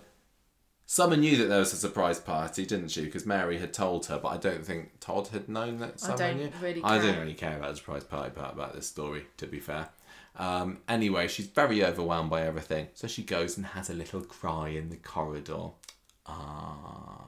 [0.89, 3.05] Summer knew that there was a surprise party, didn't she?
[3.05, 6.37] Because Mary had told her, but I don't think Todd had known that Summer don't
[6.37, 6.51] knew.
[6.63, 7.11] really I care.
[7.13, 9.89] don't really care about the surprise party part about this story, to be fair.
[10.37, 14.69] Um, anyway, she's very overwhelmed by everything, so she goes and has a little cry
[14.69, 15.71] in the corridor.
[16.27, 17.25] Ah.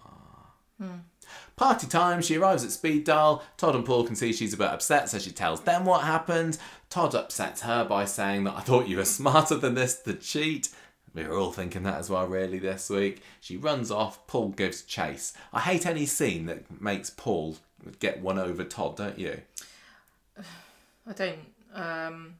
[1.57, 3.43] Party time, she arrives at Speed Daal.
[3.57, 6.59] Todd and Paul can see she's a bit upset, so she tells them what happened.
[6.91, 10.69] Todd upsets her by saying that I thought you were smarter than this to cheat.
[11.15, 13.23] We were all thinking that as well, really, this week.
[13.41, 15.33] She runs off, Paul gives chase.
[15.53, 17.57] I hate any scene that makes Paul
[17.99, 19.41] get one over Todd, don't you?
[21.07, 21.39] I don't.
[21.75, 22.35] Um,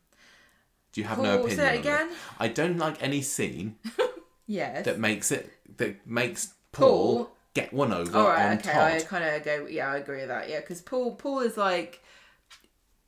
[0.93, 1.57] Do you have Paul, no opinion?
[1.57, 2.11] say on again?
[2.39, 3.77] I don't like any scene
[4.47, 4.85] yes.
[4.85, 7.31] that makes it that makes Paul, Paul?
[7.55, 8.59] get one over All on right.
[8.59, 8.97] Okay.
[8.97, 9.67] I kind of go.
[9.69, 10.49] Yeah, I agree with that.
[10.49, 11.15] Yeah, because Paul.
[11.15, 12.03] Paul is like.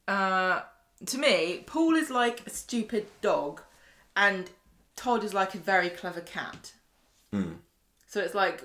[0.08, 0.62] Uh,
[1.06, 3.62] to me, Paul is like a stupid dog,
[4.16, 4.50] and
[4.96, 6.72] Todd is like a very clever cat.
[7.32, 7.54] Hmm.
[8.06, 8.64] So it's like,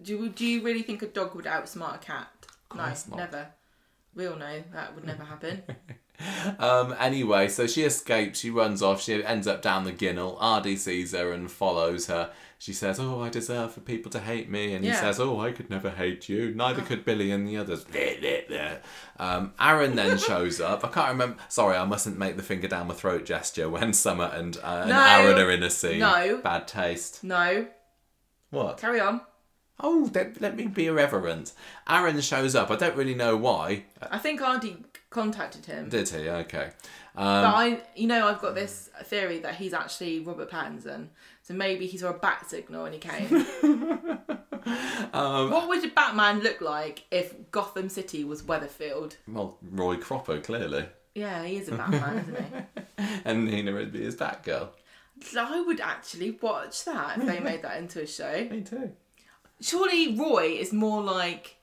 [0.00, 2.28] do you, do you really think a dog would outsmart a cat?
[2.74, 3.48] no, never.
[4.14, 5.62] We all know that would never happen.
[6.58, 10.36] Um, anyway, so she escapes, she runs off, she ends up down the ginnel.
[10.40, 12.30] Aadi sees her and follows her.
[12.62, 14.72] She says, Oh, I deserve for people to hate me.
[14.72, 16.54] And he says, Oh, I could never hate you.
[16.54, 17.84] Neither could Billy and the others.
[19.18, 20.84] Um, Aaron then shows up.
[20.84, 21.38] I can't remember.
[21.48, 24.90] Sorry, I mustn't make the finger down my throat gesture when Summer and, uh, and
[24.90, 25.00] No.
[25.00, 25.98] Aaron are in a scene.
[25.98, 26.40] No.
[26.44, 27.24] Bad taste.
[27.24, 27.66] no,
[28.50, 28.78] What?
[28.78, 29.22] carry on.
[29.80, 31.54] Oh, let, let me be irreverent.
[31.88, 32.70] Aaron shows up.
[32.70, 33.86] I don't really know why.
[34.08, 35.88] I think Auntie contacted him.
[35.88, 36.28] Did he?
[36.28, 36.70] Okay.
[37.16, 41.08] But Um, I, you know, I've got this theory that he's actually Robert Pattinson.
[41.42, 43.46] So maybe he saw a bat signal when he came.
[45.12, 49.16] Um, what would Batman look like if Gotham City was Weatherfield?
[49.28, 50.86] well, Roy Cropper, clearly.
[51.14, 53.04] Yeah, he is a Batman, isn't he?
[53.24, 54.68] And Nina Rigby is Batgirl.
[55.36, 58.32] I would actually watch that if they made that into a show.
[58.50, 58.92] Me too.
[59.60, 61.56] Surely Roy is more like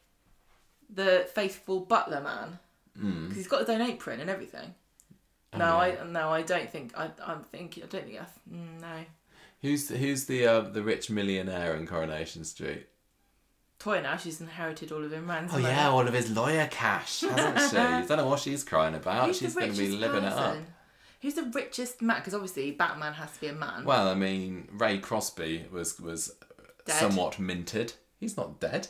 [0.93, 2.60] the faithful butler man
[2.93, 4.76] because he's got his own apron and everything.
[5.57, 6.97] No, I no, I don't think.
[6.97, 7.84] I I'm thinking.
[7.84, 8.19] I don't think.
[8.22, 9.06] I, mm, no,
[9.61, 12.88] Who's who's the uh, the rich millionaire in Coronation Street?
[13.77, 14.18] Toy now.
[14.18, 17.77] She's inherited all of Imran's Oh yeah, all of his lawyer cash, hasn't she?
[17.77, 19.27] I don't know what she's crying about.
[19.27, 20.52] Who's she's going to be living it up.
[20.53, 20.65] person?
[21.22, 22.18] Who's the richest man?
[22.19, 23.84] Because obviously Batman has to be a man.
[23.86, 26.34] Well, I mean, Ray Crosby was was
[26.86, 26.94] Dead.
[26.94, 27.94] somewhat minted.
[28.19, 28.88] He's not dead.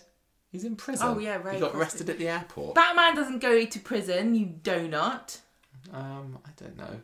[0.51, 1.07] He's in prison.
[1.07, 1.79] Oh, yeah, Ray He got Crosby.
[1.79, 2.73] arrested at the airport.
[2.75, 5.37] Batman doesn't go to prison, you donut.
[5.93, 7.01] um, I don't know.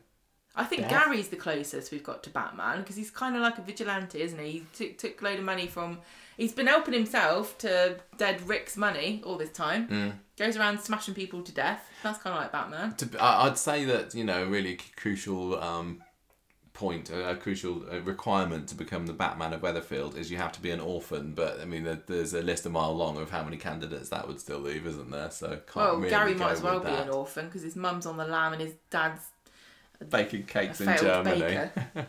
[0.57, 1.05] I think Death?
[1.05, 4.39] Gary's the closest we've got to Batman because he's kind of like a vigilante, isn't
[4.39, 4.51] he?
[4.51, 5.99] He took, took a load of money from.
[6.37, 9.87] He's been helping himself to dead Rick's money all this time.
[9.87, 10.13] Mm.
[10.37, 11.89] Goes around smashing people to death.
[12.03, 12.93] That's kind of like Batman.
[12.95, 16.01] To, I'd say that you know, a really crucial um,
[16.73, 20.61] point, a, a crucial requirement to become the Batman of Weatherfield is you have to
[20.61, 21.31] be an orphan.
[21.33, 24.27] But I mean, there, there's a list a mile long of how many candidates that
[24.27, 25.31] would still leave, isn't there?
[25.31, 27.03] So can't Well, really Gary might as well be that.
[27.07, 29.21] an orphan because his mum's on the lam and his dad's
[30.09, 31.69] baking cakes in Germany.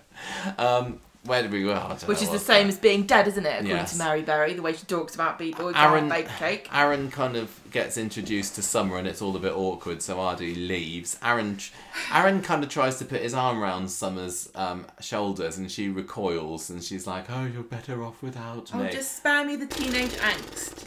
[0.58, 1.74] Um, where did we go?
[2.06, 2.74] Which is the same that.
[2.74, 3.48] as being dead, isn't it?
[3.54, 3.92] According Yes.
[3.92, 6.68] to Mary Berry, the way she talks about people Aaron- bake cake.
[6.72, 10.54] Aaron kind of gets introduced to Summer and it's all a bit awkward, so Aadi
[10.54, 11.18] leaves.
[11.24, 11.58] Aaron
[12.14, 16.70] Aaron kind of tries to put his arm around Summer's um, shoulders and she recoils
[16.70, 18.90] and she's like, Oh, you're better off without Oh, me.
[18.92, 20.84] just spare me the teenage angst.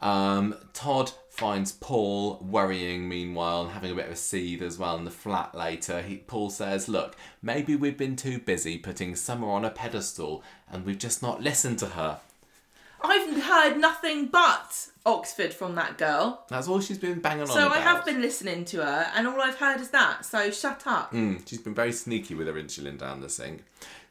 [0.00, 4.96] Um, Todd finds Paul worrying meanwhile and having a bit of a seethe as well
[4.96, 6.02] in the flat later.
[6.02, 10.84] He, Paul says, Look, maybe we've been too busy putting Summer on a pedestal and
[10.84, 12.18] we've just not listened to her.
[13.02, 16.44] I've heard nothing but Oxford from that girl.
[16.48, 17.82] That's all she's been banging on So I about.
[17.82, 20.24] have been listening to her, and all I've heard is that.
[20.24, 21.12] So shut up.
[21.12, 23.62] Mm, she's been very sneaky with her insulin down the sink.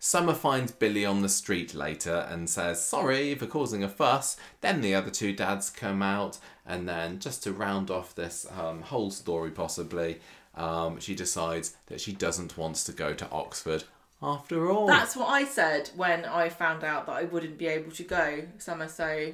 [0.05, 4.37] Summer finds Billy on the street later and says sorry for causing a fuss.
[4.61, 8.83] Then the other two dads come out, and then just to round off this um,
[8.83, 10.19] whole story, possibly,
[10.53, 13.85] um, she decides that she doesn't want to go to Oxford
[14.21, 14.85] after all.
[14.85, 18.43] That's what I said when I found out that I wouldn't be able to go.
[18.59, 19.33] Summer, so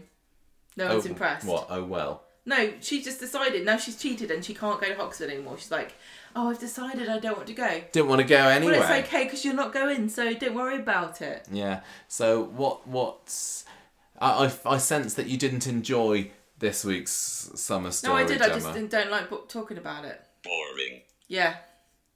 [0.77, 1.45] no oh, one's impressed.
[1.45, 1.67] What?
[1.69, 2.23] Oh well.
[2.45, 3.65] No, she just decided.
[3.65, 5.57] Now she's cheated and she can't go to Oxford anymore.
[5.57, 5.95] She's like,
[6.35, 7.81] oh, I've decided I don't want to go.
[7.91, 8.79] Didn't want to go anyway.
[8.79, 11.47] Well, it's okay because you're not going, so don't worry about it.
[11.51, 11.81] Yeah.
[12.07, 12.87] So what?
[12.87, 13.65] What's?
[14.19, 17.11] I, I I sense that you didn't enjoy this week's
[17.55, 18.13] summer story.
[18.13, 18.25] No.
[18.25, 18.41] I did.
[18.41, 20.21] I just didn't- don't like bo- talking about it.
[20.43, 21.01] Boring.
[21.27, 21.55] Yeah.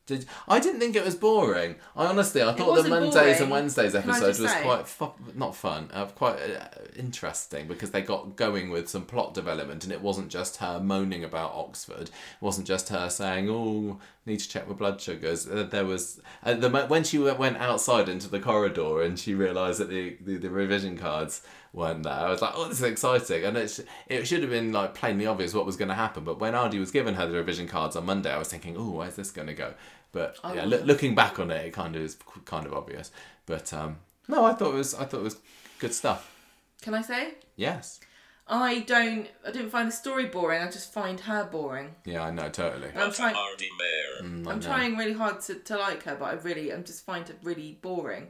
[0.07, 1.75] Did I didn't think it was boring.
[1.95, 3.41] I honestly I thought the Mondays boring.
[3.41, 4.61] and Wednesdays Can I episode was say?
[4.61, 9.33] quite fu- not fun, uh, quite uh, interesting because they got going with some plot
[9.33, 12.03] development and it wasn't just her moaning about Oxford.
[12.03, 12.11] It
[12.41, 16.53] wasn't just her saying, "Oh, need to check my blood sugars." Uh, there was uh,
[16.53, 20.37] the when she went- went outside into the corridor and she realised that the, the
[20.37, 21.41] the revision cards
[21.73, 22.13] weren't there.
[22.13, 24.93] I was like, "Oh, this is exciting!" And it sh- it should have been like
[24.93, 26.23] plainly obvious what was going to happen.
[26.23, 28.91] But when Aadi was given her the revision cards on Monday, I was thinking, "Oh,
[28.91, 29.73] where's this going to go?"
[30.15, 30.87] But I yeah, wasn't.
[30.87, 33.11] looking back on it, it kind of is kind of obvious.
[33.45, 33.97] But um,
[34.29, 35.37] no, I thought it was I thought it was
[35.77, 36.33] good stuff.
[36.81, 37.33] Can I say?
[37.57, 37.99] Yes.
[38.47, 39.27] I don't.
[39.45, 40.61] I didn't find the story boring.
[40.61, 41.95] I just find her boring.
[42.05, 42.91] Yeah, I know totally.
[42.95, 43.35] I'm trying.
[43.35, 47.03] Mm, I I'm trying really hard to, to like her, but I really, I'm just
[47.03, 48.27] find her really boring.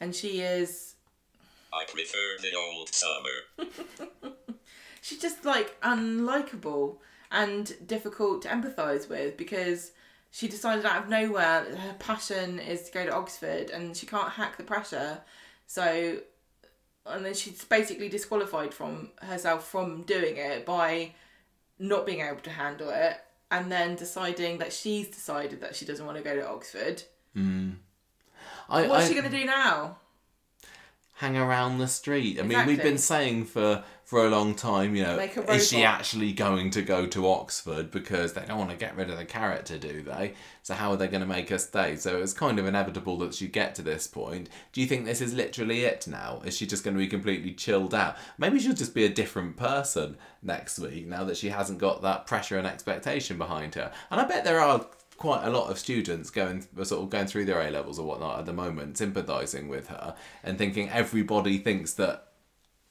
[0.00, 0.94] And she is.
[1.72, 4.36] I prefer the old summer.
[5.02, 6.98] she's just like unlikable
[7.32, 9.90] and difficult to empathise with because
[10.34, 14.04] she decided out of nowhere that her passion is to go to Oxford and she
[14.04, 15.20] can't hack the pressure.
[15.68, 16.18] So,
[17.06, 21.12] and then she's basically disqualified from herself from doing it by
[21.78, 23.18] not being able to handle it
[23.52, 27.04] and then deciding that she's decided that she doesn't want to go to Oxford.
[27.32, 27.70] Hmm.
[28.68, 29.98] I, What's I she going to do now?
[31.18, 32.40] hang around the street.
[32.40, 35.18] I mean, we've been saying for for a long time, you know,
[35.48, 39.08] is she actually going to go to Oxford because they don't want to get rid
[39.08, 40.34] of the character, do they?
[40.62, 41.96] So how are they going to make her stay?
[41.96, 44.50] So it's kind of inevitable that she'd get to this point.
[44.72, 46.42] Do you think this is literally it now?
[46.44, 48.16] Is she just going to be completely chilled out?
[48.36, 52.26] Maybe she'll just be a different person next week now that she hasn't got that
[52.26, 53.90] pressure and expectation behind her.
[54.10, 54.86] And I bet there are
[55.16, 58.40] quite a lot of students going sort of going through their A levels or whatnot
[58.40, 62.33] at the moment, sympathising with her and thinking everybody thinks that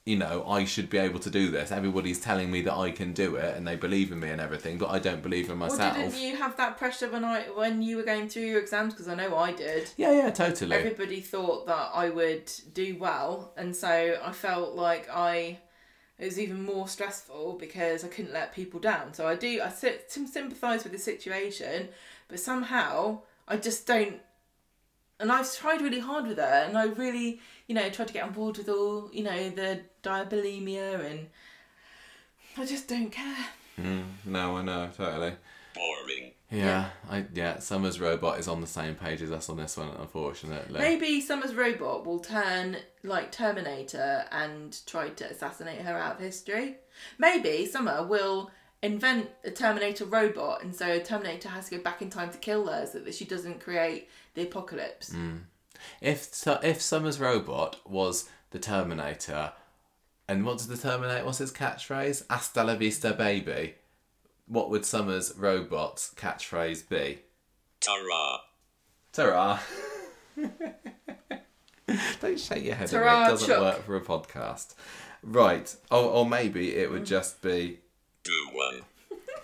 [0.06, 1.72] you know I should be able to do this.
[1.72, 4.78] Everybody's telling me that I can do it and they believe in me and everything,
[4.78, 5.80] but I don't believe in myself.
[5.80, 8.94] Well, didn't you have that pressure when I when you were going through your exams?
[8.94, 9.90] Because I know I did.
[9.96, 10.76] Yeah, yeah, totally.
[10.76, 15.60] Everybody thought that I would do well, and so I felt like I
[16.20, 19.14] it was even more stressful because I couldn't let people down.
[19.14, 21.90] So I do I sy- sympathise with the situation,
[22.28, 24.20] but somehow I just don't.
[25.24, 28.26] And I've tried really hard with her, and I really, you know, tried to get
[28.26, 31.28] on board with all, you know, the diabulimia, and
[32.58, 33.46] I just don't care.
[33.80, 35.36] Mm, no, I know, totally.
[35.74, 36.34] Boring.
[36.52, 39.92] Yeah, I yeah, Summer's robot is on the same page as us on this one,
[39.98, 40.82] unfortunately.
[40.82, 46.76] Maybe Summer's robot will turn like Terminator and try to assassinate her out of history.
[47.18, 48.52] Maybe Summer will
[48.82, 52.68] invent a Terminator robot, and so Terminator has to go back in time to kill
[52.68, 55.12] her so that she doesn't create the apocalypse.
[55.12, 55.42] Mm.
[56.02, 56.30] If
[56.64, 59.54] if Summer's robot was the Terminator,
[60.28, 61.26] and what's the Terminator?
[61.26, 62.26] What's his catchphrase?
[62.30, 63.76] Hasta la vista, baby.
[64.48, 67.20] What would Summer's robot's catchphrase be?
[67.80, 68.40] Tara.
[69.12, 69.60] Ta-ra.
[72.22, 72.92] Don't shake your head at.
[72.92, 73.60] Ta-ra, It doesn't Chuck.
[73.62, 74.74] work for a podcast.
[75.22, 75.74] Right.
[75.92, 77.80] Or, or maybe it would just be
[78.24, 78.82] Do one.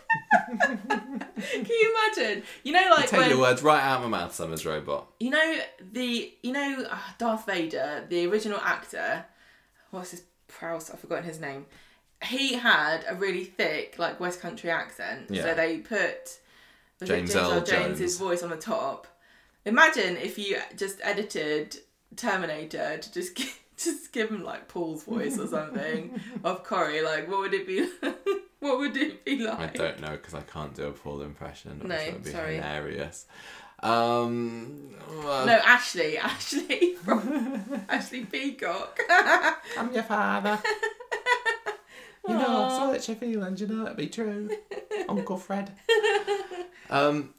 [0.90, 2.44] Can you imagine?
[2.64, 5.08] You know, like take when your words right out of my mouth, Summer's robot.
[5.20, 5.60] you know
[5.92, 9.26] the you know uh, Darth Vader, the original actor.
[9.92, 10.90] What's his Prowse?
[10.92, 11.66] I've forgotten his name.
[12.24, 15.28] He had a really thick, like West Country accent.
[15.30, 15.44] Yeah.
[15.44, 16.40] So they put
[17.04, 18.18] James James Earl Earl Jones' Jones.
[18.18, 19.08] voice on the top.
[19.66, 21.78] Imagine if you just edited
[22.16, 23.40] Terminator to just
[23.84, 27.90] just give him like Paul's voice or something of Corrie, like what would it be?
[28.60, 29.60] what would it be like?
[29.60, 31.82] I don't know because I can't do a Paul impression.
[31.84, 32.56] No, which would be sorry.
[32.56, 33.26] hilarious.
[33.82, 34.90] Um,
[35.24, 39.00] well, No, Ashley, Ashley from Ashley Peacock.
[39.78, 40.60] I'm your father.
[42.28, 43.62] you know, I saw that your feelings.
[43.62, 44.50] You know it'd be true,
[45.08, 45.72] Uncle Fred.
[46.90, 47.34] Um,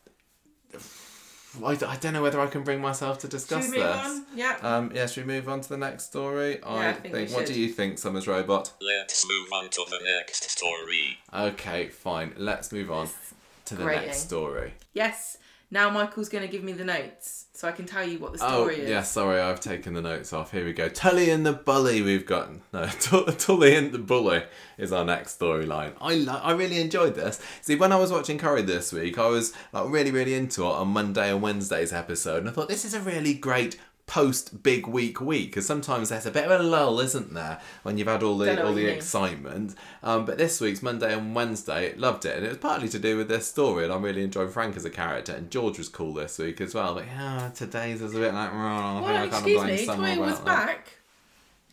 [1.64, 4.06] I, I don't know whether I can bring myself to Should discuss we move this.
[4.06, 4.24] on?
[4.34, 4.56] Yeah.
[4.62, 6.58] Um, yeah, should we move on to the next story?
[6.62, 8.72] Yeah, I think we What do you think, Summers Robot?
[8.80, 11.18] Let's move on to the next story.
[11.34, 12.34] Okay, fine.
[12.36, 13.08] Let's move on
[13.64, 14.06] to the grating.
[14.06, 14.74] next story.
[14.94, 15.38] Yes.
[15.72, 18.42] Now Michael's going to give me the notes so I can tell you what the
[18.42, 18.88] Oh, story is.
[18.88, 20.50] yeah, sorry, I've taken the notes off.
[20.50, 20.88] Here we go.
[20.88, 22.50] Tully and the Bully, we've got.
[22.72, 24.44] No, Tu- Tully and the Bully
[24.78, 25.92] is our next storyline.
[26.00, 27.38] I lo- I really enjoyed this.
[27.60, 30.68] See, when I was watching Corrie this week, I was like really, really into it
[30.72, 33.78] on Monday and Wednesday's episode, and I thought this is a really great
[34.10, 37.96] post big week week because sometimes there's a bit of a lull isn't there when
[37.96, 39.72] you've had all the all the excitement
[40.02, 43.16] um, but this week's monday and wednesday loved it and it was partly to do
[43.16, 46.12] with this story and i'm really enjoying frank as a character and george was cool
[46.12, 49.10] this week as well but yeah today's is a bit like oh, I think I
[49.20, 50.44] Well, kinda excuse me, Toyah was that.
[50.44, 50.88] back.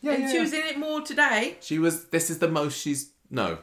[0.02, 0.42] yeah, and yeah, she yeah.
[0.44, 1.58] was in it more today.
[1.60, 2.06] She was.
[2.06, 3.10] This is the most she's.
[3.32, 3.58] No.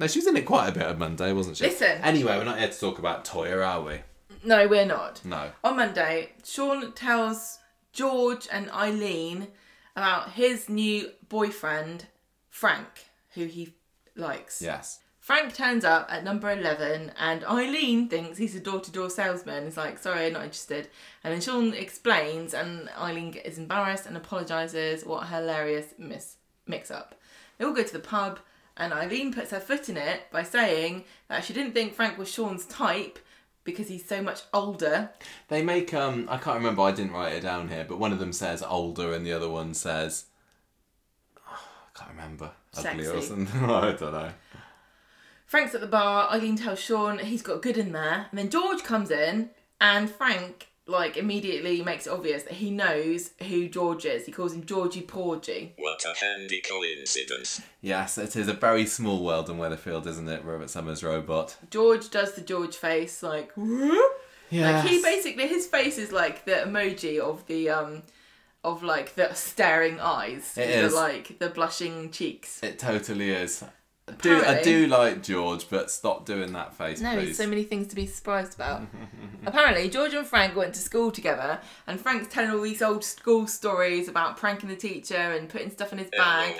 [0.00, 1.64] No, she was in it quite a bit on Monday, wasn't she?
[1.64, 2.00] Listen.
[2.02, 4.00] Anyway, we're not here to talk about Toyah, are we?
[4.44, 5.20] No, we're not.
[5.24, 5.50] No.
[5.62, 7.58] On Monday, Sean tells
[7.94, 9.48] George and Eileen
[9.96, 12.06] about his new boyfriend,
[12.50, 13.74] Frank, who he
[14.16, 14.60] likes.
[14.60, 15.00] Yes.
[15.20, 19.64] Frank turns up at number 11 and Eileen thinks he's a door-to-door salesman.
[19.64, 20.88] He's like, sorry, I'm not interested.
[21.22, 25.06] And then Sean explains and Eileen is embarrassed and apologises.
[25.06, 27.14] What a hilarious miss mix-up.
[27.56, 28.40] They all go to the pub
[28.76, 32.30] and Eileen puts her foot in it by saying that she didn't think Frank was
[32.30, 33.18] Sean's type
[33.64, 35.10] because he's so much older.
[35.48, 38.18] They make um I can't remember, I didn't write it down here, but one of
[38.18, 40.26] them says older and the other one says
[41.48, 42.52] I can't remember.
[42.76, 43.64] Ugly or something.
[43.70, 44.32] I don't know.
[45.46, 46.30] Frank's at the bar.
[46.32, 48.26] Eileen tells Sean he's got good in there.
[48.30, 49.50] And then George comes in,
[49.80, 54.26] and Frank, like, immediately makes it obvious that he knows who George is.
[54.26, 55.72] He calls him Georgie Porgy.
[55.78, 57.62] What a handy coincidence.
[57.80, 61.56] Yes, it is a very small world in Weatherfield, isn't it, Robert Summers robot?
[61.70, 64.82] George does the George face, like, Yeah.
[64.82, 68.02] like he basically, his face is like the emoji of the, um,
[68.62, 70.56] of like the staring eyes.
[70.56, 72.62] It the, like the blushing cheeks.
[72.62, 73.64] It totally is.
[74.06, 77.24] I do I do like George, but stop doing that face, No, please.
[77.24, 78.82] there's so many things to be surprised about.
[79.46, 83.46] Apparently, George and Frank went to school together, and Frank's telling all these old school
[83.46, 86.54] stories about pranking the teacher and putting stuff in his bag.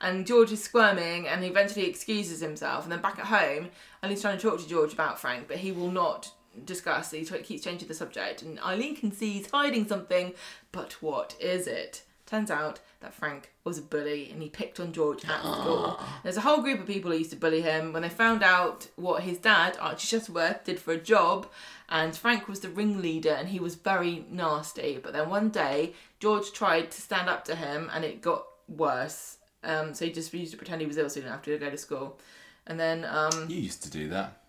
[0.00, 2.84] And George is squirming, and he eventually excuses himself.
[2.84, 3.68] And then back at home,
[4.02, 6.32] and he's trying to talk to George about Frank, but he will not
[6.64, 7.10] discuss.
[7.12, 10.32] He t- keeps changing the subject, and Eileen can see he's hiding something.
[10.72, 12.02] But what is it?
[12.32, 16.00] Turns out that Frank was a bully and he picked on George at school.
[16.22, 17.92] There's a whole group of people who used to bully him.
[17.92, 21.46] When they found out what his dad, Archie Shuttleworth, did for a job,
[21.90, 24.98] and Frank was the ringleader and he was very nasty.
[25.02, 29.36] But then one day, George tried to stand up to him and it got worse.
[29.62, 31.58] Um, so he just used to pretend he was ill so he didn't have to
[31.58, 32.18] go to school.
[32.66, 34.40] And then, um, You used to do that.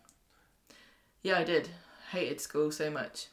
[1.22, 1.68] yeah, I did.
[2.12, 3.28] Hated school so much.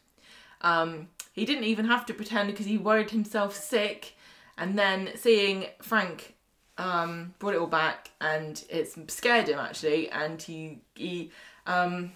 [0.60, 4.16] Um, he didn't even have to pretend because he worried himself sick.
[4.60, 6.34] And then seeing Frank
[6.76, 10.10] um, brought it all back, and it scared him actually.
[10.10, 11.30] And he he
[11.66, 12.12] um,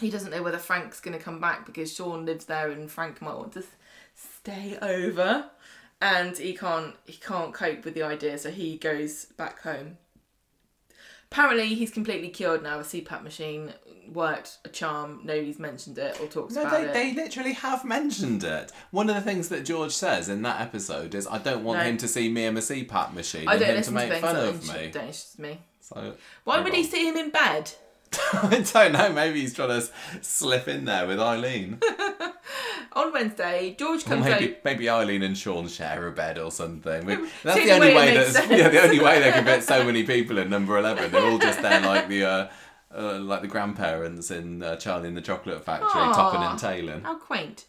[0.00, 3.20] he doesn't know whether Frank's going to come back because Sean lives there, and Frank
[3.20, 3.64] might want to
[4.14, 5.50] stay over.
[6.00, 9.98] And he can't he can't cope with the idea, so he goes back home.
[11.34, 12.78] Apparently, he's completely cured now.
[12.78, 13.72] The CPAP machine
[14.12, 15.20] worked a charm.
[15.24, 16.92] Nobody's mentioned it or talks No, about they, it.
[16.92, 18.70] they literally have mentioned it.
[18.92, 21.86] One of the things that George says in that episode is, "I don't want No.
[21.86, 24.20] him to see me in a CPAP machine I and him to listen to make
[24.20, 25.58] fun of me." don't interest me.
[25.80, 27.72] So Why would he see him in bed?
[28.32, 29.12] I don't know.
[29.12, 29.88] Maybe he's trying to
[30.22, 31.80] slip in there with Eileen.
[32.92, 34.56] On Wednesday, George Or comes maybe out.
[34.64, 37.04] maybe Eileen and Sean share a bed or something.
[37.04, 38.08] We- That's the only way way.
[38.12, 38.60] it makes That's sense.
[38.60, 41.10] yeah, the only way they can fit so many people in number eleven.
[41.10, 42.48] They're all just there like the uh,
[42.96, 47.00] uh, like the grandparents in uh, Charlie and the Chocolate Factory, topping and tailing.
[47.02, 47.64] How quaint.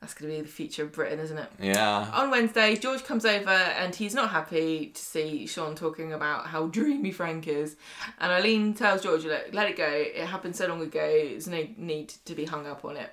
[0.00, 1.50] That's going to be the future of Britain, isn't it?
[1.60, 2.10] Yeah.
[2.14, 6.68] On Wednesday, George comes over and he's not happy to see Sean talking about how
[6.68, 7.76] dreamy Frank is.
[8.18, 9.86] And Eileen tells George, Look, let it go.
[9.86, 11.06] It happened so long ago.
[11.06, 13.10] There's no need to be hung up on it.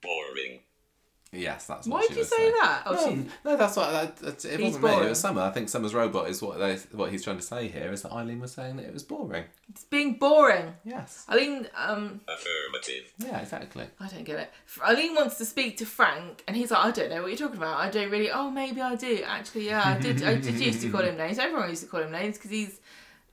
[0.00, 0.60] Boring.
[1.34, 2.52] Yes, that's Why what she did you was say saying.
[2.60, 2.82] that?
[2.84, 5.06] Oh, no, she's- no, that's what that, that's, it He's wasn't me.
[5.06, 5.40] It was Summer.
[5.40, 8.12] I think Summer's robot is what they what he's trying to say here is that
[8.12, 9.44] Eileen was saying that it was boring.
[9.70, 10.74] It's being boring.
[10.84, 11.24] Yes.
[11.30, 13.12] Eileen, um, Affirmative.
[13.16, 13.86] Yeah, exactly.
[13.98, 14.50] I don't get it.
[14.86, 17.56] Eileen wants to speak to Frank, and he's like, I don't know what you're talking
[17.56, 17.78] about.
[17.78, 18.30] I don't really.
[18.30, 19.22] Oh, maybe I do.
[19.26, 20.22] Actually, yeah, I did.
[20.22, 21.38] I did used to call him names.
[21.38, 22.78] Everyone used to call him names because he's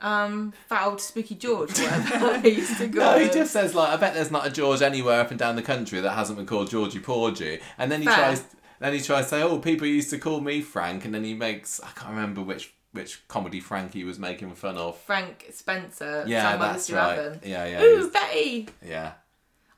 [0.02, 3.98] um, old Spooky George, whatever he used to call No, he just says like, I
[3.98, 6.70] bet there's not a George anywhere up and down the country that hasn't been called
[6.70, 7.60] Georgie Porgy.
[7.78, 8.16] And then he Fair.
[8.16, 8.44] tries,
[8.80, 11.34] then he tries to say, oh, people used to call me Frank, and then he
[11.34, 14.98] makes, I can't remember which which comedy Frankie was making fun of.
[15.02, 16.24] Frank Spencer.
[16.28, 17.20] Yeah, Sam that's right.
[17.20, 17.40] 11.
[17.46, 18.68] Yeah, yeah, Ooh, was- Betty.
[18.84, 19.12] yeah.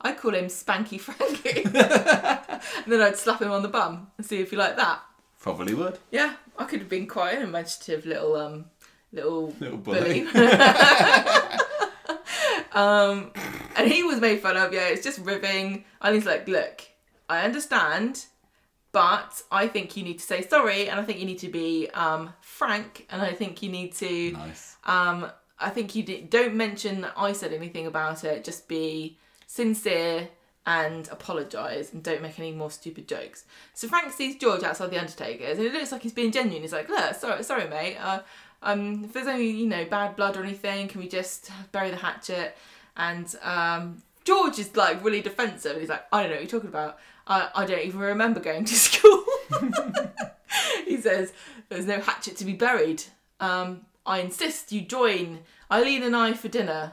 [0.00, 1.62] I call him Spanky Frankie.
[1.64, 1.74] and
[2.92, 5.00] then I'd slap him on the bum and see if he liked that.
[5.38, 5.98] Probably would.
[6.10, 8.64] Yeah, I could have been quite an imaginative little um
[9.12, 10.24] little, Little bully.
[10.24, 10.26] bully.
[12.72, 13.30] um,
[13.76, 14.72] and he was made fun of.
[14.72, 15.84] Yeah, it's just ribbing.
[16.00, 16.82] And he's like, "Look,
[17.28, 18.26] I understand,
[18.92, 21.88] but I think you need to say sorry, and I think you need to be
[21.94, 24.76] um frank, and I think you need to Nice.
[24.84, 28.44] um I think you don't mention that I said anything about it.
[28.44, 30.28] Just be sincere."
[30.64, 33.46] And apologise and don't make any more stupid jokes.
[33.74, 36.62] So Frank sees George outside the Undertaker's and it looks like he's being genuine.
[36.62, 37.96] He's like, "Look, sorry, sorry, mate.
[38.00, 38.20] Uh,
[38.62, 41.96] um, if there's any, you know, bad blood or anything, can we just bury the
[41.96, 42.56] hatchet?"
[42.96, 45.78] And um, George is like really defensive.
[45.80, 46.98] He's like, "I don't know what you're talking about.
[47.26, 49.24] I, I don't even remember going to school."
[50.86, 51.32] he says,
[51.68, 53.02] "There's no hatchet to be buried.
[53.40, 55.40] Um, I insist you join
[55.70, 56.92] Eileen and I for dinner."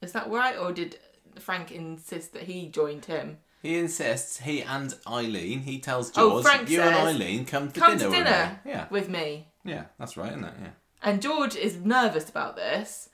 [0.00, 0.96] Is that right, or did
[1.40, 3.38] Frank insist that he joined him?
[3.62, 7.72] He insists, he and Eileen, he tells George, Oh, George, Frank you and Eileen come
[7.72, 8.70] to Come dinner, to with dinner me.
[8.70, 8.86] Yeah.
[8.90, 9.48] with me.
[9.64, 10.54] Yeah, that's right, isn't it?
[10.62, 10.68] Yeah.
[11.02, 13.08] And George is nervous about this.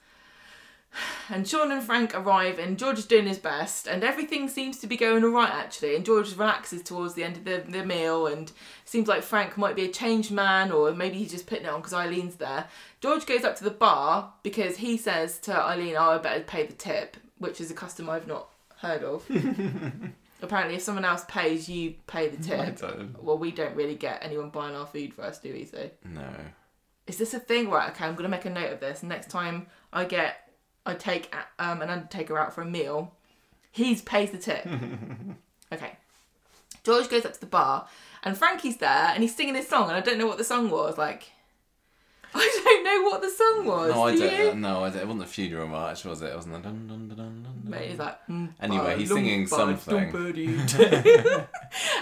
[1.28, 4.86] And Sean and Frank arrive, and George is doing his best, and everything seems to
[4.86, 5.96] be going alright actually.
[5.96, 8.52] And George relaxes towards the end of the, the meal, and
[8.84, 11.80] seems like Frank might be a changed man, or maybe he's just putting it on
[11.80, 12.66] because Eileen's there.
[13.00, 16.64] George goes up to the bar because he says to Eileen, Oh, I better pay
[16.66, 19.28] the tip, which is a custom I've not heard of.
[20.42, 22.58] Apparently, if someone else pays, you pay the tip.
[23.20, 25.64] Well, we don't really get anyone buying our food for us, do we?
[25.64, 26.28] So No.
[27.06, 27.70] Is this a thing?
[27.70, 29.02] Right, okay, I'm gonna make a note of this.
[29.02, 30.50] Next time I get,
[30.86, 33.12] I take um, an undertaker out for a meal,
[33.70, 34.66] he pays the tip.
[35.72, 35.96] okay.
[36.84, 37.88] George goes up to the bar,
[38.22, 40.70] and Frankie's there, and he's singing his song, and I don't know what the song
[40.70, 40.98] was.
[40.98, 41.30] Like,
[42.34, 43.94] I don't know what the song was.
[43.94, 44.38] No, I do don't.
[44.38, 44.54] you?
[44.60, 45.00] No, I don't.
[45.00, 46.26] It wasn't a funeral march, was it?
[46.26, 47.62] It wasn't a dun dun dun dun dun.
[47.64, 50.10] Mate, he's like, mm, Anyway, he's singing something.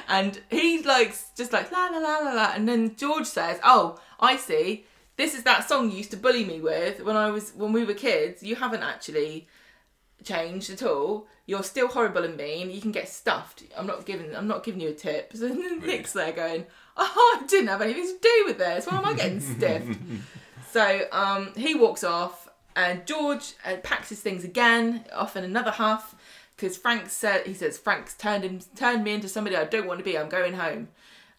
[0.08, 4.00] and he's like, just like la la la la la, and then George says, "Oh,
[4.18, 4.86] I see.
[5.22, 7.84] This is that song you used to bully me with when I was when we
[7.84, 8.42] were kids.
[8.42, 9.46] You haven't actually
[10.24, 11.28] changed at all.
[11.46, 12.72] You're still horrible and mean.
[12.72, 13.62] You can get stuffed.
[13.78, 14.34] I'm not giving.
[14.34, 16.66] I'm not giving you a tip." So then Nick's there going,
[16.96, 18.86] "Oh, I didn't have anything to do with this.
[18.86, 19.96] Why am I getting stiffed?"
[20.72, 25.70] So um, he walks off, and George uh, packs his things again, off in another
[25.70, 26.16] huff,
[26.56, 30.00] because Frank said he says Frank's turned him turned me into somebody I don't want
[30.00, 30.18] to be.
[30.18, 30.88] I'm going home,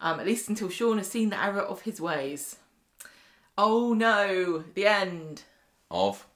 [0.00, 2.56] um, at least until Sean has seen the error of his ways.
[3.56, 4.64] Oh no!
[4.74, 5.42] The end.
[5.90, 6.26] Of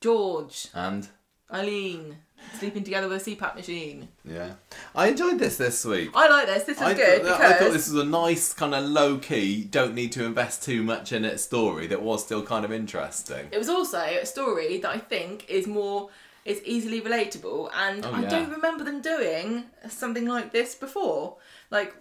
[0.00, 1.08] George, and
[1.52, 2.18] Eileen,
[2.58, 4.08] sleeping together with a CPAP machine.
[4.24, 4.52] yeah,
[4.94, 6.10] I enjoyed this this week.
[6.14, 6.64] I like this.
[6.64, 9.18] This is I, good thought, because I thought this was a nice kind of low
[9.18, 12.70] key, don't need to invest too much in it story that was still kind of
[12.72, 13.48] interesting.
[13.50, 16.10] It was also a story that I think is more
[16.44, 18.28] is easily relatable, and Oh, I yeah.
[18.28, 21.38] don't remember them doing something like this before.
[21.70, 21.94] Like,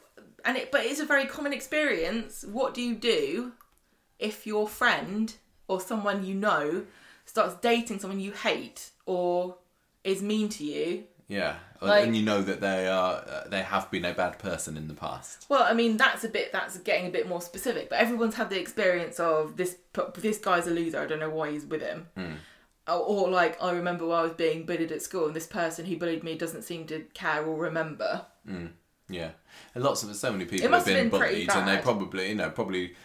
[0.45, 2.43] and it, but it's a very common experience.
[2.51, 3.53] What do you do
[4.19, 5.33] if your friend
[5.67, 6.85] or someone you know
[7.25, 9.57] starts dating someone you hate or
[10.03, 11.05] is mean to you?
[11.29, 14.75] Yeah, Like- and you know that they are uh, they have been a bad person
[14.77, 15.45] in the past.
[15.49, 18.49] Well, I mean that's a bit that's getting a bit more specific, but everyone's had
[18.49, 19.77] the experience of this.
[20.17, 20.99] This guy's a loser.
[20.99, 22.07] I don't know why he's with him.
[22.85, 25.85] Or, or like I remember when I was being bullied at school, and this person
[25.85, 28.25] who bullied me doesn't seem to care or remember.
[29.09, 29.31] Yeah,
[29.73, 32.95] and lots of so many people have been, bullied, and they probably you know probably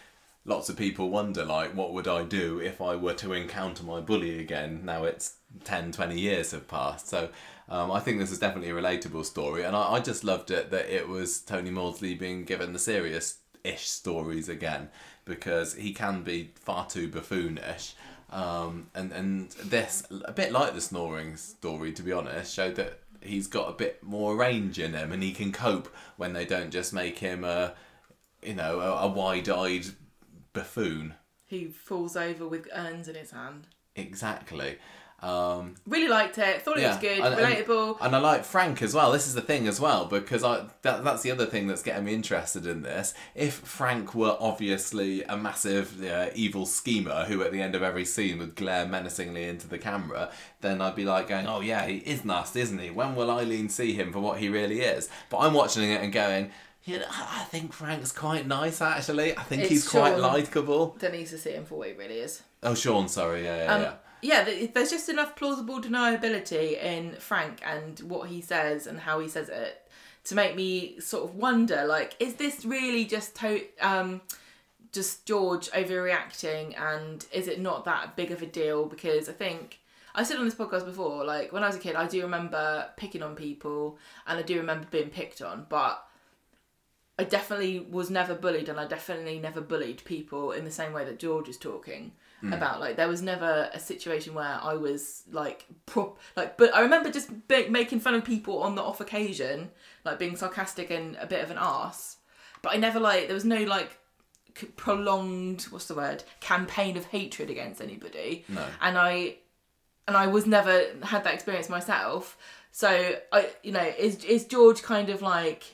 [0.49, 4.01] lots of people wonder like what would I do if I were to encounter my
[4.01, 4.81] bully again.
[4.83, 7.29] Now it's 10, 20 years have passed, so.
[7.71, 10.71] Um, I think this is definitely a relatable story, and I, I just loved it
[10.71, 14.89] that it was Tony Maudsley being given the serious-ish stories again
[15.23, 17.93] because he can be far too buffoonish.
[18.31, 22.99] Um, and and this a bit like the snoring story, to be honest, showed that
[23.21, 26.71] he's got a bit more range in him, and he can cope when they don't
[26.71, 27.73] just make him a,
[28.41, 29.85] you know, a, a wide-eyed
[30.53, 31.15] buffoon.
[31.49, 33.67] Who falls over with urns in his hand.
[33.95, 34.77] Exactly.
[35.21, 36.61] Um, Really liked it.
[36.61, 37.19] Thought it was good.
[37.19, 37.97] and- and- relatable.
[37.99, 39.11] And, I like Frank as well.
[39.11, 42.05] This is the thing as well because I that, that's the other thing that's getting
[42.05, 43.13] me interested in this.
[43.35, 48.05] If Frank were obviously a massive uh, evil schemer who at the end of every
[48.05, 50.31] scene would glare menacingly into the camera,
[50.61, 52.89] then I'd be like going, "Oh yeah, he is nasty, isn't he?
[52.89, 56.13] When will Eileen see him for what he really is?" But I'm watching it and
[56.13, 56.51] going.
[56.85, 59.37] You know, I think Frank's quite nice actually.
[59.37, 60.95] I think It's he's quite likable.
[60.99, 62.41] Don't need to see him for what he really is.
[62.63, 63.93] Oh, Sean, sorry, yeah, yeah, Um, yeah.
[64.45, 69.27] yeah, there's just enough plausible deniability in Frank and what he says and how he
[69.27, 69.87] says it
[70.25, 74.21] to make me sort of wonder, like, is this really just to- um,
[74.91, 78.85] just George overreacting, and is it not that big of a deal?
[78.85, 79.79] Because I think
[80.15, 82.89] I said on this podcast before, like when I was a kid, I do remember
[82.97, 83.97] picking on people,
[84.27, 86.03] and I do remember being picked on, but
[87.19, 91.03] I definitely was never bullied, and I definitely never bullied people in the same way
[91.03, 92.53] that George is talking hmm.
[92.53, 92.79] about.
[92.79, 96.55] Like there was never a situation where I was like prop, like.
[96.55, 99.69] But I remember just making fun of people on the off occasion,
[100.05, 102.15] like being sarcastic and a bit of an ass.
[102.61, 103.97] But I never like there was no like
[104.57, 108.45] c- prolonged what's the word campaign of hatred against anybody.
[108.47, 108.65] No.
[108.79, 109.39] And I
[110.07, 112.37] and I was never had that experience myself.
[112.71, 115.65] So I, you know, is is George kind of like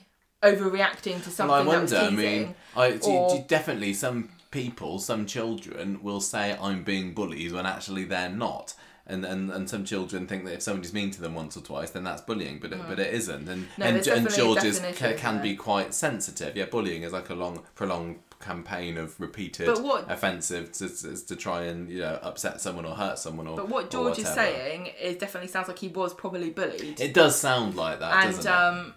[0.51, 2.07] overreacting to something Well, I that was wonder.
[2.07, 7.13] I mean, I, do- or- do- definitely some people, some children will say I'm being
[7.13, 8.73] bullied when actually they're not.
[9.07, 11.91] And, and, and some children think that if somebody's mean to them once or twice,
[11.91, 13.47] then that's bullying, but it, but it isn't.
[13.47, 16.57] And No, and, and definitely a George is, definition, can, can be quite sensitive.
[16.57, 21.35] Yeah, bullying is like a long, prolonged campaign of repeated what- offensive to, to, to
[21.35, 23.55] try and you know upset someone or hurt someone or.
[23.55, 26.99] But what or George is saying it definitely sounds like he was probably bullied.
[26.99, 28.55] it does sound like that, and doesn't it?
[28.55, 28.93] um,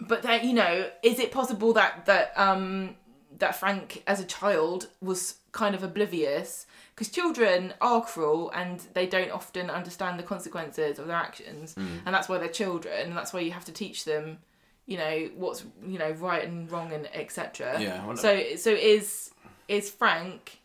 [0.00, 2.96] but then you know, is it possible that that um
[3.38, 6.66] that Frank as a child was kind of oblivious?
[6.94, 12.00] Because children are cruel and they don't often understand the consequences of their actions, Mm.
[12.04, 14.38] and that's why they're children, and that's why you have to teach them,
[14.86, 17.80] you know, what's you know right and wrong and etc.
[17.80, 19.30] Yeah, So so is
[19.68, 20.58] is Frank?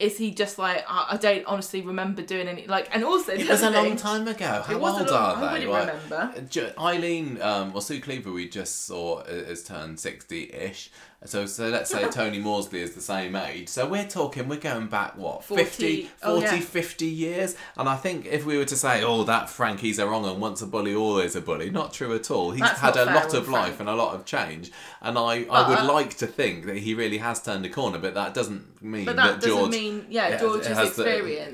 [0.00, 3.48] Is he just like I, I don't honestly remember doing any like and also It
[3.48, 4.62] was a long time ago.
[4.66, 5.66] How It was a old long- are I they?
[5.68, 6.74] wouldn't Like, remember.
[6.78, 10.90] Eileen, um, well, Sue Cleaver, we just saw i- is turned sixty-ish.
[11.26, 13.68] So, so let's say Tony Maudsley is the same age.
[13.68, 16.60] So we're talking, we're going back what 40 50, 40, oh, yeah.
[16.60, 17.56] 50 years.
[17.76, 20.40] And I think if we were to say, oh, that Frank, he's a wrong and
[20.40, 22.50] once a bully, always a bully, not true at all.
[22.50, 23.80] He's That's had a lot of life Frank.
[23.80, 24.70] and a lot of change.
[25.00, 28.14] And I, I would like to think that he really has turned a corner, but
[28.14, 29.70] that doesn't mean But that doesn't George.
[29.70, 31.04] mean yeah, George's has the-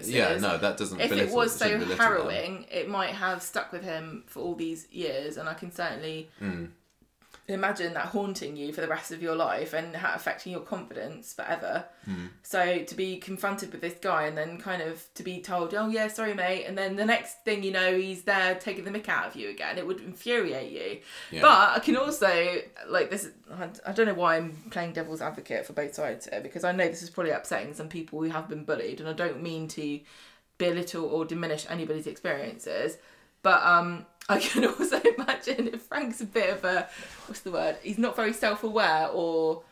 [0.06, 1.00] yeah, no, that doesn't.
[1.00, 1.98] if it was so shouldn't them.
[1.98, 6.28] harrowing, it might have stuck with him for all these years, and I can certainly
[6.38, 6.66] Hmm.
[7.54, 11.84] Imagine that haunting you for the rest of your life and affecting your confidence forever.
[12.04, 12.26] Hmm.
[12.42, 15.88] So to be confronted with this guy and then kind of to be told, "Oh
[15.88, 19.08] yeah, sorry, mate," and then the next thing you know, he's there taking the mick
[19.08, 19.78] out of you again.
[19.78, 21.00] It would infuriate you.
[21.30, 21.42] Yeah.
[21.42, 23.28] But I can also like this.
[23.50, 26.72] I- I don't know why I'm playing devil's advocate for both sides here because I
[26.72, 29.68] know this is probably upsetting some people who have been bullied, and I don't mean
[29.68, 30.00] to
[30.58, 32.98] belittle or diminish anybody's experiences.
[33.42, 36.88] But um, I can also imagine if Frank's a bit of a
[37.26, 37.76] what's the word?
[37.82, 39.62] He's not very self-aware, or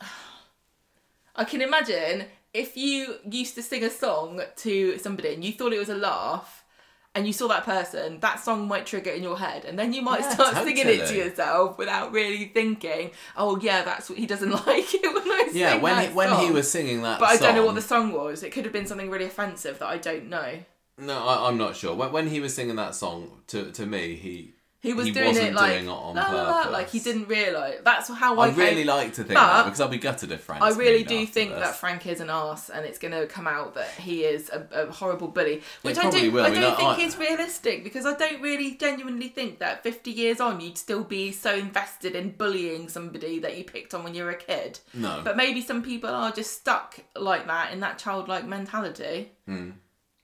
[1.36, 5.72] I can imagine if you used to sing a song to somebody and you thought
[5.72, 6.64] it was a laugh.
[7.12, 10.00] And you saw that person, that song might trigger in your head, and then you
[10.00, 14.26] might Yeah, start singing it to yourself without really thinking, "Oh yeah, that's what he
[14.26, 17.30] doesn't like it when I Yeah, sing when he, when he was singing that But
[17.30, 18.44] I don't know what the song was.
[18.44, 20.60] It could have been something really offensive that I don't know.
[21.00, 21.94] No, I, I'm not sure.
[21.94, 25.36] When, when he was singing that song, to to me, he He was He doing
[25.36, 27.80] it like doing it on la, la, la, like he didn't realise.
[27.84, 28.48] That's how I.
[28.48, 30.62] I really came- like to think But that because I'll be gutted if Frank.
[30.62, 31.60] I really do think this.
[31.60, 34.66] that Frank is an ass, and it's going to come out that he is a,
[34.72, 36.32] a horrible bully, which I don't.
[36.32, 36.44] will.
[36.44, 40.40] I don't think I- is realistic because I don't really genuinely think that fifty years
[40.40, 44.24] on you'd still be so invested in bullying somebody that you picked on when you
[44.24, 44.80] were a kid.
[44.94, 45.20] No.
[45.24, 49.32] But maybe some people are just stuck like that in that childlike mentality.
[49.46, 49.70] Hmm.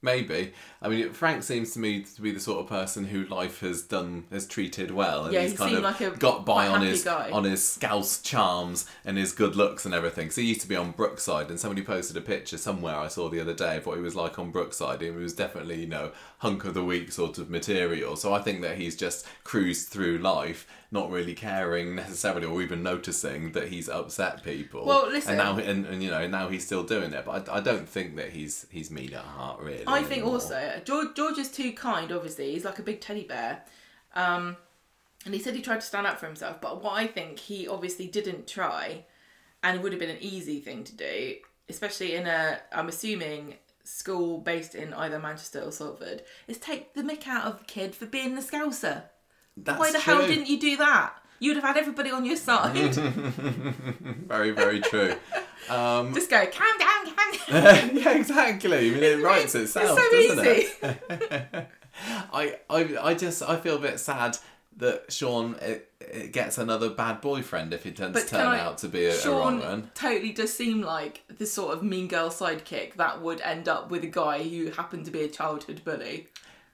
[0.06, 0.52] Maybe.
[0.80, 3.82] I mean, Frank seems to me to be the sort of person who life has
[3.82, 6.80] done has treated well, and Yeah, he's he kind of like a got by on
[6.82, 7.28] his guy.
[7.32, 10.30] on his scouse charms and his good looks and everything.
[10.30, 13.28] So he used to be on Brookside, and somebody posted a picture somewhere I saw
[13.28, 15.88] the other day of what he was like on Brookside, and it was definitely you
[15.88, 18.16] know hunk of the week sort of material.
[18.16, 22.82] So I think that he's just cruised through life, not really caring necessarily or even
[22.82, 24.84] noticing that he's upset people.
[24.84, 25.30] Well, listen.
[25.30, 27.88] and now and, and you know now he's still doing it, but I, I don't
[27.88, 29.84] think that he's he's mean at heart really.
[29.86, 32.12] I think also George George is too kind.
[32.12, 33.62] Obviously, he's like a big teddy bear,
[34.14, 34.56] um,
[35.24, 36.60] and he said he tried to stand up for himself.
[36.60, 39.04] But what I think he obviously didn't try,
[39.62, 41.36] and it would have been an easy thing to do,
[41.70, 43.54] especially in a I'm assuming
[43.86, 47.94] school based in either Manchester or Salford is take the mick out of the kid
[47.94, 49.04] for being the Scouser.
[49.56, 50.14] That's Why the true.
[50.14, 51.14] hell didn't you do that?
[51.38, 52.94] You'd have had everybody on your side.
[52.94, 55.14] Very, very true.
[55.68, 57.96] Um, Just go, calm down, calm down.
[58.02, 58.88] yeah, exactly.
[58.90, 60.68] I mean, it writes itself, it's so doesn't easy.
[60.82, 61.68] it?
[62.32, 64.38] I, I, I just, I feel a bit sad
[64.78, 68.78] that Sean it, it gets another bad boyfriend if he turns But turn I- out
[68.78, 69.90] to be a, a wrong Sean one.
[69.94, 74.04] totally does seem like the sort of mean girl sidekick that would end up with
[74.04, 76.28] a guy who happened to be a childhood bully.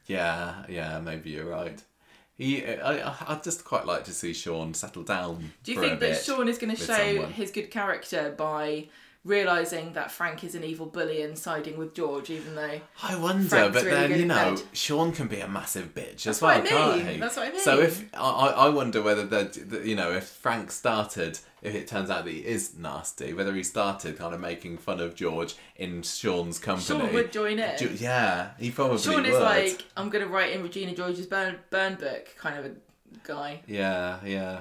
[0.07, 1.81] Yeah, yeah, maybe you're right.
[2.37, 5.53] He, uh, I, I- I'd just quite like to see Sean settle down.
[5.63, 7.31] Do you think that Sean is going to show someone.
[7.33, 8.89] his good character by
[9.25, 13.49] realizing that Frank is an evil bully and siding with George, even though I wonder,
[13.49, 14.63] Frank's but really then you know, bed.
[14.73, 17.17] Sean can be a massive bitch as well, I can't he?
[17.19, 17.61] that's what I mean.
[17.61, 22.11] So if I, I wonder whether that you know if Frank started, if it turns
[22.11, 26.03] out that he is nasty, whether he started kind of making fun of George in
[26.03, 27.01] Sean's company.
[27.01, 27.97] Sean would join in.
[27.97, 29.27] Yeah, he probably Sean would.
[29.27, 32.73] is like, I'm going to write in Regina George's burn, burn book kind of a
[33.25, 33.61] guy.
[33.67, 34.61] Yeah, yeah.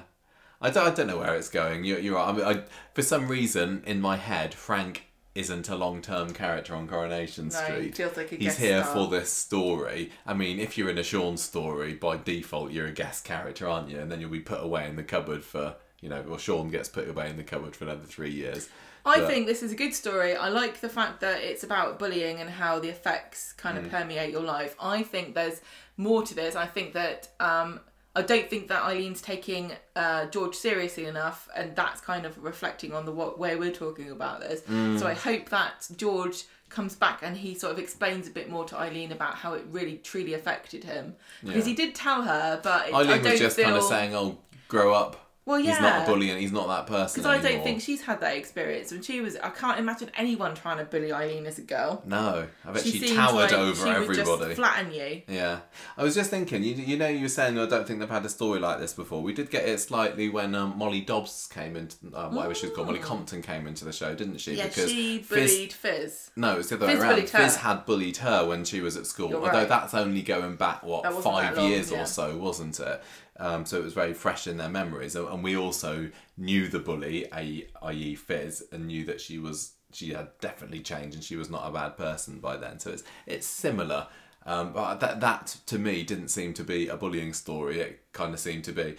[0.62, 1.84] I don't, I don't know where it's going.
[1.84, 2.28] You're, you're right.
[2.28, 2.62] I mean, I,
[2.94, 7.84] for some reason, in my head, Frank isn't a long-term character on Coronation No, Street.
[7.84, 8.94] he feels like a He's here star.
[8.94, 10.10] for this story.
[10.26, 13.88] I mean, if you're in a Sean story, by default, you're a guest character, aren't
[13.88, 13.98] you?
[13.98, 16.88] And then you'll be put away in the cupboard for, you know, or Sean gets
[16.88, 18.68] put away in the cupboard for another three years.
[19.04, 20.36] I But- think this is a good story.
[20.36, 23.86] I like the fact that it's about bullying and how the effects kind Mm.
[23.86, 24.76] of permeate your life.
[24.78, 25.60] I think there's
[25.96, 26.54] more to this.
[26.56, 27.80] I think that um,
[28.14, 32.92] I don't think that Eileen's taking uh, George seriously enough, and that's kind of reflecting
[32.92, 34.60] on the what, way we're talking about this.
[34.62, 34.98] Mm.
[34.98, 38.64] So I hope that George comes back and he sort of explains a bit more
[38.64, 41.70] to Eileen about how it really truly affected him because Yeah.
[41.70, 43.66] he did tell her, but it, I Eileen don't was just feel...
[43.66, 45.72] kind of saying, "Oh, grow up." Well, yeah.
[45.72, 48.20] He's not a bully and he's not that person Because I don't think she's had
[48.20, 49.36] that experience when she was.
[49.36, 52.00] I can't imagine anyone trying to bully Eileen as a girl.
[52.06, 54.44] No, I bet she, seemed towered like over she would everybody.
[54.44, 55.22] just flatten you.
[55.26, 55.60] Yeah,
[55.96, 56.62] I was just thinking.
[56.62, 58.92] You, you know, you were saying I don't think they've had a story like this
[58.92, 59.20] before.
[59.20, 62.76] We did get it slightly when um, Molly Dobbs came into um, whatever she was
[62.76, 62.86] called.
[62.86, 64.54] Molly Compton came into the show, didn't she?
[64.54, 66.30] Yeah, because she Fiz- bullied Fiz.
[66.36, 67.28] no, it was the other way Fiz around.
[67.28, 69.30] Fiz had bullied her when she was at school.
[69.30, 69.68] You're Although right.
[69.68, 72.02] that's only going back what five long, years yeah.
[72.02, 73.02] or so, wasn't it?
[73.42, 77.30] Um, so it was very fresh in their memories, and we also knew the bully,
[77.32, 78.14] i.e.
[78.14, 81.70] Fiz, and knew that she was she had definitely changed and she was not a
[81.72, 82.78] bad person by then.
[82.78, 84.06] So it's it's similar.
[84.46, 87.80] Um, but that that to me didn't seem to be a bullying story.
[87.80, 88.96] It kind of seemed to be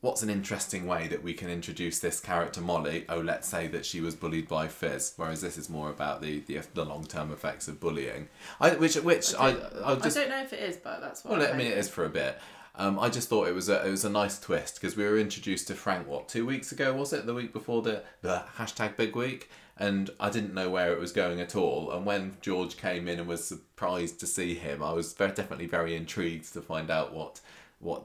[0.00, 3.04] what's an interesting way that we can introduce this character Molly?
[3.08, 6.40] Oh, let's say that she was bullied by Fiz, whereas this is more about the
[6.40, 8.28] the, the long term effects of bullying.
[8.60, 11.38] I which which I I, I just don't know if it is, but that's what.
[11.38, 11.90] well, I I'm mean it hoping.
[11.90, 12.38] for a bit.
[12.80, 15.18] Um, I just thought it was a it was a nice twist because we were
[15.18, 18.96] introduced to Frank what two weeks ago was it the week before the the hashtag
[18.96, 22.76] Big Week and I didn't know where it was going at all and when George
[22.76, 26.60] came in and was surprised to see him I was very, definitely very intrigued to
[26.60, 27.40] find out what
[27.80, 28.04] what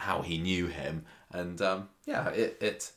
[0.00, 2.90] how he knew him and um, yeah it it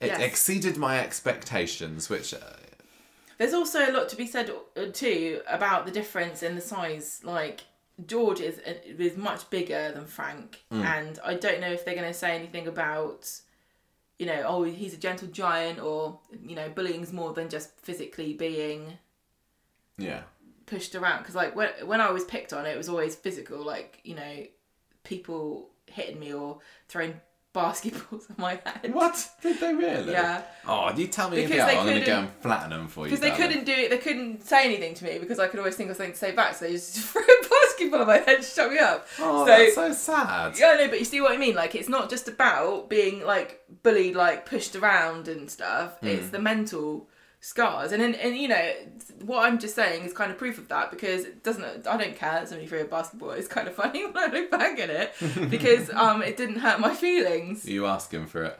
[0.00, 0.20] it Yes.
[0.20, 2.38] exceeded my expectations which uh,
[3.38, 7.20] There's also a lot to be said uh, too about the difference in the size.
[7.24, 7.62] Like
[8.06, 10.84] George is is much bigger than Frank, Mm.
[10.84, 13.30] and I don't know if they're going to say anything about,
[14.18, 18.32] you know, oh he's a gentle giant, or you know, bullying's more than just physically
[18.34, 18.98] being
[19.96, 20.22] yeah
[20.66, 21.18] pushed around.
[21.20, 23.64] Because like when when I was picked on, it was always physical.
[23.64, 24.46] Like you know,
[25.02, 26.58] people hitting me or
[26.88, 27.20] throwing
[27.58, 28.92] basketballs at my head.
[28.94, 30.42] what did they really Yeah.
[30.66, 33.10] oh you tell me Because they I'm gonna go couldn't- and flatten them for you
[33.10, 33.48] Because they darling.
[33.48, 35.96] couldn't do it, they couldn't say anything to me because I could always think of
[35.96, 36.54] something to say back.
[36.54, 39.06] So they just threw a basketball at my head to shut me up.
[39.18, 40.58] Oh, so that's so sad.
[40.58, 41.54] yeah, I know, but you see what I mean.
[41.54, 45.98] Like it's not just about being like bullied, like pushed around and stuff.
[46.00, 46.06] Hmm.
[46.08, 47.08] It's the mental
[47.40, 48.72] scars, and and, and you know
[49.22, 51.86] what I'm just saying is kind of proof of that because it doesn't.
[51.86, 53.30] I don't care that somebody threw a basketball.
[53.30, 55.12] It's kind of funny when I look back at it
[55.50, 57.66] because um it didn't hurt my feelings.
[57.66, 58.58] Are you asking for it?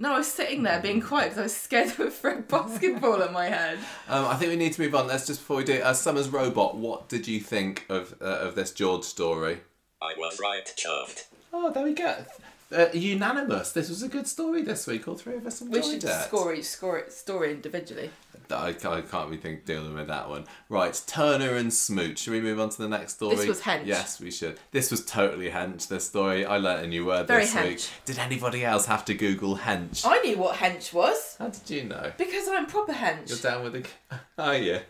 [0.00, 3.20] No, I was sitting there being quiet because I was scared of throw a basketball
[3.20, 3.78] in my head.
[4.08, 5.08] Um, I think we need to move on.
[5.08, 5.80] Let's just before we do.
[5.80, 6.76] Uh, Summer's robot.
[6.76, 9.58] What did you think of uh, of this George story?
[10.00, 11.24] I was right chuffed.
[11.52, 12.24] Oh, there we go.
[12.70, 13.72] Uh, unanimous.
[13.72, 15.08] This was a good story this week.
[15.08, 16.22] All three of us enjoyed We should it.
[16.24, 18.10] score each score story individually.
[18.50, 20.44] I, can't- I can't be think, dealing with that one.
[20.68, 22.18] Right, Turner and Smooch.
[22.18, 23.36] Should we move on to the next story?
[23.36, 23.86] This was hench.
[23.86, 24.58] Yes, we should.
[24.70, 25.88] This was totally hench.
[25.88, 26.44] This story.
[26.44, 27.88] I learnt a new word Very this week.
[28.04, 30.04] Did anybody else have to Google hench?
[30.06, 32.12] I knew what hench was How did you know?
[32.18, 33.28] because I'm proper hench.
[33.30, 34.18] You're down with the.
[34.38, 34.80] Oh yeah,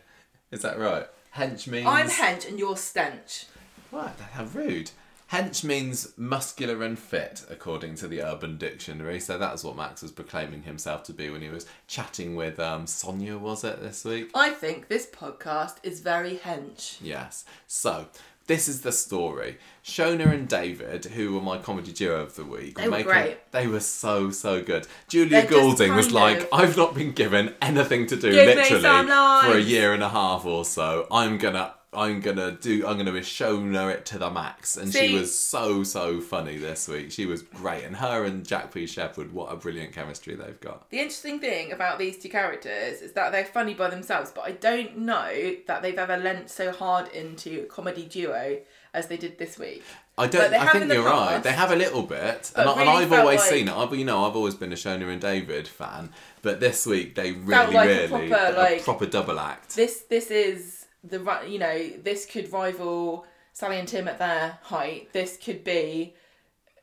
[0.50, 1.06] is that right?
[1.36, 1.86] Hench means.
[1.86, 3.46] I'm hench and you're stench.
[3.90, 4.14] What?
[4.32, 4.90] How rude.
[5.32, 9.20] Hench means muscular and fit, according to the Urban Dictionary.
[9.20, 12.86] So that's what Max was proclaiming himself to be when he was chatting with um,
[12.86, 14.30] Sonia, was it, this week?
[14.34, 16.96] I think this podcast is very hench.
[17.02, 17.44] Yes.
[17.66, 18.06] So,
[18.46, 19.58] this is the story.
[19.84, 23.52] Shona and David, who were my comedy duo of the week, They were great.
[23.52, 24.86] They were so so good.
[25.08, 28.82] Julia They're Goulding was like, of- "I've not been given anything to do Give literally
[28.82, 31.06] for a year and a half or so.
[31.10, 32.86] I'm gonna." I'm gonna do.
[32.86, 37.10] I'm gonna Shona it to the max, and she was so so funny this week.
[37.10, 38.86] She was great, and her and Jack P.
[38.86, 40.90] Shepherd, what a brilliant chemistry they've got.
[40.90, 44.50] The interesting thing about these two characters is that they're funny by themselves, but I
[44.52, 48.58] don't know that they've ever lent so hard into a comedy duo
[48.92, 49.82] as they did this week.
[50.18, 50.52] I don't.
[50.52, 51.42] I think you're right.
[51.42, 53.74] They have a little bit, and, I, and I've always like- seen it.
[53.74, 56.10] I've, you know, I've always been a Shona and David fan,
[56.42, 59.74] but this week they really, like a really proper, a like- proper double act.
[59.74, 61.18] This this is the
[61.48, 65.12] you know this could rival Sally and Tim at their height.
[65.12, 66.14] This could be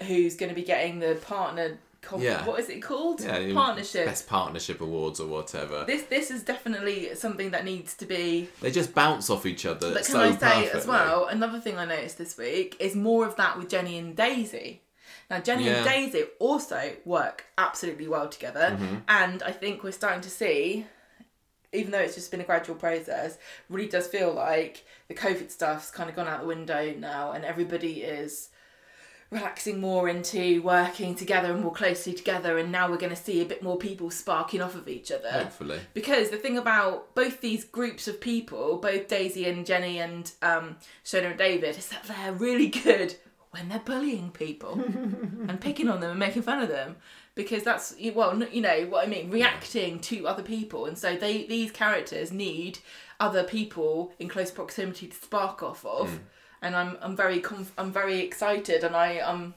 [0.04, 1.80] who's going to be getting the partner.
[2.02, 2.46] Com- Yeah.
[2.46, 3.22] What is it called?
[3.22, 4.06] yeah, Partnership.
[4.06, 5.86] best partnership awards or whatever.
[5.88, 9.92] This this is definitely something that needs to be They just bounce off each other.
[9.92, 10.80] But can so I say perfectly.
[10.82, 14.16] as well, another thing I noticed this week is more of that with Jenny and
[14.16, 14.84] Daisy.
[15.32, 15.78] Now, Jenny Yeah.
[15.78, 18.96] and Daisy also work absolutely well together, Mm-hmm.
[19.08, 20.86] and I think we're starting to see,
[21.76, 23.38] even though it's just been a gradual process,
[23.70, 27.46] really does feel like the COVID stuff's kind of gone out the window now, and
[27.46, 28.50] everybody is
[29.32, 33.42] relaxing more into working together and more closely together, and now we're going to see
[33.42, 35.30] a bit more people sparking off of each other.
[35.30, 35.80] Hopefully.
[35.94, 40.78] Because the thing about both these groups of people, both Daisy and Jenny and um,
[41.04, 43.16] Shona and David, is that they're really good
[43.52, 44.74] when they're bullying people
[45.48, 46.98] and picking on them and making fun of them.
[47.36, 51.46] Because that's well, you know what I mean, reacting to other people, and so they
[51.46, 52.80] these characters need
[53.20, 56.10] other people in close proximity to spark off of.
[56.10, 56.20] Mm.
[56.62, 59.54] And I'm I'm very conf- I'm very excited, and I am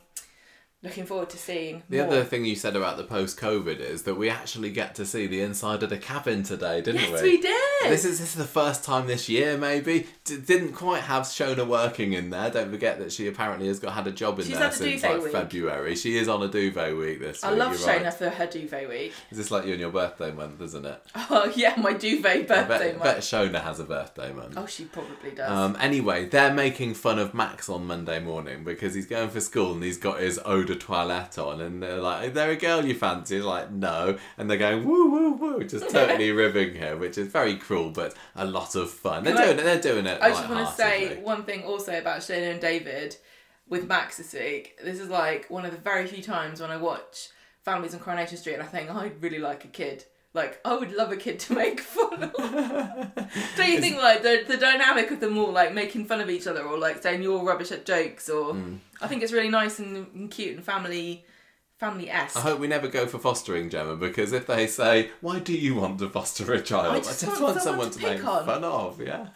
[0.82, 2.06] looking forward to seeing The more.
[2.06, 5.40] other thing you said about the post-COVID is that we actually get to see the
[5.40, 7.30] inside of the cabin today, didn't yes, we?
[7.36, 7.77] we did.
[7.84, 10.06] This is this is the first time this year, maybe.
[10.24, 12.50] D- didn't quite have Shona working in there.
[12.50, 15.22] Don't forget that she apparently has got had a job in She's there since like
[15.22, 15.32] week.
[15.32, 15.94] February.
[15.96, 17.58] She is on a duvet week this I week.
[17.60, 18.14] love Shona right.
[18.14, 19.12] for her duvet week.
[19.30, 21.02] Is this like you and your birthday month, isn't it?
[21.14, 23.02] Oh yeah, my duvet I birthday bet, month.
[23.02, 24.54] bet Shona has a birthday month.
[24.56, 25.50] Oh, she probably does.
[25.50, 29.72] Um, anyway, they're making fun of Max on Monday morning because he's going for school
[29.72, 32.84] and he's got his eau de toilette on, and they're like, "Is there a girl
[32.84, 36.96] you fancy?" He's like, "No," and they're going woo woo woo, just totally ribbing her,
[36.96, 39.22] which is very cruel but a lot of fun.
[39.24, 39.62] They're Can I- doing it.
[39.64, 40.18] They're doing it.
[40.22, 43.16] I just want to say one thing also about Shona and David
[43.68, 44.78] with Max this week.
[44.82, 47.28] This is like one of the very few times when I watch
[47.64, 50.04] Families on Coronation Street and I think "Oh, I'd really like a kid.
[50.34, 52.32] Like I would love a kid to make fun of.
[53.56, 56.46] Don't you think like the the dynamic of them all like making fun of each
[56.46, 58.78] other or like saying you're rubbish at jokes or Mm.
[59.02, 61.24] I think it's really nice and, and cute and family
[61.78, 62.36] family esque.
[62.36, 65.76] I hope we never go for fostering, Gemma, because if they say, "Why do you
[65.76, 68.44] want to foster a child?" I just want want someone someone to to, make on.
[68.44, 69.00] fun of.
[69.00, 69.28] Yeah.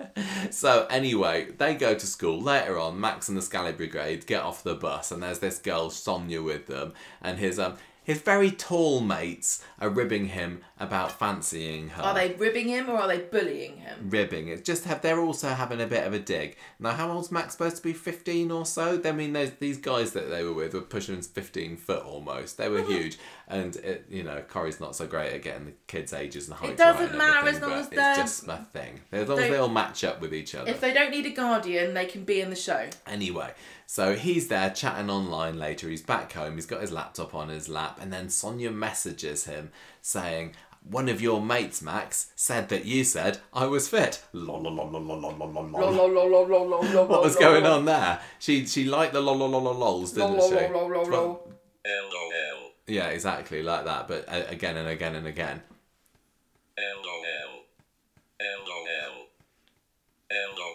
[0.50, 3.00] so anyway, they go to school later on.
[3.00, 6.66] Max and the Scally Brigade get off the bus, and there's this girl Sonia with
[6.66, 6.92] them,
[7.22, 12.02] and his um his very tall mates are ribbing him about fancying her.
[12.02, 14.10] Are they ribbing him or are they bullying him?
[14.10, 14.48] ribbing.
[14.48, 16.56] It's just have they're also having a bit of a dig.
[16.78, 17.92] Now, how old's Max supposed to be?
[17.92, 19.00] Fifteen or so.
[19.04, 22.58] I mean, there's these guys that they were with were pushing fifteen foot almost.
[22.58, 22.92] They were mm-hmm.
[22.92, 26.56] huge, and it, you know, Corrie's not so great at getting the kids' ages and
[26.56, 26.72] heights.
[26.72, 29.00] It doesn't right matter as long as they're- just a thing.
[29.12, 30.70] As long as they all match up with each other.
[30.70, 32.88] If they don't need a guardian, they can be in the show.
[33.06, 33.52] Anyway,
[33.86, 35.88] so he's there chatting online later.
[35.88, 36.54] He's back home.
[36.54, 39.70] He's got his laptop on his lap, and then Sonia messages him
[40.02, 40.52] saying,
[40.88, 44.22] "One of your mates, Max, said that you said I was fit."
[47.08, 48.20] What was going on there?
[48.38, 50.54] She she liked the lol lol lol lol lols, didn't she?
[50.72, 51.52] lol, lol, lol, lol.
[51.86, 52.70] LOL.
[52.86, 55.62] Yeah, exactly like that, but uh, again and again and again.
[56.78, 57.64] LOL.
[58.40, 59.26] LOL.
[60.30, 60.74] LOL.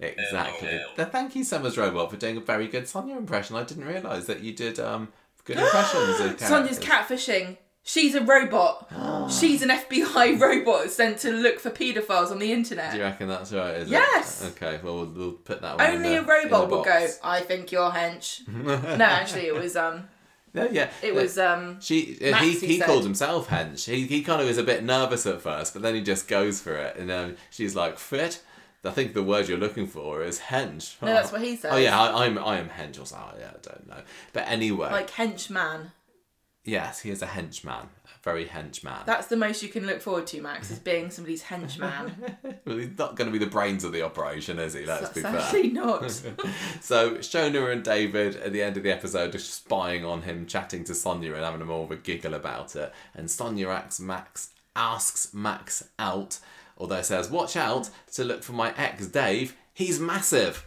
[0.00, 0.80] Exactly.
[1.06, 3.56] Thank you so much, Robot, for doing a very good Sonia impression.
[3.56, 5.08] I didn't realise that you did um
[5.44, 7.56] good impressions of Sonia's catfishing.
[7.88, 8.90] She's a robot.
[9.30, 12.90] She's an FBI robot sent to look for paedophiles on the internet.
[12.90, 13.76] Do you reckon that's right?
[13.76, 14.42] Is Yes.
[14.44, 14.48] It?
[14.60, 14.80] Okay.
[14.82, 15.86] Well, we'll, we'll put that one.
[15.90, 17.06] in Only the- a robot will go.
[17.22, 18.46] I think you're hench.
[18.48, 20.08] no, actually, it was um,
[20.52, 20.90] No, yeah.
[21.00, 21.80] it was um.
[21.80, 22.86] She uh, he, he said.
[22.86, 23.84] called himself hench.
[23.88, 26.60] He he kind of was a bit nervous at first, but then he just goes
[26.60, 28.42] for it, and um, she's like fit.
[28.84, 30.94] I think the word you're looking for is hench.
[31.02, 31.72] No, that's what he says.
[31.72, 33.40] Oh yeah, I, I'm I am hench or something.
[33.40, 34.00] Yeah, I don't know.
[34.32, 35.92] But anyway, Like henchman.
[36.66, 39.04] Yes, he is a henchman, a very henchman.
[39.06, 42.12] That's the most you can look forward to, Max, is being somebody's henchman.
[42.64, 44.84] well, he's not going to be the brains of the operation, is he?
[44.84, 45.40] Let's be fair.
[45.40, 46.02] Sadly not.
[46.80, 50.84] So Shona and David at the end of the episode are spying on him, chatting
[50.84, 52.92] to Sonia and having a more of a giggle about it.
[53.14, 56.38] And Sonia asks Max asks Max out,
[56.76, 59.56] although says, "Watch out to look for my ex Dave.
[59.72, 60.66] He's massive."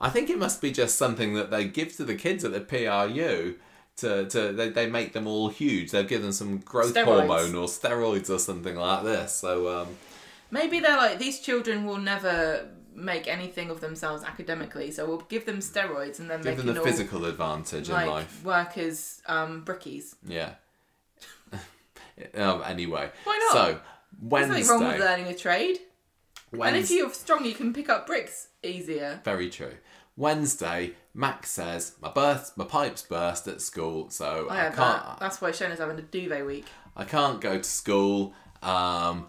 [0.00, 2.60] I think it must be just something that they give to the kids at the
[2.60, 3.56] PRU.
[3.98, 5.90] To, to they, they make them all huge.
[5.90, 7.04] They've given them some growth Steroids.
[7.04, 9.34] hormone or steroids or something like this.
[9.34, 9.88] So um,
[10.50, 15.46] Maybe they're like, these children will never make anything of themselves academically, so we'll give
[15.46, 18.44] them steroids and then give them the physical advantage in life.
[18.44, 20.14] work as um, brickies.
[20.26, 20.54] Yeah.
[22.34, 23.10] um, anyway.
[23.24, 23.52] Why not?
[23.52, 23.80] So
[24.20, 25.78] There's nothing wrong with learning a trade.
[26.52, 29.20] And if you're strong, you can pick up bricks easier.
[29.24, 29.72] very true.
[30.16, 34.76] Wednesday, Max says my burst, my pipes burst at school, so I I can't.
[34.76, 35.16] that.
[35.20, 36.66] That's why Shona's having a duvet week.
[36.96, 38.34] I can't go to school.
[38.62, 39.26] Um,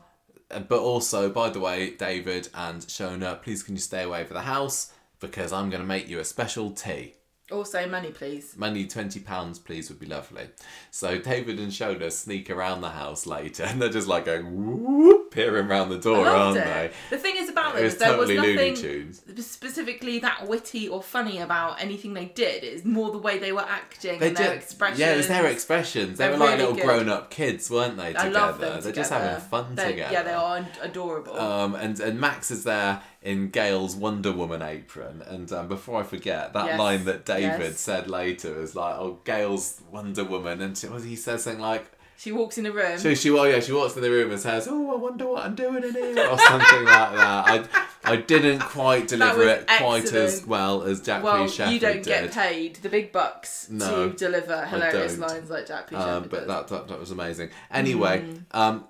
[0.49, 4.41] but also, by the way, David and Shona, please can you stay away for the
[4.41, 7.15] house because I'm going to make you a special tea.
[7.51, 8.55] Also, money, please.
[8.57, 10.47] Money twenty pounds, please, would be lovely.
[10.91, 15.29] So David and Shona sneak around the house later, and they're just like going whoop,
[15.31, 16.63] peering around the door, aren't it.
[16.63, 16.91] they?
[17.09, 19.45] The thing is about It was is there was totally Looney nothing Tunes.
[19.45, 22.63] specifically that witty or funny about anything they did.
[22.63, 24.99] It's more the way they were acting They and their expressions.
[24.99, 26.17] yeah, it was their expressions.
[26.17, 26.85] They They're were like really little good.
[26.85, 28.09] grown-up kids, weren't they?
[28.09, 30.13] I Together, love them they're just having fun They're- together.
[30.13, 31.37] Yeah, they are adorable.
[31.37, 35.21] Um, and and Max is there in Gail's Wonder Woman apron.
[35.25, 37.79] And um, before I forget, that Yes, line that David yes.
[37.79, 41.85] said later is like, "Oh, Gail's Wonder Woman," and she, he says something like,
[42.17, 42.97] she walks in the room.
[42.97, 45.43] "So she, well, yeah, she walks in the room and says, "Oh, I wonder what
[45.45, 47.47] I'm doing in here," or something like that.
[47.47, 47.65] I
[48.05, 51.49] I didn't quite deliver it quite as well as Jack well, P.
[51.51, 52.05] Shepherd you don't did.
[52.05, 55.95] get paid the big bucks No, to deliver hilarious lines like Jack P.
[55.95, 56.47] Um, Shepherd but does.
[56.47, 57.49] that, that that was amazing.
[57.71, 58.43] Anyway, Mm.
[58.51, 58.83] um,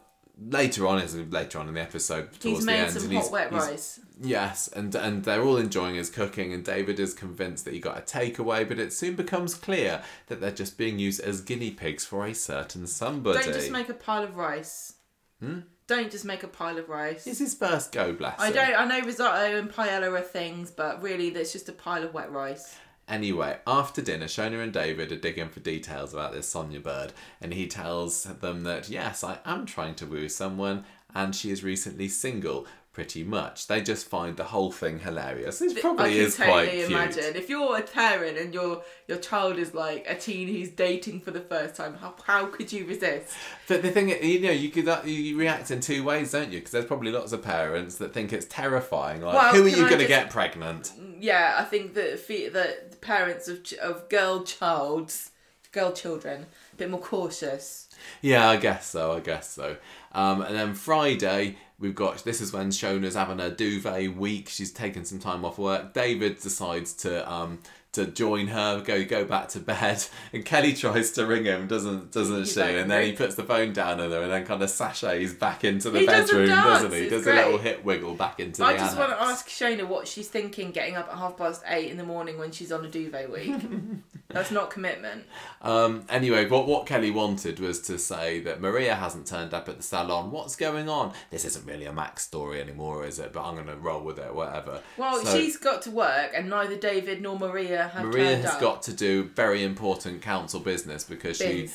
[0.49, 3.17] later on is later on in the episode towards He's the made end, some and
[3.17, 3.99] hot wet rice.
[4.21, 7.97] Yes, and and they're all enjoying his cooking, and David is convinced that he got
[7.97, 12.05] a takeaway, but it soon becomes clear that they're just being used as guinea pigs
[12.05, 13.43] for a certain somebody.
[13.43, 14.93] Don't just make a pile of rice.
[15.39, 15.59] Hmm?
[15.87, 17.27] Don't just make a pile of rice.
[17.27, 18.53] It's his first go, bless I him.
[18.53, 18.75] don't.
[18.75, 22.31] I know risotto and paella are things, but really, there's just a pile of wet
[22.31, 22.75] rice.
[23.07, 27.11] Anyway, after dinner, Shona and David are digging for details about this Sonia bird,
[27.41, 31.63] and he tells them that yes, I am trying to woo someone, and she is
[31.63, 32.65] recently single.
[32.93, 35.59] Pretty much, they just find the whole thing hilarious.
[35.63, 36.91] It I probably can is totally quite cute.
[36.91, 41.21] imagine if you're a parent and your your child is like a teen who's dating
[41.21, 41.95] for the first time.
[41.95, 43.33] How how could you resist?
[43.67, 46.59] But the thing, you know, you could uh, you react in two ways, don't you?
[46.59, 49.21] Because there's probably lots of parents that think it's terrifying.
[49.21, 50.93] Like, Well, who are you going to get pregnant?
[51.19, 55.31] Yeah, I think that fe- that the parents of ch- of girl childs,
[55.71, 57.89] girl children, a bit more cautious.
[58.21, 59.13] Yeah, I guess so.
[59.13, 59.77] I guess so.
[60.11, 64.47] Um, and then Friday, we've got this is when Shona's having a duvet week.
[64.47, 65.93] She's taken some time off work.
[65.93, 67.59] David decides to um
[67.93, 70.03] to join her, go go back to bed,
[70.33, 72.59] and Kelly tries to ring him, doesn't doesn't He's she?
[72.59, 75.33] like, and then he puts the phone down on her, and then kind of sashays
[75.37, 76.97] back into the He does bedroom, dance, doesn't he?
[76.99, 80.07] it's Does a little hip wiggle back into I just want to ask Shona what
[80.07, 82.89] she's thinking getting up at half past eight in the morning when she's on a
[82.89, 83.53] duvet week.
[84.29, 85.25] That's not commitment.
[85.61, 89.77] Um, anyway, what what Kelly wanted was to say that Maria hasn't turned up at
[89.77, 90.31] the salon.
[90.31, 91.13] What's going on?
[91.29, 93.31] This isn't really a Max story anymore, is it?
[93.31, 94.81] But I'm gonna roll with it, whatever.
[94.97, 98.61] Well, So, she's got to work, and neither David nor Maria have Maria has up.
[98.61, 101.69] got to do very important council business because she,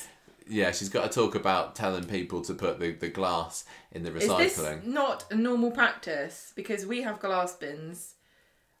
[0.47, 4.11] yeah, she's got to talk about telling people to put the, the glass in the
[4.11, 4.45] recycling.
[4.45, 6.53] Is this not a normal practice?
[6.55, 8.15] Because we have glass bins,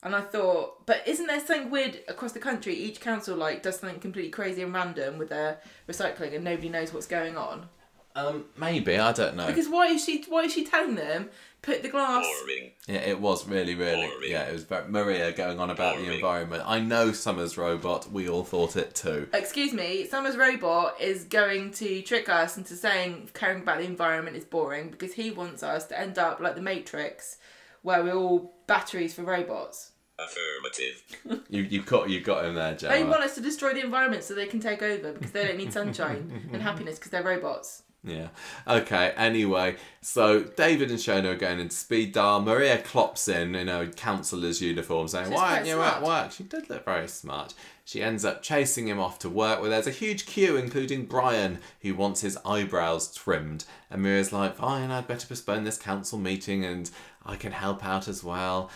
[0.03, 2.73] and I thought, but isn't there something weird across the country?
[2.73, 6.93] Each council like does something completely crazy and random with their recycling, and nobody knows
[6.93, 7.67] what's going on.
[8.15, 9.47] Um, maybe I don't know.
[9.47, 10.23] Because why is she?
[10.27, 11.29] Why is she telling them
[11.61, 12.25] put the glass?
[12.25, 12.71] Boring.
[12.87, 14.07] Yeah, it was really, really.
[14.07, 14.29] Boring.
[14.31, 16.63] Yeah, it was very, Maria going on about the environment.
[16.65, 18.11] I know Summer's robot.
[18.11, 19.27] We all thought it too.
[19.33, 24.37] Excuse me, Summer's robot is going to trick us into saying caring about the environment
[24.37, 27.37] is boring because he wants us to end up like the Matrix,
[27.81, 29.91] where we're all batteries for robots.
[30.17, 31.03] Affirmative.
[31.49, 32.93] You you got you got him there, Gemma.
[32.93, 35.57] They want us to destroy the environment so they can take over because they don't
[35.57, 37.83] need sunshine and happiness because they're robots.
[38.03, 38.29] Yeah.
[38.67, 39.13] Okay.
[39.17, 42.41] Anyway, so David and Shona are going into Speed Daal.
[42.41, 46.43] Maria clops in in a counsellor's uniform, saying, She's "Why aren't you at work?" She
[46.43, 47.53] did look very smart.
[47.83, 51.59] She ends up chasing him off to work, where there's a huge queue, including Brian,
[51.81, 53.65] who wants his eyebrows trimmed.
[53.89, 56.89] And Maria's like, "Fine, I'd better postpone this council meeting, and
[57.25, 58.69] I can help out as well."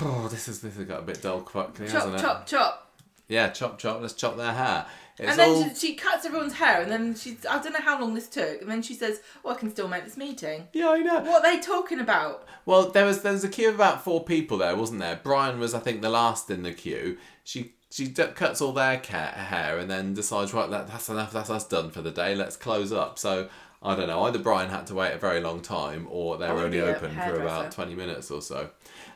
[0.00, 2.22] Oh, this is this has got a bit dull quickly, hasn't Chop, it?
[2.22, 2.86] chop, chop.
[3.28, 4.00] Yeah, chop chop.
[4.00, 4.86] Let's chop their hair.
[5.18, 7.80] It's and then all she, she cuts everyone's hair, and then she I don't know
[7.80, 10.68] how long this took, and then she says, "Well, I can still make this meeting."
[10.72, 11.20] yeah, I know.
[11.20, 12.46] What are they talking about?
[12.64, 15.20] Well, there was there was a queue of about four people there, wasn't there?
[15.22, 17.18] Brian was, I think, the last in the queue.
[17.44, 21.32] She she d- cuts all their hair and then decides, right, that, that's enough.
[21.32, 22.34] That's us done for the day.
[22.34, 23.18] Let's close up.
[23.18, 23.48] So
[23.82, 24.22] I don't know.
[24.24, 27.40] Either Brian had to wait a very long time, or they were only open for
[27.40, 28.70] about twenty minutes or so.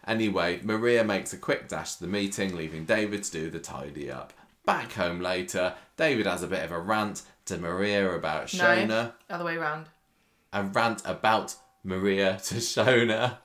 [0.07, 4.11] Anyway, Maria makes a quick dash to the meeting, leaving David to do the tidy
[4.11, 4.33] up.
[4.67, 8.87] Back home later, David has a bit of a rant to Maria about Shona.
[8.87, 8.95] No.
[8.95, 9.87] Shona Other way around.
[10.53, 13.39] a rant about Maria to Shona.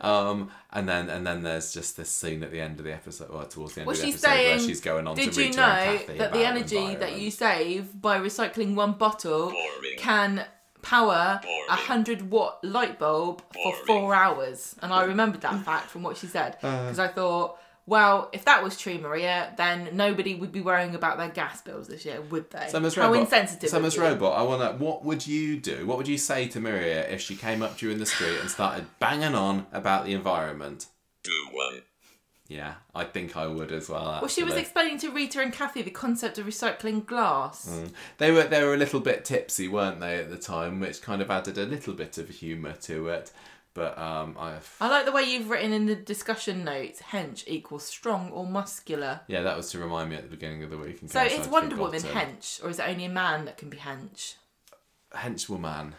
[0.00, 3.28] Um, and then and then there's just this scene at the end of the episode,
[3.30, 4.68] or towards the end Was of the she episode, where saying?
[4.68, 7.30] she's going on Did to you Rita and know Cathy that the energy that you
[7.30, 9.98] save by recycling one bottle Boring.
[9.98, 10.44] can
[10.82, 14.76] power a hundred watt light bulb for four hours?
[14.80, 16.84] And I remembered that fact from what she said Uh.
[16.84, 17.58] because I thought.
[17.90, 21.88] Well, if that was true, Maria, then nobody would be worrying about their gas bills
[21.88, 22.68] this year, would they?
[22.68, 23.22] Summer's How robot.
[23.22, 23.68] insensitive!
[23.68, 24.08] Summer's of you.
[24.10, 24.38] robot.
[24.38, 24.84] I want to.
[24.84, 25.88] What would you do?
[25.88, 28.38] What would you say to Maria if she came up to you in the street
[28.40, 30.86] and started banging on about the environment?
[31.24, 31.82] Do one.
[32.46, 34.18] Yeah, I think I would as well.
[34.20, 37.68] Well, she was explaining to Rita and Cathy the concept of recycling glass.
[37.68, 37.90] Mm.
[38.18, 41.22] They were they were a little bit tipsy, weren't they, at the time, which kind
[41.22, 43.32] of added a little bit of humour to it.
[43.72, 47.84] But um, I I like the way you've written in the discussion notes hench equals
[47.86, 49.20] strong or muscular.
[49.28, 51.00] yeah, that was to remind me at the beginning of the week.
[51.02, 52.36] in So case is I'd Wonder Woman forgotten.
[52.36, 54.34] hench, or is it only a man that can be hench?
[55.14, 55.92] henchwoman.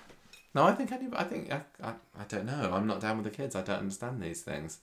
[0.54, 1.08] No, I think any.
[1.16, 2.72] I think I, I, I don't know.
[2.74, 3.56] I'm not down with the kids.
[3.56, 4.80] I don't understand these things.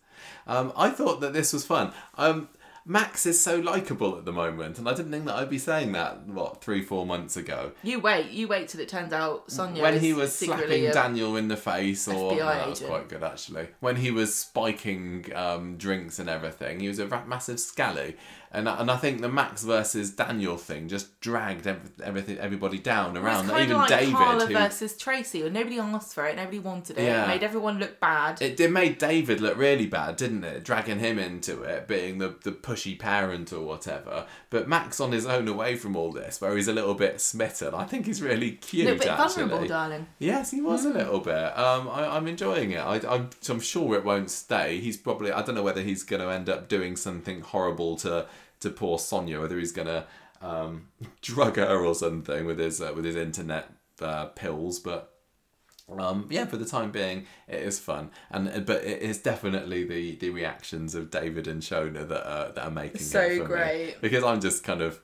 [0.47, 1.93] Um, I thought that this was fun.
[2.17, 2.49] Um,
[2.91, 5.93] Max is so likable at the moment, and I didn't think that I'd be saying
[5.93, 7.73] that what three, four months ago.
[7.83, 11.49] You wait, you wait till it turns out Sonia when he was slapping Daniel in
[11.49, 13.69] the face, or no, that was quite good actually.
[13.81, 18.17] When he was spiking um, drinks and everything, he was a massive scally,
[18.53, 22.79] and I- and I think the Max versus Daniel thing just dragged every, everything everybody
[22.79, 23.49] down Well, around.
[23.49, 26.99] Kind Even like David, Carla who versus Tracy, where nobody asked for it, nobody wanted
[26.99, 27.25] it, Yeah.
[27.25, 28.41] it made everyone look bad.
[28.41, 30.65] It did made David look really bad, didn't it?
[30.65, 34.27] Dragging him into it, being the, the pushy parent or whatever.
[34.51, 37.75] But Max on his own away from all this, where he's a little bit smitten.
[37.75, 38.87] I think he's really cute.
[38.87, 39.43] a little bit actually.
[39.45, 40.07] vulnerable, darling.
[40.19, 41.59] Yes, he was a little bit.
[41.59, 42.79] Um, I, I'm enjoying it.
[42.79, 44.79] I, I'm, I'm sure it won't stay.
[44.81, 45.33] He's probably.
[45.33, 48.27] I don't know whether he's going to end up doing something horrible to
[48.61, 49.41] to poor Sonia.
[49.41, 50.07] Whether he's to
[50.41, 50.89] um,
[51.23, 53.71] drug her or something with his uh, with his internet
[54.01, 55.15] uh, pills, but.
[55.99, 59.85] Um, yeah, for the time being, it is fun, and uh, but it is definitely
[59.85, 63.45] the, the reactions of David and Shona that are that are making So it for
[63.45, 63.47] me.
[63.47, 63.97] great.
[64.03, 65.01] because I'm just kind of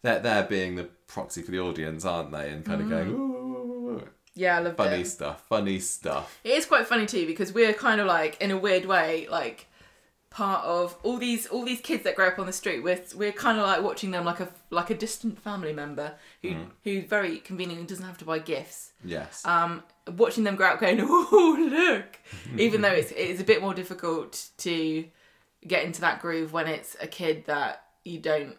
[0.00, 2.48] they're they're being the proxy for the audience, aren't they?
[2.50, 4.08] And kind of going, ooh, ooh.
[4.34, 5.06] Yeah, I loved funny it.
[5.06, 6.40] stuff, funny stuff.
[6.44, 9.66] It is quite funny too because we're kind of like in a weird way like
[10.36, 12.80] part of all these all these kids that grow up on the street.
[12.82, 16.50] We're we're kind of like watching them like a like a distant family member who
[16.50, 16.66] Mm.
[16.84, 18.92] who very conveniently doesn't have to buy gifts.
[19.02, 19.44] Yes.
[19.46, 19.82] Um,
[20.16, 22.18] watching them grow up, going, oh look,
[22.60, 25.06] even though it's it's a bit more difficult to
[25.66, 28.56] get into that groove when it's a kid that you don't.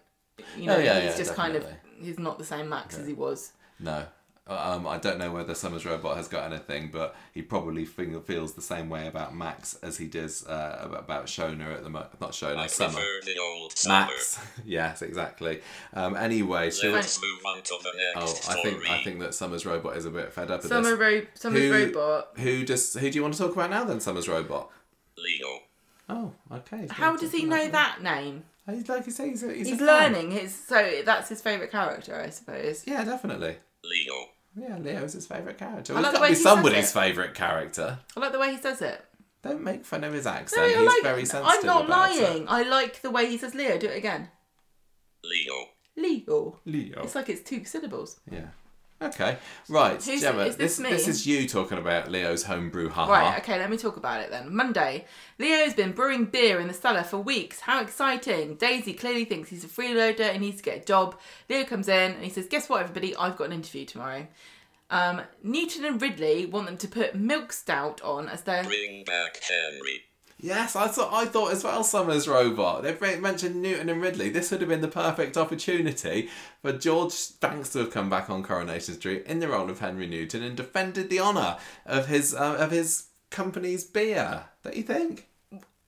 [0.57, 1.65] You know, Oh, yeah, he's yeah, just kind of
[2.01, 3.53] he's not the same Max as he was.
[3.79, 4.05] no.
[4.49, 8.53] Um, I don't know whether Summers Robot has got anything, but he probably feel, feels
[8.53, 12.19] the same way about Max as he does uh, about Shona at the moment.
[12.21, 12.93] not Shona, I Summer.
[12.93, 14.05] prefer the old summer.
[14.05, 14.39] Max.
[14.65, 15.61] yes, exactly.
[15.93, 19.33] Um, anyway, so Let's move on to the oh, next I think I think that
[19.33, 20.99] Summers Robot is a bit fed up with Summer this.
[20.99, 22.29] Ro- Summer's Who- robot.
[22.37, 22.93] Who does?
[22.93, 23.83] Who do you want to talk about now?
[23.83, 24.71] Then Summers Robot.
[25.17, 25.59] Leo.
[26.09, 26.87] Oh, okay.
[26.89, 28.43] How does he know that name?
[28.69, 31.71] He's like you say, he's, a, he's, He's a learning his, so that's his favourite
[31.71, 32.83] character, I suppose.
[32.85, 33.55] Yeah, definitely.
[33.83, 34.25] Leo.
[34.59, 35.93] Yeah, Leo's his favourite character.
[35.93, 36.93] I Well, like he's the got way to be he says somebody's it.
[36.93, 37.99] favourite character.
[38.15, 39.05] I like the way he says it.
[39.43, 40.63] Don't make fun of his accent.
[40.63, 41.59] I he's like, very sensitive.
[41.59, 42.21] I'm not about it.
[42.23, 42.45] lying.
[42.49, 43.77] I like the way he says Leo.
[43.77, 44.29] Do it again.
[45.23, 45.65] Leo.
[45.95, 46.59] Leo.
[46.65, 47.01] Leo.
[47.03, 48.19] It's like it's two syllables.
[48.31, 48.47] Yeah.
[48.99, 49.37] Okay.
[49.69, 50.45] Right, Who's- Gemma.
[50.45, 50.89] is this this me?
[50.89, 52.89] this is you talking about Leo's homebrew.
[52.89, 53.11] Haha.
[53.11, 54.55] Right, okay, let me talk about it then.
[54.55, 55.05] Monday.
[55.37, 57.59] Leo's been brewing beer in the cellar for weeks.
[57.61, 58.55] How exciting.
[58.55, 61.15] Daisy clearly thinks he's a freeloader and needs to get a job.
[61.47, 63.15] Leo comes in and he says, Guess what, everybody?
[63.15, 64.27] I've got an interview tomorrow.
[64.89, 68.63] Um, Newton and Ridley want them to put milk stout on as their.
[68.63, 70.05] Bring back Henry.
[70.39, 71.83] Yes, I thought I thought as well.
[71.83, 72.83] Summers Robot.
[72.83, 74.29] They've mentioned Newton and Ridley.
[74.29, 76.29] This would have been the perfect opportunity
[76.61, 80.05] for George Banks to have come back on Coronation Street in the role of Henry
[80.05, 81.57] Newton and defended the honour
[81.87, 84.43] of his uh, of his company's beer.
[84.63, 85.27] Don't you think?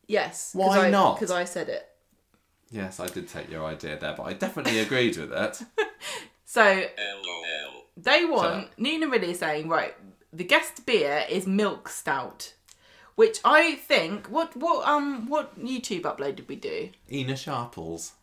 [0.07, 0.51] Yes.
[0.53, 1.19] Why not?
[1.19, 1.85] Because I said it.
[2.71, 5.61] Yes, I did take your idea there, but I definitely agreed with it.
[6.45, 6.83] So.
[7.95, 9.93] They Shut want Nina really is saying right.
[10.33, 12.53] The guest beer is milk stout,
[13.19, 16.91] which I think what what um what YouTube upload did we do?
[17.11, 18.13] Ena Sharples.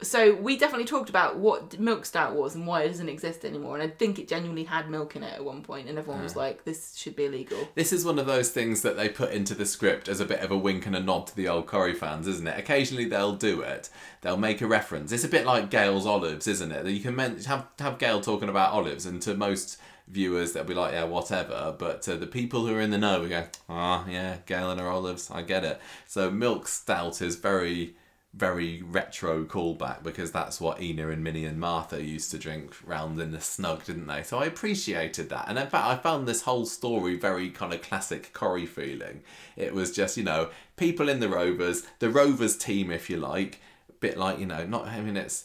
[0.00, 3.74] so we definitely talked about what milk stout was and why it doesn't exist anymore.
[3.76, 6.36] And I think it genuinely had milk in it at one point, and everyone was
[6.36, 9.56] like, "This should be illegal." This is one of those things that they put into
[9.56, 11.92] the script as a bit of a wink and a nod to the old Corrie
[11.92, 12.56] fans, isn't it?
[12.56, 13.90] Occasionally they'll do it.
[14.20, 15.10] They'll make a reference.
[15.10, 16.84] It's a bit like Gail's olives, isn't it?
[16.84, 20.68] That you can men- have have Gail talking about olives, and to most viewers that'll
[20.68, 21.74] be like, yeah, whatever.
[21.78, 24.88] But the people who are in the know, we go, ah, yeah, Gail and her
[24.88, 25.80] olives, I get it.
[26.06, 27.94] So milk stout is very
[28.34, 33.20] very retro callback because that's what Ena and Minnie and Martha used to drink round
[33.20, 34.24] in the snug, didn't they?
[34.24, 35.48] So I appreciated that.
[35.48, 39.22] And in fact, I found this whole story very kind of classic Corrie feeling.
[39.56, 43.60] It was just, you know, people in the Rovers, the Rovers team, if you like,
[43.88, 45.44] a bit like, you know, not, I mean, it's,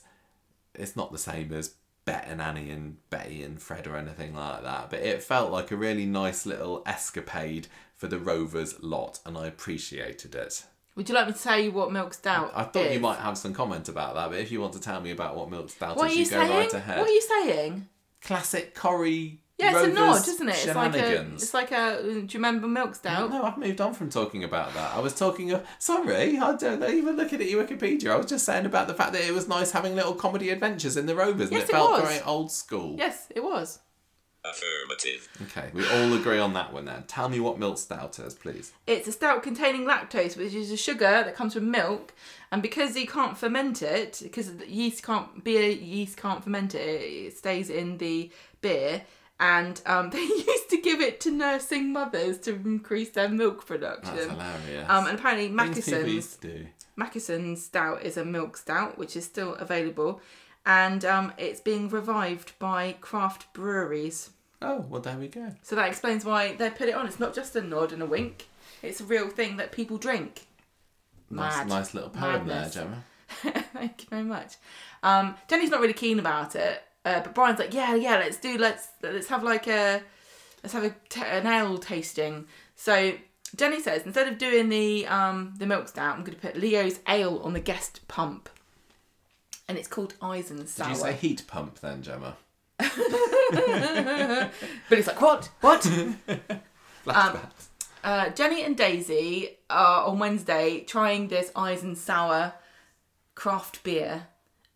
[0.74, 1.76] it's not the same as
[2.10, 5.70] Bet and Annie and Betty and Fred or anything like that, but it felt like
[5.70, 10.64] a really nice little escapade for the Rovers lot, and I appreciated it.
[10.96, 12.52] Would you like me to tell you what Milk's stout?
[12.56, 15.00] I thought you might have some comment about that, but if you want to tell
[15.02, 16.50] me about what Milk's stout What are you you go saying?
[16.50, 16.98] right ahead.
[17.00, 17.88] What are you saying?
[18.22, 19.42] Classic Corrie.
[19.60, 20.56] Yeah, it's Rovers a nod, isn't it?
[20.56, 21.44] It's like a, shenanigans.
[21.44, 21.76] it's like a.
[22.02, 23.30] Mm, do you remember milk stout?
[23.30, 24.96] No, I've moved on from talking about that.
[24.96, 25.68] I was talking of.
[25.80, 28.12] Sorry, I don't even looking at your Wikipedia.
[28.12, 30.96] I was just saying about the fact that it was nice having little comedy adventures
[30.96, 32.10] in the Rovers, and Yes, it it felt was.
[32.10, 32.96] very old school.
[32.98, 33.80] Yes, it was.
[34.46, 35.28] Affirmative.
[35.44, 37.04] Okay, we all agree on that one then.
[37.04, 38.72] Tell me what milk stout is, please.
[38.88, 42.14] It's a stout containing lactose, which is a sugar that comes from milk,
[42.50, 46.80] and because you can't ferment it, because the yeast can't beer yeast can't ferment it,
[46.80, 48.32] it stays in the
[48.62, 49.02] beer.
[49.40, 54.16] And um, they used to give it to nursing mothers to increase their milk production.
[54.16, 54.90] That's hilarious.
[54.90, 56.68] Um, and apparently Mackeson's used to do.
[56.96, 60.22] Mackeson's stout is a milk stout, which is still available,
[60.66, 64.32] and um, it's being revived by craft breweries.
[64.62, 65.54] Oh, well, there we go.
[65.62, 67.08] So that explains why they put it on.
[67.08, 68.48] It's not just a nod and a wink;
[68.84, 70.48] it's a real thing that people drink.
[71.30, 71.70] Nice, Mad.
[71.70, 72.74] nice little poem Madness.
[72.74, 73.04] there, Gemma.
[73.74, 74.56] Thank you very much.
[75.02, 78.58] Um, Jenny's not really keen about it, uh, but Brian's like, yeah, yeah, let's do,
[78.58, 80.02] let's let's have like a
[80.64, 82.46] let's have a t- an ale tasting.
[82.76, 83.14] So
[83.56, 87.00] Jenny says instead of doing the um, the milk stout, I'm going to put Leo's
[87.08, 88.50] ale on the guest pump,
[89.68, 90.88] and it's called Eisen Sour.
[90.88, 92.38] Did you say heat pump then, Gemma?
[93.52, 95.50] But it's like what?
[95.62, 95.82] What?
[97.06, 97.68] Flashbacks.
[98.04, 102.54] Uh, Jenny and Daisy are on Wednesday trying this Eisen Sour
[103.36, 104.28] craft beer,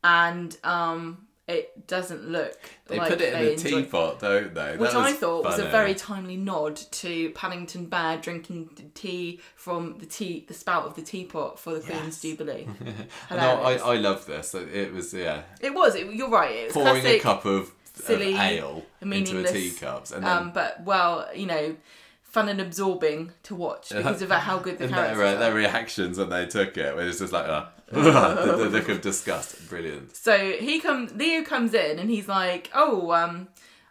[0.03, 2.57] and um, it doesn't look.
[2.87, 4.77] they like put it in a enjoy- teapot, don't they?
[4.77, 10.05] Which I thought was a very timely nod to Paddington Bear drinking tea from the
[10.05, 12.67] tea, the spout of the teapot for the Queen's Jubilee.
[13.29, 14.55] No, I, I love this.
[14.55, 15.95] It was yeah, It was.
[15.95, 16.51] It, you're right.
[16.51, 20.37] It was pouring classic, a cup of, of silly, ale into a teacups, and then
[20.37, 21.75] um, but well, you know,
[22.21, 25.39] fun and absorbing to watch because of how good the and characters their, uh, are.
[25.39, 27.65] their reactions when they took it, where it's just like uh,
[28.01, 30.15] the, the look of disgust, brilliant.
[30.15, 33.47] So he comes, Leo comes in and he's like, "Oh, um,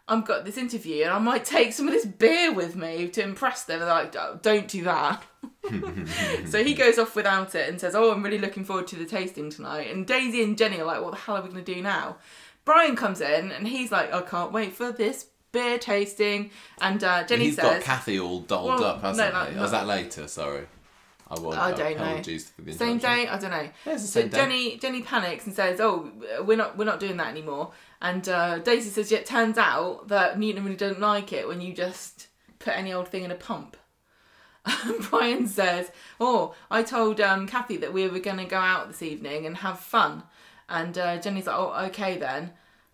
[0.07, 3.23] I've got this interview and I might take some of this beer with me to
[3.23, 5.23] impress them." And they're like, "Oh, "Don't do that."
[6.47, 9.05] so he goes off without it and says, "Oh, I'm really looking forward to the
[9.05, 11.73] tasting tonight." And Daisy and Jenny are like, "What the hell are we going to
[11.73, 12.17] do now?"
[12.65, 16.49] Brian comes in and he's like, "I can't wait for this beer tasting."
[16.81, 19.55] And uh, Jenny He's says, got Cathy all dolled Well, up, hasn't no, he?
[19.55, 20.27] no, was that later?
[20.27, 20.65] Sorry,
[21.37, 21.55] I was.
[21.57, 22.73] I don't know.
[22.73, 23.69] Same day, I don't know.
[23.85, 24.37] Yeah, so same day.
[24.37, 27.71] Jenny Jenny panics and says, "Oh, we're not we're not doing that anymore."
[28.01, 31.61] And uh, Daisy says, "Yeah, it turns out that Newton really doesn't like it when
[31.61, 32.27] you just
[32.59, 33.77] put any old thing in a pump."
[35.09, 39.01] Brian says, "Oh, I told um, Cathy that we were going to go out this
[39.01, 40.23] evening and have fun."
[40.69, 42.51] And uh, Jenny's like, "Oh, okay then."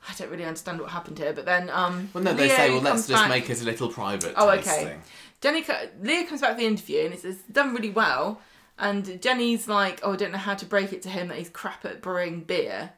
[0.10, 2.70] I don't really understand what happened here, but then um, Well, no, they Leo say,
[2.70, 4.62] well, let's just back- make it a little private Oh, okay.
[4.62, 5.02] tasting.
[5.42, 5.66] Jenny,
[6.02, 8.42] Leah comes back for the interview and it's, it's done really well.
[8.78, 11.50] And Jenny's like, oh, I don't know how to break it to him that he's
[11.50, 12.92] crap at brewing beer.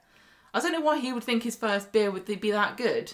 [0.53, 3.13] I don't know why he would think his first beer would be that good.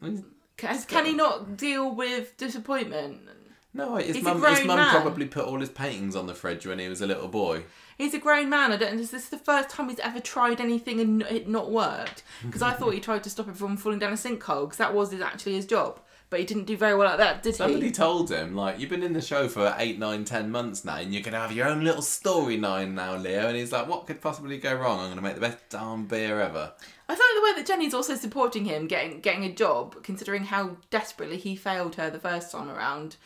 [0.00, 3.28] Can, can he not deal with disappointment?
[3.74, 6.78] No, his He's mum, his mum probably put all his paintings on the fridge when
[6.78, 7.64] he was a little boy.
[7.96, 8.70] He's a grown man.
[8.70, 8.98] I don't.
[8.98, 12.22] Is This is the first time he's ever tried anything and it not worked.
[12.44, 14.64] Because I thought he tried to stop it from falling down a sinkhole.
[14.64, 16.00] Because that was his, actually his job.
[16.32, 17.56] But he didn't do very well at that, did he?
[17.58, 17.92] Somebody he?
[17.92, 21.12] told him, like, you've been in the show for eight, nine, ten months now, and
[21.12, 23.48] you're going to have your own little storyline now, Leo.
[23.48, 24.98] And he's like, what could possibly go wrong?
[25.00, 26.72] I'm going to make the best damn beer ever.
[27.06, 30.78] I like the way that Jenny's also supporting him getting getting a job, considering how
[30.88, 33.16] desperately he failed her the first time around,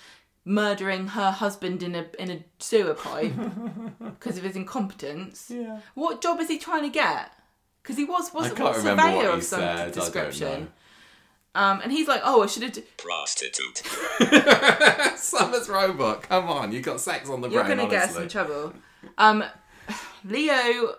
[0.44, 3.34] murdering her husband in a in a sewer pipe
[4.04, 5.48] because of his incompetence.
[5.54, 5.78] Yeah.
[5.94, 7.30] What job is he trying to get?
[7.84, 9.76] Because he was was I a remember surveyor what he of some said.
[9.76, 10.60] I don't description.
[10.64, 10.68] know.
[11.56, 13.78] Um, and he's like, "Oh, I should have." D- Prostitute.
[15.18, 17.66] Summer's robot, come on, you got sex on the brain.
[17.66, 18.74] You're gonna get us in trouble.
[19.18, 19.42] Um,
[20.24, 20.96] Leo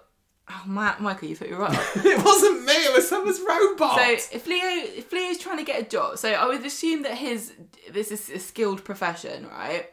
[0.49, 1.77] Oh, Ma- Michael, you put your right.
[1.97, 2.71] It wasn't me.
[2.71, 3.97] It was Summer's robot.
[3.97, 7.15] So if Leo if Leo's trying to get a job, so I would assume that
[7.15, 7.51] his
[7.91, 9.87] this is a skilled profession, right?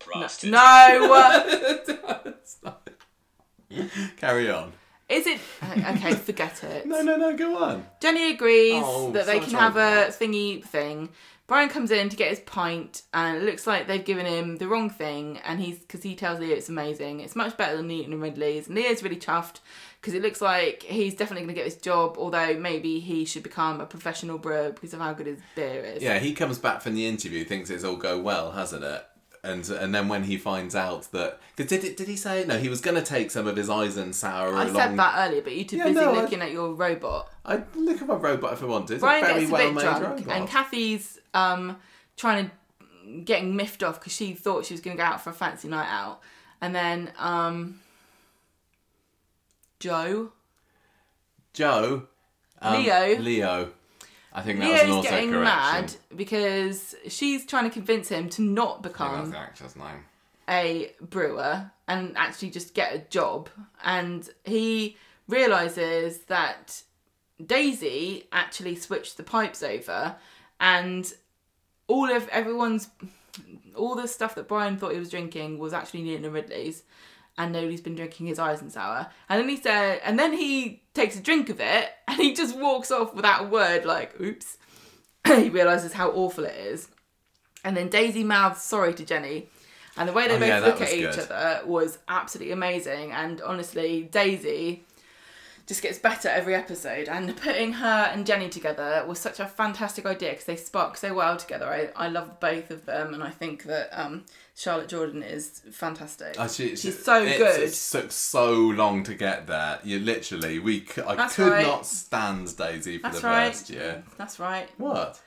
[0.00, 0.50] Prostitute.
[0.52, 2.72] No, uh,
[4.16, 4.72] Carry on.
[5.08, 6.12] Is it okay?
[6.14, 6.86] Forget it.
[6.86, 7.36] No, no, no.
[7.36, 7.86] Go on.
[8.00, 11.10] Jenny agrees Oh, that they can have a thingy thing.
[11.46, 14.66] Brian comes in to get his pint, and it looks like they've given him the
[14.66, 15.38] wrong thing.
[15.44, 17.20] And he's because he tells Leo it's amazing.
[17.20, 18.66] It's much better than Newton and Ridley's.
[18.66, 19.60] And Leo's really chuffed
[20.00, 22.16] because it looks like he's definitely going to get this job.
[22.18, 26.02] Although maybe he should become a professional brewer because of how good his beer is.
[26.02, 29.06] Yeah, he comes back from the interview, thinks it's all go well, hasn't it?
[29.48, 32.58] And and then when he finds out that, because did it, did he say no?
[32.58, 34.74] He was going to take some of his Eisen sour I along.
[34.74, 37.30] said that earlier, but you're too Yeah, busy no, I- looking at your robot.
[37.44, 38.94] I'd look at my robot if I wanted.
[38.94, 40.36] It's Brian a very gets a well bit made drunk, robot.
[40.36, 41.76] and Cathy's um,
[42.16, 45.30] trying to getting miffed off because she thought she was going to go out for
[45.30, 46.20] a fancy night out,
[46.60, 47.78] and then um,
[49.78, 50.32] Joe,
[51.52, 52.04] Joe,
[52.60, 53.18] um, Leo.
[53.18, 53.70] Leo.
[54.36, 55.42] I think that was an Leo's getting autocorrection.
[55.42, 59.76] mad because she's trying to convince him to not I think that's become the actor's
[59.76, 60.04] name.
[60.48, 63.48] a brewer and actually just get a job.
[63.82, 66.82] And he realizes that
[67.44, 70.16] Daisy actually switched the pipes over,
[70.60, 71.10] and
[71.88, 72.90] all of everyone's
[73.74, 76.82] all the stuff that Brian thought he was drinking was actually and Ridley's.
[77.38, 79.08] And nobody's been drinking his Eisen sour.
[79.28, 82.56] And then he said, and then he takes a drink of it, and he just
[82.56, 84.56] walks off without a word, like, "Oops."
[85.26, 86.88] he realizes how awful it is.
[87.64, 89.48] And then Daisy mouths sorry to Jenny.
[89.98, 93.12] And the way they Oh, both yeah, look at was each other was absolutely amazing.
[93.12, 94.84] And honestly, Daisy
[95.66, 97.08] just gets better every episode.
[97.08, 101.12] And putting her and Jenny together was such a fantastic idea because they spark so
[101.14, 101.66] well together.
[101.66, 103.14] I, I love both of them.
[103.14, 106.36] And I think that um, Charlotte Jordan is fantastic.
[106.38, 107.62] Oh, she, She's so it's- good.
[107.62, 107.72] It
[108.02, 109.80] took so long to get there.
[109.82, 111.66] You literally, we, I That's could right.
[111.66, 113.48] not stand Daisy for That's the right.
[113.52, 114.04] first year.
[114.16, 114.68] That's right.
[114.78, 115.20] What?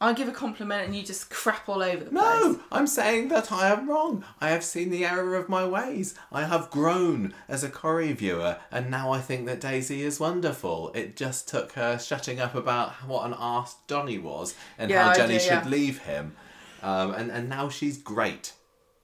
[0.00, 2.20] I give a compliment and you just crap all over the No,
[2.54, 2.62] place.
[2.70, 4.24] I'm saying that I am wrong.
[4.40, 6.14] I have seen the error of my ways.
[6.30, 10.90] I have grown as a Corrie viewer, and now I think that Daisy is wonderful.
[10.94, 15.10] It just took her shutting up about what an arse Johnny was and Yeah, how
[15.10, 15.68] I Jenny do, should yeah.
[15.68, 16.36] leave him.
[16.82, 18.52] Um, and, and now she's great.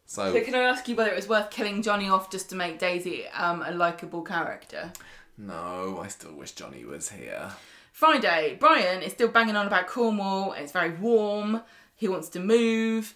[0.05, 2.57] So, So can I ask you whether it was worth killing Johnny off just to
[2.57, 4.93] make Daisy um, a likable character?
[5.39, 7.53] no, I still wish Johnny was here.
[8.01, 10.55] Friday, Brian is still banging on about Cornwall.
[10.55, 11.61] It's very warm.
[11.95, 13.15] He wants to move.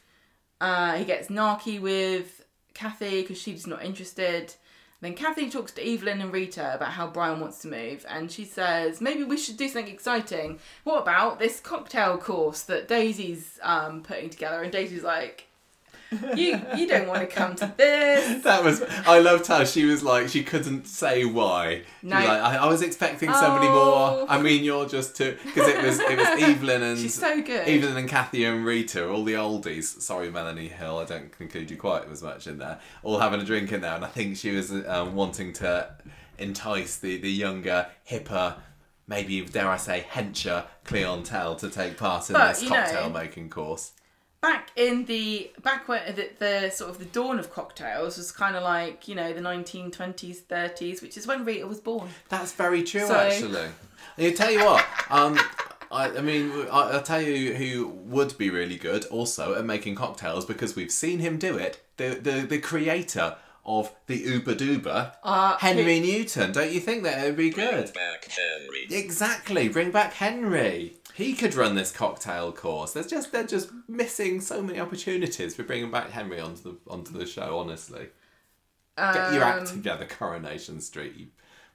[0.60, 4.52] Uh, he gets narky with Cathy because she's not interested.
[5.00, 8.44] Then Cathy talks to Evelyn and Rita about how Brian wants to move, and she
[8.44, 10.58] says maybe we should do something exciting.
[10.82, 14.62] What about this cocktail course that Daisy's um, putting together?
[14.62, 15.46] And Daisy's like,
[16.36, 18.82] "You you don't want to come to this." That was.
[19.06, 21.82] I loved how she was like she couldn't say why.
[22.02, 22.16] No.
[22.16, 23.72] like, I, I was expecting somebody Oh.
[24.20, 24.26] more.
[24.30, 27.66] I mean, you're just too because it was it was Evelyn and She's so good.
[27.68, 29.84] Evelyn and Cathy and Rita, all the oldies.
[30.00, 32.78] Sorry, Melanie Hill, I don't include you quite as much in there.
[33.02, 35.94] All having a drink in there, and I think she was um, wanting to
[36.38, 38.56] entice the the younger, hipper.
[39.06, 43.10] Maybe dare I say, hencher clientele to take part in But, this you know- cocktail
[43.10, 43.92] making course.
[44.44, 48.54] Back in the back when the, the sort of the dawn of cocktails was kind
[48.56, 52.82] of like you know the 1920s 30s which is when rita was born That's very
[52.82, 53.68] true, So- actually.
[54.18, 54.84] I tell you what.
[55.10, 55.38] Um,
[55.90, 59.94] I, I mean, I, I'll tell you who would be really good also at making
[59.96, 61.82] cocktails because we've seen him do it.
[61.96, 66.52] The the, the creator of the Uber Duber, Uh, Henry Newton.
[66.52, 67.92] Don't you think that it would be good?
[67.92, 68.86] Bring Back Henry.
[68.90, 69.68] Exactly.
[69.68, 70.96] Bring back Henry.
[71.14, 72.92] He could run this cocktail course.
[72.92, 77.12] There's just they're just missing so many opportunities for bringing back Henry onto the onto
[77.16, 77.58] the show.
[77.58, 78.08] Honestly,
[78.96, 81.14] get your act Um, together, Coronation Street.
[81.16, 81.26] You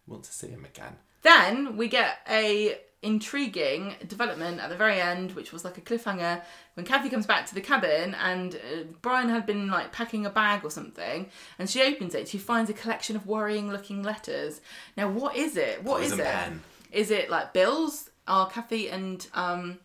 [0.07, 0.97] want to see him again?
[1.21, 6.41] then we get a intriguing development at the very end which was like a cliffhanger
[6.75, 10.29] when cathy comes back to the cabin and uh, brian had been like packing a
[10.29, 14.59] bag or something and she opens it she finds a collection of worrying looking letters
[14.97, 16.31] now what is it What is Poison it?
[16.31, 16.61] pen.
[16.91, 19.79] Is it like bills are cathy and um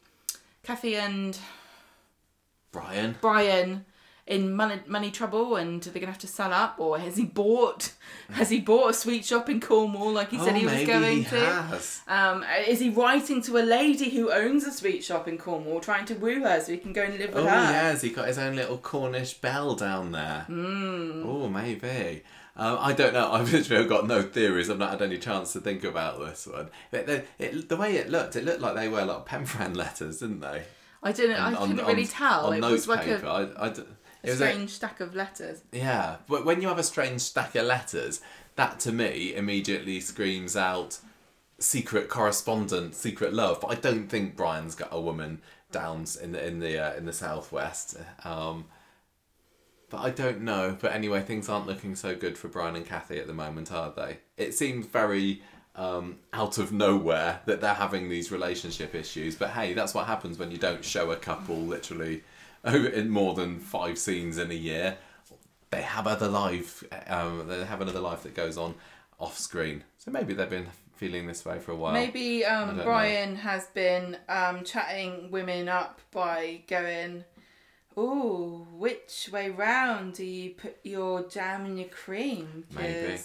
[0.62, 1.39] cathy and
[2.73, 3.16] Brian.
[3.20, 3.84] Brian
[4.26, 7.92] in money, money trouble and they're gonna have to sell up or has he bought
[8.31, 11.18] has he bought a sweet shop in Cornwall like he said oh, he was going
[11.18, 12.00] he to has.
[12.08, 16.06] um, is he writing to a lady who owns a sweet shop in Cornwall trying
[16.06, 18.10] to woo her so he can go and live Oh with her yeah, has he
[18.10, 20.47] got his own little Cornish bell down there?
[20.48, 21.23] Mm.
[21.26, 22.23] Oh, maybe.
[22.57, 23.33] Um, I don't know.
[23.33, 24.70] I've literally got no theories.
[24.70, 26.68] I've not had any chance to think about this one.
[26.91, 29.24] But the, it, the way it looked, it looked like they were a lot of
[29.26, 30.62] pen friend letters, didn't they?
[31.02, 33.26] I didn't I On- couldn't on- really tell it was like paper.
[33.26, 36.62] a, I, I d- a it was a- strange stack of letters yeah, but when
[36.62, 38.23] you have a strange stack of letters,
[38.57, 40.99] that to me immediately screams out
[41.58, 43.60] secret correspondent, secret love.
[43.60, 47.05] But I don't think Brian's got a woman down in the in the uh, in
[47.05, 47.97] the southwest.
[48.24, 48.65] Um,
[49.94, 50.76] but I don't know.
[50.81, 53.92] But anyway, things aren't looking so good for Brian and Cathy at the moment, are
[53.94, 54.18] they?
[54.36, 55.40] It seems very
[55.76, 59.36] um, out of nowhere that they're having these relationship issues.
[59.36, 62.24] But hey, that's what happens when you don't show a couple literally
[62.64, 64.97] in more than five scenes in a year.
[65.70, 66.82] They have other life.
[67.06, 68.74] Um, they have another life that goes on
[69.20, 69.84] off screen.
[69.98, 71.92] So maybe they've been feeling this way for a while.
[71.92, 72.84] Maybe um, don't know.
[72.84, 77.24] Brian has been um, chatting women up by going,
[77.98, 82.64] "Ooh, which way round do you put your jam and your cream?
[82.70, 83.18] Maybe.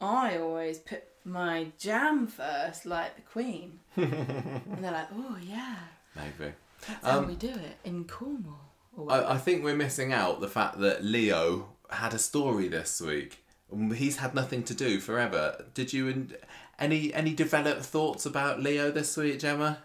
[0.00, 5.76] I always put my jam first, like the queen." and they're like, "Oh yeah,
[6.14, 6.52] Maybe.
[6.86, 8.60] that's how Um, we do it in Cornwall."
[9.08, 13.44] I, I think we're missing out the fact that Leo had a story this week.
[13.72, 15.66] Um, He's had nothing to do forever.
[15.74, 16.28] Did you
[16.78, 19.82] any any developed thoughts about Leo this week, Gemma?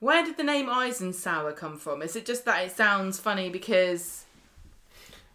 [0.00, 2.00] Where did the name Eisensour come from?
[2.00, 4.24] Is it just that it sounds funny because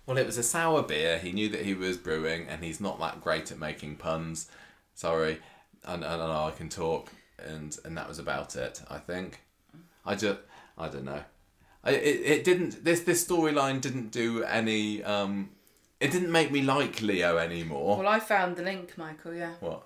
[0.05, 1.19] Well, it was a sour beer.
[1.19, 4.49] He knew that he was brewing, and he's not that great at making puns.
[4.95, 5.39] Sorry,
[5.83, 8.81] and, and I know I can talk, and and that was about it.
[8.89, 9.41] I think.
[10.03, 10.39] I just
[10.77, 11.23] I don't know.
[11.83, 15.03] I, it, it didn't this this storyline didn't do any.
[15.03, 15.51] Um,
[15.99, 17.97] it didn't make me like Leo anymore.
[17.97, 19.33] well, I found the link, Michael.
[19.33, 19.53] Yeah.
[19.59, 19.83] What?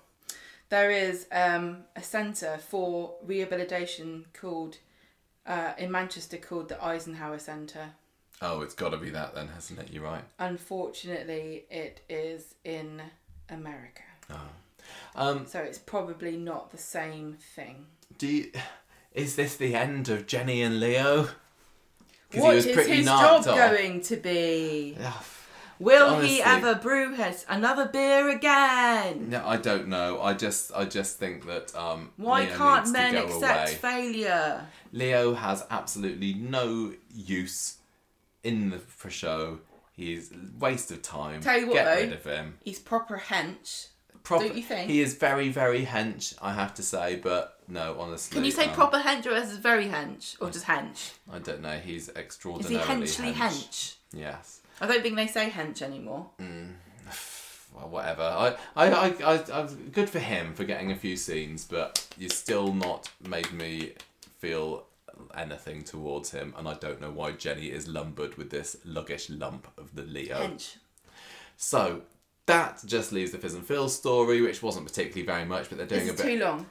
[0.70, 4.78] There is um, a centre for rehabilitation called
[5.46, 7.90] uh, in Manchester called the Eisenhower Centre.
[8.40, 9.92] Oh, it's got to be that then, hasn't it?
[9.92, 10.22] You're right.
[10.38, 13.02] Unfortunately, it is in
[13.50, 14.02] America,
[15.14, 17.86] Um, so it's probably not the same thing.
[18.16, 18.52] do you,
[19.12, 21.28] is this the end of Jenny and Leo?
[22.32, 24.96] What is his job going to be?
[25.02, 25.24] Ugh.
[25.80, 26.28] Will Honestly.
[26.36, 29.30] he ever brew his another beer again?
[29.30, 30.20] No, I don't know.
[30.20, 33.74] I just, I just think that um, Why Leo can't men accept away.
[33.76, 34.66] failure?
[34.92, 37.78] Leo has absolutely no use
[38.44, 39.60] in the for show.
[39.92, 41.40] He's a waste of time.
[41.40, 42.00] Tell you what, Get though.
[42.02, 42.58] rid of him.
[42.62, 43.88] He's proper hench.
[44.22, 44.90] Proper, Don't you think?
[44.90, 46.34] He is very, very hench.
[46.42, 48.34] I have to say, but no, honestly.
[48.34, 51.12] Can you say um, proper hench or is it very hench or just hench?
[51.32, 51.78] I don't know.
[51.78, 53.34] He's Is he henchly hench.
[53.34, 53.94] hench?
[54.12, 54.59] Yes.
[54.80, 56.30] I don't think they say hench anymore.
[56.40, 56.72] Mm.
[57.74, 58.22] well, whatever.
[58.22, 62.30] I, I, I, I, I, good for him for getting a few scenes, but you're
[62.30, 63.92] still not made me
[64.38, 64.84] feel
[65.36, 69.68] anything towards him, and I don't know why Jenny is lumbered with this luggish lump
[69.76, 70.38] of the Leo.
[70.38, 70.76] Hench.
[71.56, 72.02] So
[72.46, 75.86] that just leaves the Fiz and Phil story, which wasn't particularly very much, but they're
[75.86, 76.32] doing This a bit.
[76.38, 76.66] too long.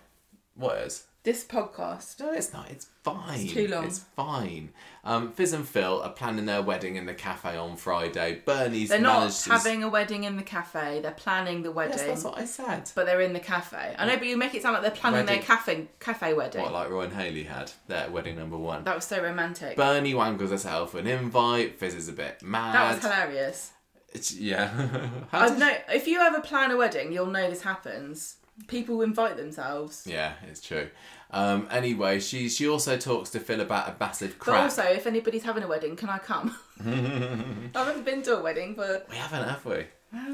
[0.56, 1.06] What is?
[1.24, 2.18] This podcast.
[2.22, 2.72] No, it's not.
[2.72, 3.42] It's fine.
[3.42, 3.84] It's too long.
[3.86, 4.70] It's fine.
[5.04, 8.42] Um, Fiz and Phil are planning their wedding in the cafe on Friday.
[8.46, 11.02] Bernie's They're not managed to- having a wedding in the cafe.
[11.02, 12.90] They're planning the wedding, Yes, that's what I said.
[12.96, 13.96] but they're in the cafe.
[14.00, 15.46] I know, but you make it sound like they're planning their Wedding.
[15.46, 16.62] cafe cafe wedding.
[16.62, 18.86] What, like Roy and Hayley had their wedding number one.
[18.86, 19.76] that was so romantic.
[19.76, 21.78] Bernie wangles herself an invite.
[21.80, 22.76] Fiz is a bit mad.
[22.76, 23.72] that was hilarious.
[24.14, 24.68] It's, yeah.
[25.32, 28.38] How I did- know if you ever plan a wedding, you'll know this happens.
[28.68, 30.06] People invite themselves.
[30.06, 30.90] Yeah, it's true.
[31.32, 34.56] Um, anyway, she she also talks to Phil about a massive crack.
[34.56, 36.56] But also, if anybody's having a wedding, can I come?
[36.86, 39.86] I haven't been to a wedding, but we haven't, have we?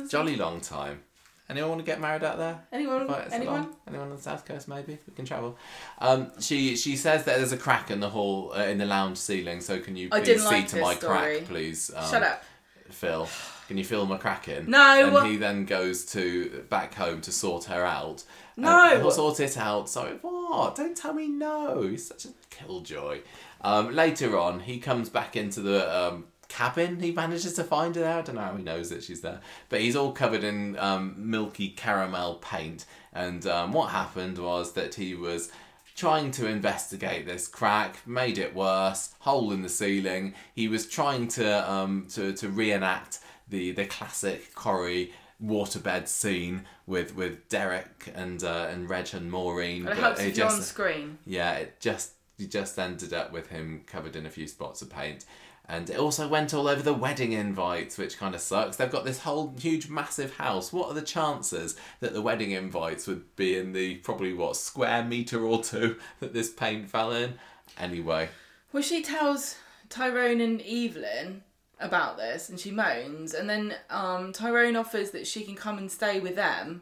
[0.10, 1.02] Jolly long time.
[1.48, 2.60] Anyone want to get married out there?
[2.72, 3.60] anyone, anyone.
[3.60, 3.76] along?
[3.88, 4.68] Anyone on the south coast?
[4.68, 5.58] Maybe we can travel.
[6.00, 9.18] Um, she she says that there's a crack in the hall uh, in the lounge
[9.18, 9.62] ceiling.
[9.62, 11.18] So can you I please see like to my story.
[11.18, 11.92] crack, please?
[11.96, 12.44] Um, Shut up.
[12.90, 13.28] Phil.
[13.68, 14.70] Can you feel my crack in?
[14.70, 15.18] No.
[15.18, 18.24] And he then goes to back home to sort her out.
[18.58, 19.00] No.
[19.00, 19.90] He'll sort it out.
[19.90, 20.76] Sorry, what?
[20.76, 21.82] Don't tell me no.
[21.82, 23.22] He's such a killjoy.
[23.62, 27.00] Um, later on, he comes back into the um, cabin.
[27.00, 28.20] He manages to find her there.
[28.20, 29.42] I don't know how he knows that she's there.
[29.70, 32.86] But he's all covered in um, milky caramel paint.
[33.14, 35.52] And um, what happened was that he was
[35.96, 40.34] trying to investigate this crack, made it worse, hole in the ceiling.
[40.54, 47.16] He was trying to um, to, to reenact the, the classic Corrie waterbed scene with,
[47.16, 49.88] with Derek and uh, and Reg and Maureen.
[49.88, 51.18] It helps it if you're on screen.
[51.26, 54.90] yeah, it just you just ended up with him covered in a few spots of
[54.90, 55.26] paint.
[55.68, 58.78] And it also went all over the wedding invites, which kind of sucks.
[58.78, 60.72] They've got this whole huge, massive house.
[60.72, 65.04] What are the chances that the wedding invites would be in the probably what square
[65.04, 67.40] meter or two that this paint fell in?
[67.80, 68.30] Anyway,
[68.72, 69.56] Well, she tells
[69.90, 71.42] Tyrone and Evelyn
[71.80, 75.92] about this, and she moans, and then um, Tyrone offers that she can come and
[75.92, 76.82] stay with them,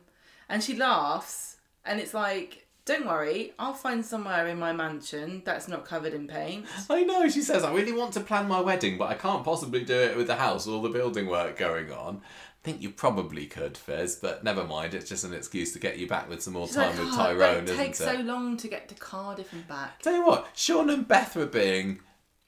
[0.49, 5.67] and she laughs, and it's like, don't worry, I'll find somewhere in my mansion that's
[5.67, 6.65] not covered in paint.
[6.89, 9.83] I know she says I really want to plan my wedding, but I can't possibly
[9.83, 12.17] do it with the house, all the building work going on.
[12.17, 14.93] I think you probably could, Fiz, but never mind.
[14.93, 17.13] It's just an excuse to get you back with some more She's time like, with
[17.13, 20.01] "Oh, Tyrone, It takes so long to get to Cardiff and back.
[20.01, 21.99] Tell you what, Sean and Beth were being,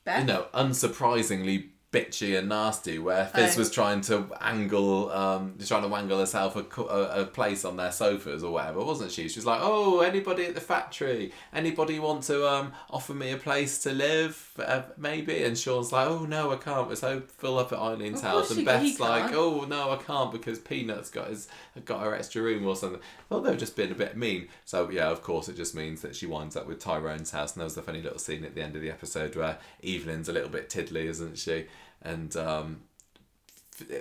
[0.05, 0.19] Beth?
[0.21, 2.99] you know, unsurprisingly bitchy and nasty.
[2.99, 3.59] Where Fiz Oh.
[3.59, 7.91] was trying to angle, um, trying to wangle herself a, a, a place on their
[7.91, 9.27] sofas or whatever, wasn't she?
[9.29, 11.31] She was like, "Oh, anybody at the factory?
[11.53, 14.51] Anybody want to um offer me a place to live?
[14.59, 16.87] Uh, maybe?" And Sean's like, "Oh no, I can't.
[16.87, 20.59] We're so full up at Eileen's house." And Beth's like, "Oh no, I can't because
[20.59, 21.47] Peanut's got his
[21.85, 24.47] got her extra room or something." Well, they were just being a bit mean.
[24.65, 27.53] So yeah, of course, it just means that she winds up with Tyrone's house.
[27.53, 30.29] And there was the funny little scene at the end of the episode where Evelyn's
[30.29, 31.65] a little bit tiddly, isn't she?
[32.05, 32.81] And um,
[33.79, 33.91] f-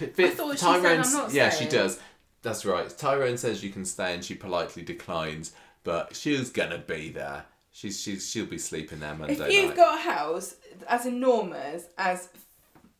[0.00, 1.98] f- I thought she said, "I'm not yeah, she does.
[2.42, 2.88] That's right.
[2.88, 5.52] Tyrone says you can stay, and she politely declines.
[5.84, 7.44] But she's gonna be there.
[7.72, 9.76] She's she's she'll be sleeping there Monday If you've night.
[9.76, 10.54] got a house
[10.88, 12.28] as enormous as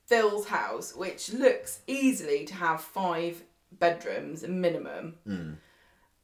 [0.06, 3.42] Phil's house, which looks easily to have five
[3.78, 5.52] bedrooms minimum, Hmm.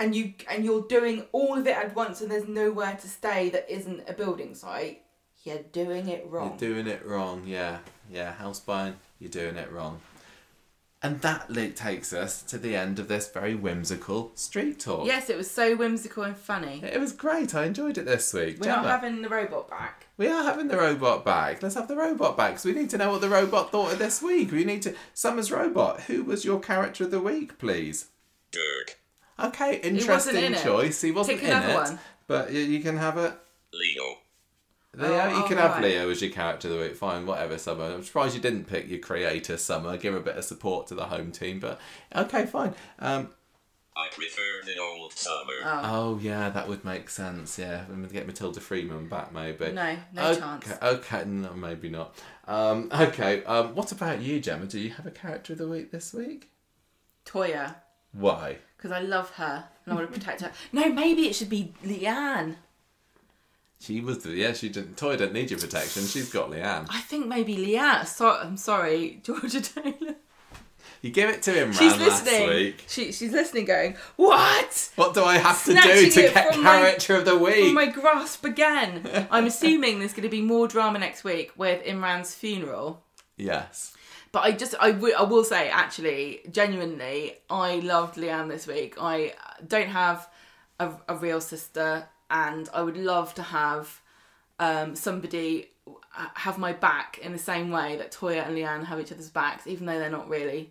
[0.00, 3.48] and you and you're doing all of it at once, and there's nowhere to stay
[3.50, 5.02] that isn't a building site,
[5.44, 6.56] you're doing it wrong.
[6.60, 7.78] You're doing it wrong, yeah.
[8.10, 10.00] Yeah, house buying, you're doing it wrong.
[11.00, 15.06] And that li- takes us to the end of this very whimsical street talk.
[15.06, 16.80] yes, it was so whimsical and funny.
[16.82, 17.54] It was great.
[17.54, 18.58] I enjoyed it this week.
[18.60, 20.08] We're not having the robot back.
[20.16, 21.62] we are having the robot back.
[21.62, 24.00] Let's have the robot back because we need to know what the robot thought of
[24.00, 24.50] this week.
[24.50, 24.94] We need to.
[25.14, 26.00] Summer's robot.
[26.02, 28.06] Who was your character of the week, please?
[28.50, 28.98] Dirk.
[29.38, 30.62] Okay, wasn't interesting in it.
[30.64, 31.00] choice.
[31.00, 31.98] He wasn't Pick in another it, one.
[32.26, 33.34] but you, you can have it.
[33.72, 34.16] Leo.
[34.98, 35.84] Leo, Oh, you can oh, have right.
[35.84, 36.96] Leo as your character of the week.
[36.96, 37.84] Fine, whatever, Summer.
[37.84, 39.96] I'm surprised you didn't pick your creator, Summer.
[39.96, 41.80] Give her a bit of support to the home team, but
[42.14, 42.74] okay, fine.
[42.98, 43.30] Um,
[43.96, 45.54] I prefer the old summer.
[45.64, 47.58] oh yeah, that would make sense.
[47.58, 49.72] Yeah, I'm gonna get Matilda Freeman back, maybe.
[49.72, 50.72] No, no okay, chance.
[50.82, 52.14] Okay, no, maybe not.
[52.46, 54.66] Um, okay, um, what about you, Gemma?
[54.66, 56.50] Do you have a character of the week this week?
[57.24, 57.74] Toyah,
[58.12, 58.58] Why?
[58.76, 60.52] because I love her and I want to protect her.
[60.72, 62.54] No, maybe it should be Leanne.
[63.80, 64.52] She was the yeah.
[64.52, 64.96] She didn't.
[64.96, 66.04] Toy didn't need your protection.
[66.06, 66.86] She's got Leanne.
[66.90, 68.06] I think maybe Leanne.
[68.06, 70.16] So, I'm sorry, Georgia Taylor.
[71.00, 72.48] You give it to him, She's Ran, last listening.
[72.48, 72.84] week.
[72.88, 74.90] She, she's listening, going, What?
[74.96, 77.38] What do I have to do Snatching to it get from my- character of the
[77.38, 77.66] week?
[77.66, 79.28] From my grasp again.
[79.30, 83.04] I'm assuming there's going to be more drama next week with Imran's funeral.
[83.36, 83.94] Yes.
[84.32, 88.96] But I just, I wi- I will say, actually, genuinely, I loved Leanne this week.
[89.00, 89.34] I
[89.64, 90.28] don't have
[90.80, 94.00] a, a real sister, and I would love to have
[94.58, 95.70] um, somebody
[96.34, 99.66] have my back in the same way that Toyah and Leanne have each other's backs,
[99.66, 100.70] even though they're not really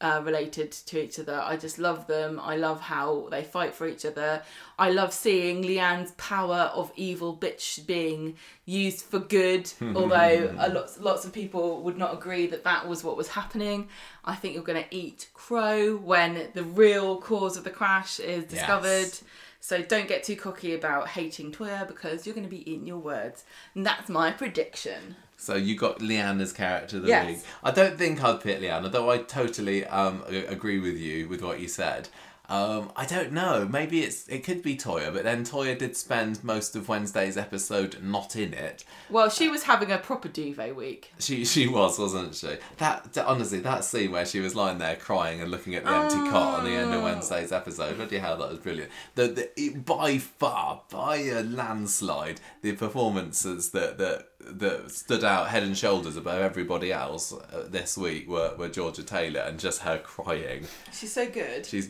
[0.00, 1.40] uh, related to each other.
[1.44, 2.40] I just love them.
[2.40, 4.42] I love how they fight for each other.
[4.78, 11.02] I love seeing Leanne's power of evil bitch being used for good, although a lot,
[11.02, 13.88] lots of people would not agree that that was what was happening.
[14.24, 18.44] I think you're going to eat crow when the real cause of the crash is
[18.44, 19.08] discovered.
[19.08, 19.24] Yes.
[19.60, 22.98] So don't get too cocky about hating Toyah because you're going to be eating your
[22.98, 23.44] words.
[23.74, 25.16] And that's my prediction.
[25.36, 27.26] So you got Leanne as character of the Yes.
[27.26, 27.38] week.
[27.62, 31.60] I don't think I'd pick Leanne, although I totally um, agree with you with what
[31.60, 32.08] you said.
[32.48, 33.68] Um, I don't know.
[33.70, 38.02] Maybe it's it could be Toyah, but then Toyah did spend most of Wednesday's episode
[38.02, 38.84] not in it.
[39.10, 41.12] Well, she was having a proper duvet week.
[41.18, 42.56] She she was, wasn't she?
[42.78, 46.16] That, honestly, that scene where she was lying there crying and looking at the empty
[46.30, 47.96] cot on the end of Wednesday's episode.
[47.96, 48.90] Bloody hell, that was brilliant.
[49.14, 55.48] The, the it, by far, by a landslide, the performances that that that stood out
[55.48, 59.82] head and shoulders above everybody else uh, this week were, were Georgia Taylor and just
[59.82, 60.66] her crying.
[60.92, 61.66] She's so good.
[61.66, 61.86] She's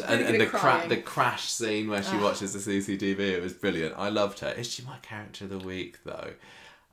[0.00, 3.94] and, and the cra- the crash scene where she watches the CCTV, it was brilliant.
[3.96, 4.50] I loved her.
[4.50, 6.32] Is she my character of the week though?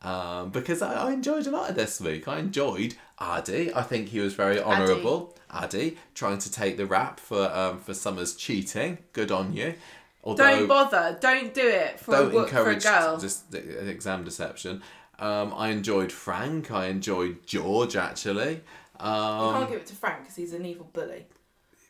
[0.04, 2.28] Um, because I, I enjoyed a lot of this week.
[2.28, 3.72] I enjoyed Aadi.
[3.74, 5.36] I think he was very honourable.
[5.52, 8.98] Aadi trying to take the rap for um, for Summer's cheating.
[9.14, 9.76] Good on you.
[10.24, 11.18] Although Don't bother.
[11.20, 13.18] Don't do it for, a, don't wo- for a girl.
[13.20, 14.82] just exam deception.
[15.20, 16.72] Um, I enjoyed Frank.
[16.72, 18.62] I enjoyed George actually.
[19.00, 21.26] you Um, can't give it to Frank because he's an evil bully.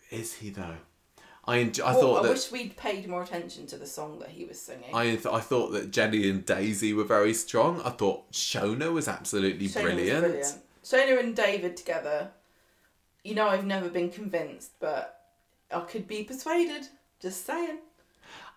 [0.10, 0.76] is he though?
[1.46, 4.20] I enjoy, I Well, thought I that wish we'd paid more attention to the song
[4.20, 4.94] that he was singing.
[4.94, 7.82] I th- I thought that Jenny and Daisy were very strong.
[7.82, 10.22] I thought Shona was absolutely Shona was brilliant.
[10.24, 10.58] brilliant.
[10.84, 12.30] Shona and David together.
[13.24, 15.22] You know, I've never been convinced, but
[15.72, 16.88] I could be persuaded.
[17.20, 17.80] Just saying.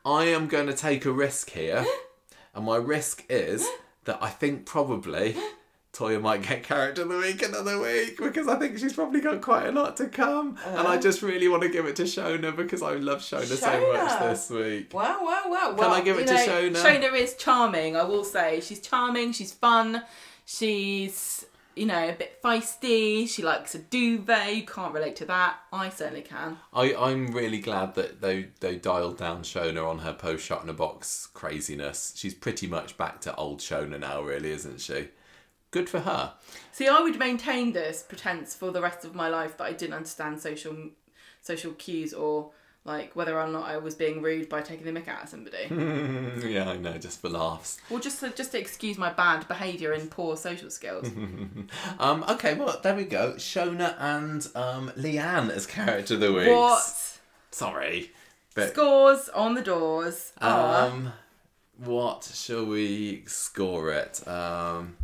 [0.05, 1.87] I am going to take a risk here,
[2.55, 3.67] and my risk is
[4.05, 5.37] that I think probably
[5.95, 9.41] Toyah might get character of the week another week because I think she's probably got
[9.41, 11.01] quite a lot to come, and I Uh.
[11.01, 14.51] just really want to give it to Shona because I love Shona, so much this
[14.51, 14.93] week.
[14.93, 15.51] Wow, wow, wow.
[15.51, 16.77] Wow Can Well, I give it to know, Shona?
[16.83, 18.61] Shona is charming, I will say.
[18.61, 20.03] She's charming, she's fun,
[20.45, 23.29] she's you know, a bit feisty.
[23.29, 24.55] She likes a duvet.
[24.55, 25.57] You can't relate to that.
[25.73, 26.59] I certainly can.
[26.73, 30.69] I, I'm really glad that they they dialed down Shona on her post shot in
[30.69, 32.13] a box craziness.
[32.17, 35.09] She's pretty much back to old Shona now, really, isn't she?
[35.75, 36.33] Good for her.
[36.71, 39.95] See, I would maintain this pretense for the rest of my life that I didn't
[39.95, 40.77] understand social
[41.43, 42.53] social cues or
[42.85, 45.67] like whether or not I was being rude by taking the mick out of somebody.
[46.49, 47.79] yeah, I know, just for laughs.
[47.91, 51.11] or just to, just to excuse my bad behaviour and poor social skills.
[51.99, 53.33] Um, okay, well, there we go.
[53.33, 56.49] Shona and um, Leanne as character of the week.
[56.49, 57.19] what
[57.51, 58.13] Sorry.
[58.55, 61.13] But, scores on the doors are um,
[61.79, 64.27] what shall we score it?
[64.29, 64.97] Um,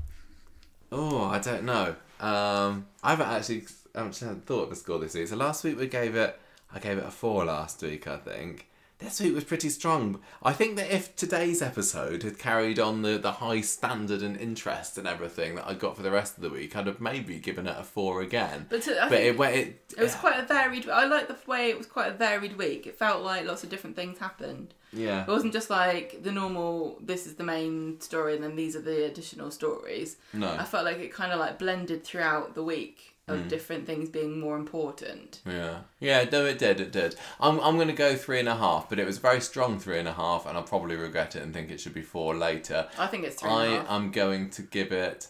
[0.92, 1.94] oh, I don't know.
[2.20, 5.28] Um, I haven't actually I haven't thought of a score this week.
[5.28, 6.38] So last week we gave it,
[6.72, 8.66] I gave it a four last week, I think.
[8.98, 10.20] This week was pretty strong.
[10.42, 14.98] I think that if today's episode had carried on the, the high standard and interest
[14.98, 17.66] and everything that I got for the rest of the week, I'd have maybe given
[17.66, 18.66] it a four again.
[18.68, 20.86] But to- but think it, it, It was quite a varied.
[20.90, 22.86] I like the way it was quite a varied week.
[22.86, 24.74] It felt like lots of different things happened.
[24.92, 25.22] Yeah.
[25.22, 26.98] It wasn't just like the normal.
[27.00, 30.16] This is the main story, and then these are the additional stories.
[30.32, 30.50] No.
[30.52, 33.48] I felt like it kind of like blended throughout the week of mm.
[33.48, 35.40] different things being more important.
[35.46, 37.14] Yeah, yeah, no, it did, it did.
[37.38, 39.78] I'm, I'm going to go three and a half, but it was a very strong
[39.78, 42.34] three and a half, and I'll probably regret it and think it should be four
[42.34, 42.88] later.
[42.98, 43.90] I think it's three and I a half.
[43.90, 45.28] am going to give it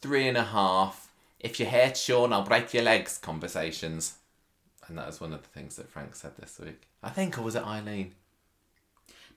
[0.00, 1.12] three and a half.
[1.38, 3.18] If you hate Sean, I'll break your legs.
[3.18, 4.18] Conversations,
[4.86, 6.82] and that was one of the things that Frank said this week.
[7.02, 8.14] I think, or was it Eileen?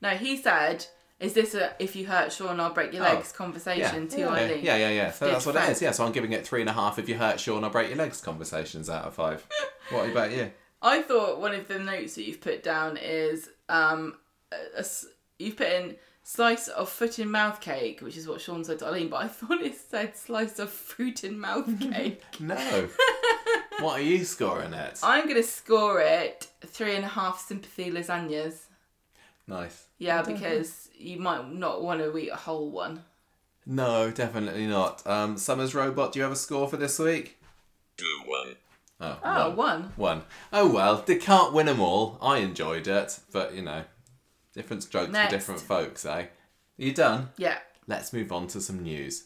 [0.06, 0.85] No, he said,
[1.19, 4.30] "Is this a if you hurt Sean, I'll break your Oh, legs?" Conversation to yeah,
[4.30, 4.64] Eileen.
[4.64, 5.11] yeah, yeah, yeah.
[5.11, 5.82] So that's what it is.
[5.82, 7.00] Yeah, so I'm giving it three and a half.
[7.00, 8.22] If you hurt Sean, I'll break your legs.
[8.22, 9.45] Conversations out of five.
[9.90, 10.51] what about you?
[10.82, 14.16] I thought one of the notes that you've put down is um,
[14.51, 15.08] a, a s-
[15.40, 18.85] you've put in slice of foot in mouth cake, which is what Sean said to
[18.88, 22.22] Eileen, but I thought it said slice of fruit in mouth cake.
[22.40, 22.90] No.
[23.80, 25.00] what are you scoring it?
[25.01, 28.66] I'm gonna score it three and a half sympathy lasagnas.
[29.48, 29.84] Nice.
[29.98, 33.03] Yeah, because you might not want to eat a whole one.
[33.65, 35.06] No, definitely not.
[35.07, 37.38] Um, Summers Robot, do you have a score for this week?
[37.98, 38.56] Two one.
[39.01, 39.56] Oh, Oh, one.
[39.56, 39.91] one.
[39.95, 40.22] One.
[40.53, 42.17] Oh well, they can't win them all.
[42.22, 43.83] I enjoyed it, but you know,
[44.53, 45.32] different strokes Next.
[45.32, 46.27] for different folks, eh?
[46.77, 47.30] You done?
[47.38, 47.57] Yeah.
[47.88, 49.25] Let's move on to some news.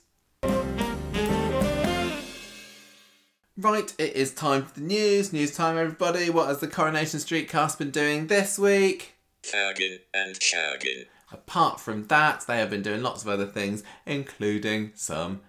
[3.58, 5.34] Right, it is time for the news.
[5.34, 6.30] News time, everybody.
[6.30, 9.16] What has the Coronation Street cast been doing this week?
[9.44, 11.06] Fagging and shagging.
[11.32, 15.42] Apart from that, they have been doing lots of other things, including some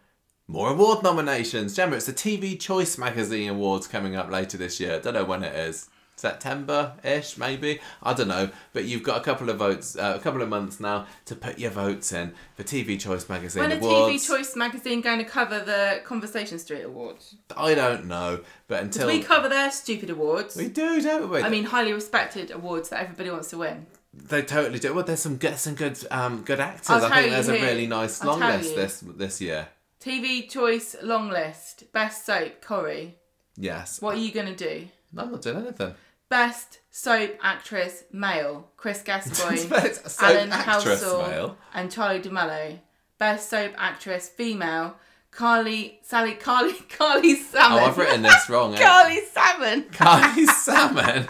[0.47, 1.77] more award nominations.
[1.77, 5.01] Gemma, it's the TV Choice Magazine Awards coming up later this year.
[5.01, 5.90] Don't know when it is.
[6.21, 7.81] September ish, maybe.
[8.03, 8.51] I don't know.
[8.73, 11.59] But you've got a couple of votes, uh, a couple of months now to put
[11.59, 14.23] your votes in for TV Choice Magazine When Awards.
[14.25, 17.35] TV Choice magazine going to cover the Conversation Street Awards?
[17.57, 20.57] I don't know, but until We cover their stupid awards.
[20.57, 21.41] we do, don't we?
[21.43, 23.87] I mean, highly respected awards that everybody wants to win.
[24.13, 24.93] they totally do.
[24.95, 26.91] Well, there's some good, some good, um, good actors.
[26.91, 27.65] I think there's a who.
[27.65, 28.77] really nice I'll long list you.
[28.77, 29.69] this this year.
[30.01, 31.93] TV Choice long list.
[31.93, 33.17] Best soap, Corrie.
[33.57, 34.01] Yes.
[34.01, 34.89] What are you going to do?
[35.17, 35.95] I'm not doing anything.
[36.31, 39.69] Best soap actress male, Chris Gascoigne,
[40.21, 41.59] Alan actress male.
[41.75, 42.79] and Charlie de Melo.
[43.19, 44.95] Best soap actress female,
[45.33, 47.79] Carly, Sally, Carly, Carly Salmon.
[47.83, 48.75] Oh, I've written this wrong.
[48.77, 48.79] eh?
[48.79, 49.87] Carly Salmon.
[49.91, 51.27] Carly Salmon.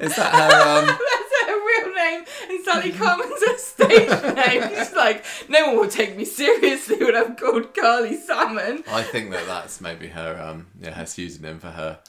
[0.00, 0.80] Is that her?
[0.80, 4.76] Um, That's her real name, and Sally Carman's her stage name.
[4.76, 8.82] She's like, no one will take me seriously when I'm called Carly Salmon.
[8.88, 10.36] I think that that's maybe her.
[10.42, 12.00] Um, yeah, her pseudonym for her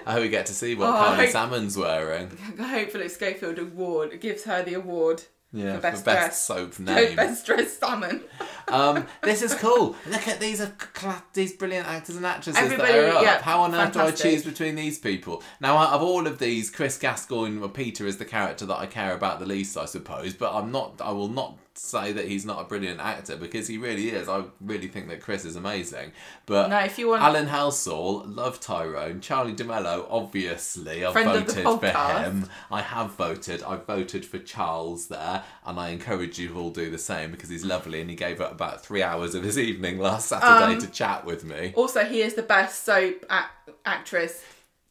[0.05, 2.35] I hope we get to see what Oh, I Carly hope- Salmon's wearing.
[2.59, 6.79] I hope Philip Schofield award gives her the award Yeah, for best, for best soap
[6.79, 7.15] name.
[7.15, 8.21] best dressed salmon.
[8.69, 9.95] Um, this is cool.
[10.09, 13.23] Look at these are cla- these brilliant actors and actresses Everybody, that are up.
[13.23, 15.41] yeah, How on earth do I choose between these people?
[15.61, 18.85] Now, out of all of these, Chris Gascoigne or Peter is the character that I
[18.85, 20.33] care about the least, I suppose.
[20.33, 20.99] But I'm not.
[20.99, 24.27] I will not say that he's not a brilliant actor because he really is.
[24.27, 26.11] I really think that Chris is amazing.
[26.45, 31.29] But No, if you want- Alan Halsall, love Tyrone, Charlie de Melo, obviously, I've Friend
[31.45, 32.49] voted for him.
[32.71, 33.63] I have voted.
[33.63, 37.63] I voted for Charles there, and I encourage you all do the same because he's
[37.65, 40.87] lovely and he gave up about three hours of his evening last Saturday Um, to
[40.87, 41.73] chat with me.
[41.75, 44.43] Also, he is the best soap ac- actress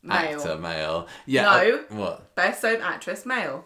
[0.02, 0.39] male.
[0.40, 1.08] Actor, male.
[1.26, 1.42] Yeah.
[1.42, 1.84] No.
[1.98, 2.34] what?
[2.36, 3.65] Best soap actress male.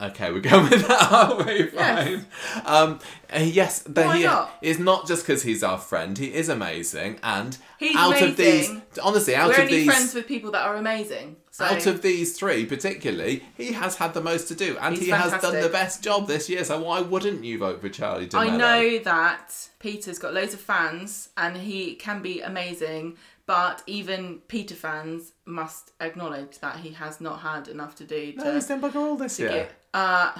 [0.00, 1.70] Okay, we're going with that, aren't we?
[1.72, 2.24] Yes.
[2.54, 2.64] Fine.
[2.66, 3.00] Um,
[3.34, 4.54] uh, yes, but Why he not?
[4.62, 6.16] is not just because he's our friend.
[6.16, 8.70] He is amazing, and He's out of these,
[9.02, 11.34] honestly, out We're of only these, friends with people that are amazing.
[11.50, 15.06] So out of these three, particularly, he has had the most to do, and He's
[15.06, 15.62] he has done fantastic.
[15.64, 16.62] the best job this year.
[16.62, 18.52] So why wouldn't you vote for Charlie de Melo?
[18.52, 24.42] I know that Peter's got loads of fans and he can be amazing, but even
[24.46, 28.66] Peter fans must acknowledge that he has not had enough to do to, No, he's
[28.68, 29.50] done bugger all this to year.
[29.52, 29.72] get.
[29.92, 30.32] Uh,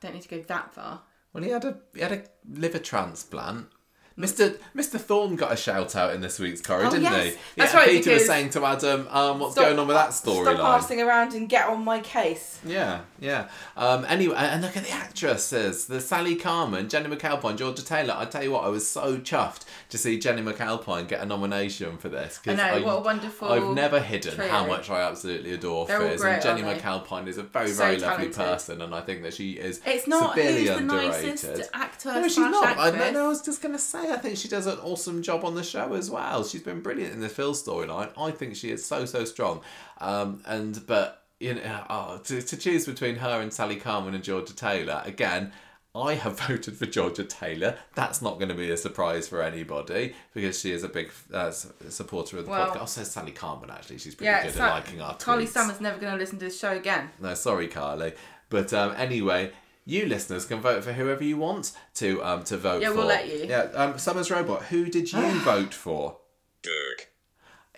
[0.00, 1.02] don't need to go that far.
[1.32, 3.68] Well, he had a he had a liver transplant.
[4.18, 4.58] Mr.
[4.76, 5.00] Mr.
[5.00, 7.34] Thorne got a shout out in this week's Corrie, Oh, didn't yes.
[7.34, 7.38] he?
[7.56, 10.10] That's yeah, right, Peter was saying to Adam, um, "What's Stop- going on with that
[10.10, 12.58] storyline?" Stop storyline?" passing around and get on my case.
[12.64, 13.48] Yeah, yeah.
[13.76, 15.86] Um, anyway, and look at the actresses.
[15.86, 18.14] The Sally Carman, Jennie McAlpine, Georgia Taylor.
[18.16, 21.96] I tell you what, I was so chuffed to see Jennie McAlpine get a nomination
[21.98, 22.40] for this.
[22.46, 24.48] I know, what a wonderful I've never hidden trio.
[24.48, 26.20] how much I absolutely adore They're Fiz.
[26.20, 26.62] great, and Jennie?
[26.62, 28.34] McAlpine is a very, So very lovely talented.
[28.36, 31.28] person, and I think that she is It's not severely who's the underrated.
[31.30, 32.76] nicest actor No, she's not.
[32.78, 35.44] I, no, I was just going to say, I think she does an awesome job
[35.44, 36.44] on the show as well.
[36.44, 38.10] She's been brilliant in the Phil storyline.
[38.18, 39.60] I think she is so, so strong.
[40.00, 44.22] Um, and, but, you know, oh, to, to choose between her and Sally Carman and
[44.24, 45.52] Georgia Taylor, again,
[45.94, 47.76] I have voted for Georgia Taylor.
[47.94, 51.50] That's not going to be a surprise for anybody because she is a big uh,
[51.50, 52.80] supporter of the Well- podcast.
[52.80, 53.98] Also, Sally Carman, actually.
[53.98, 55.20] She's pretty Yeah, good Sa- at liking our tweets.
[55.20, 57.10] Carly Summers never going to listen to this show again.
[57.20, 58.14] No, sorry, Carly.
[58.48, 59.50] But um, anyway,
[59.84, 62.82] you listeners can vote for whoever you want to um, to vote for.
[62.82, 62.96] Yeah, for.
[62.96, 63.46] we'll let you.
[63.48, 64.64] Yeah, um, Summers Robot.
[64.64, 66.18] Who did you vote for?
[66.62, 67.11] Dirk.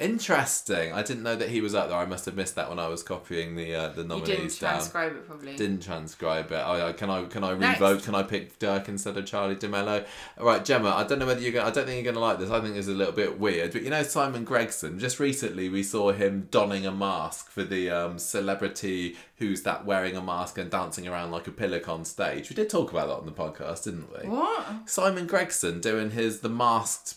[0.01, 0.93] Interesting.
[0.93, 1.97] I didn't know that he was up there.
[1.97, 4.61] I must have missed that when I was copying the uh, the You nominees didn't
[4.61, 4.71] down.
[4.73, 5.55] transcribe it probably.
[5.57, 6.57] Didn't transcribe it.
[6.57, 7.81] I, I, can I can I Next.
[7.81, 8.03] revote?
[8.03, 10.05] Can I pick Dirk instead of Charlie de Melo?
[10.39, 10.91] All right, Gemma.
[10.91, 11.53] I don't know whether you're.
[11.53, 12.51] Gonna, I don't think you're going to like this.
[12.51, 13.73] I think it's a little bit weird.
[13.73, 14.99] But you know Simon Gregson.
[14.99, 20.17] Just recently, we saw him donning a mask for the um, celebrity who's that wearing
[20.17, 22.51] a mask and dancing around like a pillock on stage.
[22.51, 24.29] We did talk about that on the podcast, didn't we?
[24.29, 24.89] What?
[24.89, 27.15] Simon Gregson doing his the masked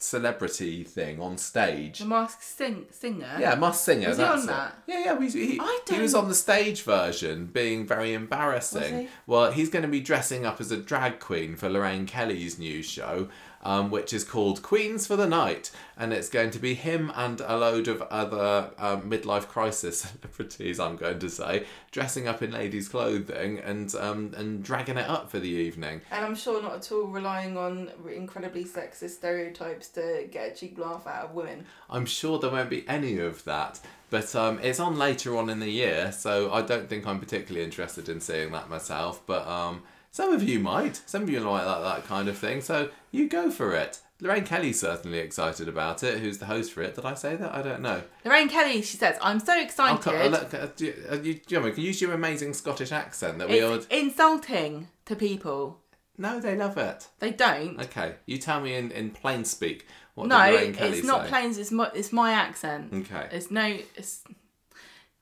[0.00, 1.98] celebrity thing on stage.
[1.98, 3.36] The Masked sing- Singer?
[3.38, 4.08] Yeah, Masked Singer.
[4.08, 4.46] Was he on it.
[4.46, 4.78] that?
[4.86, 5.14] Yeah, yeah.
[5.14, 9.08] We, he, I he was on the stage version, being very embarrassing.
[9.26, 12.82] Well, he's going to be dressing up as a drag queen for Lorraine Kelly's new
[12.82, 13.28] show,
[13.68, 17.42] um, which is called Queens for the Night, and it's going to be him and
[17.42, 20.80] a load of other um, midlife crisis celebrities.
[20.80, 25.30] I'm going to say dressing up in ladies' clothing and um, and dragging it up
[25.30, 26.00] for the evening.
[26.10, 30.78] And I'm sure not at all relying on incredibly sexist stereotypes to get a cheap
[30.78, 31.66] laugh out of women.
[31.90, 33.80] I'm sure there won't be any of that.
[34.08, 37.62] But um, it's on later on in the year, so I don't think I'm particularly
[37.62, 39.20] interested in seeing that myself.
[39.26, 41.00] But um, some of you might.
[41.06, 42.60] Some of you like that, kind of thing.
[42.60, 44.00] So you go for it.
[44.20, 46.18] Lorraine Kelly's certainly excited about it.
[46.18, 46.96] Who's the host for it?
[46.96, 47.54] Did I say that?
[47.54, 48.02] I don't know.
[48.24, 50.32] Lorraine Kelly, she says, I'm so excited.
[50.32, 53.74] look, uh, do you, uh, you, you use your amazing Scottish accent that we all.
[53.74, 55.78] it's insulting to people.
[56.16, 57.06] No, they love it.
[57.20, 57.80] They don't.
[57.80, 59.86] Okay, you tell me in, in plain speak.
[60.16, 61.28] What no, Lorraine Kelly it's not say?
[61.28, 61.58] plains.
[61.58, 62.92] It's my, it's my accent.
[62.92, 63.28] Okay.
[63.30, 63.78] It's no.
[63.94, 64.24] It's...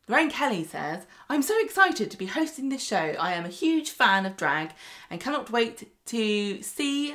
[0.09, 2.97] Lorraine Kelly says, I'm so excited to be hosting this show.
[3.19, 4.71] I am a huge fan of drag
[5.11, 7.15] and cannot wait to see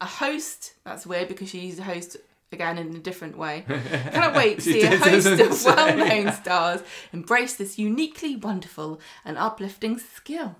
[0.00, 0.74] a host.
[0.84, 2.16] That's weird because she used a host
[2.50, 3.64] again in a different way.
[4.12, 6.82] cannot wait to see a host of well known stars
[7.12, 10.56] embrace this uniquely wonderful and uplifting skill.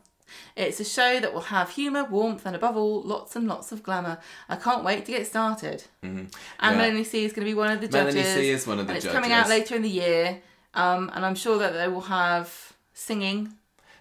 [0.57, 3.83] It's a show that will have humour, warmth, and above all, lots and lots of
[3.83, 4.19] glamour.
[4.49, 5.85] I can't wait to get started.
[6.03, 6.37] And Mm-hmm.
[6.63, 6.77] Yeah.
[6.77, 8.15] Melanie C is going to be one of the judges.
[8.17, 10.43] Melanie C is one of the and it's coming out later in the year.
[10.77, 13.55] Um, and I'm sure that they will have singing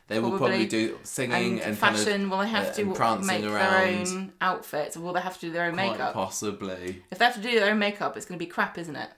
[0.07, 0.47] They will probably.
[0.49, 2.29] probably do singing and, and, kind of, fashion.
[2.29, 4.05] will they have uh, to prancing make around.
[4.05, 6.13] their own outfits, or will they have to do their own Quite makeup?
[6.13, 7.01] possibly.
[7.11, 9.09] If they have to do their own makeup, it's going to be crap, isn't it?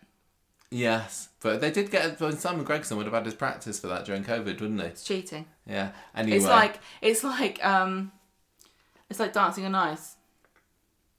[0.69, 2.19] Yes, but they did get.
[2.39, 4.87] Simon Gregson would have had his practice for that during COVID, wouldn't he?
[4.87, 5.45] It's cheating.
[5.65, 5.91] Yeah.
[6.13, 8.11] Anyway, It's like it's like um,
[9.09, 10.15] it's like dancing on ice.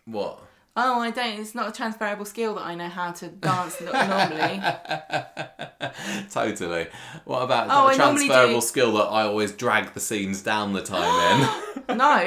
[0.04, 0.42] what?
[0.80, 1.40] Oh, I don't.
[1.40, 4.62] It's not a transferable skill that I know how to dance normally.
[6.30, 6.86] Totally.
[7.24, 10.82] What about Oh, I transferable do- skill that I always drag the scenes down the
[10.82, 11.48] time in?
[11.96, 12.18] No,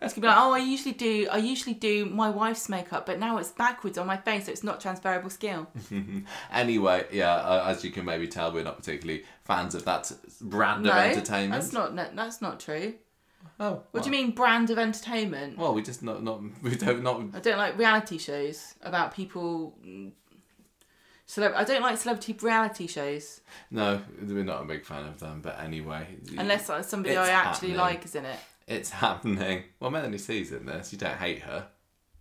[0.00, 1.28] it's gonna be like, oh, I usually do.
[1.30, 4.64] I usually do my wife's makeup, but now it's backwards on my face, so it's
[4.64, 5.66] not transferable skill.
[6.50, 7.34] anyway, yeah.
[7.34, 10.96] Uh, as you can maybe tell, we're not particularly fans of that brand no, of
[10.96, 11.52] entertainment.
[11.60, 11.94] that's not.
[11.94, 12.94] no, That's not true.
[13.60, 15.56] Oh, What do you mean brand of entertainment?
[15.58, 17.20] Well, we just not not we don't not.
[17.34, 19.74] I don't like reality shows about people.
[19.84, 20.12] mm,
[21.28, 23.40] Celeb- I don't like celebrity reality shows
[23.70, 25.40] No, we're not a big fan of them.
[25.40, 26.06] But anyway,
[26.36, 27.76] unless uh, somebody I actually happening.
[27.76, 28.38] like is in it.
[28.66, 29.64] it's happening.
[29.80, 30.92] Well, Melanie C's in this.
[30.92, 31.68] You don't hate her.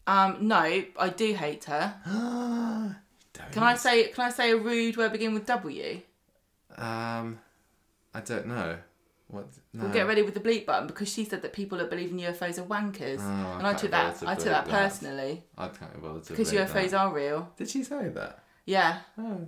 [0.07, 1.95] Um, no, I do hate her.
[3.33, 3.51] don't.
[3.51, 4.07] Can I say?
[4.09, 6.01] Can I say a rude word begin with W?
[6.77, 7.39] Um,
[8.13, 8.77] I don't know.
[9.31, 9.47] What?
[9.73, 9.83] No.
[9.85, 12.17] We'll get ready with the bleep button because she said that people that believe in
[12.19, 14.15] UFOs are wankers, Oh, and I can't took that.
[14.19, 14.83] to I took bleep that that.
[14.83, 16.93] personally I can't be bothered to because read UFOs that.
[16.99, 17.49] are real.
[17.57, 18.43] Did she say that?
[18.65, 19.47] Yeah, Oh.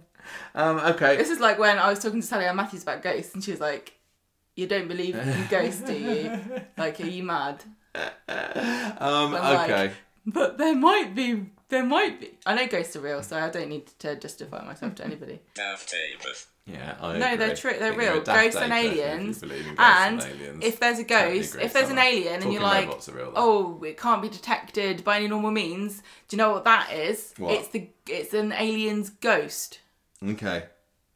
[0.56, 0.78] Um.
[0.80, 1.18] Okay.
[1.18, 3.52] this is like when I was talking to Sally Ann Matthews about ghosts, and she
[3.52, 3.94] was like,
[4.56, 6.40] "You don't believe in ghosts, do you?
[6.78, 7.64] Like, are you mad?"
[7.96, 8.02] Um.
[8.28, 9.92] I'm like- Okay.
[10.26, 11.48] But there might be.
[11.70, 12.32] There might be.
[12.46, 15.42] I know ghosts are real, so I don't need to justify myself to anybody.
[15.56, 16.38] Daft David.
[16.66, 16.96] Yeah.
[17.02, 17.76] I No, they're true.
[17.78, 18.22] They're real.
[18.22, 19.42] Ghosts and person if aliens.
[19.42, 20.64] ghosts And aliens.
[20.64, 24.22] if there's a ghost, if there's an alien, and you're like, real, oh, it can't
[24.22, 26.02] be detected by any normal means.
[26.28, 27.34] Do you know what that is?
[27.38, 27.54] What?
[27.54, 29.80] It's the it's an alien's ghost.
[30.26, 30.64] Okay.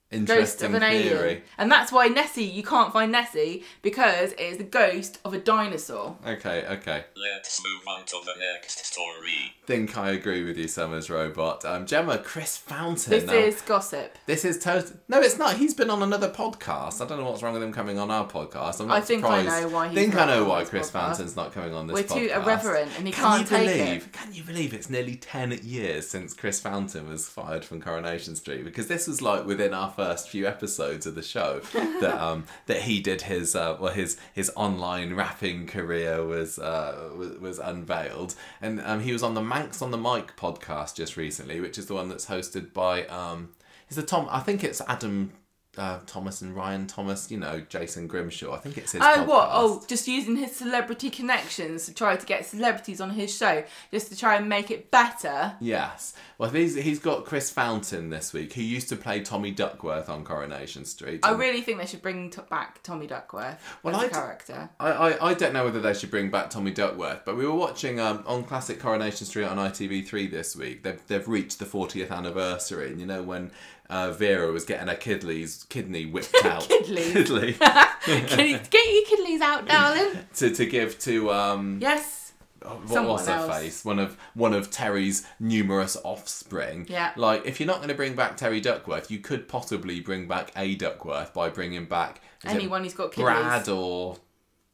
[0.09, 0.21] Ghost
[0.61, 1.19] Interesting of an theory.
[1.19, 1.41] alien.
[1.57, 5.37] And that's why Nessie, you can't find Nessie because it is the ghost of a
[5.37, 6.15] dinosaur.
[6.25, 6.65] Okay.
[6.65, 7.03] Okay.
[7.21, 9.53] Let's move on to the next story.
[9.65, 11.65] Think I agree with you, Summers Robot.
[11.65, 13.11] Um, Gemma, Chris Fountain.
[13.11, 14.17] This now- is gossip.
[14.27, 14.95] This is total.
[15.09, 15.57] No, it's not.
[15.57, 17.01] He's been on another podcast.
[17.03, 18.79] I don't know what's wrong with him coming on our podcast.
[18.79, 20.91] I'm not I think I know why he's think I know why Chris podcast.
[20.93, 22.09] Fountain's not coming on this podcast.
[22.15, 22.29] We're podcast.
[22.29, 24.13] too irreverent and he can can't you take believe, it.
[24.13, 28.63] Can you believe it's nearly ten years since Chris Fountain was fired from Coronation Street?
[28.63, 32.83] Because this was like within our first few episodes of the show that um that
[32.83, 38.35] he did his uh, well his his online rapping career was uh was, was unveiled.
[38.61, 41.87] And um he was on the Manx on the Mic podcast just recently, which is
[41.87, 43.49] the one that's hosted by um
[43.89, 44.27] is the Tom?
[44.29, 45.33] I think it's Adam
[45.77, 48.53] uh, Thomas and Ryan Thomas, you know, Jason Grimshaw.
[48.53, 49.01] I think it's his.
[49.03, 49.49] Oh, what?
[49.51, 54.09] Oh, just using his celebrity connections to try to get celebrities on his show, just
[54.11, 55.55] to try and make it better.
[55.59, 56.13] Yes.
[56.37, 60.23] Well, he's, he's got Chris Fountain this week, who used to play Tommy Duckworth on
[60.23, 61.21] Coronation Street.
[61.23, 64.69] I really think they should bring back Tommy Duckworth Well, as I a d- character.
[64.79, 67.55] I, I, I don't know whether they should bring back Tommy Duckworth, but we were
[67.55, 70.83] watching um, on Classic Coronation Street on ITV3 this week.
[70.83, 73.51] They've, they've reached the 40th anniversary, and you know when
[73.89, 76.67] uh, Vera was getting her kidneys, kidney whipped out.
[76.69, 77.53] Kidney.
[77.53, 80.25] Get your kidneys out, darling?
[80.35, 82.33] to, to give to um, yes.
[82.61, 83.57] what Someone was her else.
[83.57, 83.85] face?
[83.85, 86.85] One of one of Terry's numerous offspring.
[86.89, 87.11] Yeah.
[87.15, 90.51] Like if you're not going to bring back Terry Duckworth, you could possibly bring back
[90.55, 93.33] a Duckworth by bringing back is it Anyone who's got kidneys.
[93.33, 94.17] Brad or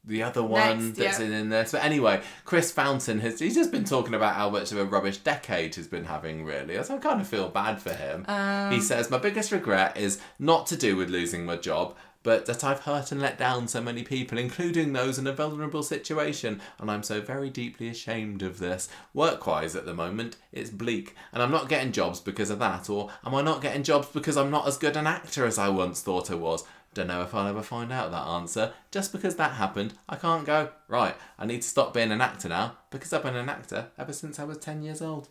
[0.05, 1.25] the other one Next, that's yeah.
[1.25, 1.71] in, in this.
[1.71, 5.17] But anyway, Chris Fountain has he's just been talking about how much of a rubbish
[5.17, 6.43] decade he's been having.
[6.43, 8.25] Really, so I kind of feel bad for him.
[8.27, 11.95] Um, he says my biggest regret is not to do with losing my job.
[12.23, 15.83] But that I've hurt and let down so many people, including those in a vulnerable
[15.83, 18.87] situation, and I'm so very deeply ashamed of this.
[19.13, 22.89] Work wise, at the moment, it's bleak, and I'm not getting jobs because of that,
[22.89, 25.67] or am I not getting jobs because I'm not as good an actor as I
[25.67, 26.63] once thought I was?
[26.93, 28.73] Don't know if I'll ever find out that answer.
[28.91, 32.49] Just because that happened, I can't go, right, I need to stop being an actor
[32.49, 35.27] now, because I've been an actor ever since I was 10 years old.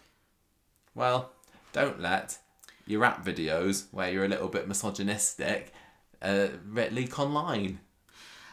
[0.94, 1.30] Well,
[1.72, 2.38] don't let
[2.86, 5.72] your rap videos, where you're a little bit misogynistic,
[6.20, 7.78] uh, leak online.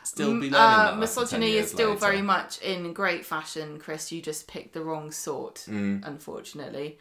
[0.04, 2.00] Still be learning Uh, that lesson 10 misogyny is still later.
[2.00, 4.12] very much in great fashion, Chris.
[4.12, 6.06] You just picked the wrong sort, Mm.
[6.06, 7.00] unfortunately.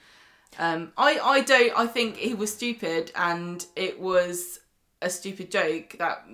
[0.59, 1.73] Um, I, I don't.
[1.79, 4.61] I think he was stupid, and it was
[5.01, 6.25] a stupid joke that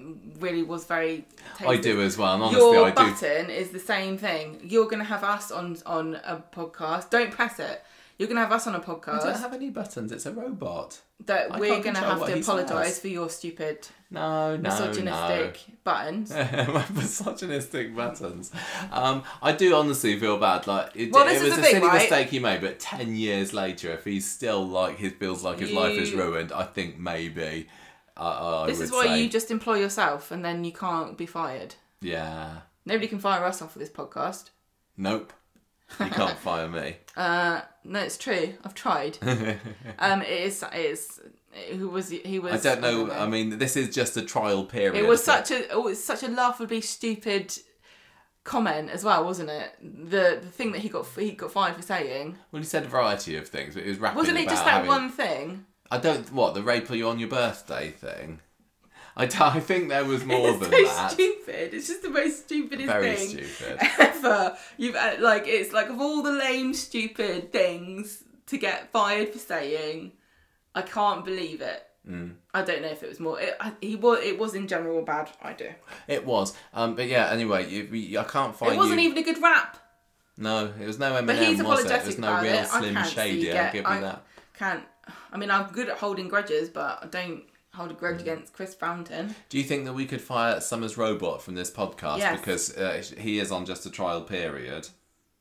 [0.40, 1.26] really was very.
[1.58, 1.66] Tasty.
[1.66, 2.94] I do as well, and honestly, Your I do.
[2.94, 4.60] button is the same thing.
[4.64, 7.10] You're gonna have us on on a podcast.
[7.10, 7.82] Don't press it.
[8.18, 9.22] You're gonna have us on a podcast.
[9.22, 10.12] I don't have any buttons.
[10.12, 11.00] It's a robot.
[11.26, 16.30] that I we're gonna have to apologise for your stupid No, no, misogynistic buttons.
[16.30, 18.52] My misogynistic buttons.
[18.92, 20.66] Um, I do honestly feel bad.
[20.66, 21.94] Like it, Well, it was a thing, silly right?
[22.02, 25.72] mistake he made, but ten years later, if he's still like he feels like his
[25.72, 27.68] life is ruined, I think maybe.
[28.16, 31.26] Uh, I This is why say, you just employ yourself, and then you can't be
[31.26, 31.74] fired.
[32.00, 32.58] yeah.
[32.86, 34.50] Nobody can fire us off of this podcast.
[34.98, 35.32] Nope.
[35.98, 36.96] You can't fire me.
[37.16, 38.54] Uh, no, it's true.
[38.62, 39.16] I've tried.
[39.98, 40.62] um, it is.
[40.62, 41.20] It is.
[41.78, 42.38] Who was he?
[42.38, 43.10] Was I don't know.
[43.10, 44.96] I mean, this is just a trial period.
[44.96, 45.70] it was such a.
[45.72, 47.56] It was such a laughably stupid
[48.44, 49.72] comment as well, wasn't it?
[49.80, 52.88] The the thing that he got he got fired for saying Well, he said a
[52.88, 55.64] variety of things, but he was wasn't it just that having- one thing?
[55.94, 56.32] I don't.
[56.32, 58.40] What the rape you on your birthday thing?
[59.16, 61.10] I, d- I think there was more it's than so that.
[61.12, 61.72] stupid.
[61.74, 63.78] It's just the most stupidest Very thing stupid.
[64.00, 64.56] ever.
[64.76, 69.38] You've uh, like it's like of all the lame, stupid things to get fired for
[69.38, 70.12] saying,
[70.74, 71.82] I can't believe it.
[72.52, 73.40] I don't know if it was more.
[73.40, 74.18] It, I- he was.
[74.22, 75.76] It was in general a bad idea.
[76.08, 76.54] It was.
[76.74, 79.10] Um, but yeah, anyway, you, you, I can't find It wasn't you.
[79.10, 79.78] even a good rap.
[80.36, 81.86] No, it was no Eminem, But he's was it?
[81.86, 82.66] It apologetic was no real it.
[82.66, 84.22] Slim Shady, I'll give you that.
[84.58, 84.82] Can't.
[85.34, 87.42] I mean, I'm good at holding grudges, but I don't
[87.74, 87.98] hold a Mm.
[87.98, 89.34] grudge against Chris Fountain.
[89.48, 92.38] Do you think that we could fire Summers Robot from this podcast Yes.
[92.38, 94.88] because uh, he is on just a trial period?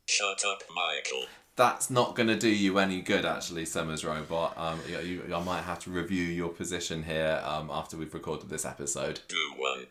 [0.07, 1.27] Shut up, Michael.
[1.55, 4.57] That's not going to do you any good, actually, Summers Robot.
[4.57, 8.49] Um, you, you, I might have to review your position here um, after we've recorded
[8.49, 9.19] this episode.
[9.27, 9.85] Do one.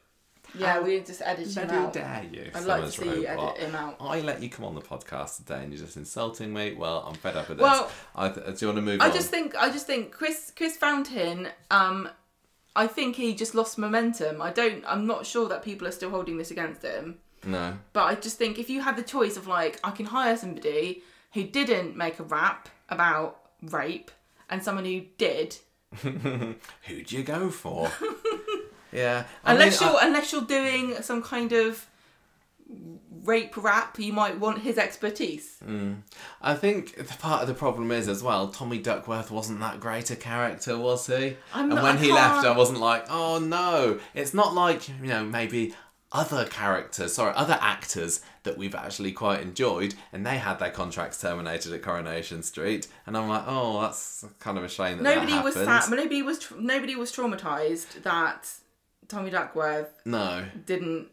[0.58, 1.92] Yeah, we just edited him How out.
[1.92, 3.56] dare you, I'd like to see you Robot?
[3.58, 3.96] edit him out.
[4.00, 6.74] I let you come on the podcast today and you're just insulting me.
[6.74, 7.92] Well, I'm fed up with Well, this.
[8.14, 9.12] I, do you want to move I on?
[9.12, 11.48] just think I just think Chris Chris Fountain.
[11.70, 12.08] Um,
[12.76, 14.40] I think he just lost momentum.
[14.42, 14.84] I don't.
[14.86, 17.18] I'm not sure that people are still holding this against him.
[17.44, 17.76] No.
[17.92, 21.02] But I just think if you had the choice of like, I can hire somebody
[21.34, 24.10] who didn't make a rap about rape
[24.48, 25.56] and someone who did,
[26.02, 27.90] Who'd you go for?
[28.92, 29.24] yeah.
[29.44, 31.86] I unless mean, you're unless you're doing some kind of
[33.24, 35.58] rape rap, you might want his expertise.
[35.64, 36.02] Mm.
[36.40, 38.48] I think the part of the problem is as well.
[38.48, 41.36] Tommy Duckworth wasn't that great a character, was he?
[41.54, 44.00] I'm and not- when I he left, I wasn't like, oh no.
[44.14, 45.74] It's not like you know maybe
[46.10, 51.20] other characters, sorry, other actors that we've actually quite enjoyed, and they had their contracts
[51.20, 55.32] terminated at Coronation Street, and I'm like, oh, that's kind of a shame that Nobody
[55.32, 55.90] that was sad.
[55.90, 56.50] Nobody was.
[56.58, 58.52] Nobody was traumatized that
[59.12, 61.08] Tommy Duckworth No, didn't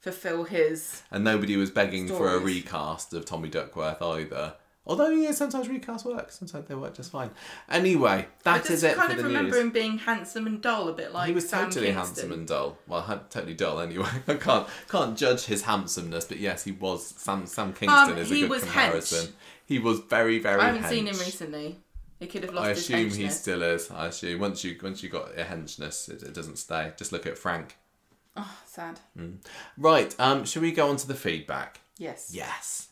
[0.00, 1.02] fulfill his.
[1.10, 4.54] and nobody was begging for a recast of Tommy Duckworth either.
[4.88, 6.30] Although yeah, sometimes recasts work.
[6.30, 7.30] Sometimes they work just fine.
[7.68, 9.60] Anyway, I that just is it kind for of remember news.
[9.64, 12.04] him being handsome and dull, a bit like he was Sam totally Kingston.
[12.06, 12.78] handsome and dull.
[12.86, 14.06] Well, ha- totally dull anyway.
[14.28, 17.04] I can't can't judge his handsomeness, but yes, he was.
[17.04, 19.26] Sam Sam Kingston Um, is a he good was comparison.
[19.26, 19.32] hench.
[19.64, 20.60] He was very very.
[20.60, 21.80] I haven't seen him recently.
[22.18, 23.90] He could have lost I assume he still is.
[23.90, 26.92] I assume once you once you got a henchness, it, it doesn't stay.
[26.96, 27.76] Just look at Frank.
[28.36, 29.00] Oh, sad.
[29.76, 30.14] Right.
[30.18, 30.44] Um.
[30.44, 31.80] Shall we go on to the feedback?
[31.98, 32.30] Yes.
[32.32, 32.88] Yes.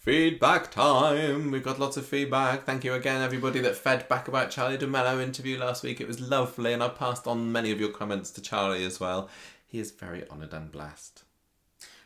[0.00, 1.50] Feedback time.
[1.50, 2.64] We've got lots of feedback.
[2.64, 6.00] Thank you again, everybody that fed back about Charlie de Melo interview last week.
[6.00, 9.28] It was lovely, and I passed on many of your comments to Charlie as well.
[9.66, 11.24] He is very honoured and blessed.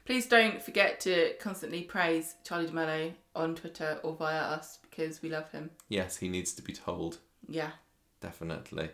[0.04, 5.22] Please don't forget to constantly praise Charlie de Melo on Twitter or via us because
[5.22, 5.70] we love him.
[5.88, 7.18] Yes, he needs to be told.
[7.48, 7.70] Yeah.
[8.20, 8.90] Definitely.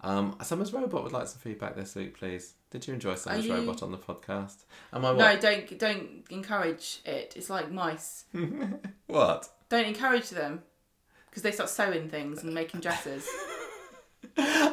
[0.00, 2.54] Um, Summers Robot would like some feedback this week, please.
[2.70, 4.64] Did you enjoy Summers you- Robot on the podcast?
[4.92, 5.18] Am I what?
[5.18, 7.34] No, don't don't encourage it.
[7.36, 8.24] It's like mice.
[9.06, 9.48] What?
[9.68, 10.62] Don't encourage them
[11.28, 13.28] because they start sewing things and making dresses.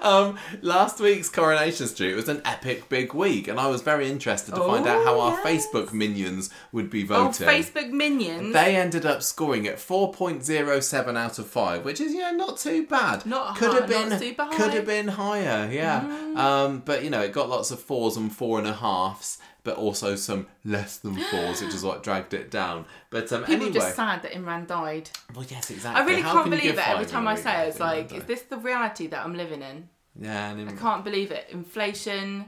[0.02, 4.56] Um, last week's Coronation Street was an epic big week, and I was very interested
[4.56, 5.38] to find out Oh, how our.
[5.40, 7.48] Facebook minions would be voting.
[7.48, 7.52] oh.
[7.52, 8.54] Facebook minions.
[8.54, 13.26] They ended up scoring at 4.07 out of 5, which is, yeah, not too bad.
[13.26, 14.38] Not could high, have been Could.
[14.38, 14.74] Mm.
[14.74, 16.34] have been higher, yeah.
[16.36, 19.76] Um, but, you know, it got lots of fours and four and a halves, but
[19.78, 22.86] also some less than fours, which is what dragged it down.
[23.10, 23.72] But um, People anyway.
[23.74, 25.10] just sad that Imran died.
[25.36, 26.02] Well, yes, exactly.
[26.02, 27.70] I really How can't can believe it every time I say it.
[27.70, 29.90] It's like, is this the reality that I'm living in?
[30.20, 31.48] Yeah, and I can't believe it.
[31.52, 32.46] Inflation,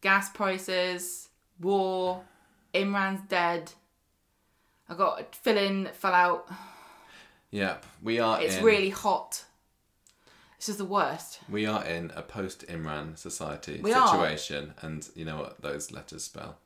[0.00, 1.28] gas prices,
[1.60, 2.22] war,
[2.74, 3.70] Imran's dead.
[4.88, 6.48] I got fill-in, fell out.
[7.50, 8.64] Yep, we are It's in.
[8.64, 9.43] really hot.
[10.64, 11.40] It's just the worst.
[11.46, 14.08] We are in a post Imran society We are.
[14.08, 16.56] situation, and you know what those letters spell.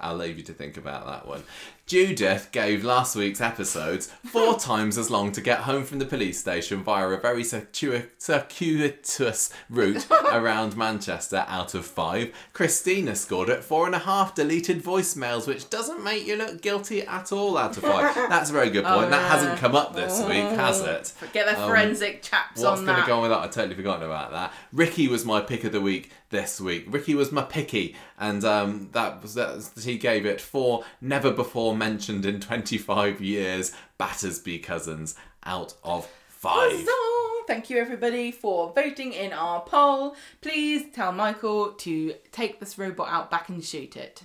[0.00, 1.42] I'll leave you to think about that one.
[1.86, 6.40] Judith gave last week's episodes four times as long to get home from the police
[6.40, 12.32] station via a very circuitous route around Manchester out of five.
[12.54, 17.02] Christina scored at four and a half deleted voicemails, which doesn't make you look guilty
[17.02, 18.14] at all out of five.
[18.30, 19.10] That's a very good point.
[19.10, 21.12] that hasn't come up this week, has it?
[21.34, 22.70] Get the Um, forensic chaps on.
[22.70, 23.40] What's on going to go on with that?
[23.40, 24.54] I've totally forgotten about that.
[24.72, 26.86] Ricky was my pick of the week this week.
[26.88, 29.70] Ricky was my picky, and um, that was that.
[29.82, 36.72] He gave it four never before mentioned in 25 years Battersby cousins out of five.
[36.72, 37.46] Huzzah!
[37.46, 40.16] Thank you everybody for voting in our poll.
[40.40, 44.22] Please tell Michael to take this robot out back and shoot it.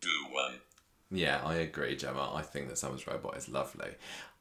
[0.00, 0.54] Do one.
[1.12, 2.32] Yeah, I agree, Gemma.
[2.34, 3.90] I think that Summer's Robot is lovely.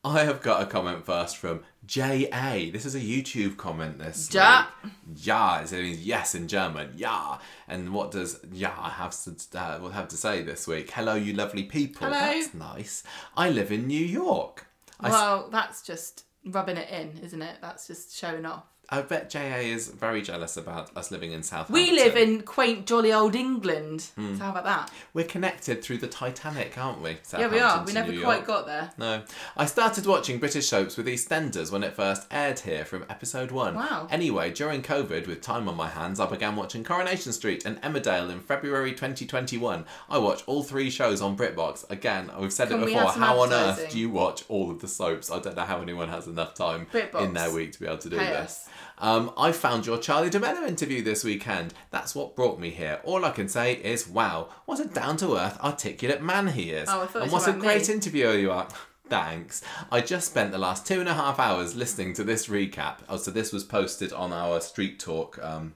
[0.03, 2.71] I have got a comment first from J.A.
[2.71, 4.65] This is a YouTube comment this Ja.
[4.83, 4.93] week.
[5.25, 5.63] Ja, Ja.
[5.63, 6.93] it means yes in German.
[6.95, 7.37] Ja.
[7.67, 10.89] And what does ja have to, uh, will have to say this week?
[10.89, 12.07] Hello, you lovely people.
[12.07, 12.19] Hello.
[12.19, 13.03] That's nice.
[13.37, 14.65] I live in New York.
[14.99, 17.57] I s- Well, that's just rubbing it in, isn't it?
[17.61, 18.63] That's just showing off.
[18.93, 21.73] I bet JA is very jealous about us living in Southampton.
[21.73, 24.09] We live in quaint, jolly old England.
[24.15, 24.35] Hmm.
[24.35, 24.91] So how about that?
[25.13, 27.17] We're connected through the Titanic, aren't we?
[27.31, 27.85] yeah, we are.
[27.85, 28.91] We never quite got there.
[28.97, 29.21] No.
[29.55, 33.75] I started watching British soaps with EastEnders when it first aired here from episode one.
[33.75, 34.07] Wow.
[34.11, 38.29] Anyway, during COVID, with time on my hands, I began watching Coronation Street and Emmerdale
[38.29, 39.85] in February 2021.
[40.09, 41.89] I watch all three shows on BritBox.
[41.89, 43.11] Again, we've said Can it before.
[43.11, 45.31] How on earth do you watch all of the soaps?
[45.31, 47.23] I don't know how anyone has enough time BritBox.
[47.23, 48.35] in their week to be able to do Pay this.
[48.35, 48.69] us.
[48.97, 51.73] Um, I found your Charlie de Melo interview this weekend.
[51.89, 52.99] That's what brought me here.
[53.03, 56.87] All I can say is, wow, what a down to earth, articulate man he is.
[56.89, 57.93] Oh, I thought and what a great me.
[57.95, 58.67] interviewer you are.
[59.09, 59.61] Thanks.
[59.91, 62.99] I just spent the last two and a half hours listening to this recap.
[63.09, 65.75] Oh, so this was posted on our Street Talk um,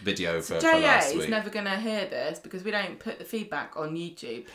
[0.00, 3.18] video for, for JA last is never going to hear this because we don't put
[3.18, 4.46] the feedback on YouTube.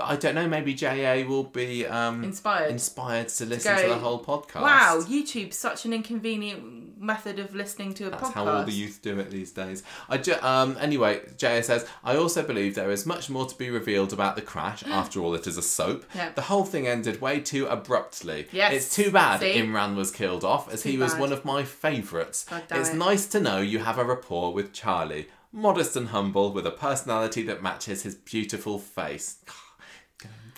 [0.00, 2.70] I don't know, maybe JA will be um, Inspired.
[2.70, 4.60] inspired to listen to, go, the whole podcast.
[4.60, 8.32] Wow, YouTube's such an inconvenient method of listening to a That's podcast.
[8.32, 9.82] how all the youth do it these days.
[10.08, 13.70] I ju- um, anyway, Jaya says, I also believe there is much more to be
[13.70, 14.82] revealed about the crash.
[14.86, 16.04] After all, it is a soap.
[16.14, 16.32] Yeah.
[16.34, 18.46] The whole thing ended way too abruptly.
[18.52, 18.72] Yes.
[18.72, 19.54] It's too bad See?
[19.54, 21.20] Imran was killed off, as Too he was bad.
[21.20, 22.46] one of my favourites.
[22.70, 22.96] It's it.
[22.96, 25.28] nice to know you have a rapport with Charlie.
[25.52, 29.36] Modest and humble, with a personality that matches his beautiful face.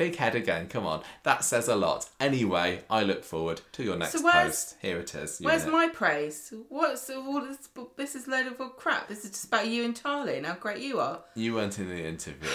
[0.00, 1.02] Big head again, come on.
[1.24, 2.08] That says a lot.
[2.18, 4.76] Anyway, I look forward to your next where's- post.
[4.80, 5.40] Here it is.
[5.42, 6.54] Where's my praise?
[6.70, 7.68] What's all this?
[7.96, 9.08] This is load of crap.
[9.08, 11.20] This is just about you and Charlie and how great you are.
[11.34, 12.48] You weren't in the interview.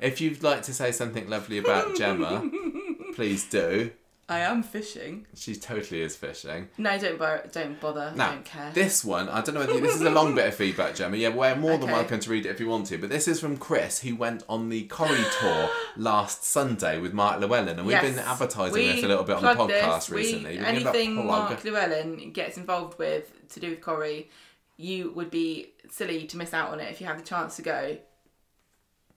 [0.00, 2.50] If you'd like to say something lovely about Gemma,
[3.14, 3.90] please do.
[4.28, 5.24] I am fishing.
[5.36, 6.68] She totally is fishing.
[6.78, 7.48] No, don't bother.
[7.52, 8.12] Don't bother.
[8.12, 8.72] I don't care.
[8.72, 11.16] this one, I don't know whether you, this is a long bit of feedback, Gemma.
[11.16, 11.92] Yeah, we're more than Okay.
[11.92, 12.98] welcome to read it if you want to.
[12.98, 17.40] But this is from Chris, who went on the Corrie tour last Sunday with Mark
[17.40, 19.84] Llewellyn, and we've been advertising We this a little bit on the plug this.
[19.84, 20.58] podcast recently.
[20.58, 21.26] We're giving a anything.
[21.26, 24.28] Mark Llewellyn gets involved with to do with Corrie,
[24.76, 27.62] you would be silly to miss out on it if you have the chance to
[27.62, 27.96] go.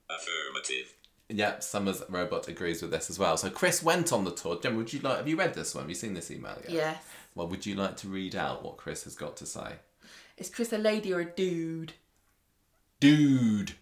[0.08, 0.94] Affirmative.
[1.30, 3.36] Yep, Summers Robot agrees with this as well.
[3.36, 4.58] So Chris went on the tour.
[4.60, 5.18] Gemma, would you like?
[5.18, 5.84] Have you read this one?
[5.84, 6.70] Have you seen this email yet?
[6.70, 7.02] Yes.
[7.34, 9.74] Well, would you like to read out what Chris has got to say?
[10.36, 11.92] Is Chris a lady or a dude?
[12.98, 13.72] Dude.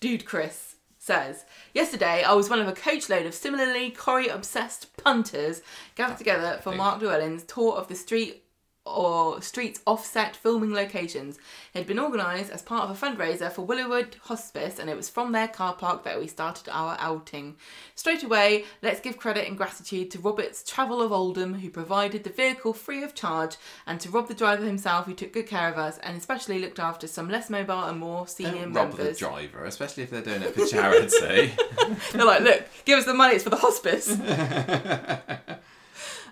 [0.00, 5.62] Dude Chris says, Yesterday I was one of a coachload of similarly Corrie obsessed punters
[5.94, 8.42] gathered together for Mark Llewellyn's tour of the street
[8.86, 11.36] or streets offset filming locations.
[11.74, 14.96] It had been organised as part of a fundraiser for Willow Wood Hospice and it
[14.96, 17.56] was from their car park that we started our outing.
[17.94, 22.30] Straight away, let's give credit and gratitude to Robert's Travel of Oldham who provided the
[22.30, 23.56] vehicle free of charge
[23.86, 26.78] and to Rob the driver himself who took good care of us and especially looked
[26.78, 30.42] after some less mobile and more senior Don't rob the driver, especially if they're doing
[30.42, 31.52] it for charity.
[32.12, 34.08] They're like, look, give us the money, it's for the hospice.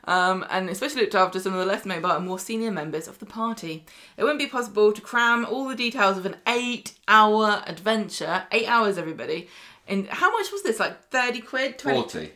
[0.07, 3.19] um, and especially looked after some of the less mobile and more senior members of
[3.19, 3.85] the party.
[4.17, 8.69] It wouldn't be possible to cram all the details of an eight hour adventure, eight
[8.69, 9.49] hours, everybody.
[9.87, 10.81] And how much was this?
[10.81, 11.79] Like 30 quid?
[11.79, 12.01] 20?
[12.01, 12.33] 40.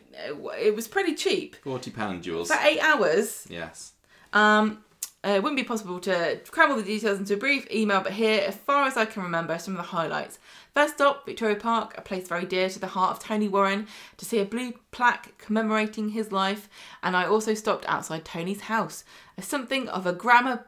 [0.61, 1.55] It was pretty cheap.
[1.63, 2.49] Forty pound jewels.
[2.51, 3.93] For eight hours, Yes.
[4.33, 4.83] um,
[5.25, 8.13] uh, it wouldn't be possible to cram all the details into a brief email, but
[8.13, 10.39] here, as far as I can remember, some of the highlights.
[10.73, 14.23] First stop, Victoria Park, a place very dear to the heart of Tony Warren, to
[14.23, 16.69] see a blue plaque commemorating his life,
[17.03, 19.03] and I also stopped outside Tony's house,
[19.37, 20.65] as something of a grammar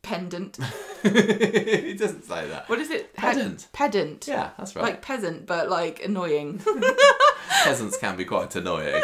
[0.00, 0.58] pendant.
[1.02, 2.66] he doesn't say that.
[2.66, 3.12] What is it?
[3.14, 3.68] Pe- Pedant.
[3.72, 4.26] pedant.
[4.26, 4.84] Yeah, that's right.
[4.84, 6.62] Like peasant, but like annoying.
[7.62, 9.02] Peasants can be quite annoying.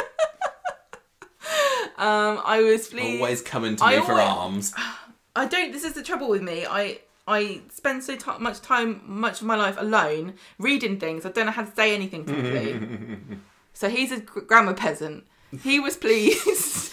[1.96, 3.20] Um, I was pleased.
[3.20, 4.74] Always coming to I me for always- arms.
[5.36, 5.70] I don't.
[5.72, 6.64] This is the trouble with me.
[6.66, 11.26] I I spend so ti much time, much of my life alone reading things.
[11.26, 13.18] I don't know how to say anything properly.
[13.74, 15.26] so he's a grammar peasant.
[15.62, 16.92] He was pleased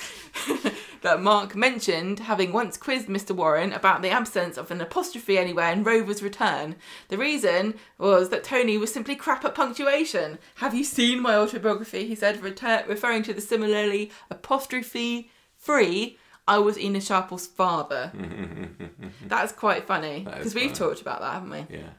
[1.03, 3.31] that Mark mentioned having once quizzed Mr.
[3.35, 6.75] Warren about the absence of an apostrophe anywhere in Rover's return.
[7.09, 10.39] The reason was that Tony was simply crap at punctuation.
[10.55, 12.07] Have you seen my autobiography?
[12.07, 16.17] He said, referring to the similarly apostrophe free.
[16.47, 18.11] I was Ena Sharples' father.
[19.27, 20.75] That's quite funny That because we've funny.
[20.89, 21.77] talked about that, haven't we?
[21.77, 21.89] Yeah.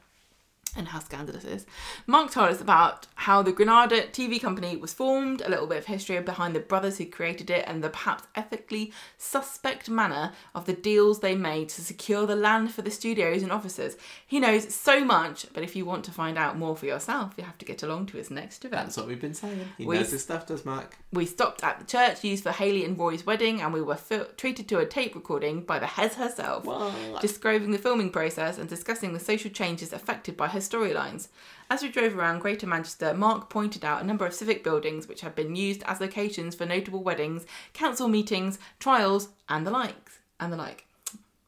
[0.77, 1.65] And how scandalous it is.
[2.05, 5.85] Mark told us about how the Granada TV company was formed, a little bit of
[5.85, 10.73] history behind the brothers who created it, and the perhaps ethically suspect manner of the
[10.73, 13.95] deals they made to secure the land for the studios and offices.
[14.27, 17.43] He knows so much, but if you want to find out more for yourself, you
[17.45, 18.87] have to get along to his next event.
[18.87, 19.69] That's what we've been saying.
[19.77, 20.97] He We- knows his stuff, does Mark?
[21.13, 24.27] We stopped at the church used for Hayley and Roy's wedding, and we were fil-
[24.35, 27.21] treated to a tape recording by the Hez herself, What?
[27.21, 31.27] describing the filming process and discussing the social changes affected by her storylines.
[31.69, 35.21] As we drove around Greater Manchester, Mark pointed out a number of civic buildings which
[35.21, 40.19] had been used as locations for notable weddings, council meetings, trials, and the likes.
[40.39, 40.85] And the like.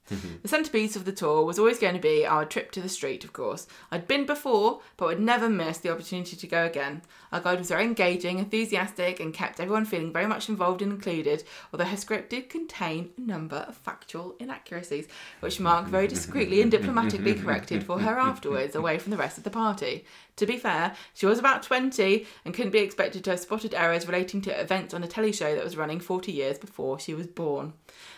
[0.09, 0.35] Mm-hmm.
[0.41, 3.23] the centrepiece of the tour was always going to be our trip to the street,
[3.23, 3.67] of course.
[3.91, 7.01] I'd been before, but would never miss the opportunity to go again.
[7.31, 11.43] Our guide was very engaging, enthusiastic, and kept everyone feeling very much involved and included,
[11.73, 15.07] although her script did contain a number of factual inaccuracies,
[15.41, 19.43] which Mark very discreetly and diplomatically corrected for her afterwards, away from the rest of
[19.43, 20.05] the party.
[20.37, 24.05] To be fair, she was about 20 and couldn't be expected to have spotted errors
[24.07, 27.25] relating to events on a telly show that was running 40 years before she was
[27.25, 27.73] born.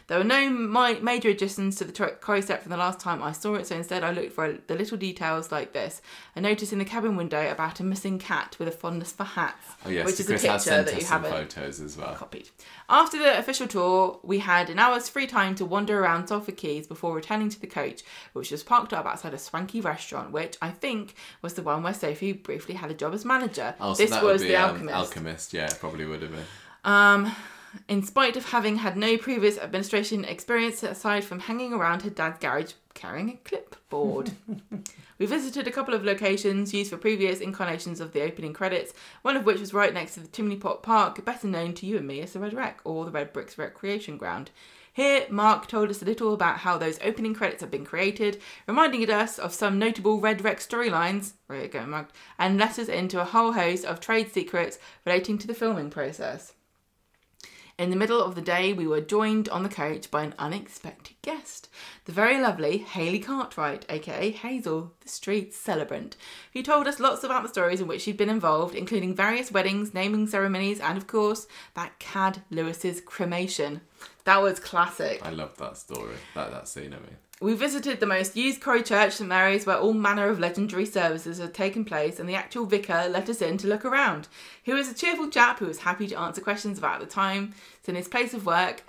[0.10, 3.32] There were no mi- major additions to the Corrie set from the last time I
[3.32, 6.02] saw it, so instead I looked for the little details like this.
[6.36, 9.68] I noticed in the cabin window about a missing cat with a fondness for hats,
[9.86, 11.96] Oh yes, which is a picture has sent that us you some haven't photos as
[11.96, 12.16] well.
[12.16, 12.50] copied.
[12.90, 16.88] After the official tour, we had an hour's free time to wander around Salford Quays
[16.88, 18.02] before returning to the coach,
[18.34, 21.14] which was parked up outside a swanky restaurant, which I think
[21.44, 23.76] was the one where Sophie briefly had a job as manager.
[23.80, 24.96] Oh, so this that was would be the um, Alchemist.
[24.96, 25.54] Alchemist.
[25.54, 26.46] Yeah, probably would have been.
[26.84, 27.32] Um,
[27.88, 32.40] in spite of having had no previous administration experience aside from hanging around her dad's
[32.40, 34.32] garage carrying a clipboard.
[35.18, 39.38] we visited a couple of locations used for previous incarnations of the opening credits, one
[39.38, 42.08] of which was right next to the Chimney Pot Park, better known to you and
[42.08, 44.52] me as the Red Rec or the Red Bricks Recreation Ground.
[44.92, 49.10] Here, Mark told us a little about how those opening credits have been created, reminding
[49.10, 53.22] us of some notable Red Rec storylines, where you go, Mark, and let us into
[53.22, 56.54] a whole host of trade secrets relating to the filming process.
[57.80, 61.16] In the middle of the day, we were joined on the coach by an unexpected
[61.22, 61.70] guest,
[62.04, 66.18] the very lovely Hayley Cartwright, aka Hazel, the street celebrant,
[66.52, 69.94] who told us lots about the stories in which she'd been involved, including various weddings,
[69.94, 73.80] naming ceremonies, and of course, that Cad Lewis's cremation.
[74.26, 75.26] That was classic.
[75.26, 76.18] I love that story.
[76.36, 76.94] That that scene.
[76.94, 77.16] I mean.
[77.42, 81.38] We visited the most used Corrie Church, St Mary's, where all manner of legendary services
[81.38, 84.28] had taken place, and the actual vicar let us in to look around.
[84.62, 87.54] He was a cheerful chap who was happy to answer questions about the time,
[87.88, 88.84] in his place of work.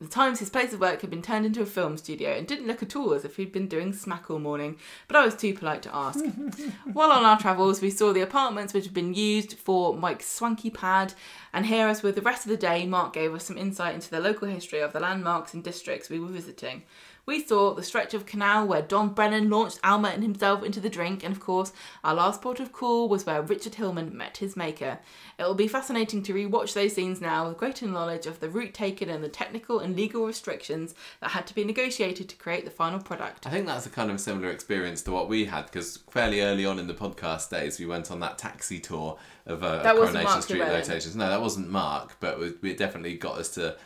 [0.00, 2.66] The times his place of work had been turned into a film studio and didn't
[2.66, 4.76] look at all as if he'd been doing smack all morning,
[5.08, 6.22] but I was too polite to ask.
[6.92, 10.68] While on our travels, we saw the apartments which had been used for Mike's swanky
[10.68, 11.14] pad,
[11.54, 14.10] and here, as with the rest of the day, Mark gave us some insight into
[14.10, 16.82] the local history of the landmarks and districts we were visiting.
[17.26, 20.90] We saw the stretch of canal where Don Brennan launched Alma and himself into the
[20.90, 21.72] drink, and of course,
[22.02, 24.98] our last port of call was where Richard Hillman met his maker.
[25.38, 28.74] It will be fascinating to rewatch those scenes now with greater knowledge of the route
[28.74, 32.70] taken and the technical and legal restrictions that had to be negotiated to create the
[32.70, 33.46] final product.
[33.46, 36.66] I think that's a kind of similar experience to what we had because fairly early
[36.66, 40.58] on in the podcast days, we went on that taxi tour of uh, Coronation Street
[40.58, 40.80] Llewellyn.
[40.80, 41.16] locations.
[41.16, 43.76] No, that wasn't Mark, but it definitely got us to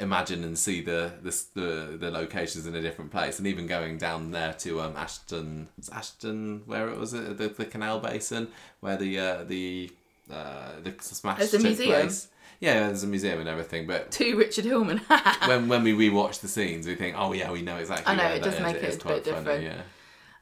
[0.00, 3.98] imagine and see the the, the the locations in a different place, and even going
[3.98, 8.48] down there to um Ashton, Ashton, where it was it the, the canal basin
[8.80, 9.90] where the uh, the
[10.32, 11.90] uh, the smash There's a took museum.
[12.00, 12.28] place.
[12.60, 14.98] Yeah, there's a museum and everything, but To Richard Hillman.
[15.46, 18.12] when when we rewatch the scenes, we think, oh yeah, we know exactly.
[18.12, 19.62] I know, it does make it a bit funny, different.
[19.62, 19.82] yeah.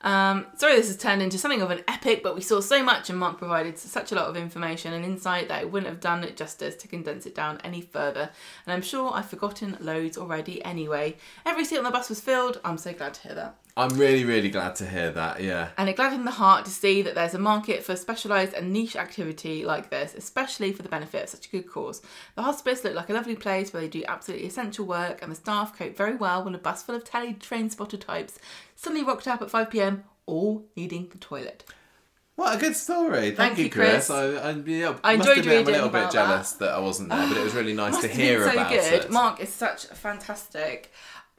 [0.07, 3.11] Um, sorry, this has turned into something of an epic, but we saw so much
[3.11, 6.23] and Mark provided such a lot of information and insight that it wouldn't have done
[6.23, 8.31] it justice to condense it down any further.
[8.65, 11.17] And I'm sure I've forgotten loads already anyway.
[11.45, 12.61] Every seat on the bus was filled.
[12.65, 13.57] I'm so glad to hear that.
[13.79, 15.43] I'm really, really glad to hear that.
[15.43, 15.69] Yeah.
[15.77, 18.97] And it gladdened the heart to see that there's a market for specialised and niche
[18.97, 22.01] activity like this, especially for the benefit of such a good cause.
[22.37, 25.37] The hospice looked like a lovely place where they do absolutely essential work, and the
[25.37, 28.39] staff cope very well when a bus full of telly train spotter types
[28.77, 31.65] suddenly rocked up at 5 pm, all needing the toilet.
[32.37, 33.31] What a good story.
[33.31, 34.09] Thank, Thank you, Chris.
[34.09, 34.11] Chris.
[34.11, 36.71] I, I, yeah, I must enjoyed admit I'm a little bit jealous that.
[36.71, 38.93] I wasn't there, but it was really nice to hear so about good.
[38.93, 39.11] it.
[39.11, 40.93] Mark is such a fantastic,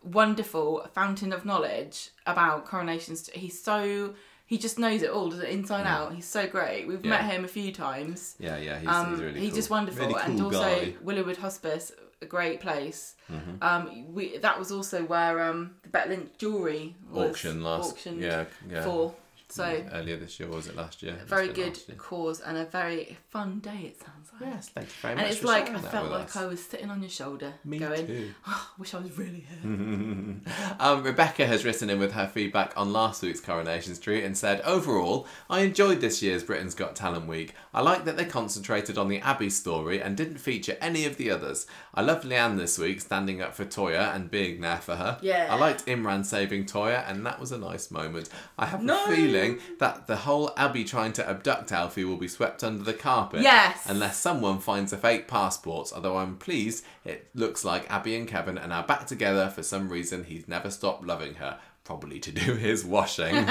[0.03, 3.29] wonderful fountain of knowledge about coronations.
[3.33, 4.13] He's so
[4.45, 6.13] he just knows it all, does it inside out.
[6.13, 6.87] He's so great.
[6.87, 7.09] We've Yeah.
[7.09, 8.35] met him a few times.
[8.39, 9.55] yeah, yeah, he's, Um, he's really he's cool.
[9.57, 10.85] just wonderful, Really and also guy.
[10.85, 11.05] Mm-hmm.
[11.05, 13.15] Willow Wood Hospice, a great place.
[13.61, 18.21] Um, we that was also where um the Bet Lynch jewelry was auction last auctioned
[18.21, 18.83] yeah, yeah.
[18.83, 19.13] for.
[19.49, 21.13] So earlier this year or was it last year?
[21.13, 23.81] Must very good cause and a very fun day.
[23.91, 25.31] It sounds Yes, thank you very And much.
[25.31, 26.35] it's for like I felt like us.
[26.35, 30.35] I was sitting on your shoulder, Me going, oh, "Wish I was really here."
[30.79, 34.61] Um, Rebecca has written in with her feedback on last week's Coronation Street and said,
[34.61, 37.55] Overall, I enjoyed this year's Britain's Got Talent Week.
[37.73, 41.31] I like that they concentrated on the Abi story and didn't feature any of the
[41.31, 41.65] others.
[41.93, 45.17] I loved Leanne this week, standing up for Toyah and being there for her.
[45.21, 45.47] Yeah.
[45.49, 48.29] I liked Imran saving Toyah, and that was a nice moment.
[48.57, 49.05] I have No.
[49.05, 52.93] a feeling that the whole Abi trying to abduct Alfie will be swept under the
[52.93, 53.41] carpet.
[53.41, 53.83] Yes.
[53.87, 58.57] Unless someone finds a fake passport, although I'm pleased it looks like Abi and Kevin
[58.57, 61.57] are now back together for some reason he's never stopped loving her.
[61.85, 63.33] probably to do his washing.
[63.37, 63.47] um,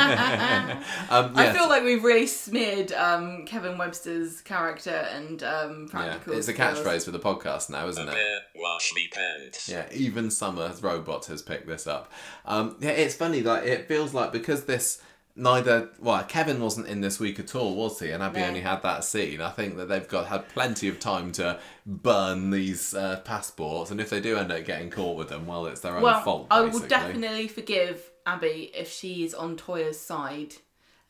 [1.09, 6.35] I feel like we've really smeared um, Kevin Webster's character and um, yeah, practical.
[6.35, 8.43] it's a catchphrase for the podcast now, isn't it?
[8.55, 9.71] Wash me pants.
[9.71, 12.13] Yeah, even Summer's robot has picked this up.
[12.45, 13.43] Um, yeah, it's funny.
[13.43, 15.01] Like it feels like because this
[15.37, 18.11] neither well Kevin wasn't in this week at all, was he?
[18.11, 18.47] And Abi No.
[18.49, 19.41] only had that scene.
[19.41, 24.01] I think that they've got had plenty of time to burn these uh, passports, and
[24.01, 26.47] if they do end up getting caught with them, well, it's their own Well, fault.
[26.51, 26.89] I will basically.
[26.89, 30.55] definitely forgive Abi if she's on Toyah's side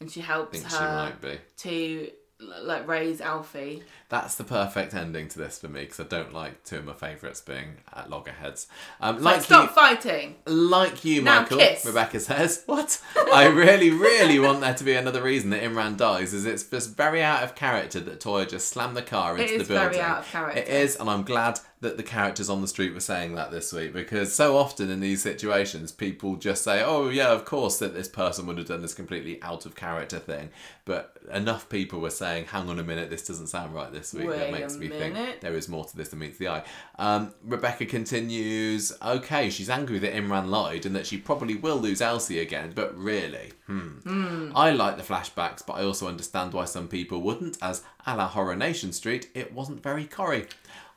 [0.01, 1.39] and she I helps she her be.
[1.59, 3.83] to like raise Alfie.
[4.09, 6.93] That's the perfect ending to this for me because I don't like two of my
[6.93, 8.69] favourites being at loggerheads.
[9.01, 10.37] Um, Like, like stop you, fighting.
[10.47, 11.85] Like you, Now Michael, kiss.
[11.85, 12.63] Rebecca says.
[12.67, 13.01] What?
[13.33, 16.97] I really, really want there to be another reason that Imran dies, is it's just
[16.97, 19.81] very out of character that Toyah just slammed the car into It the is very
[19.91, 20.01] building.
[20.01, 20.61] out of character.
[20.61, 23.71] It is, and I'm glad that the characters on the street were saying that this
[23.73, 27.93] week because so often in these situations people just say, "Oh yeah, of course that
[27.93, 30.49] this person would have done this completely out of character thing,"
[30.87, 34.27] but enough people were saying, "Hang on a minute, this doesn't sound right this week."
[34.29, 35.17] that Wait makes a me minute.
[35.17, 36.63] think there is more to this than meets the eye.
[36.99, 42.01] Um, Rebecca continues, okay, she's angry that Imran lied and that she probably will lose
[42.01, 44.53] Elsie again, but really, hmm.
[44.55, 48.29] I like the flashbacks, but I also understand why some people wouldn't, as a la
[48.29, 50.47] Horror Nation Street, it wasn't very Corrie.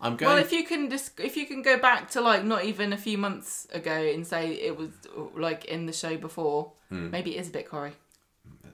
[0.02, 0.32] I'm going.
[0.32, 2.98] Well, if you can just if you can go back to like not even a
[2.98, 4.90] few months ago and say it was
[5.36, 7.10] like in the show before, Hmm.
[7.12, 7.92] maybe it is a bit Corrie.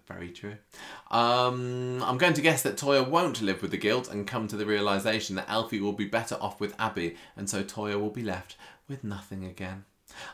[0.07, 0.55] Very true.
[1.09, 4.55] Um, I'm going to guess that Toyah won't live with the guilt and come to
[4.55, 8.21] the realization that Alfie will be better off with Abi, and so Toyah will be
[8.21, 8.55] left
[8.87, 9.85] with nothing again.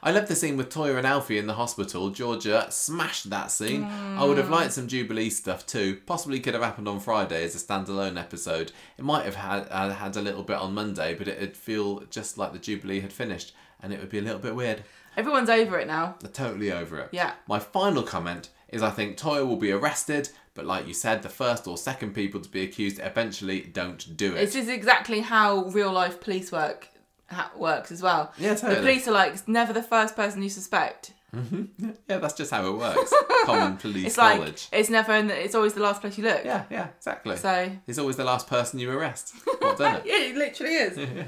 [0.04, 2.10] I love the scene with Toyah and Alfie in the hospital.
[2.10, 3.84] Georgia smashed that scene.
[3.84, 6.02] I would have liked some Jubilee stuff too.
[6.06, 8.74] Possibly could have happened on Friday as a standalone episode.
[8.98, 12.38] It might have had uh, had a little bit on Monday, but it'd feel just
[12.38, 14.84] like the Jubilee had finished, and it would be a little bit weird.
[15.18, 16.16] Everyone's over it now.
[16.20, 17.10] They're totally over it.
[17.12, 17.34] Yeah.
[17.48, 21.30] My final comment is I think Toyah will be arrested, but like you said, the
[21.30, 24.40] first or second people to be accused eventually don't do it.
[24.40, 26.90] This is exactly how real life police work
[27.30, 28.34] ha- works as well.
[28.38, 28.76] Yeah, totally.
[28.76, 31.14] The police are like never the first person you suspect.
[31.34, 33.14] Yeah, that's just how it works.
[33.46, 34.68] Common police It's like knowledge.
[34.72, 36.44] it's never in the, it's always the last place you look.
[36.44, 37.38] Yeah, yeah, exactly.
[37.38, 39.34] So He's always the last person you arrest.
[39.60, 40.98] What done yeah, it literally is.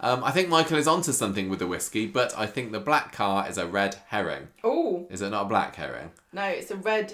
[0.00, 3.12] Um, I think Michael is onto something with the whiskey, but I think the black
[3.12, 4.48] car is a red herring.
[4.62, 6.10] oh Is it not a black herring?
[6.32, 7.12] no, it's a red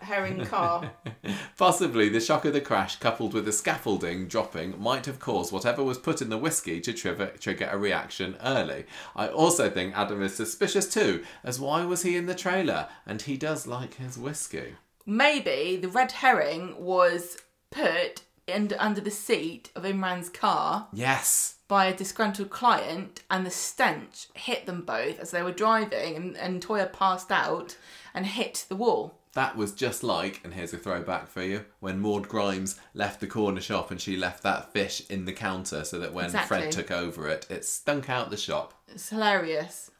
[0.00, 0.90] herring car.
[1.56, 5.82] Possibly the shock of the crash, coupled with the scaffolding dropping, might have caused whatever
[5.82, 8.86] was put in the whiskey to trigger, trigger a reaction early.
[9.14, 12.88] I also think Adam is suspicious too, as why was he in the trailer?
[13.06, 14.74] And he does like his whiskey.
[15.06, 17.38] Maybe the red herring was
[17.70, 21.56] put in, under the seat of Imran's car Yes.
[21.68, 26.36] by a disgruntled client, and the stench hit them both as they were driving, and,
[26.36, 27.76] and Toyah passed out
[28.14, 29.17] and hit the wall.
[29.38, 33.28] That was just like, and here's a throwback for you, when Maud Grimes left the
[33.28, 36.58] corner shop and she left that fish in the counter so that when Exactly.
[36.58, 38.74] Fred took over it, it stunk out the shop.
[38.88, 39.92] It's hilarious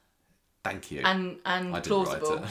[0.69, 1.01] Thank you.
[1.05, 2.45] and and I plausible.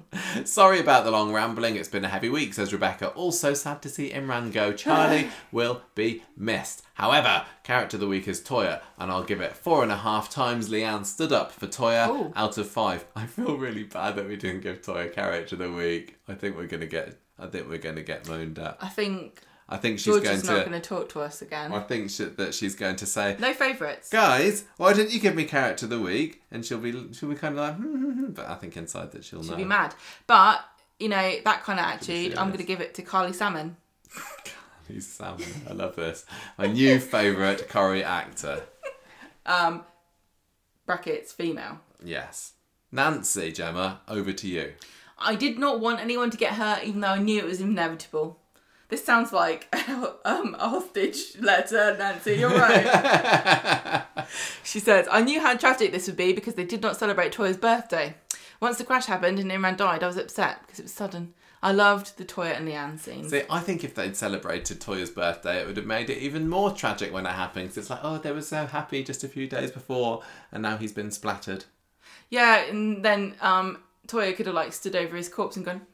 [0.44, 1.76] Sorry about the long rambling.
[1.76, 3.08] It's been a heavy week, says Rebecca.
[3.08, 4.72] Also sad to see Imran go.
[4.72, 6.82] Charlie will be missed.
[6.94, 10.30] However, character of the week is Toyah, and I'll give it four and a half
[10.30, 12.32] times Leanne stood up for Toyah Ooh.
[12.36, 13.04] out of five.
[13.16, 16.18] I feel really bad that we didn't give Toyah character of the week.
[16.28, 17.18] I think we're gonna get.
[17.38, 18.78] I think we're gonna get moaned at.
[18.80, 20.46] I think I think she's going to.
[20.46, 21.72] not going to talk to us again.
[21.72, 24.08] I think she, that she's going to say, No favourites.
[24.10, 26.42] guys, why didn't you give me character of the week?
[26.52, 28.30] And she'll be, she'll be kind of like, hmm, hmm, hmm.
[28.32, 29.56] but I think inside that she'll She'd know.
[29.56, 29.94] be mad.
[30.28, 30.64] But
[31.00, 32.36] you know that kind of attitude.
[32.38, 33.76] I'm going to give it to Carly Salmon.
[34.86, 35.46] Carly salmon.
[35.68, 36.24] I love this.
[36.56, 38.62] My new favourite Corrie actor.
[39.48, 39.84] Um,
[40.86, 41.78] brackets female.
[42.04, 42.54] Yes.
[42.90, 44.72] Nancy, Gemma, over to you.
[45.18, 48.40] I did not want anyone to get hurt, even though I knew it was inevitable.
[48.88, 49.66] This sounds like
[50.24, 52.34] um, a hostage letter, Nancy.
[52.34, 54.04] You're right.
[54.64, 57.56] she says, I knew how tragic this would be because they did not celebrate Toyah's
[57.56, 58.14] birthday.
[58.60, 61.34] Once the crash happened and Imran died, I was upset because it was sudden.
[61.62, 63.30] I loved the Toyah and Leanne scenes.
[63.30, 66.70] See, I think if they'd celebrated Toyah's birthday, it would have made it even more
[66.70, 67.70] tragic when it happened.
[67.70, 70.76] 'cause it's like, oh, they were so happy just a few days before, and now
[70.76, 71.64] he's been splattered.
[72.30, 75.86] Yeah, and then um, Toyah could have like stood over his corpse and gone "Meh,"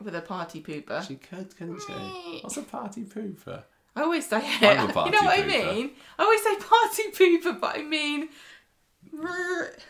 [0.00, 1.06] with a party pooper.
[1.06, 2.40] She could, couldn't she?
[2.42, 3.62] What's a party pooper?
[3.94, 4.62] I always say it.
[4.62, 5.90] I'm a you know what I mean?
[6.18, 8.28] I always say party pooper, but I mean,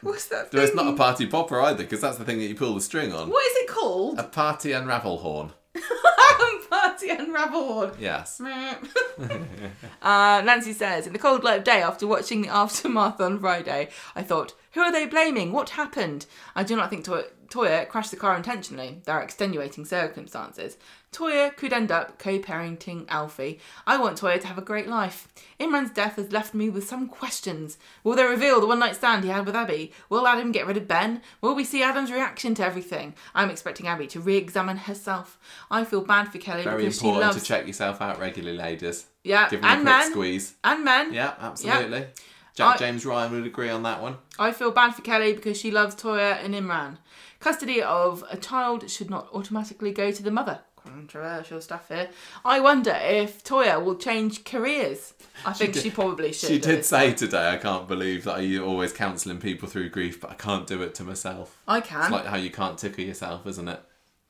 [0.03, 0.53] what's that?
[0.53, 2.81] No, it's not a party popper either, because that's the thing that you pull the
[2.81, 3.29] string on.
[3.29, 4.19] What is it called?
[4.19, 5.53] A party unravel horn.
[6.71, 7.93] party unravel horn.
[7.99, 8.41] Yes.
[10.03, 13.89] uh, Nancy says, in the cold light of day, after watching the aftermath on Friday,
[14.15, 15.53] I thought, Who are they blaming?
[15.53, 16.27] What happened?
[16.55, 19.01] I do not think Toyah, Toyah crashed the car intentionally.
[19.07, 20.77] There are extenuating circumstances.
[21.13, 23.59] Toyah could end up co-parenting Alfie.
[23.87, 25.29] I want Toyah to have a great life.
[25.59, 27.79] Imran's death has left me with some questions.
[28.05, 29.93] Will they reveal the one-night stand he had with Abi?
[30.11, 31.23] Will Adam get rid of Ben?
[31.41, 33.15] Will we see Adam's reaction to everything?
[33.35, 35.39] I'm expecting Abi to re-examine herself.
[35.71, 38.59] I feel bad for Kelly Very because she important loves to check yourself out regularly,
[38.59, 39.07] ladies.
[39.25, 40.55] yeah Give them and a quick men squeeze.
[40.63, 41.15] and men.
[41.15, 42.09] Yeah, absolutely.
[42.57, 44.17] Jack I- James Ryan would agree on that one.
[44.39, 46.97] I feel bad for Kelly because she loves Toyah and Imran.
[47.39, 50.61] Custody of a child should not automatically go to the mother.
[50.83, 52.09] Controversial stuff here.
[52.45, 55.13] I wonder if Toyah will change careers.
[55.45, 56.49] I think she, did- probably should.
[56.49, 57.19] She did say point.
[57.19, 60.81] today, I can't believe that you're always counselling people through grief, but I can't do
[60.83, 61.61] it to myself.
[61.69, 62.03] I can.
[62.03, 63.81] It's like how you can't tickle yourself, isn't it?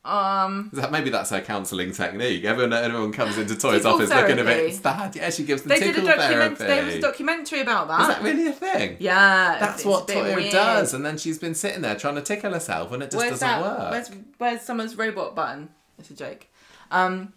[0.07, 2.44] Um, that maybe that's her counselling technique?
[2.44, 4.73] Everyone, everyone comes into Toy's Tickle office looking a bit therapy.
[4.73, 5.17] sad.
[5.17, 6.59] Yeah, she gives them they did a tickle document.
[6.59, 6.75] therapy.
[6.75, 8.01] There was a documentary about that.
[8.02, 8.97] Is that really a thing?
[9.01, 10.52] Yeah, That's what Toyah weird.
[10.52, 13.41] does, and then she's been sitting there trying to tickle herself, and it just Where's
[13.41, 13.60] doesn't that?
[13.62, 13.91] work.
[13.91, 15.70] Where's Where's Summer's robot button?
[15.99, 16.47] It's a joke.
[16.91, 17.33] Um,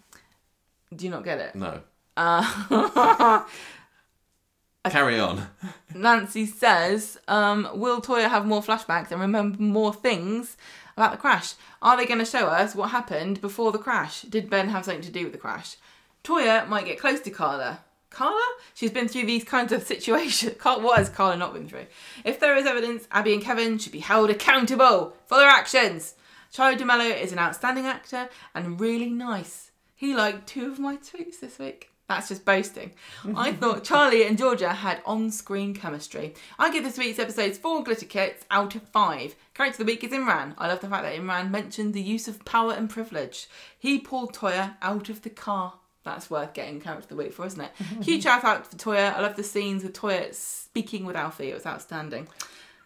[0.95, 1.55] do you not get it?
[1.55, 1.81] No.
[2.15, 3.43] Uh,
[4.89, 5.47] Carry on.
[5.93, 10.57] Nancy says, um, will Toyah have more flashbacks and remember more things
[10.99, 11.53] about the crash?
[11.81, 14.23] Are they going to show us what happened before the crash?
[14.23, 15.77] Did Ben have something to do with the crash?
[16.25, 17.79] Toyah might get close to Carla.
[18.09, 18.45] Carla?
[18.73, 20.55] She's been through these kinds of situations.
[20.63, 21.85] What has Carla not been through?
[22.25, 26.15] If there is evidence, Abi and Kevin should be held accountable for their actions.
[26.51, 29.71] Charlie de Melo is an outstanding actor and really nice.
[29.95, 31.88] He liked two of my tweets this week.
[32.09, 32.93] That's just boasting.
[33.35, 36.33] I thought Charlie and Georgia had on screen chemistry.
[36.57, 39.35] I give this week's episodes four glitter kits out of five.
[39.53, 40.55] Character of the week is Imran.
[40.57, 43.47] I love the fact that Imran mentioned the use of power and privilege.
[43.77, 45.75] He pulled Toyah out of the car.
[46.03, 47.71] That's worth getting character of the week for, isn't it?
[48.03, 49.13] Huge shout out for Toyah.
[49.13, 51.51] I love the scenes with Toyah speaking with Alfie.
[51.51, 52.27] It was outstanding.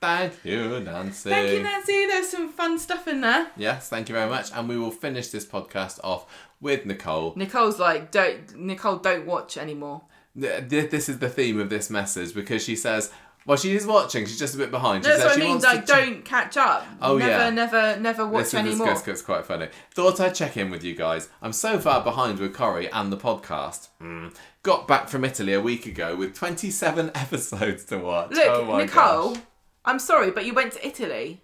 [0.02, 1.30] Thank you, Nancy.
[1.30, 2.08] Thank you, Nancy.
[2.08, 3.48] There's some fun stuff in there.
[3.56, 4.52] Yes, thank you very much.
[4.54, 6.26] And we will finish this podcast off
[6.64, 7.34] with Nicole.
[7.36, 10.02] Nicole's like, don't Nicole, don't watch anymore.
[10.40, 13.12] Th- th- This is the theme of this message because she says,
[13.46, 14.26] well, she is watching.
[14.26, 15.04] She's just a bit behind.
[15.04, 15.50] She That's says what I she mean.
[15.50, 15.92] wants Like, to.
[15.92, 16.86] don't catch up.
[17.02, 17.50] Oh, never, yeah.
[17.50, 18.88] never, never watch this anymore.
[18.88, 19.68] gets, gets quite funny.
[19.94, 21.28] Thought I'd check in with you guys.
[21.42, 23.90] I'm so far behind with Corrie and the podcast.
[24.02, 24.34] Mm.
[24.64, 28.32] Got back from Italy a week ago with 27 episodes to watch.
[28.32, 29.44] Look, oh my Nicole, gosh.
[29.84, 31.42] I'm sorry, but you went to Italy.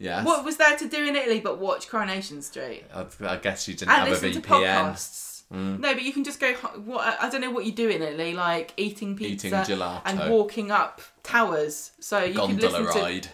[0.00, 0.24] Yes.
[0.24, 3.74] What was there to do in Italy but watch Coronation Street I, I guess you
[3.74, 4.34] didn't and have a listen VPN.
[4.34, 5.42] to podcasts?
[5.52, 5.80] Mm.
[5.80, 6.52] No, but you can just go.
[6.54, 10.00] What I don't know what you do in Italy, like eating pizza Eating gelato.
[10.04, 11.90] and walking up towers.
[12.00, 13.28] So you can Gondola listen to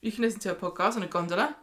[0.00, 1.56] you can listen to a podcast on a gondola.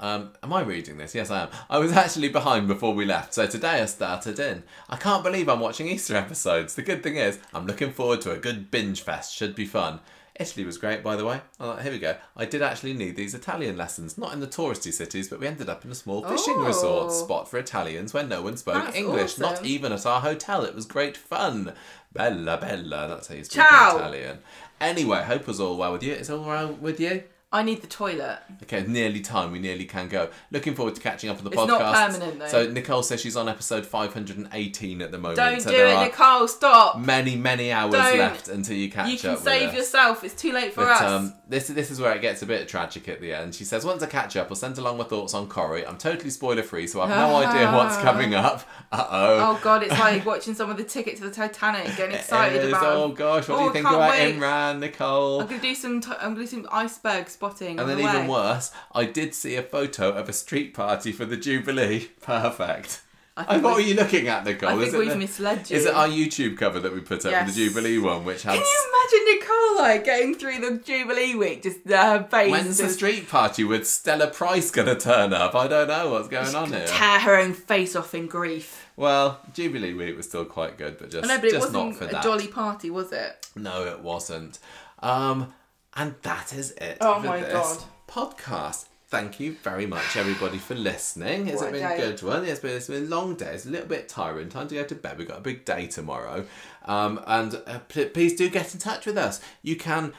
[0.00, 1.14] Um, am I reading this?
[1.14, 1.48] Yes, I am.
[1.70, 4.64] I was actually behind before we left, so today I started in.
[4.88, 6.74] I can't believe I'm watching Easter episodes.
[6.74, 9.34] The good thing is, I'm looking forward to a good binge fest.
[9.34, 10.00] Should be fun.
[10.40, 11.40] Italy was great, by the way.
[11.60, 12.16] Oh, here we go.
[12.36, 15.68] I did actually need these Italian lessons, not in the touristy cities, but we ended
[15.68, 16.64] up in a small fishing Oh.
[16.66, 20.64] resort spot for Italians where no one spoke That's English, not even at our hotel.
[20.64, 21.72] It was great fun.
[22.12, 23.06] Bella, bella.
[23.08, 24.38] That's how you speak Italian.
[24.80, 26.12] Anyway, hope was all well with you.
[26.14, 27.22] It's all well with you?
[27.54, 28.40] I need the toilet.
[28.64, 29.52] Okay, nearly time.
[29.52, 30.28] We nearly can go.
[30.50, 31.68] Looking forward to catching up on the It's podcast.
[31.68, 32.48] not permanent, though.
[32.48, 35.36] So Nicole says she's on episode 518 at the moment.
[35.36, 36.48] Don't so do there it, are Nicole.
[36.48, 36.98] Stop.
[36.98, 38.18] Many, many hours Don't.
[38.18, 39.12] left until you catch up.
[39.12, 40.24] You can up save with yourself.
[40.24, 41.02] It's too late for But us.
[41.02, 43.54] um, this this is where it gets a bit tragic at the end.
[43.54, 45.86] She says, "Once I catch up, I'll send along my thoughts on Corrie.
[45.86, 48.62] I'm totally spoiler free, so I've no idea what's coming up.
[48.90, 52.16] Uh Oh Oh god, it's like watching someone with a ticket to the Titanic, getting
[52.16, 52.84] excited about.
[52.84, 54.34] Oh gosh, what do Oh, you think about wait.
[54.36, 55.42] Imran, Nicole?
[55.42, 56.00] I'm gonna do some.
[56.00, 57.78] T- I'm gonna do some iceberg spotting.
[57.78, 61.24] And then the even worse, I did see a photo of a street party for
[61.24, 62.08] the Jubilee.
[62.20, 63.00] Perfect.
[63.36, 64.68] I I what were you looking at, Nicole?
[64.68, 65.76] I think it we've the- misled you.
[65.76, 67.52] Is it our YouTube cover that we put up Yes.
[67.52, 68.90] the Jubilee one, which has Can you
[69.24, 71.64] imagine Nicole like getting through the Jubilee week?
[71.64, 72.52] Just uh, her face.
[72.52, 75.56] When's the street party with Stella Price gonna turn up?
[75.56, 76.84] I don't know what's going on here.
[76.86, 78.86] tear her own face off in grief.
[78.96, 81.86] Well, Jubilee week was still quite good, but just, I know, but it just not
[81.86, 82.22] wasn't for a that.
[82.22, 83.48] jolly party, was it?
[83.56, 84.60] No, it wasn't.
[85.00, 85.52] Um,
[85.96, 87.84] and that is it Oh for my this God.
[88.08, 88.86] podcast.
[89.08, 91.46] Thank you very much, everybody, for listening.
[91.46, 92.44] It's been a good one.
[92.44, 93.54] It's been, it's been a long day.
[93.54, 94.48] It's a little bit tiring.
[94.48, 95.18] Time to go to bed.
[95.18, 96.46] We've got a big day tomorrow.
[96.84, 99.40] Um, and uh, pl- please do get in touch with us.
[99.62, 100.14] You can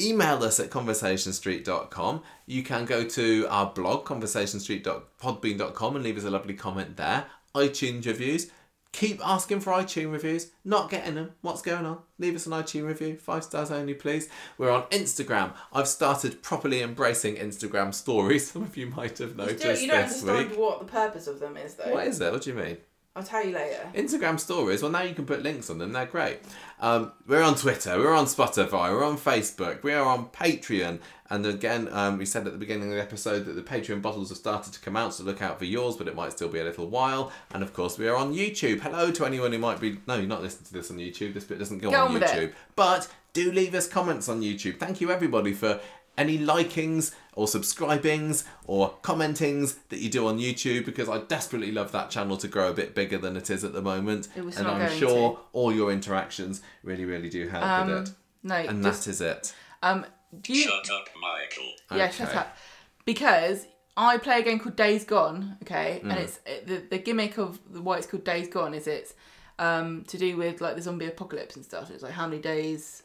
[0.00, 2.22] email us at conversationstreet.com.
[2.46, 7.26] You can go to our blog, conversationstreet.podbean.com, and leave us a lovely comment there.
[7.54, 8.50] iTunes reviews.
[8.92, 10.50] Keep asking for iTunes reviews.
[10.64, 11.30] Not getting them.
[11.42, 11.98] What's going on?
[12.18, 13.16] Leave us an iTunes review.
[13.18, 14.28] Five stars only, please.
[14.58, 15.54] We're on Instagram.
[15.72, 18.50] I've started properly embracing Instagram stories.
[18.52, 20.58] Some of you might have noticed you don't this understand week.
[20.58, 21.92] what the purpose of them is, though.
[21.92, 22.32] What is it?
[22.32, 22.78] What do you mean?
[23.16, 23.88] I'll tell you later.
[23.94, 25.92] Instagram stories, well, now you can put links on them.
[25.92, 26.38] They're great.
[26.80, 30.98] Um, we're on Twitter, we're on Spotify, we're on Facebook, we are on Patreon.
[31.28, 34.30] And again, um, we said at the beginning of the episode that the Patreon bottles
[34.30, 36.58] have started to come out, so look out for yours, but it might still be
[36.58, 37.32] a little while.
[37.52, 38.80] And of course, we are on YouTube.
[38.80, 39.98] Hello to anyone who might be.
[40.06, 41.34] No, you're not listening to this on YouTube.
[41.34, 42.28] This bit doesn't go Get on on with it.
[42.30, 42.52] YouTube.
[42.76, 44.78] But do leave us comments on YouTube.
[44.78, 45.80] Thank you, everybody, for
[46.16, 51.92] any likings or subscribings or commentings that you do on YouTube because I desperately love
[51.92, 54.28] that channel to grow a bit bigger than it is at the moment.
[54.36, 55.38] It was and not I'm going sure to.
[55.52, 58.14] all your interactions really, really do help with it.
[58.42, 59.54] No, And just, that is it.
[59.82, 60.04] um,
[60.42, 60.62] do you?
[60.64, 61.72] Shut up, Michael.
[61.96, 62.56] Yeah, shut up.
[63.04, 66.10] Because I play a game called Days Gone, okay, Mm.
[66.10, 69.14] and it's the the gimmick of why it's called Days Gone is it's
[69.58, 71.90] um to do with like the zombie apocalypse and stuff.
[71.90, 73.02] It's like how many days,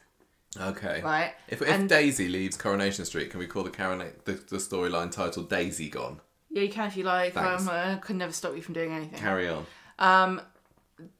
[0.60, 1.00] Okay.
[1.02, 1.34] right?
[1.48, 5.10] If, if And- Daisy leaves Coronation Street, can we call the, Corona- the, the storyline
[5.10, 6.20] titled Daisy Gone?
[6.50, 7.36] Yeah, you can if you like.
[7.36, 9.18] Um, I can never stop you from doing anything.
[9.18, 9.66] Carry on.
[9.98, 10.40] Um,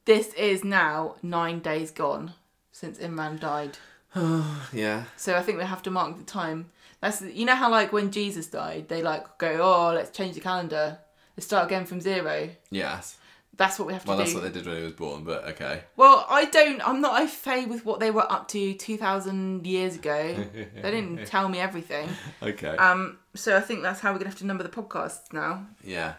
[0.05, 2.33] this is now nine days gone
[2.71, 3.77] since Imran died.
[4.73, 5.03] Yeah.
[5.15, 6.71] So I think we have to mark the time.
[7.01, 10.41] That's you know how like when Jesus died, they like go, oh, let's change the
[10.41, 10.97] calendar,
[11.35, 12.49] let's start again from zero.
[12.71, 13.16] Yes.
[13.57, 14.19] That's what we have to Well, do.
[14.19, 15.81] Well, that's what they did when he was born, but okay.
[15.95, 16.79] Well, I don't.
[16.87, 20.35] I'm not au fait with what they were up to two thousand years ago.
[20.53, 22.07] they didn't tell me everything.
[22.43, 22.75] Okay.
[22.77, 25.65] Um, so I think that's how we're gonna have to number the podcasts now.
[25.83, 26.13] yeah.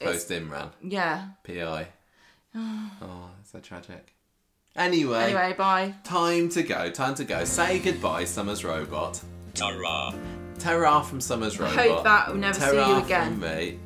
[0.00, 0.70] It's- Post Imran.
[0.82, 1.28] Yeah.
[1.44, 1.88] PI.
[2.54, 4.14] oh, that's so tragic.
[4.76, 5.94] Anyway, Anyway, bye.
[6.04, 6.88] time to go.
[6.90, 7.44] Time to go.
[7.44, 9.20] Say goodbye, Summer's Robot.
[9.54, 10.14] Ta-ra.
[10.60, 11.76] Ta-ra from Summer's robot.
[11.78, 11.94] I Robot.
[11.96, 13.40] hope that we'll never see Ta-ra you from again.
[13.40, 13.78] me.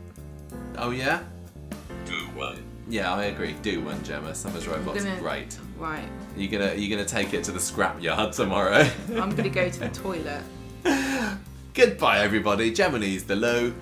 [0.76, 1.22] Oh yeah
[2.34, 2.62] one.
[2.88, 3.52] Yeah, I agree.
[3.62, 4.34] Do one, Gemma.
[4.34, 5.56] Summer's Robots gonna, great.
[5.78, 6.08] Right.
[6.36, 8.88] You're gonna you're gonna take it to the scrapyard tomorrow.
[9.16, 10.42] I'm gonna go to the toilet.
[11.74, 12.72] Goodbye, everybody.
[12.72, 13.72] Gemini's the low,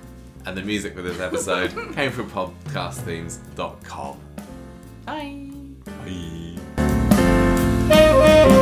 [0.47, 4.21] and the music for this episode came from podcastthemes.com.
[5.07, 5.51] Bye.
[7.89, 8.57] Bye.